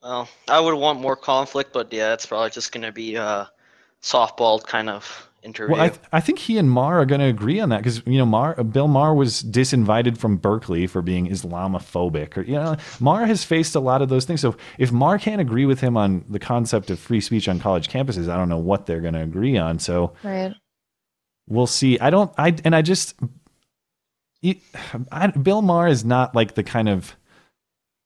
Well, 0.01 0.27
I 0.47 0.59
would 0.59 0.75
want 0.75 0.99
more 0.99 1.15
conflict, 1.15 1.73
but 1.73 1.93
yeah, 1.93 2.13
it's 2.13 2.25
probably 2.25 2.49
just 2.49 2.71
gonna 2.71 2.91
be 2.91 3.17
uh, 3.17 3.23
a 3.23 3.51
softball 4.01 4.63
kind 4.63 4.89
of 4.89 5.30
interview. 5.43 5.73
Well, 5.75 5.81
I, 5.83 5.89
th- 5.89 6.01
I 6.11 6.19
think 6.21 6.39
he 6.39 6.57
and 6.57 6.69
Maher 6.69 6.99
are 7.01 7.05
going 7.05 7.21
to 7.21 7.27
agree 7.27 7.59
on 7.59 7.69
that 7.69 7.77
because 7.77 8.01
you 8.05 8.17
know 8.17 8.25
Maher 8.25 8.63
Bill 8.63 8.87
Maher 8.87 9.13
was 9.13 9.41
disinvited 9.43 10.17
from 10.17 10.37
Berkeley 10.37 10.87
for 10.87 11.01
being 11.01 11.27
Islamophobic, 11.27 12.37
or 12.37 12.41
you 12.43 12.53
know 12.53 12.75
Maher 12.99 13.25
has 13.25 13.43
faced 13.43 13.75
a 13.75 13.79
lot 13.79 14.01
of 14.01 14.09
those 14.09 14.25
things. 14.25 14.41
So 14.41 14.55
if 14.77 14.91
Maher 14.91 15.17
can't 15.17 15.41
agree 15.41 15.65
with 15.65 15.79
him 15.81 15.97
on 15.97 16.23
the 16.29 16.39
concept 16.39 16.89
of 16.89 16.99
free 16.99 17.21
speech 17.21 17.47
on 17.47 17.59
college 17.59 17.89
campuses, 17.89 18.29
I 18.29 18.37
don't 18.37 18.49
know 18.49 18.57
what 18.59 18.85
they're 18.85 19.01
going 19.01 19.13
to 19.15 19.23
agree 19.23 19.57
on. 19.57 19.79
So 19.79 20.13
Right. 20.23 20.53
we'll 21.47 21.67
see. 21.67 21.99
I 21.99 22.09
don't. 22.09 22.31
I 22.37 22.55
and 22.63 22.75
I 22.75 22.81
just. 22.81 23.15
It, 24.41 24.57
I, 25.11 25.27
Bill 25.27 25.61
Maher 25.61 25.87
is 25.87 26.03
not 26.03 26.33
like 26.33 26.55
the 26.55 26.63
kind 26.63 26.89
of 26.89 27.15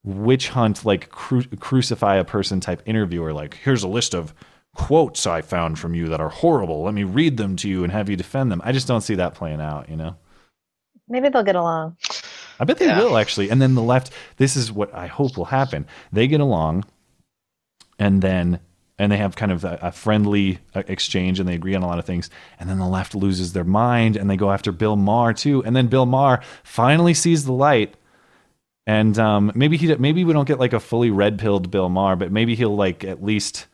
witch 0.03 0.49
hunt, 0.49 0.85
like 0.85 1.09
cru- 1.09 1.45
crucify 1.59 2.15
a 2.17 2.23
person 2.25 2.59
type 2.59 2.81
interviewer. 2.85 3.31
Like, 3.33 3.55
here's 3.63 3.83
a 3.83 3.87
list 3.87 4.13
of 4.13 4.33
quotes 4.75 5.25
I 5.25 5.41
found 5.41 5.79
from 5.79 5.95
you 5.95 6.07
that 6.09 6.21
are 6.21 6.29
horrible. 6.29 6.83
Let 6.83 6.93
me 6.93 7.03
read 7.03 7.37
them 7.37 7.55
to 7.57 7.69
you 7.69 7.83
and 7.83 7.91
have 7.91 8.09
you 8.09 8.15
defend 8.15 8.51
them. 8.51 8.61
I 8.63 8.71
just 8.71 8.87
don't 8.87 9.01
see 9.01 9.15
that 9.15 9.33
playing 9.33 9.61
out. 9.61 9.89
You 9.89 9.95
know. 9.95 10.15
Maybe 11.07 11.29
they'll 11.29 11.43
get 11.43 11.55
along. 11.55 11.97
I 12.59 12.63
bet 12.63 12.77
they 12.77 12.87
will 12.87 13.17
actually. 13.17 13.49
And 13.49 13.61
then 13.61 13.75
the 13.75 13.81
left, 13.81 14.11
this 14.37 14.55
is 14.55 14.71
what 14.71 14.93
I 14.93 15.07
hope 15.07 15.37
will 15.37 15.45
happen. 15.45 15.87
They 16.11 16.27
get 16.27 16.39
along 16.39 16.85
and 17.99 18.21
then 18.21 18.59
and 18.97 19.11
they 19.11 19.17
have 19.17 19.35
kind 19.35 19.51
of 19.51 19.65
a, 19.65 19.77
a 19.81 19.91
friendly 19.91 20.59
uh, 20.73 20.83
exchange 20.87 21.39
and 21.39 21.49
they 21.49 21.55
agree 21.55 21.75
on 21.75 21.83
a 21.83 21.87
lot 21.87 21.99
of 21.99 22.05
things 22.05 22.29
and 22.59 22.69
then 22.69 22.79
the 22.79 22.87
left 22.87 23.13
loses 23.13 23.53
their 23.53 23.65
mind 23.65 24.15
and 24.15 24.29
they 24.29 24.37
go 24.37 24.51
after 24.51 24.71
Bill 24.71 24.95
Maher 24.95 25.33
too 25.33 25.63
and 25.65 25.75
then 25.75 25.87
Bill 25.87 26.05
Maher 26.05 26.41
finally 26.63 27.13
sees 27.13 27.45
the 27.45 27.53
light 27.53 27.95
and 28.87 29.17
um, 29.19 29.51
maybe 29.55 29.77
he 29.77 29.93
maybe 29.95 30.23
we 30.23 30.33
don't 30.33 30.47
get 30.47 30.59
like 30.59 30.73
a 30.73 30.79
fully 30.79 31.09
red 31.09 31.39
pilled 31.39 31.71
Bill 31.71 31.89
Maher 31.89 32.15
but 32.15 32.31
maybe 32.31 32.55
he'll 32.55 32.75
like 32.75 33.03
at 33.03 33.23
least 33.23 33.67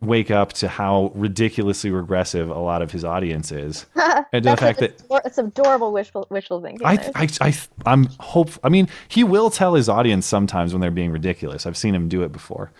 wake 0.00 0.30
up 0.30 0.52
to 0.52 0.68
how 0.68 1.10
ridiculously 1.14 1.90
regressive 1.90 2.50
a 2.50 2.58
lot 2.58 2.82
of 2.82 2.92
his 2.92 3.02
audience 3.04 3.50
is 3.50 3.86
and 4.32 4.44
to 4.44 4.50
the 4.50 4.56
fact 4.56 4.78
that 4.78 5.00
it's 5.24 5.38
adorable 5.38 5.90
wishful 5.92 6.26
wishful 6.30 6.60
thinking. 6.60 6.86
I, 6.86 6.94
I, 7.14 7.28
I, 7.40 7.54
I, 7.86 7.92
am 7.92 8.08
hope. 8.20 8.50
I 8.62 8.68
mean, 8.68 8.88
he 9.08 9.24
will 9.24 9.50
tell 9.50 9.74
his 9.74 9.88
audience 9.88 10.26
sometimes 10.26 10.72
when 10.72 10.80
they're 10.80 10.90
being 10.90 11.12
ridiculous. 11.12 11.66
I've 11.66 11.76
seen 11.76 11.94
him 11.94 12.08
do 12.08 12.22
it 12.22 12.32
before. 12.32 12.72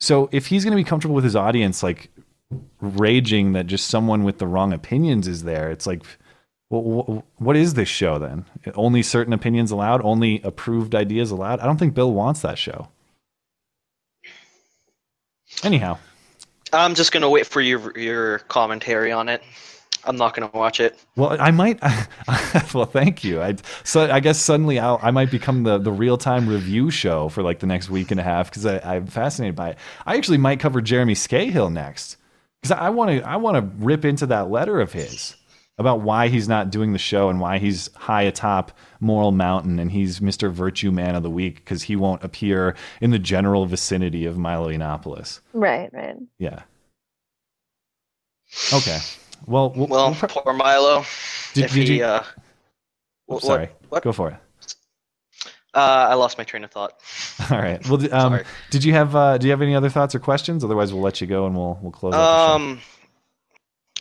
So 0.00 0.28
if 0.32 0.46
he's 0.46 0.64
going 0.64 0.76
to 0.76 0.82
be 0.82 0.88
comfortable 0.88 1.14
with 1.14 1.24
his 1.24 1.36
audience, 1.36 1.82
like 1.82 2.10
raging 2.80 3.52
that 3.52 3.66
just 3.66 3.88
someone 3.88 4.24
with 4.24 4.38
the 4.38 4.46
wrong 4.46 4.72
opinions 4.72 5.26
is 5.28 5.44
there, 5.44 5.70
it's 5.70 5.86
like, 5.86 6.02
well, 6.68 7.24
what 7.36 7.56
is 7.56 7.74
this 7.74 7.88
show 7.88 8.18
then? 8.18 8.44
Only 8.74 9.02
certain 9.02 9.32
opinions 9.32 9.70
allowed, 9.70 10.02
only 10.04 10.42
approved 10.42 10.94
ideas 10.94 11.30
allowed. 11.30 11.60
I 11.60 11.66
don't 11.66 11.78
think 11.78 11.94
Bill 11.94 12.12
wants 12.12 12.40
that 12.40 12.58
show. 12.58 12.88
Anyhow, 15.62 15.98
I'm 16.76 16.94
just 16.94 17.12
gonna 17.12 17.30
wait 17.30 17.46
for 17.46 17.60
your 17.60 17.96
your 17.98 18.40
commentary 18.40 19.12
on 19.12 19.28
it. 19.28 19.42
I'm 20.04 20.16
not 20.16 20.34
gonna 20.34 20.50
watch 20.54 20.78
it. 20.78 20.98
Well, 21.16 21.36
I 21.40 21.50
might. 21.50 21.80
well, 22.74 22.84
thank 22.84 23.24
you. 23.24 23.42
I 23.42 23.56
so 23.82 24.10
I 24.10 24.20
guess 24.20 24.38
suddenly 24.38 24.78
I'll, 24.78 25.00
I 25.02 25.10
might 25.10 25.30
become 25.30 25.64
the 25.64 25.78
the 25.78 25.92
real 25.92 26.16
time 26.16 26.48
review 26.48 26.90
show 26.90 27.28
for 27.28 27.42
like 27.42 27.58
the 27.58 27.66
next 27.66 27.90
week 27.90 28.10
and 28.10 28.20
a 28.20 28.22
half 28.22 28.50
because 28.50 28.66
I'm 28.66 29.06
fascinated 29.06 29.56
by 29.56 29.70
it. 29.70 29.78
I 30.04 30.16
actually 30.16 30.38
might 30.38 30.60
cover 30.60 30.80
Jeremy 30.80 31.14
Scahill 31.14 31.72
next 31.72 32.16
because 32.62 32.70
I 32.70 32.90
want 32.90 33.10
to 33.10 33.22
I 33.26 33.36
want 33.36 33.56
to 33.56 33.84
rip 33.84 34.04
into 34.04 34.26
that 34.26 34.50
letter 34.50 34.80
of 34.80 34.92
his 34.92 35.34
about 35.78 36.00
why 36.00 36.28
he's 36.28 36.48
not 36.48 36.70
doing 36.70 36.92
the 36.92 36.98
show 36.98 37.28
and 37.28 37.38
why 37.40 37.58
he's 37.58 37.92
high 37.94 38.22
atop 38.22 38.72
Moral 39.00 39.30
Mountain 39.32 39.78
and 39.78 39.90
he's 39.92 40.20
Mr. 40.20 40.50
Virtue 40.50 40.90
Man 40.90 41.14
of 41.14 41.22
the 41.22 41.30
Week 41.30 41.56
because 41.56 41.82
he 41.84 41.96
won't 41.96 42.24
appear 42.24 42.74
in 43.00 43.10
the 43.10 43.18
general 43.18 43.66
vicinity 43.66 44.24
of 44.24 44.38
Milo 44.38 44.70
Yiannopoulos. 44.70 45.40
Right, 45.52 45.90
right. 45.92 46.16
Yeah. 46.38 46.62
Okay. 48.72 48.98
Well, 49.46 49.70
we'll, 49.76 49.86
Well, 49.88 50.14
poor 50.14 50.52
Milo. 50.54 51.04
Did- 51.54 51.70
did 51.70 51.88
he, 51.88 51.98
you- 51.98 52.04
uh, 52.04 52.24
Oh, 53.28 53.38
wh- 53.38 53.42
sorry. 53.42 53.68
What? 53.88 54.02
Go 54.04 54.12
for 54.12 54.30
it. 54.30 54.36
Uh, 55.74 56.06
I 56.10 56.14
lost 56.14 56.38
my 56.38 56.44
train 56.44 56.64
of 56.64 56.70
thought. 56.70 56.92
All 57.50 57.58
right. 57.58 57.86
Well, 57.88 57.98
d- 57.98 58.10
um, 58.10 58.40
did 58.70 58.82
you 58.84 58.92
have 58.94 59.14
uh, 59.14 59.36
do 59.36 59.46
you 59.46 59.50
have 59.50 59.60
any 59.60 59.74
other 59.74 59.90
thoughts 59.90 60.14
or 60.14 60.20
questions? 60.20 60.64
Otherwise, 60.64 60.92
we'll 60.94 61.02
let 61.02 61.20
you 61.20 61.26
go 61.26 61.44
and 61.44 61.54
we'll 61.54 61.78
we'll 61.82 61.92
close. 61.92 62.14
out 62.14 62.18
the 62.18 62.46
show. 62.46 62.54
Um, 62.54 62.80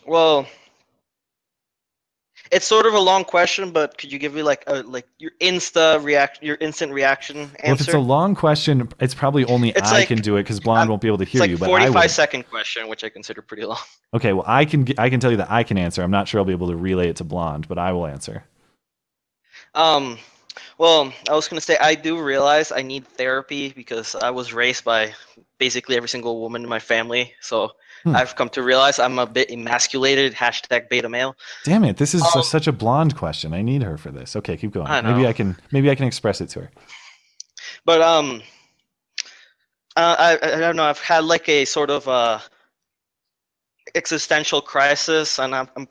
well, 0.06 0.48
it's 2.52 2.66
sort 2.66 2.86
of 2.86 2.94
a 2.94 3.00
long 3.00 3.24
question, 3.24 3.72
but 3.72 3.98
could 3.98 4.12
you 4.12 4.20
give 4.20 4.34
me 4.34 4.44
like 4.44 4.64
a 4.68 4.84
like 4.84 5.08
your 5.18 5.32
insta 5.42 6.04
react, 6.04 6.42
your 6.44 6.58
instant 6.62 6.94
reaction 6.94 7.38
Well, 7.64 7.74
if 7.74 7.82
it's 7.82 7.94
a 7.94 8.00
long 8.00 8.36
question, 8.36 8.88
it's 9.00 9.16
probably 9.16 9.46
only 9.46 9.70
It's 9.70 9.92
I 9.92 10.00
like- 10.00 10.08
can 10.08 10.20
do 10.20 10.38
it 10.38 10.44
because 10.44 10.60
Blonde 10.60 10.90
won't 10.90 11.02
be 11.02 11.08
able 11.08 11.18
to 11.20 11.26
hear 11.26 11.40
like 11.42 11.50
you. 11.50 11.58
But 11.58 11.72
I 11.72 12.08
second 12.08 12.50
question, 12.50 12.88
which 12.88 13.04
I 13.04 13.10
consider 13.10 13.42
pretty 13.42 13.66
long. 13.66 13.80
Okay. 14.14 14.32
Well, 14.34 14.46
I 14.48 14.66
can 14.66 14.88
I 14.98 15.10
can 15.10 15.20
tell 15.20 15.32
you 15.32 15.38
that 15.38 15.52
I 15.52 15.64
can 15.64 15.78
answer. 15.78 16.02
I'm 16.02 16.12
not 16.12 16.28
sure 16.28 16.40
I'll 16.40 16.46
be 16.46 16.54
able 16.54 16.68
to 16.70 16.76
relay 16.78 17.10
it 17.10 17.18
to 17.18 17.24
Blonde, 17.24 17.68
but 17.68 17.78
I 17.78 17.92
will 17.92 18.06
answer. 18.08 18.46
Um, 19.74 20.18
well, 20.78 21.12
I 21.30 21.34
was 21.34 21.48
gonna 21.48 21.62
say 21.62 21.78
I 21.80 21.96
do 21.96 22.22
realize 22.22 22.72
I 22.72 22.82
need 22.82 23.06
therapy 23.08 23.74
because 23.74 24.16
I 24.16 24.30
was 24.30 24.54
raised 24.54 24.84
by 24.86 25.14
basically 25.58 25.96
every 25.98 26.10
single 26.10 26.40
woman 26.42 26.64
in 26.64 26.70
my 26.70 26.80
family. 26.80 27.34
So 27.42 27.72
Hmm. 28.06 28.16
I've 28.16 28.36
come 28.36 28.50
to 28.50 28.62
realize 28.62 29.00
I'm 29.00 29.18
a 29.18 29.26
bit 29.26 29.50
emasculated. 29.50 30.34
Hashtag 30.36 30.90
beta 30.90 31.10
male. 31.10 31.36
Damn 31.64 31.84
it! 31.84 31.98
This 31.98 32.14
is 32.14 32.22
Um, 32.36 32.44
such 32.44 32.68
a 32.68 32.72
blonde 32.72 33.16
question. 33.18 33.52
I 33.52 33.64
need 33.64 33.82
her 33.82 33.98
for 33.98 34.12
this. 34.12 34.36
Okay, 34.36 34.56
keep 34.58 34.72
going. 34.72 34.86
I 34.86 35.02
Maybe. 35.02 35.26
I 35.28 35.34
can. 35.34 35.58
Maybe 35.72 35.90
I 35.90 35.96
can 35.96 36.06
express 36.06 36.40
it 36.40 36.50
to 36.50 36.62
her. 36.62 36.72
But 37.84 38.02
um, 38.02 38.44
uh, 39.98 40.16
I 40.20 40.34
I 40.34 40.60
don't 40.60 40.76
know. 40.76 40.84
I've 40.84 41.00
had 41.00 41.24
like 41.24 41.50
a 41.50 41.66
sort 41.66 41.90
of 41.90 42.08
uh 42.08 42.40
existential 43.96 44.62
crisis, 44.62 45.40
and 45.40 45.56
I'm, 45.56 45.68
I'm. 45.76 45.88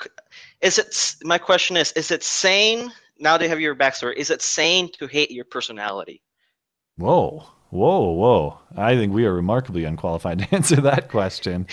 Is 0.61 0.79
it? 0.79 1.17
My 1.25 1.39
question 1.39 1.77
is: 1.77 1.91
Is 1.93 2.13
it 2.13 2.23
sane? 2.23 2.93
Now 3.19 3.37
that 3.37 3.45
you 3.45 3.51
have 3.51 3.61
your 3.61 3.75
backstory, 3.75 4.15
is 4.17 4.31
it 4.31 4.41
sane 4.41 4.89
to 4.99 5.09
hate 5.09 5.33
your 5.33 5.45
personality? 5.45 6.23
Whoa, 6.97 7.45
whoa, 7.71 8.11
whoa! 8.13 8.59
I 8.77 8.95
think 8.95 9.13
we 9.13 9.25
are 9.27 9.35
remarkably 9.35 9.85
unqualified 9.85 10.39
to 10.51 10.55
answer 10.55 10.81
that 10.83 11.09
question. 11.09 11.67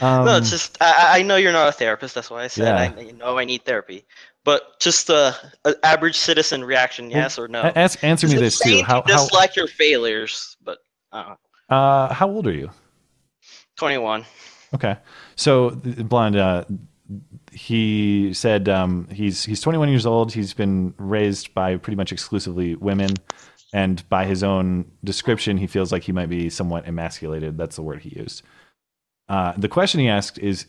Um, 0.00 0.26
no, 0.26 0.36
it's 0.36 0.50
just 0.50 0.76
I, 0.80 1.20
I 1.20 1.22
know 1.22 1.36
you're 1.36 1.52
not 1.52 1.68
a 1.68 1.72
therapist. 1.72 2.14
That's 2.14 2.30
why 2.30 2.44
I 2.44 2.46
said 2.48 2.64
Yeah. 2.66 3.00
I 3.00 3.00
you 3.00 3.12
know 3.12 3.38
I 3.38 3.44
need 3.44 3.64
therapy. 3.64 4.04
But 4.44 4.78
just 4.78 5.10
a, 5.10 5.34
a 5.64 5.74
average 5.82 6.16
citizen 6.16 6.62
reaction, 6.62 7.10
yes 7.10 7.36
or 7.36 7.48
no? 7.48 7.62
ask, 7.74 8.02
answer 8.04 8.28
me 8.28 8.34
this 8.36 8.60
too. 8.60 8.82
How 8.84 9.00
to 9.00 9.12
how 9.12 9.24
dislike 9.24 9.56
your 9.56 9.66
failures, 9.66 10.56
but 10.62 10.78
uh, 11.10 11.34
uh, 11.68 12.12
how 12.14 12.28
old 12.28 12.46
are 12.46 12.52
you? 12.52 12.70
21. 13.76 14.24
Okay, 14.74 14.96
so 15.34 15.70
blonde. 15.70 16.36
Uh, 16.36 16.64
he 17.52 18.34
said 18.34 18.68
um, 18.68 19.08
he's 19.10 19.44
he's 19.44 19.60
21 19.60 19.88
years 19.88 20.06
old. 20.06 20.32
He's 20.32 20.54
been 20.54 20.94
raised 20.98 21.54
by 21.54 21.76
pretty 21.76 21.96
much 21.96 22.12
exclusively 22.12 22.74
women, 22.76 23.10
and 23.72 24.08
by 24.08 24.26
his 24.26 24.42
own 24.42 24.90
description, 25.02 25.56
he 25.56 25.66
feels 25.66 25.90
like 25.90 26.02
he 26.02 26.12
might 26.12 26.28
be 26.28 26.50
somewhat 26.50 26.86
emasculated. 26.86 27.58
That's 27.58 27.76
the 27.76 27.82
word 27.82 28.02
he 28.02 28.10
used. 28.18 28.42
Uh, 29.28 29.52
the 29.56 29.68
question 29.68 30.00
he 30.00 30.08
asked 30.08 30.38
is, 30.38 30.66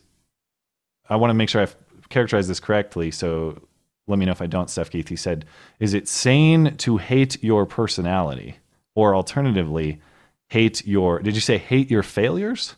I 1.09 1.15
want 1.15 1.29
to 1.29 1.35
make 1.35 1.49
sure 1.49 1.61
I've 1.61 1.75
characterized 2.09 2.49
this 2.49 2.59
correctly. 2.59 3.11
So 3.11 3.61
let 4.07 4.19
me 4.19 4.25
know 4.25 4.31
if 4.31 4.41
I 4.41 4.47
don't, 4.47 4.69
Steph 4.69 4.89
Keith. 4.89 5.09
He 5.09 5.15
said, 5.15 5.45
"Is 5.79 5.93
it 5.93 6.07
sane 6.07 6.75
to 6.77 6.97
hate 6.97 7.43
your 7.43 7.65
personality, 7.65 8.57
or 8.95 9.15
alternatively, 9.15 10.01
hate 10.47 10.85
your? 10.85 11.19
Did 11.19 11.35
you 11.35 11.41
say 11.41 11.57
hate 11.57 11.91
your 11.91 12.03
failures?" 12.03 12.75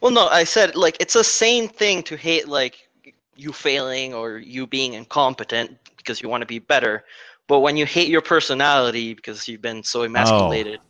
Well, 0.00 0.10
no, 0.10 0.26
I 0.26 0.44
said 0.44 0.74
like 0.74 0.96
it's 1.00 1.14
a 1.14 1.24
sane 1.24 1.68
thing 1.68 2.02
to 2.04 2.16
hate 2.16 2.48
like 2.48 2.88
you 3.36 3.52
failing 3.52 4.12
or 4.12 4.38
you 4.38 4.66
being 4.66 4.94
incompetent 4.94 5.78
because 5.96 6.20
you 6.20 6.28
want 6.28 6.42
to 6.42 6.46
be 6.46 6.58
better. 6.58 7.04
But 7.46 7.60
when 7.60 7.76
you 7.76 7.86
hate 7.86 8.08
your 8.08 8.20
personality 8.20 9.14
because 9.14 9.48
you've 9.48 9.62
been 9.62 9.82
so 9.82 10.02
emasculated, 10.02 10.80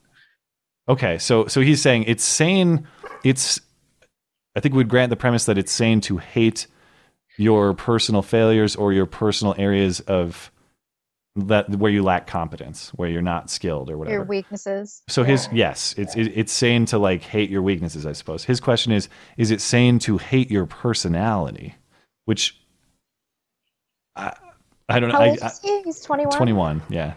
Okay, 0.90 1.18
so 1.18 1.46
so 1.46 1.61
he's 1.61 1.80
saying 1.80 2.05
it's 2.09 2.24
sane. 2.24 2.86
It's 3.22 3.61
I 4.57 4.61
think 4.61 4.74
we'd 4.74 4.88
grant 4.88 5.11
the 5.11 5.16
premise 5.16 5.44
that 5.46 5.59
it's 5.59 5.72
sane 5.72 6.01
to 6.03 6.18
hate 6.18 6.66
your 7.38 7.72
personal 7.74 8.22
failures 8.22 8.76
or 8.76 8.92
your 8.92 9.07
personal 9.07 9.55
areas 9.57 10.01
of 10.01 10.51
that 11.36 11.70
where 11.70 11.90
you 11.92 12.03
lack 12.03 12.26
competence, 12.26 12.90
where 12.90 13.09
you're 13.09 13.22
not 13.22 13.51
skilled 13.51 13.88
or 13.88 13.96
whatever. 13.96 14.16
Your 14.16 14.24
weaknesses. 14.24 15.03
So 15.09 15.22
his 15.22 15.48
yes, 15.53 15.94
it's 15.96 16.16
it, 16.16 16.32
it's 16.34 16.53
sane 16.53 16.84
to 16.86 16.98
like 16.98 17.22
hate 17.22 17.51
your 17.51 17.62
weaknesses, 17.62 18.05
I 18.05 18.12
suppose. 18.12 18.44
His 18.44 18.61
question 18.61 18.92
is: 18.92 19.09
Is 19.36 19.51
it 19.53 19.61
sane 19.61 19.98
to 20.01 20.18
hate 20.18 20.51
your 20.51 20.66
personality? 20.66 21.76
Which 22.24 22.61
I 24.16 24.34
I 24.88 24.98
don't 24.98 25.11
know. 25.11 25.16
How 25.16 25.22
I, 25.22 25.28
old 25.30 25.42
I- 25.42 25.46
is 25.46 25.61
he? 25.61 25.82
He's 25.82 26.01
21. 26.01 26.36
21, 26.36 26.82
yeah. 26.88 27.14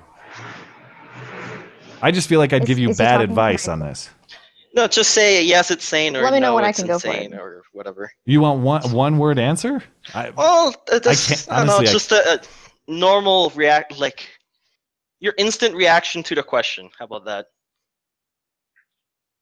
I 2.02 2.12
just 2.12 2.30
feel 2.30 2.40
like 2.40 2.54
I'd 2.54 2.64
Is- 2.64 2.68
give 2.68 2.78
you 2.80 2.94
bad 2.94 3.22
advice 3.22 3.68
on 3.68 3.80
this. 3.80 4.10
No, 4.74 4.88
just 4.88 5.12
say 5.12 5.44
yes, 5.44 5.72
it's 5.72 5.86
sane, 5.86 6.16
or 6.16 6.24
Let 6.24 6.34
me 6.34 6.40
know 6.40 6.50
no, 6.50 6.56
when 6.56 6.66
I 6.66 6.70
it's 6.70 6.80
can 6.80 6.88
go 6.88 7.00
for 7.00 7.12
it. 7.12 7.34
or 7.34 7.64
whatever. 7.74 8.12
You 8.26 8.42
want 8.42 8.62
one 8.62 8.92
one 8.92 9.18
word 9.18 9.38
answer? 9.40 9.84
I, 10.14 10.32
Well, 10.32 10.76
uh, 10.92 11.00
this, 11.00 11.28
can't- 11.28 11.48
I, 11.52 11.58
don't 11.58 11.68
know, 11.68 11.74
honestly, 11.78 11.96
it's 11.96 12.12
I- 12.12 12.18
just 12.18 12.42
a, 12.42 12.42
a 12.90 12.92
normal 12.92 13.52
react, 13.56 13.98
like 14.00 14.28
your 15.20 15.34
instant 15.38 15.76
reaction 15.76 16.24
to 16.24 16.36
the 16.36 16.44
question. 16.44 16.90
How 16.98 17.06
about 17.06 17.26
that? 17.26 17.46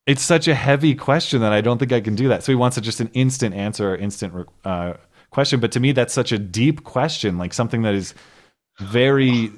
it's 0.08 0.24
such 0.24 0.48
a 0.48 0.56
heavy 0.56 0.96
question 0.96 1.42
that 1.42 1.54
I 1.54 1.62
don't 1.62 1.78
think 1.78 1.92
I 1.92 2.02
can 2.02 2.16
do 2.16 2.28
that. 2.30 2.44
So 2.44 2.52
he 2.52 2.56
wants 2.56 2.76
a, 2.76 2.82
just 2.82 3.00
an 3.00 3.10
instant 3.14 3.54
answer 3.54 3.92
or 3.94 3.96
instant 3.96 4.48
uh, 4.66 4.94
question. 5.30 5.60
But 5.60 5.72
to 5.74 5.80
me, 5.80 5.92
that's 5.92 6.14
such 6.14 6.32
a 6.32 6.40
deep 6.40 6.84
question, 6.84 7.38
like 7.38 7.54
something 7.54 7.84
that 7.84 7.94
is 7.94 8.16
very, 8.80 9.52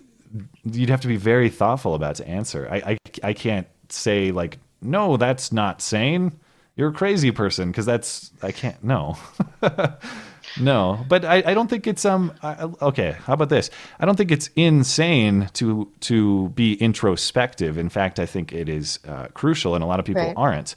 you'd 0.66 0.90
have 0.90 1.00
to 1.02 1.08
be 1.08 1.16
very 1.16 1.50
thoughtful 1.50 1.96
about 1.96 2.16
to 2.16 2.28
answer. 2.28 2.68
I, 2.70 2.76
I, 2.76 2.98
I 3.30 3.34
can't 3.34 3.68
say, 3.90 4.32
like, 4.32 4.60
no, 4.84 5.18
that's 5.18 5.52
not 5.52 5.82
sane. 5.82 6.40
You're 6.76 6.90
a 6.90 6.94
crazy 6.94 7.32
person 7.32 7.70
because 7.72 7.86
that's, 7.86 8.32
I 8.42 8.52
can't, 8.52 8.84
no. 8.84 9.18
no, 10.60 11.06
but 11.08 11.24
I, 11.26 11.44
I 11.46 11.54
don't 11.54 11.70
think 11.70 11.88
it's, 11.88 12.06
um, 12.06 12.34
I, 12.42 12.64
okay, 12.82 13.16
how 13.26 13.34
about 13.34 13.50
this? 13.50 13.70
I 14.00 14.06
don't 14.06 14.16
think 14.16 14.32
it's 14.32 14.50
insane 14.56 15.50
to, 15.54 15.92
to 16.02 16.50
be 16.50 16.74
introspective. 16.76 17.78
In 17.78 17.90
fact, 17.90 18.20
I 18.20 18.26
think 18.26 18.54
it 18.54 18.70
is 18.70 19.00
uh, 19.08 19.28
crucial, 19.34 19.76
and 19.76 19.84
a 19.84 19.88
lot 19.88 20.00
of 20.00 20.06
people 20.06 20.24
Right. 20.24 20.34
aren't. 20.38 20.76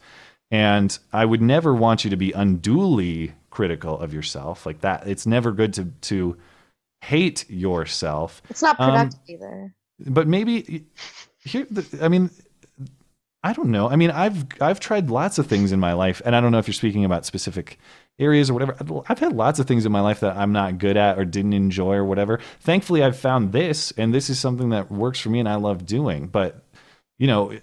And 0.50 0.96
I 1.12 1.24
would 1.24 1.42
never 1.42 1.74
want 1.74 2.04
you 2.04 2.10
to 2.10 2.16
be 2.16 2.32
unduly 2.32 3.32
critical 3.50 3.98
of 3.98 4.14
yourself 4.14 4.64
like 4.66 4.82
that. 4.82 5.06
It's 5.08 5.26
never 5.26 5.50
good 5.50 5.72
to 5.74 5.86
to 6.02 6.36
hate 7.00 7.48
yourself. 7.50 8.42
It's 8.50 8.62
not 8.62 8.78
Um, 8.78 8.90
productive 8.92 9.20
either. 9.28 9.74
But 9.98 10.28
maybe 10.28 10.86
here, 11.44 11.66
I 12.00 12.08
mean, 12.08 12.30
I 13.46 13.52
don't 13.52 13.70
know. 13.70 13.88
I 13.88 13.94
mean, 13.94 14.10
I've 14.10 14.44
I've 14.60 14.80
tried 14.80 15.08
lots 15.08 15.38
of 15.38 15.46
things 15.46 15.70
in 15.70 15.78
my 15.78 15.92
life, 15.92 16.20
and 16.24 16.34
I 16.34 16.40
don't 16.40 16.50
know 16.50 16.58
if 16.58 16.66
you're 16.66 16.74
speaking 16.74 17.04
about 17.04 17.24
specific 17.24 17.78
areas 18.18 18.50
or 18.50 18.54
whatever. 18.54 19.04
I've 19.08 19.20
had 19.20 19.34
lots 19.34 19.60
of 19.60 19.68
things 19.68 19.86
in 19.86 19.92
my 19.92 20.00
life 20.00 20.18
that 20.18 20.36
I'm 20.36 20.50
not 20.50 20.78
good 20.78 20.96
at 20.96 21.16
or 21.16 21.24
didn't 21.24 21.52
enjoy 21.52 21.94
or 21.94 22.04
whatever. 22.04 22.40
Thankfully, 22.58 23.04
I've 23.04 23.16
found 23.16 23.52
this, 23.52 23.92
and 23.92 24.12
this 24.12 24.28
is 24.30 24.40
something 24.40 24.70
that 24.70 24.90
works 24.90 25.20
for 25.20 25.28
me 25.28 25.38
and 25.38 25.48
I 25.48 25.54
love 25.54 25.86
doing. 25.86 26.26
But 26.26 26.60
you 27.18 27.28
know, 27.28 27.56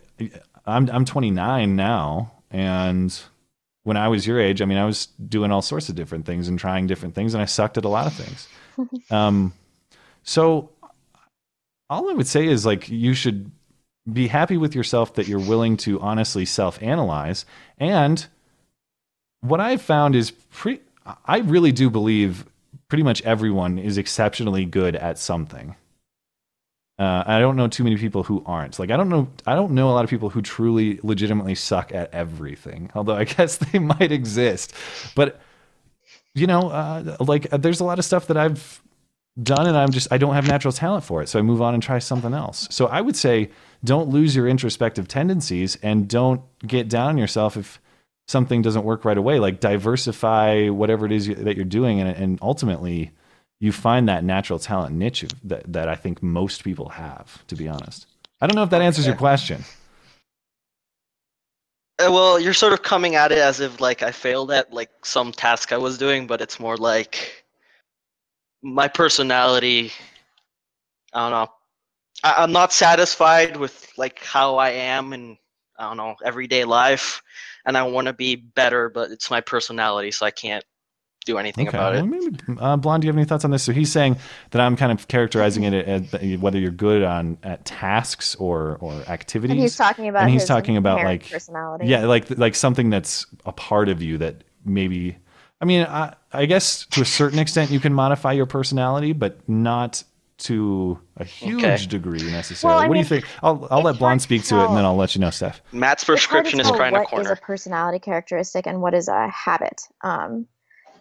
I'm 0.66 0.90
I'm 0.90 1.04
29 1.04 1.76
now, 1.76 2.32
and 2.50 3.14
when 3.84 3.98
I 3.98 4.08
was 4.08 4.26
your 4.26 4.40
age, 4.40 4.62
I 4.62 4.66
mean, 4.66 4.78
I 4.78 4.86
was 4.86 5.08
doing 5.28 5.52
all 5.52 5.62
sorts 5.62 5.90
of 5.90 5.96
different 5.96 6.26
things 6.26 6.48
and 6.48 6.58
trying 6.58 6.88
different 6.88 7.14
things, 7.14 7.34
and 7.34 7.44
I 7.44 7.46
sucked 7.46 7.78
at 7.78 7.84
a 7.84 7.90
lot 7.90 8.08
of 8.08 8.14
things. 8.14 8.48
um, 9.12 9.52
so 10.24 10.70
all 11.90 12.10
I 12.10 12.14
would 12.14 12.28
say 12.28 12.48
is 12.48 12.66
like 12.66 12.88
you 12.88 13.14
should 13.14 13.52
be 14.12 14.28
happy 14.28 14.58
with 14.58 14.76
yourself 14.76 15.14
that 15.16 15.28
you're 15.28 15.40
willing 15.40 15.78
to 15.78 16.00
honestly 16.02 16.46
self-analyze 16.46 17.46
and 17.80 18.28
what 19.44 19.60
I've 19.60 19.82
found 19.82 20.16
is 20.16 20.32
pretty 20.32 20.82
I 21.26 21.40
really 21.40 21.72
do 21.72 21.90
believe 21.90 22.46
pretty 22.88 23.04
much 23.04 23.22
everyone 23.24 23.78
is 23.78 23.98
exceptionally 23.98 24.66
good 24.66 24.96
at 24.96 25.20
something. 25.20 25.76
Uh, 26.98 27.24
I 27.26 27.40
don't 27.40 27.56
know 27.56 27.68
too 27.68 27.84
many 27.84 27.98
people 27.98 28.24
who 28.24 28.44
aren't. 28.46 28.80
Like 28.80 28.90
I 28.92 28.98
don't 28.98 29.10
know 29.10 29.28
I 29.46 29.56
don't 29.56 29.72
know 29.72 29.90
a 29.90 29.94
lot 29.94 30.04
of 30.04 30.10
people 30.10 30.30
who 30.30 30.42
truly 30.42 31.00
legitimately 31.04 31.56
suck 31.56 31.94
at 31.94 32.14
everything. 32.14 32.90
Although 32.96 33.16
I 33.16 33.24
guess 33.36 33.58
they 33.58 33.80
might 33.80 34.12
exist. 34.12 34.74
But 35.16 35.42
you 36.36 36.48
know, 36.48 36.70
uh, 36.70 37.18
like 37.20 37.52
uh, 37.52 37.58
there's 37.58 37.80
a 37.80 37.84
lot 37.84 38.00
of 38.00 38.06
stuff 38.06 38.28
that 38.28 38.38
I've 38.38 38.82
done 39.42 39.68
and 39.68 39.76
I'm 39.76 39.92
just 39.92 40.08
I 40.12 40.18
don't 40.18 40.36
have 40.36 40.48
natural 40.48 40.72
talent 40.72 41.04
for 41.04 41.22
it. 41.22 41.28
So 41.28 41.40
I 41.40 41.42
move 41.42 41.62
on 41.62 41.74
and 41.74 41.84
try 41.84 42.00
something 42.00 42.34
else. 42.34 42.68
So 42.72 42.86
I 42.86 43.02
would 43.02 43.18
say 43.18 43.50
don't 43.84 44.10
lose 44.10 44.36
your 44.36 44.48
introspective 44.48 45.08
tendencies 45.08 45.78
and 45.84 46.08
don't 46.08 46.42
get 46.66 46.88
down 46.90 47.10
on 47.10 47.18
yourself 47.18 47.58
if 47.58 47.82
something 48.28 48.62
doesn't 48.62 48.84
work 48.84 49.06
right 49.06 49.18
away. 49.18 49.40
Like 49.40 49.60
diversify 49.60 50.70
whatever 50.70 51.06
it 51.06 51.12
is 51.12 51.28
you- 51.28 51.36
that 51.36 51.56
you're 51.56 51.66
doing 51.66 52.00
and, 52.00 52.10
and 52.10 52.40
ultimately 52.42 53.12
you 53.60 53.72
find 53.72 54.10
that 54.10 54.24
natural 54.24 54.60
talent 54.60 54.96
niche 54.96 55.24
of, 55.24 55.32
that, 55.44 55.72
that 55.72 55.88
I 55.90 55.96
think 55.96 56.22
most 56.22 56.64
people 56.64 56.90
have, 56.90 57.46
to 57.48 57.56
be 57.56 57.68
honest. 57.68 58.08
I 58.42 58.48
don't 58.48 58.56
know 58.56 58.64
if 58.64 58.72
that 58.72 58.82
answers 58.82 59.06
your 59.06 59.16
question. 59.16 59.64
Uh, 62.00 62.12
well, 62.12 62.40
you're 62.40 62.54
sort 62.54 62.74
of 62.74 62.82
coming 62.82 63.16
at 63.16 63.32
it 63.32 63.38
as 63.38 63.60
if 63.60 63.80
like 63.80 64.02
I 64.04 64.12
failed 64.12 64.52
at 64.52 64.74
like 64.74 64.90
some 65.06 65.32
task 65.32 65.72
I 65.72 65.78
was 65.78 65.98
doing, 65.98 66.28
but 66.28 66.42
it's 66.42 66.60
more 66.60 66.76
like 66.76 67.46
my 68.62 68.88
personality. 68.88 69.92
I 71.14 71.30
don't 71.30 71.32
know. 71.32 71.54
I, 72.24 72.36
I'm 72.38 72.52
not 72.52 72.74
satisfied 72.74 73.58
with 73.58 73.92
like 73.98 74.20
how 74.24 74.58
I 74.58 74.70
am 74.72 75.14
in 75.14 75.38
I 75.78 75.88
don't 75.88 75.98
know 75.98 76.16
everyday 76.24 76.66
life, 76.66 77.22
and 77.66 77.78
I 77.78 77.84
want 77.84 78.08
to 78.08 78.14
be 78.14 78.36
better, 78.36 78.90
but 78.90 79.12
it's 79.12 79.32
my 79.32 79.42
personality, 79.42 80.12
so 80.12 80.26
I 80.26 80.32
can't 80.32 80.64
do 81.26 81.38
anything 81.38 81.68
about 81.68 81.94
well, 81.94 82.04
it. 82.04 82.08
maybe, 82.08 82.60
uh, 82.60 82.76
Blonde, 82.76 83.02
do 83.02 83.06
you 83.06 83.10
have 83.10 83.18
any 83.18 83.26
thoughts 83.26 83.46
on 83.46 83.52
this? 83.52 83.64
So 83.64 83.72
he's 83.72 83.92
saying 83.92 84.18
that 84.52 84.62
I'm 84.62 84.76
kind 84.76 84.92
of 84.92 85.08
characterizing 85.08 85.64
it 85.64 85.74
as 85.74 86.12
that 86.12 86.22
whether 86.40 86.60
you're 86.60 86.72
good 86.72 87.04
on 87.04 87.38
at 87.44 87.66
tasks 87.66 88.36
or 88.36 88.78
or 88.82 88.94
activities. 89.08 89.54
And 89.54 89.62
he's 89.62 89.76
talking 89.76 90.08
about 90.10 90.24
and 90.24 90.32
he's 90.32 90.42
his 90.42 90.48
talking 90.48 90.78
about 90.78 91.04
like 91.04 91.30
personality. 91.30 91.88
Yeah, 91.88 92.06
like 92.06 92.30
like 92.38 92.56
something 92.56 92.90
that's 92.90 93.26
a 93.46 93.52
part 93.52 93.90
of 93.90 94.02
you 94.02 94.18
that 94.20 94.44
maybe. 94.66 95.18
I 95.62 95.66
mean, 95.66 95.86
I, 95.86 96.14
I 96.34 96.46
guess 96.46 96.86
to 96.88 97.02
a 97.02 97.06
certain 97.06 97.40
extent 97.40 97.72
you 97.72 97.80
can 97.80 97.94
modify 97.94 98.34
your 98.34 98.46
personality, 98.46 99.14
but 99.14 99.48
not 99.48 100.04
to 100.44 101.00
a 101.18 101.24
huge 101.24 101.64
Okay. 101.64 101.86
degree 101.88 102.20
necessarily. 102.30 102.80
Well, 102.80 102.90
what 102.90 102.94
mean, 102.96 103.04
do 103.04 103.16
you 103.16 103.22
think? 103.22 103.26
I'll 103.42 103.68
I'll 103.72 103.82
let 103.82 103.98
Blonde 104.00 104.22
speak 104.22 104.44
to 104.46 104.60
it, 104.62 104.66
and 104.66 104.78
then. 104.78 104.86
I'll 104.86 104.96
let 104.96 105.16
you 105.16 105.22
know, 105.22 105.30
Steph. 105.30 105.62
Matt's 105.72 106.04
It's 106.04 106.26
hard 106.26 106.46
to 106.46 106.52
prescription 106.52 106.60
is 106.60 106.66
tell 106.66 106.76
crying 106.76 106.94
a 106.96 107.00
what 107.00 107.04
is 107.06 107.10
corner. 107.10 107.32
a 107.32 107.36
personality 107.36 108.00
characteristic 108.00 108.68
and 108.68 108.82
what 108.82 108.94
is 108.94 109.08
a 109.08 109.28
habit. 109.30 109.82
Um, 110.04 110.48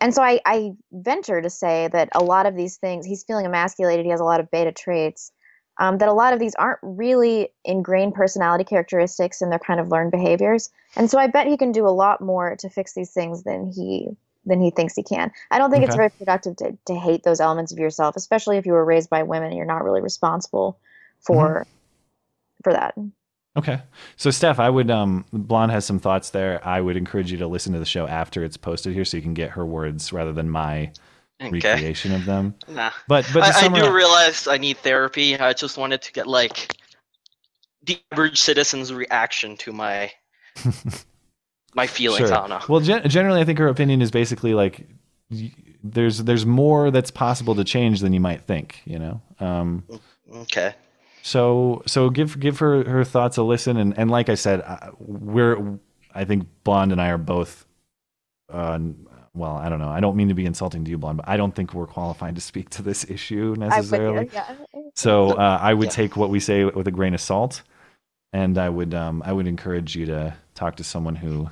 and 0.01 0.13
so 0.15 0.23
I, 0.23 0.41
I 0.45 0.73
venture 0.93 1.41
to 1.41 1.51
say 1.51 1.89
that 1.93 2.09
a 2.15 2.23
lot 2.23 2.47
of 2.47 2.57
these 2.57 2.77
things, 2.77 3.07
he's 3.07 3.23
feeling 3.23 3.47
emasculated. 3.47 4.05
He 4.05 4.11
has 4.11 4.21
a 4.21 4.25
lot 4.25 4.41
of 4.41 4.51
beta 4.51 4.73
traits. 4.73 5.33
Um, 5.79 5.99
that 5.99 6.09
a 6.09 6.13
lot 6.13 6.35
of 6.35 6.39
these 6.39 6.55
aren't 6.57 6.81
really 6.83 7.49
ingrained 7.65 8.15
personality 8.15 8.63
characteristics, 8.65 9.41
and 9.41 9.51
they're 9.51 9.59
kind 9.59 9.81
of 9.81 9.89
learned 9.89 10.11
behaviors. 10.11 10.69
And 10.97 11.11
so 11.11 11.19
I 11.19 11.29
bet 11.29 11.47
he 11.47 11.57
can 11.57 11.73
do 11.73 11.87
a 11.87 11.89
lot 11.89 12.21
more 12.21 12.57
to 12.57 12.69
fix 12.69 12.93
these 12.93 13.13
things 13.13 13.43
than 13.45 13.73
he 13.75 14.11
than 14.45 14.61
he 14.61 14.71
thinks 14.71 14.95
he 14.95 15.03
can. 15.03 15.31
I 15.51 15.59
don't 15.59 15.71
think 15.71 15.85
it's 15.85 15.95
very 15.95 16.11
productive 16.11 16.57
to, 16.57 16.77
to 16.87 16.95
hate 16.95 17.23
those 17.23 17.41
elements 17.41 17.73
of 17.73 17.79
yourself, 17.79 18.17
especially 18.17 18.57
if 18.57 18.67
you 18.67 18.73
were 18.73 18.85
raised 18.85 19.09
by 19.11 19.23
women 19.23 19.49
and 19.49 19.57
you're 19.57 19.67
not 19.67 19.85
really 19.85 20.01
responsible 20.01 20.79
for 21.21 21.67
for 22.65 22.73
that. 22.73 22.95
Okay. 23.57 23.83
So 24.17 24.31
Steph, 24.31 24.59
I 24.59 24.71
would 24.71 24.91
um 24.91 25.25
Blonde 25.33 25.73
has 25.73 25.85
some 25.85 25.99
thoughts 25.99 26.31
there. 26.31 26.61
I 26.67 26.81
would 26.81 26.97
encourage 26.97 27.31
you 27.31 27.39
to 27.39 27.47
listen 27.47 27.73
to 27.75 27.79
the 27.79 27.85
show 27.85 28.07
after 28.07 28.43
it's 28.43 28.57
posted 28.57 28.95
here 28.95 29.05
so 29.05 29.17
you 29.17 29.23
can 29.23 29.35
get 29.35 29.51
her 29.51 29.65
words 29.67 30.13
rather 30.13 30.33
than 30.33 30.49
my 30.51 30.91
Okay. 31.41 31.51
recreation 31.73 32.13
of 32.15 32.25
them. 32.25 32.55
Nah. 32.69 32.91
But 33.09 33.29
but 33.35 33.41
to 33.41 33.47
I, 33.47 33.49
I 33.49 33.53
do 33.53 33.59
summarize- 33.61 33.91
realize 33.93 34.47
I 34.49 34.59
need 34.59 34.79
therapy. 34.79 35.37
I 35.37 35.53
just 35.53 35.77
wanted 35.77 36.01
to 36.03 36.13
get 36.13 36.27
like 36.29 36.77
the 37.85 38.01
average 38.13 38.39
citizen's 38.41 38.93
reaction 38.93 39.57
to 39.59 39.73
my 39.73 40.11
my 41.75 41.87
feelings. 41.87 42.31
I 42.31 42.37
don't 42.41 42.51
know. 42.51 42.61
Well, 42.69 42.81
gen- 42.81 43.09
generally, 43.09 43.41
I 43.41 43.45
think 43.45 43.59
her 43.59 43.69
opinion 43.69 44.03
is 44.03 44.11
basically 44.11 44.55
like 44.55 44.87
there's 45.83 46.19
there's 46.25 46.45
more 46.47 46.91
that's 46.91 47.11
possible 47.11 47.55
to 47.55 47.65
change 47.65 48.01
than 48.01 48.13
you 48.13 48.21
might 48.21 48.43
think. 48.43 48.81
You 48.85 48.99
know. 48.99 49.23
Um, 49.41 49.85
Okay. 50.35 50.75
so 51.23 51.83
so 51.87 52.09
give 52.11 52.41
give 52.41 52.59
her 52.61 52.85
her 52.89 53.05
thoughts 53.05 53.37
a 53.37 53.43
listen, 53.43 53.77
and 53.77 53.97
and 53.99 54.11
like 54.11 54.29
I 54.29 54.35
said, 54.35 54.61
uh, 54.63 54.91
we're 54.99 55.79
I 56.15 56.25
think 56.25 56.47
Blonde 56.65 56.93
and 56.93 57.01
I 57.01 57.09
are 57.09 57.19
both. 57.19 57.67
Uh, 58.51 58.79
well, 59.35 59.57
I 59.57 59.71
don't 59.71 59.79
know. 59.79 59.89
I 59.89 60.01
don't 60.01 60.15
mean 60.17 60.29
to 60.29 60.35
be 60.35 60.45
insulting 60.45 60.85
to 60.85 60.91
you, 60.91 60.99
Blonde, 60.99 61.17
but 61.19 61.29
I 61.29 61.39
don't 61.39 61.55
think 61.55 61.73
we're 61.73 61.87
qualified 61.87 62.35
to 62.35 62.41
speak 62.43 62.69
to 62.71 62.83
this 62.83 63.05
issue 63.09 63.47
I 63.47 63.49
would, 63.49 63.59
necessarily. 63.61 64.31
yeah. 64.33 64.55
So 64.95 65.31
uh, 65.33 65.59
I 65.61 65.73
would 65.73 65.87
Yeah. 65.87 65.91
take 65.91 66.17
what 66.17 66.29
we 66.31 66.39
say 66.41 66.65
with 66.65 66.87
a 66.87 66.91
grain 66.91 67.15
of 67.15 67.21
salt, 67.21 67.63
and 68.35 68.59
I 68.59 68.69
would 68.69 68.93
um, 68.95 69.23
I 69.25 69.33
would 69.33 69.47
encourage 69.47 69.97
you 69.97 70.07
to 70.07 70.35
talk 70.55 70.77
to 70.77 70.85
someone 70.85 71.17
who 71.17 71.49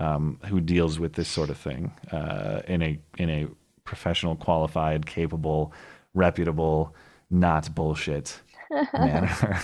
um, 0.00 0.38
who 0.46 0.60
deals 0.60 0.98
with 0.98 1.12
this 1.12 1.28
sort 1.28 1.50
of 1.50 1.58
thing 1.58 1.92
uh, 2.10 2.62
in 2.66 2.82
a 2.82 2.98
in 3.18 3.30
a 3.30 3.46
professional, 3.84 4.34
qualified, 4.36 5.06
capable, 5.06 5.72
reputable, 6.14 6.94
not 7.30 7.72
bullshit 7.74 8.40
manner. 8.94 9.60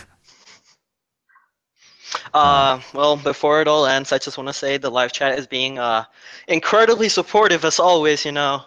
Uh, 2.35 2.81
well, 2.93 3.17
before 3.17 3.61
it 3.63 3.69
all 3.69 3.87
ends, 3.87 4.13
I 4.13 4.19
just 4.19 4.37
want 4.37 4.49
to 4.49 4.53
say 4.53 4.77
the 4.77 4.91
live 4.91 5.13
chat 5.13 5.39
is 5.39 5.47
being 5.47 5.79
uh 5.79 6.05
incredibly 6.49 7.09
supportive 7.09 7.65
as 7.65 7.81
always. 7.81 8.25
You 8.25 8.33
know, 8.33 8.63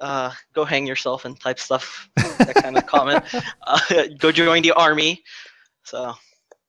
uh, 0.00 0.32
go 0.54 0.64
hang 0.64 0.86
yourself 0.86 1.24
and 1.24 1.38
type 1.38 1.58
stuff. 1.58 2.08
That 2.16 2.54
kind 2.56 2.78
of 2.78 2.86
comment. 2.94 3.24
Uh, 3.66 3.80
go 4.18 4.32
join 4.32 4.62
the 4.62 4.72
army. 4.72 5.22
So 5.84 6.14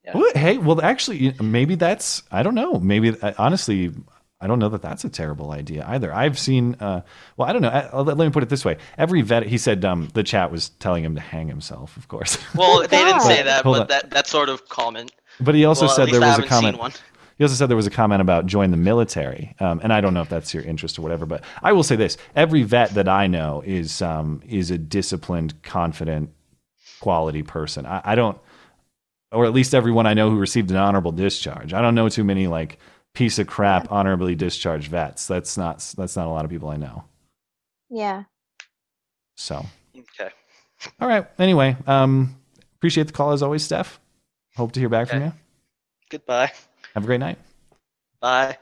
Yeah. 0.04 0.22
Hey, 0.36 0.58
well, 0.58 0.82
actually, 0.82 1.34
maybe 1.42 1.76
that's 1.76 2.24
I 2.32 2.44
don't 2.44 2.56
know. 2.56 2.80
Maybe 2.80 3.16
honestly, 3.38 3.92
I 4.46 4.48
don't 4.48 4.60
know 4.60 4.70
that 4.70 4.84
that's 4.84 5.04
a 5.04 5.10
terrible 5.10 5.50
idea 5.50 5.84
either. 5.88 6.14
I've 6.14 6.38
seen. 6.38 6.76
Uh, 6.80 7.02
well, 7.36 7.50
I 7.50 7.52
don't 7.52 7.64
know. 7.64 7.70
Uh, 7.70 8.04
let, 8.04 8.16
let 8.16 8.26
me 8.26 8.32
put 8.32 8.44
it 8.44 8.50
this 8.50 8.64
way: 8.64 8.78
every 8.96 9.24
vet, 9.24 9.42
he 9.42 9.58
said, 9.58 9.84
um, 9.84 10.10
the 10.14 10.22
chat 10.22 10.52
was 10.52 10.70
telling 10.70 11.04
him 11.04 11.16
to 11.16 11.22
hang 11.22 11.48
himself. 11.48 11.98
Of 11.98 12.10
course. 12.10 12.38
well, 12.56 12.82
they 12.82 13.04
didn't 13.04 13.22
say 13.22 13.42
that, 13.42 13.64
Hold 13.64 13.78
but 13.78 13.88
that 13.88 14.12
that 14.12 14.28
sort 14.28 14.50
of 14.50 14.70
comment. 14.70 15.12
But 15.40 15.56
he 15.56 15.66
also 15.66 15.88
Well, 15.88 15.96
said 15.96 16.10
there 16.10 16.22
was 16.22 16.38
a 16.38 16.44
comment. 16.44 16.78
one. 16.78 16.92
He 17.40 17.44
also 17.44 17.56
said 17.56 17.70
there 17.70 17.76
was 17.76 17.88
a 17.88 17.92
comment 17.92 18.22
about 18.22 18.46
join 18.46 18.70
the 18.70 18.78
military, 18.78 19.56
um, 19.60 19.82
and 19.84 19.92
I 19.92 20.00
don't 20.00 20.14
know 20.14 20.22
if 20.22 20.30
that's 20.30 20.54
your 20.54 20.62
interest 20.62 21.00
or 21.00 21.02
whatever. 21.02 21.26
But 21.26 21.44
I 21.64 21.72
will 21.72 21.82
say 21.82 21.96
this: 21.96 22.16
every 22.36 22.62
vet 22.62 22.94
that 22.94 23.08
I 23.08 23.26
know 23.26 23.64
is 23.66 24.00
um, 24.04 24.44
is 24.48 24.70
a 24.70 24.78
disciplined, 24.78 25.60
confident, 25.64 26.30
quality 27.00 27.42
person. 27.42 27.88
I, 27.88 28.02
I 28.06 28.14
don't, 28.14 28.38
or 29.32 29.46
at 29.46 29.54
least 29.54 29.74
everyone 29.74 30.06
I 30.06 30.14
know 30.14 30.30
who 30.30 30.38
received 30.38 30.70
an 30.70 30.78
honorable 30.78 31.12
discharge. 31.12 31.74
I 31.74 31.82
don't 31.82 31.96
know 31.96 32.10
too 32.10 32.24
many 32.24 32.46
like 32.46 32.78
piece 33.16 33.40
of 33.40 33.48
crap 33.48 33.92
honorably 33.92 34.36
discharged 34.36 34.90
vets. 34.92 35.26
That's 35.26 35.58
not 35.58 35.78
that's 35.98 36.16
not 36.16 36.28
a 36.28 36.30
lot 36.30 36.46
of 36.46 36.52
people 36.52 36.70
I 36.70 36.78
know. 36.78 37.04
Yeah. 37.90 38.24
So 39.36 39.66
Okay. 39.98 40.30
all 41.00 41.08
right. 41.08 41.26
Anyway, 41.40 41.76
um, 41.88 42.36
appreciate 42.78 43.08
the 43.08 43.14
call 43.14 43.32
as 43.32 43.42
always, 43.42 43.64
Steph. 43.64 44.00
Hope 44.56 44.72
to 44.74 44.80
hear 44.80 44.90
back 44.90 45.10
from 45.10 45.22
you. 45.24 45.34
Goodbye. 46.10 46.52
Have 46.94 47.04
a 47.04 47.08
great 47.08 47.20
night. 47.20 47.38
Bye. 48.22 48.58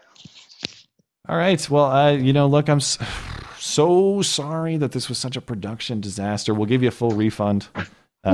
All 1.28 1.38
right. 1.38 1.70
Well, 1.70 1.86
uh, 1.86 2.12
you 2.12 2.34
know, 2.34 2.48
look, 2.48 2.70
I'm 2.70 2.80
so 3.60 4.22
sorry 4.22 4.78
that 4.78 4.92
this 4.92 5.10
was 5.10 5.18
such 5.18 5.36
a 5.36 5.42
production 5.42 6.02
disaster. 6.02 6.54
We'll 6.54 6.66
give 6.68 6.82
you 6.82 6.88
a 6.90 6.92
full 6.92 7.12
refund. 7.12 7.68
Uh, 7.76 7.84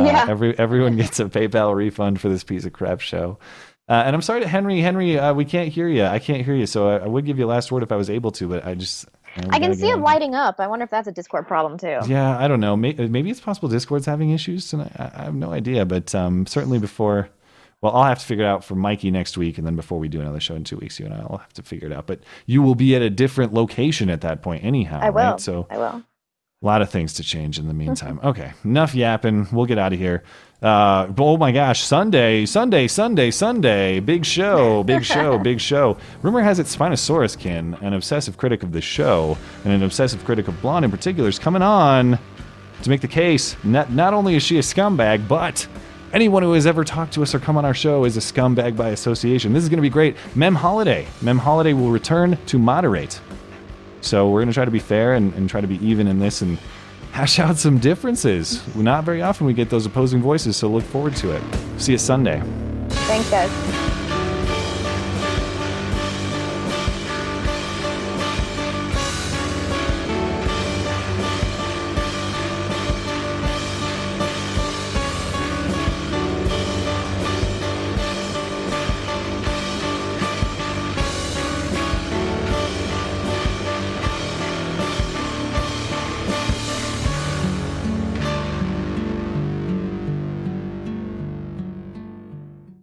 Yeah. 0.06 0.26
Every 0.30 0.58
everyone 0.60 0.96
gets 0.96 1.20
a 1.20 1.26
PayPal 1.26 1.76
refund 1.76 2.22
for 2.22 2.30
this 2.30 2.44
piece 2.44 2.66
of 2.66 2.74
crap 2.74 3.00
show. 3.02 3.40
Uh, 3.90 4.03
and 4.06 4.16
I'm 4.16 4.22
sorry 4.22 4.41
to 4.41 4.48
Henry. 4.48 4.80
Henry, 4.82 5.18
uh, 5.18 5.34
we 5.34 5.45
can't 5.45 5.70
hear 5.70 5.88
you. 5.88 6.06
I 6.06 6.20
can't 6.20 6.45
hear 6.45 6.53
you. 6.53 6.68
So 6.68 6.88
I, 6.88 6.98
I 6.98 7.07
would 7.07 7.26
give 7.26 7.40
you 7.40 7.45
a 7.45 7.48
last 7.48 7.72
word 7.72 7.82
if 7.82 7.91
I 7.91 7.95
was 7.95 8.10
able 8.10 8.30
to, 8.34 8.48
but 8.48 8.64
I 8.64 8.76
just 8.76 9.07
I 9.36 9.41
gotta 9.41 9.60
can 9.60 9.76
see 9.76 9.90
it 9.90 9.98
lighting 9.98 10.36
up. 10.36 10.60
I 10.60 10.68
wonder 10.68 10.84
if 10.84 10.91
that's 10.91 11.07
a 11.07 11.11
Discord 11.11 11.48
problem 11.48 11.80
too. 11.80 11.99
Yeah, 12.07 12.38
I 12.38 12.48
don't 12.48 12.60
know. 12.60 12.78
Maybe, 12.78 13.07
maybe 13.07 13.32
it's 13.32 13.40
possible 13.40 13.68
Discord's 13.68 14.06
having 14.06 14.30
issues 14.30 14.70
tonight. 14.70 14.91
I, 14.98 15.11
I 15.16 15.24
have 15.24 15.34
no 15.34 15.52
idea, 15.52 15.86
but 15.86 16.14
um, 16.14 16.45
certainly 16.45 16.78
before. 16.78 17.30
Well, 17.82 17.95
I'll 17.95 18.03
have 18.03 18.20
to 18.20 18.26
figure 18.26 18.44
it 18.44 18.48
out 18.48 18.66
for 18.66 18.76
Mikey 18.76 19.10
next 19.10 19.38
week, 19.38 19.57
and 19.57 19.66
then 19.66 19.78
before 19.78 19.99
we 19.99 20.10
do 20.10 20.20
another 20.20 20.41
show 20.41 20.53
in 20.53 20.66
two 20.66 20.76
weeks, 20.76 20.99
you 20.99 21.06
and 21.06 21.16
I 21.16 21.26
will 21.26 21.38
have 21.38 21.53
to 21.53 21.64
figure 21.64 21.88
it 21.88 21.94
out. 21.94 22.07
But 22.07 22.20
you 22.45 22.61
will 22.61 22.76
be 22.76 22.94
at 22.94 23.02
a 23.02 23.10
different 23.10 23.53
location 23.53 24.10
at 24.10 24.20
that 24.22 24.41
point, 24.41 24.66
anyhow. 24.66 24.99
I 25.02 25.10
will. 25.11 25.32
Right? 25.32 25.40
So 25.40 25.66
I 25.70 25.78
will. 25.78 26.03
A 26.61 26.65
lot 26.65 26.81
of 26.81 26.90
things 26.90 27.14
to 27.14 27.23
change 27.23 27.57
in 27.57 27.69
the 27.69 27.73
meantime. 27.73 28.19
okay, 28.22 28.52
enough 28.65 28.94
yapping. 28.94 29.48
We'll 29.49 29.65
get 29.65 29.77
out 29.77 29.94
of 29.94 29.99
here. 29.99 30.23
Uh, 30.61 31.07
oh 31.18 31.38
my 31.38 31.53
gosh, 31.53 31.81
Sunday, 31.81 32.45
Sunday, 32.45 32.86
Sunday, 32.90 33.31
Sunday. 33.31 34.02
Big 34.02 34.26
show, 34.26 34.84
big 34.84 35.06
show, 35.06 35.38
big 35.44 35.61
show. 35.61 35.98
Rumor 36.22 36.41
has 36.41 36.60
it 36.60 36.65
Spinosaurus 36.65 37.40
Kin, 37.40 37.76
an 37.76 37.94
obsessive 37.94 38.36
critic 38.36 38.61
of 38.61 38.73
the 38.73 38.81
show, 38.81 39.38
and 39.64 39.72
an 39.72 39.84
obsessive 39.84 40.26
critic 40.26 40.49
of 40.49 40.61
Blonde 40.61 40.84
in 40.84 40.91
particular, 40.91 41.30
is 41.30 41.40
coming 41.40 41.61
on 41.61 42.19
to 42.84 42.90
make 42.90 42.99
the 42.99 43.07
case. 43.07 43.56
Not, 43.64 43.91
not 43.94 44.14
only 44.14 44.36
is 44.36 44.44
she 44.44 44.57
a 44.57 44.61
scumbag, 44.61 45.30
but 45.30 45.65
anyone 46.11 46.44
who 46.44 46.52
has 46.52 46.68
ever 46.68 46.84
talked 46.84 47.14
to 47.14 47.23
us 47.23 47.34
or 47.34 47.40
come 47.40 47.56
on 47.56 47.64
our 47.64 47.73
show 47.73 48.03
is 48.03 48.18
a 48.18 48.19
scumbag 48.19 48.76
by 48.76 48.90
association. 48.90 49.53
This 49.53 49.64
is 49.64 49.69
going 49.69 49.77
to 49.77 49.81
be 49.81 49.90
great. 49.90 50.18
Mem 50.36 50.56
Holiday. 50.56 51.07
Mem 51.22 51.38
Holiday 51.38 51.72
will 51.72 51.90
return 51.90 52.38
to 52.48 52.60
moderate. 52.60 53.22
So 54.01 54.30
we're 54.30 54.39
going 54.39 54.49
to 54.49 54.53
try 54.53 54.65
to 54.65 54.71
be 54.71 54.80
fair 54.80 55.13
and, 55.13 55.34
and 55.34 55.49
try 55.49 55.61
to 55.61 55.67
be 55.67 55.84
even 55.85 56.07
in 56.07 56.19
this 56.19 56.41
and 56.41 56.57
hash 57.11 57.39
out 57.39 57.57
some 57.57 57.80
differences. 57.80 58.63
Not 58.76 59.03
very 59.03 59.21
often 59.21 59.45
we 59.45 59.53
get 59.53 59.69
those 59.69 59.85
opposing 59.85 60.21
voices, 60.21 60.55
so 60.57 60.67
look 60.67 60.84
forward 60.84 61.15
to 61.17 61.31
it. 61.31 61.43
See 61.77 61.93
you 61.93 61.97
Sunday. 61.97 62.41
Thanks, 62.89 63.30
guys. 63.30 63.89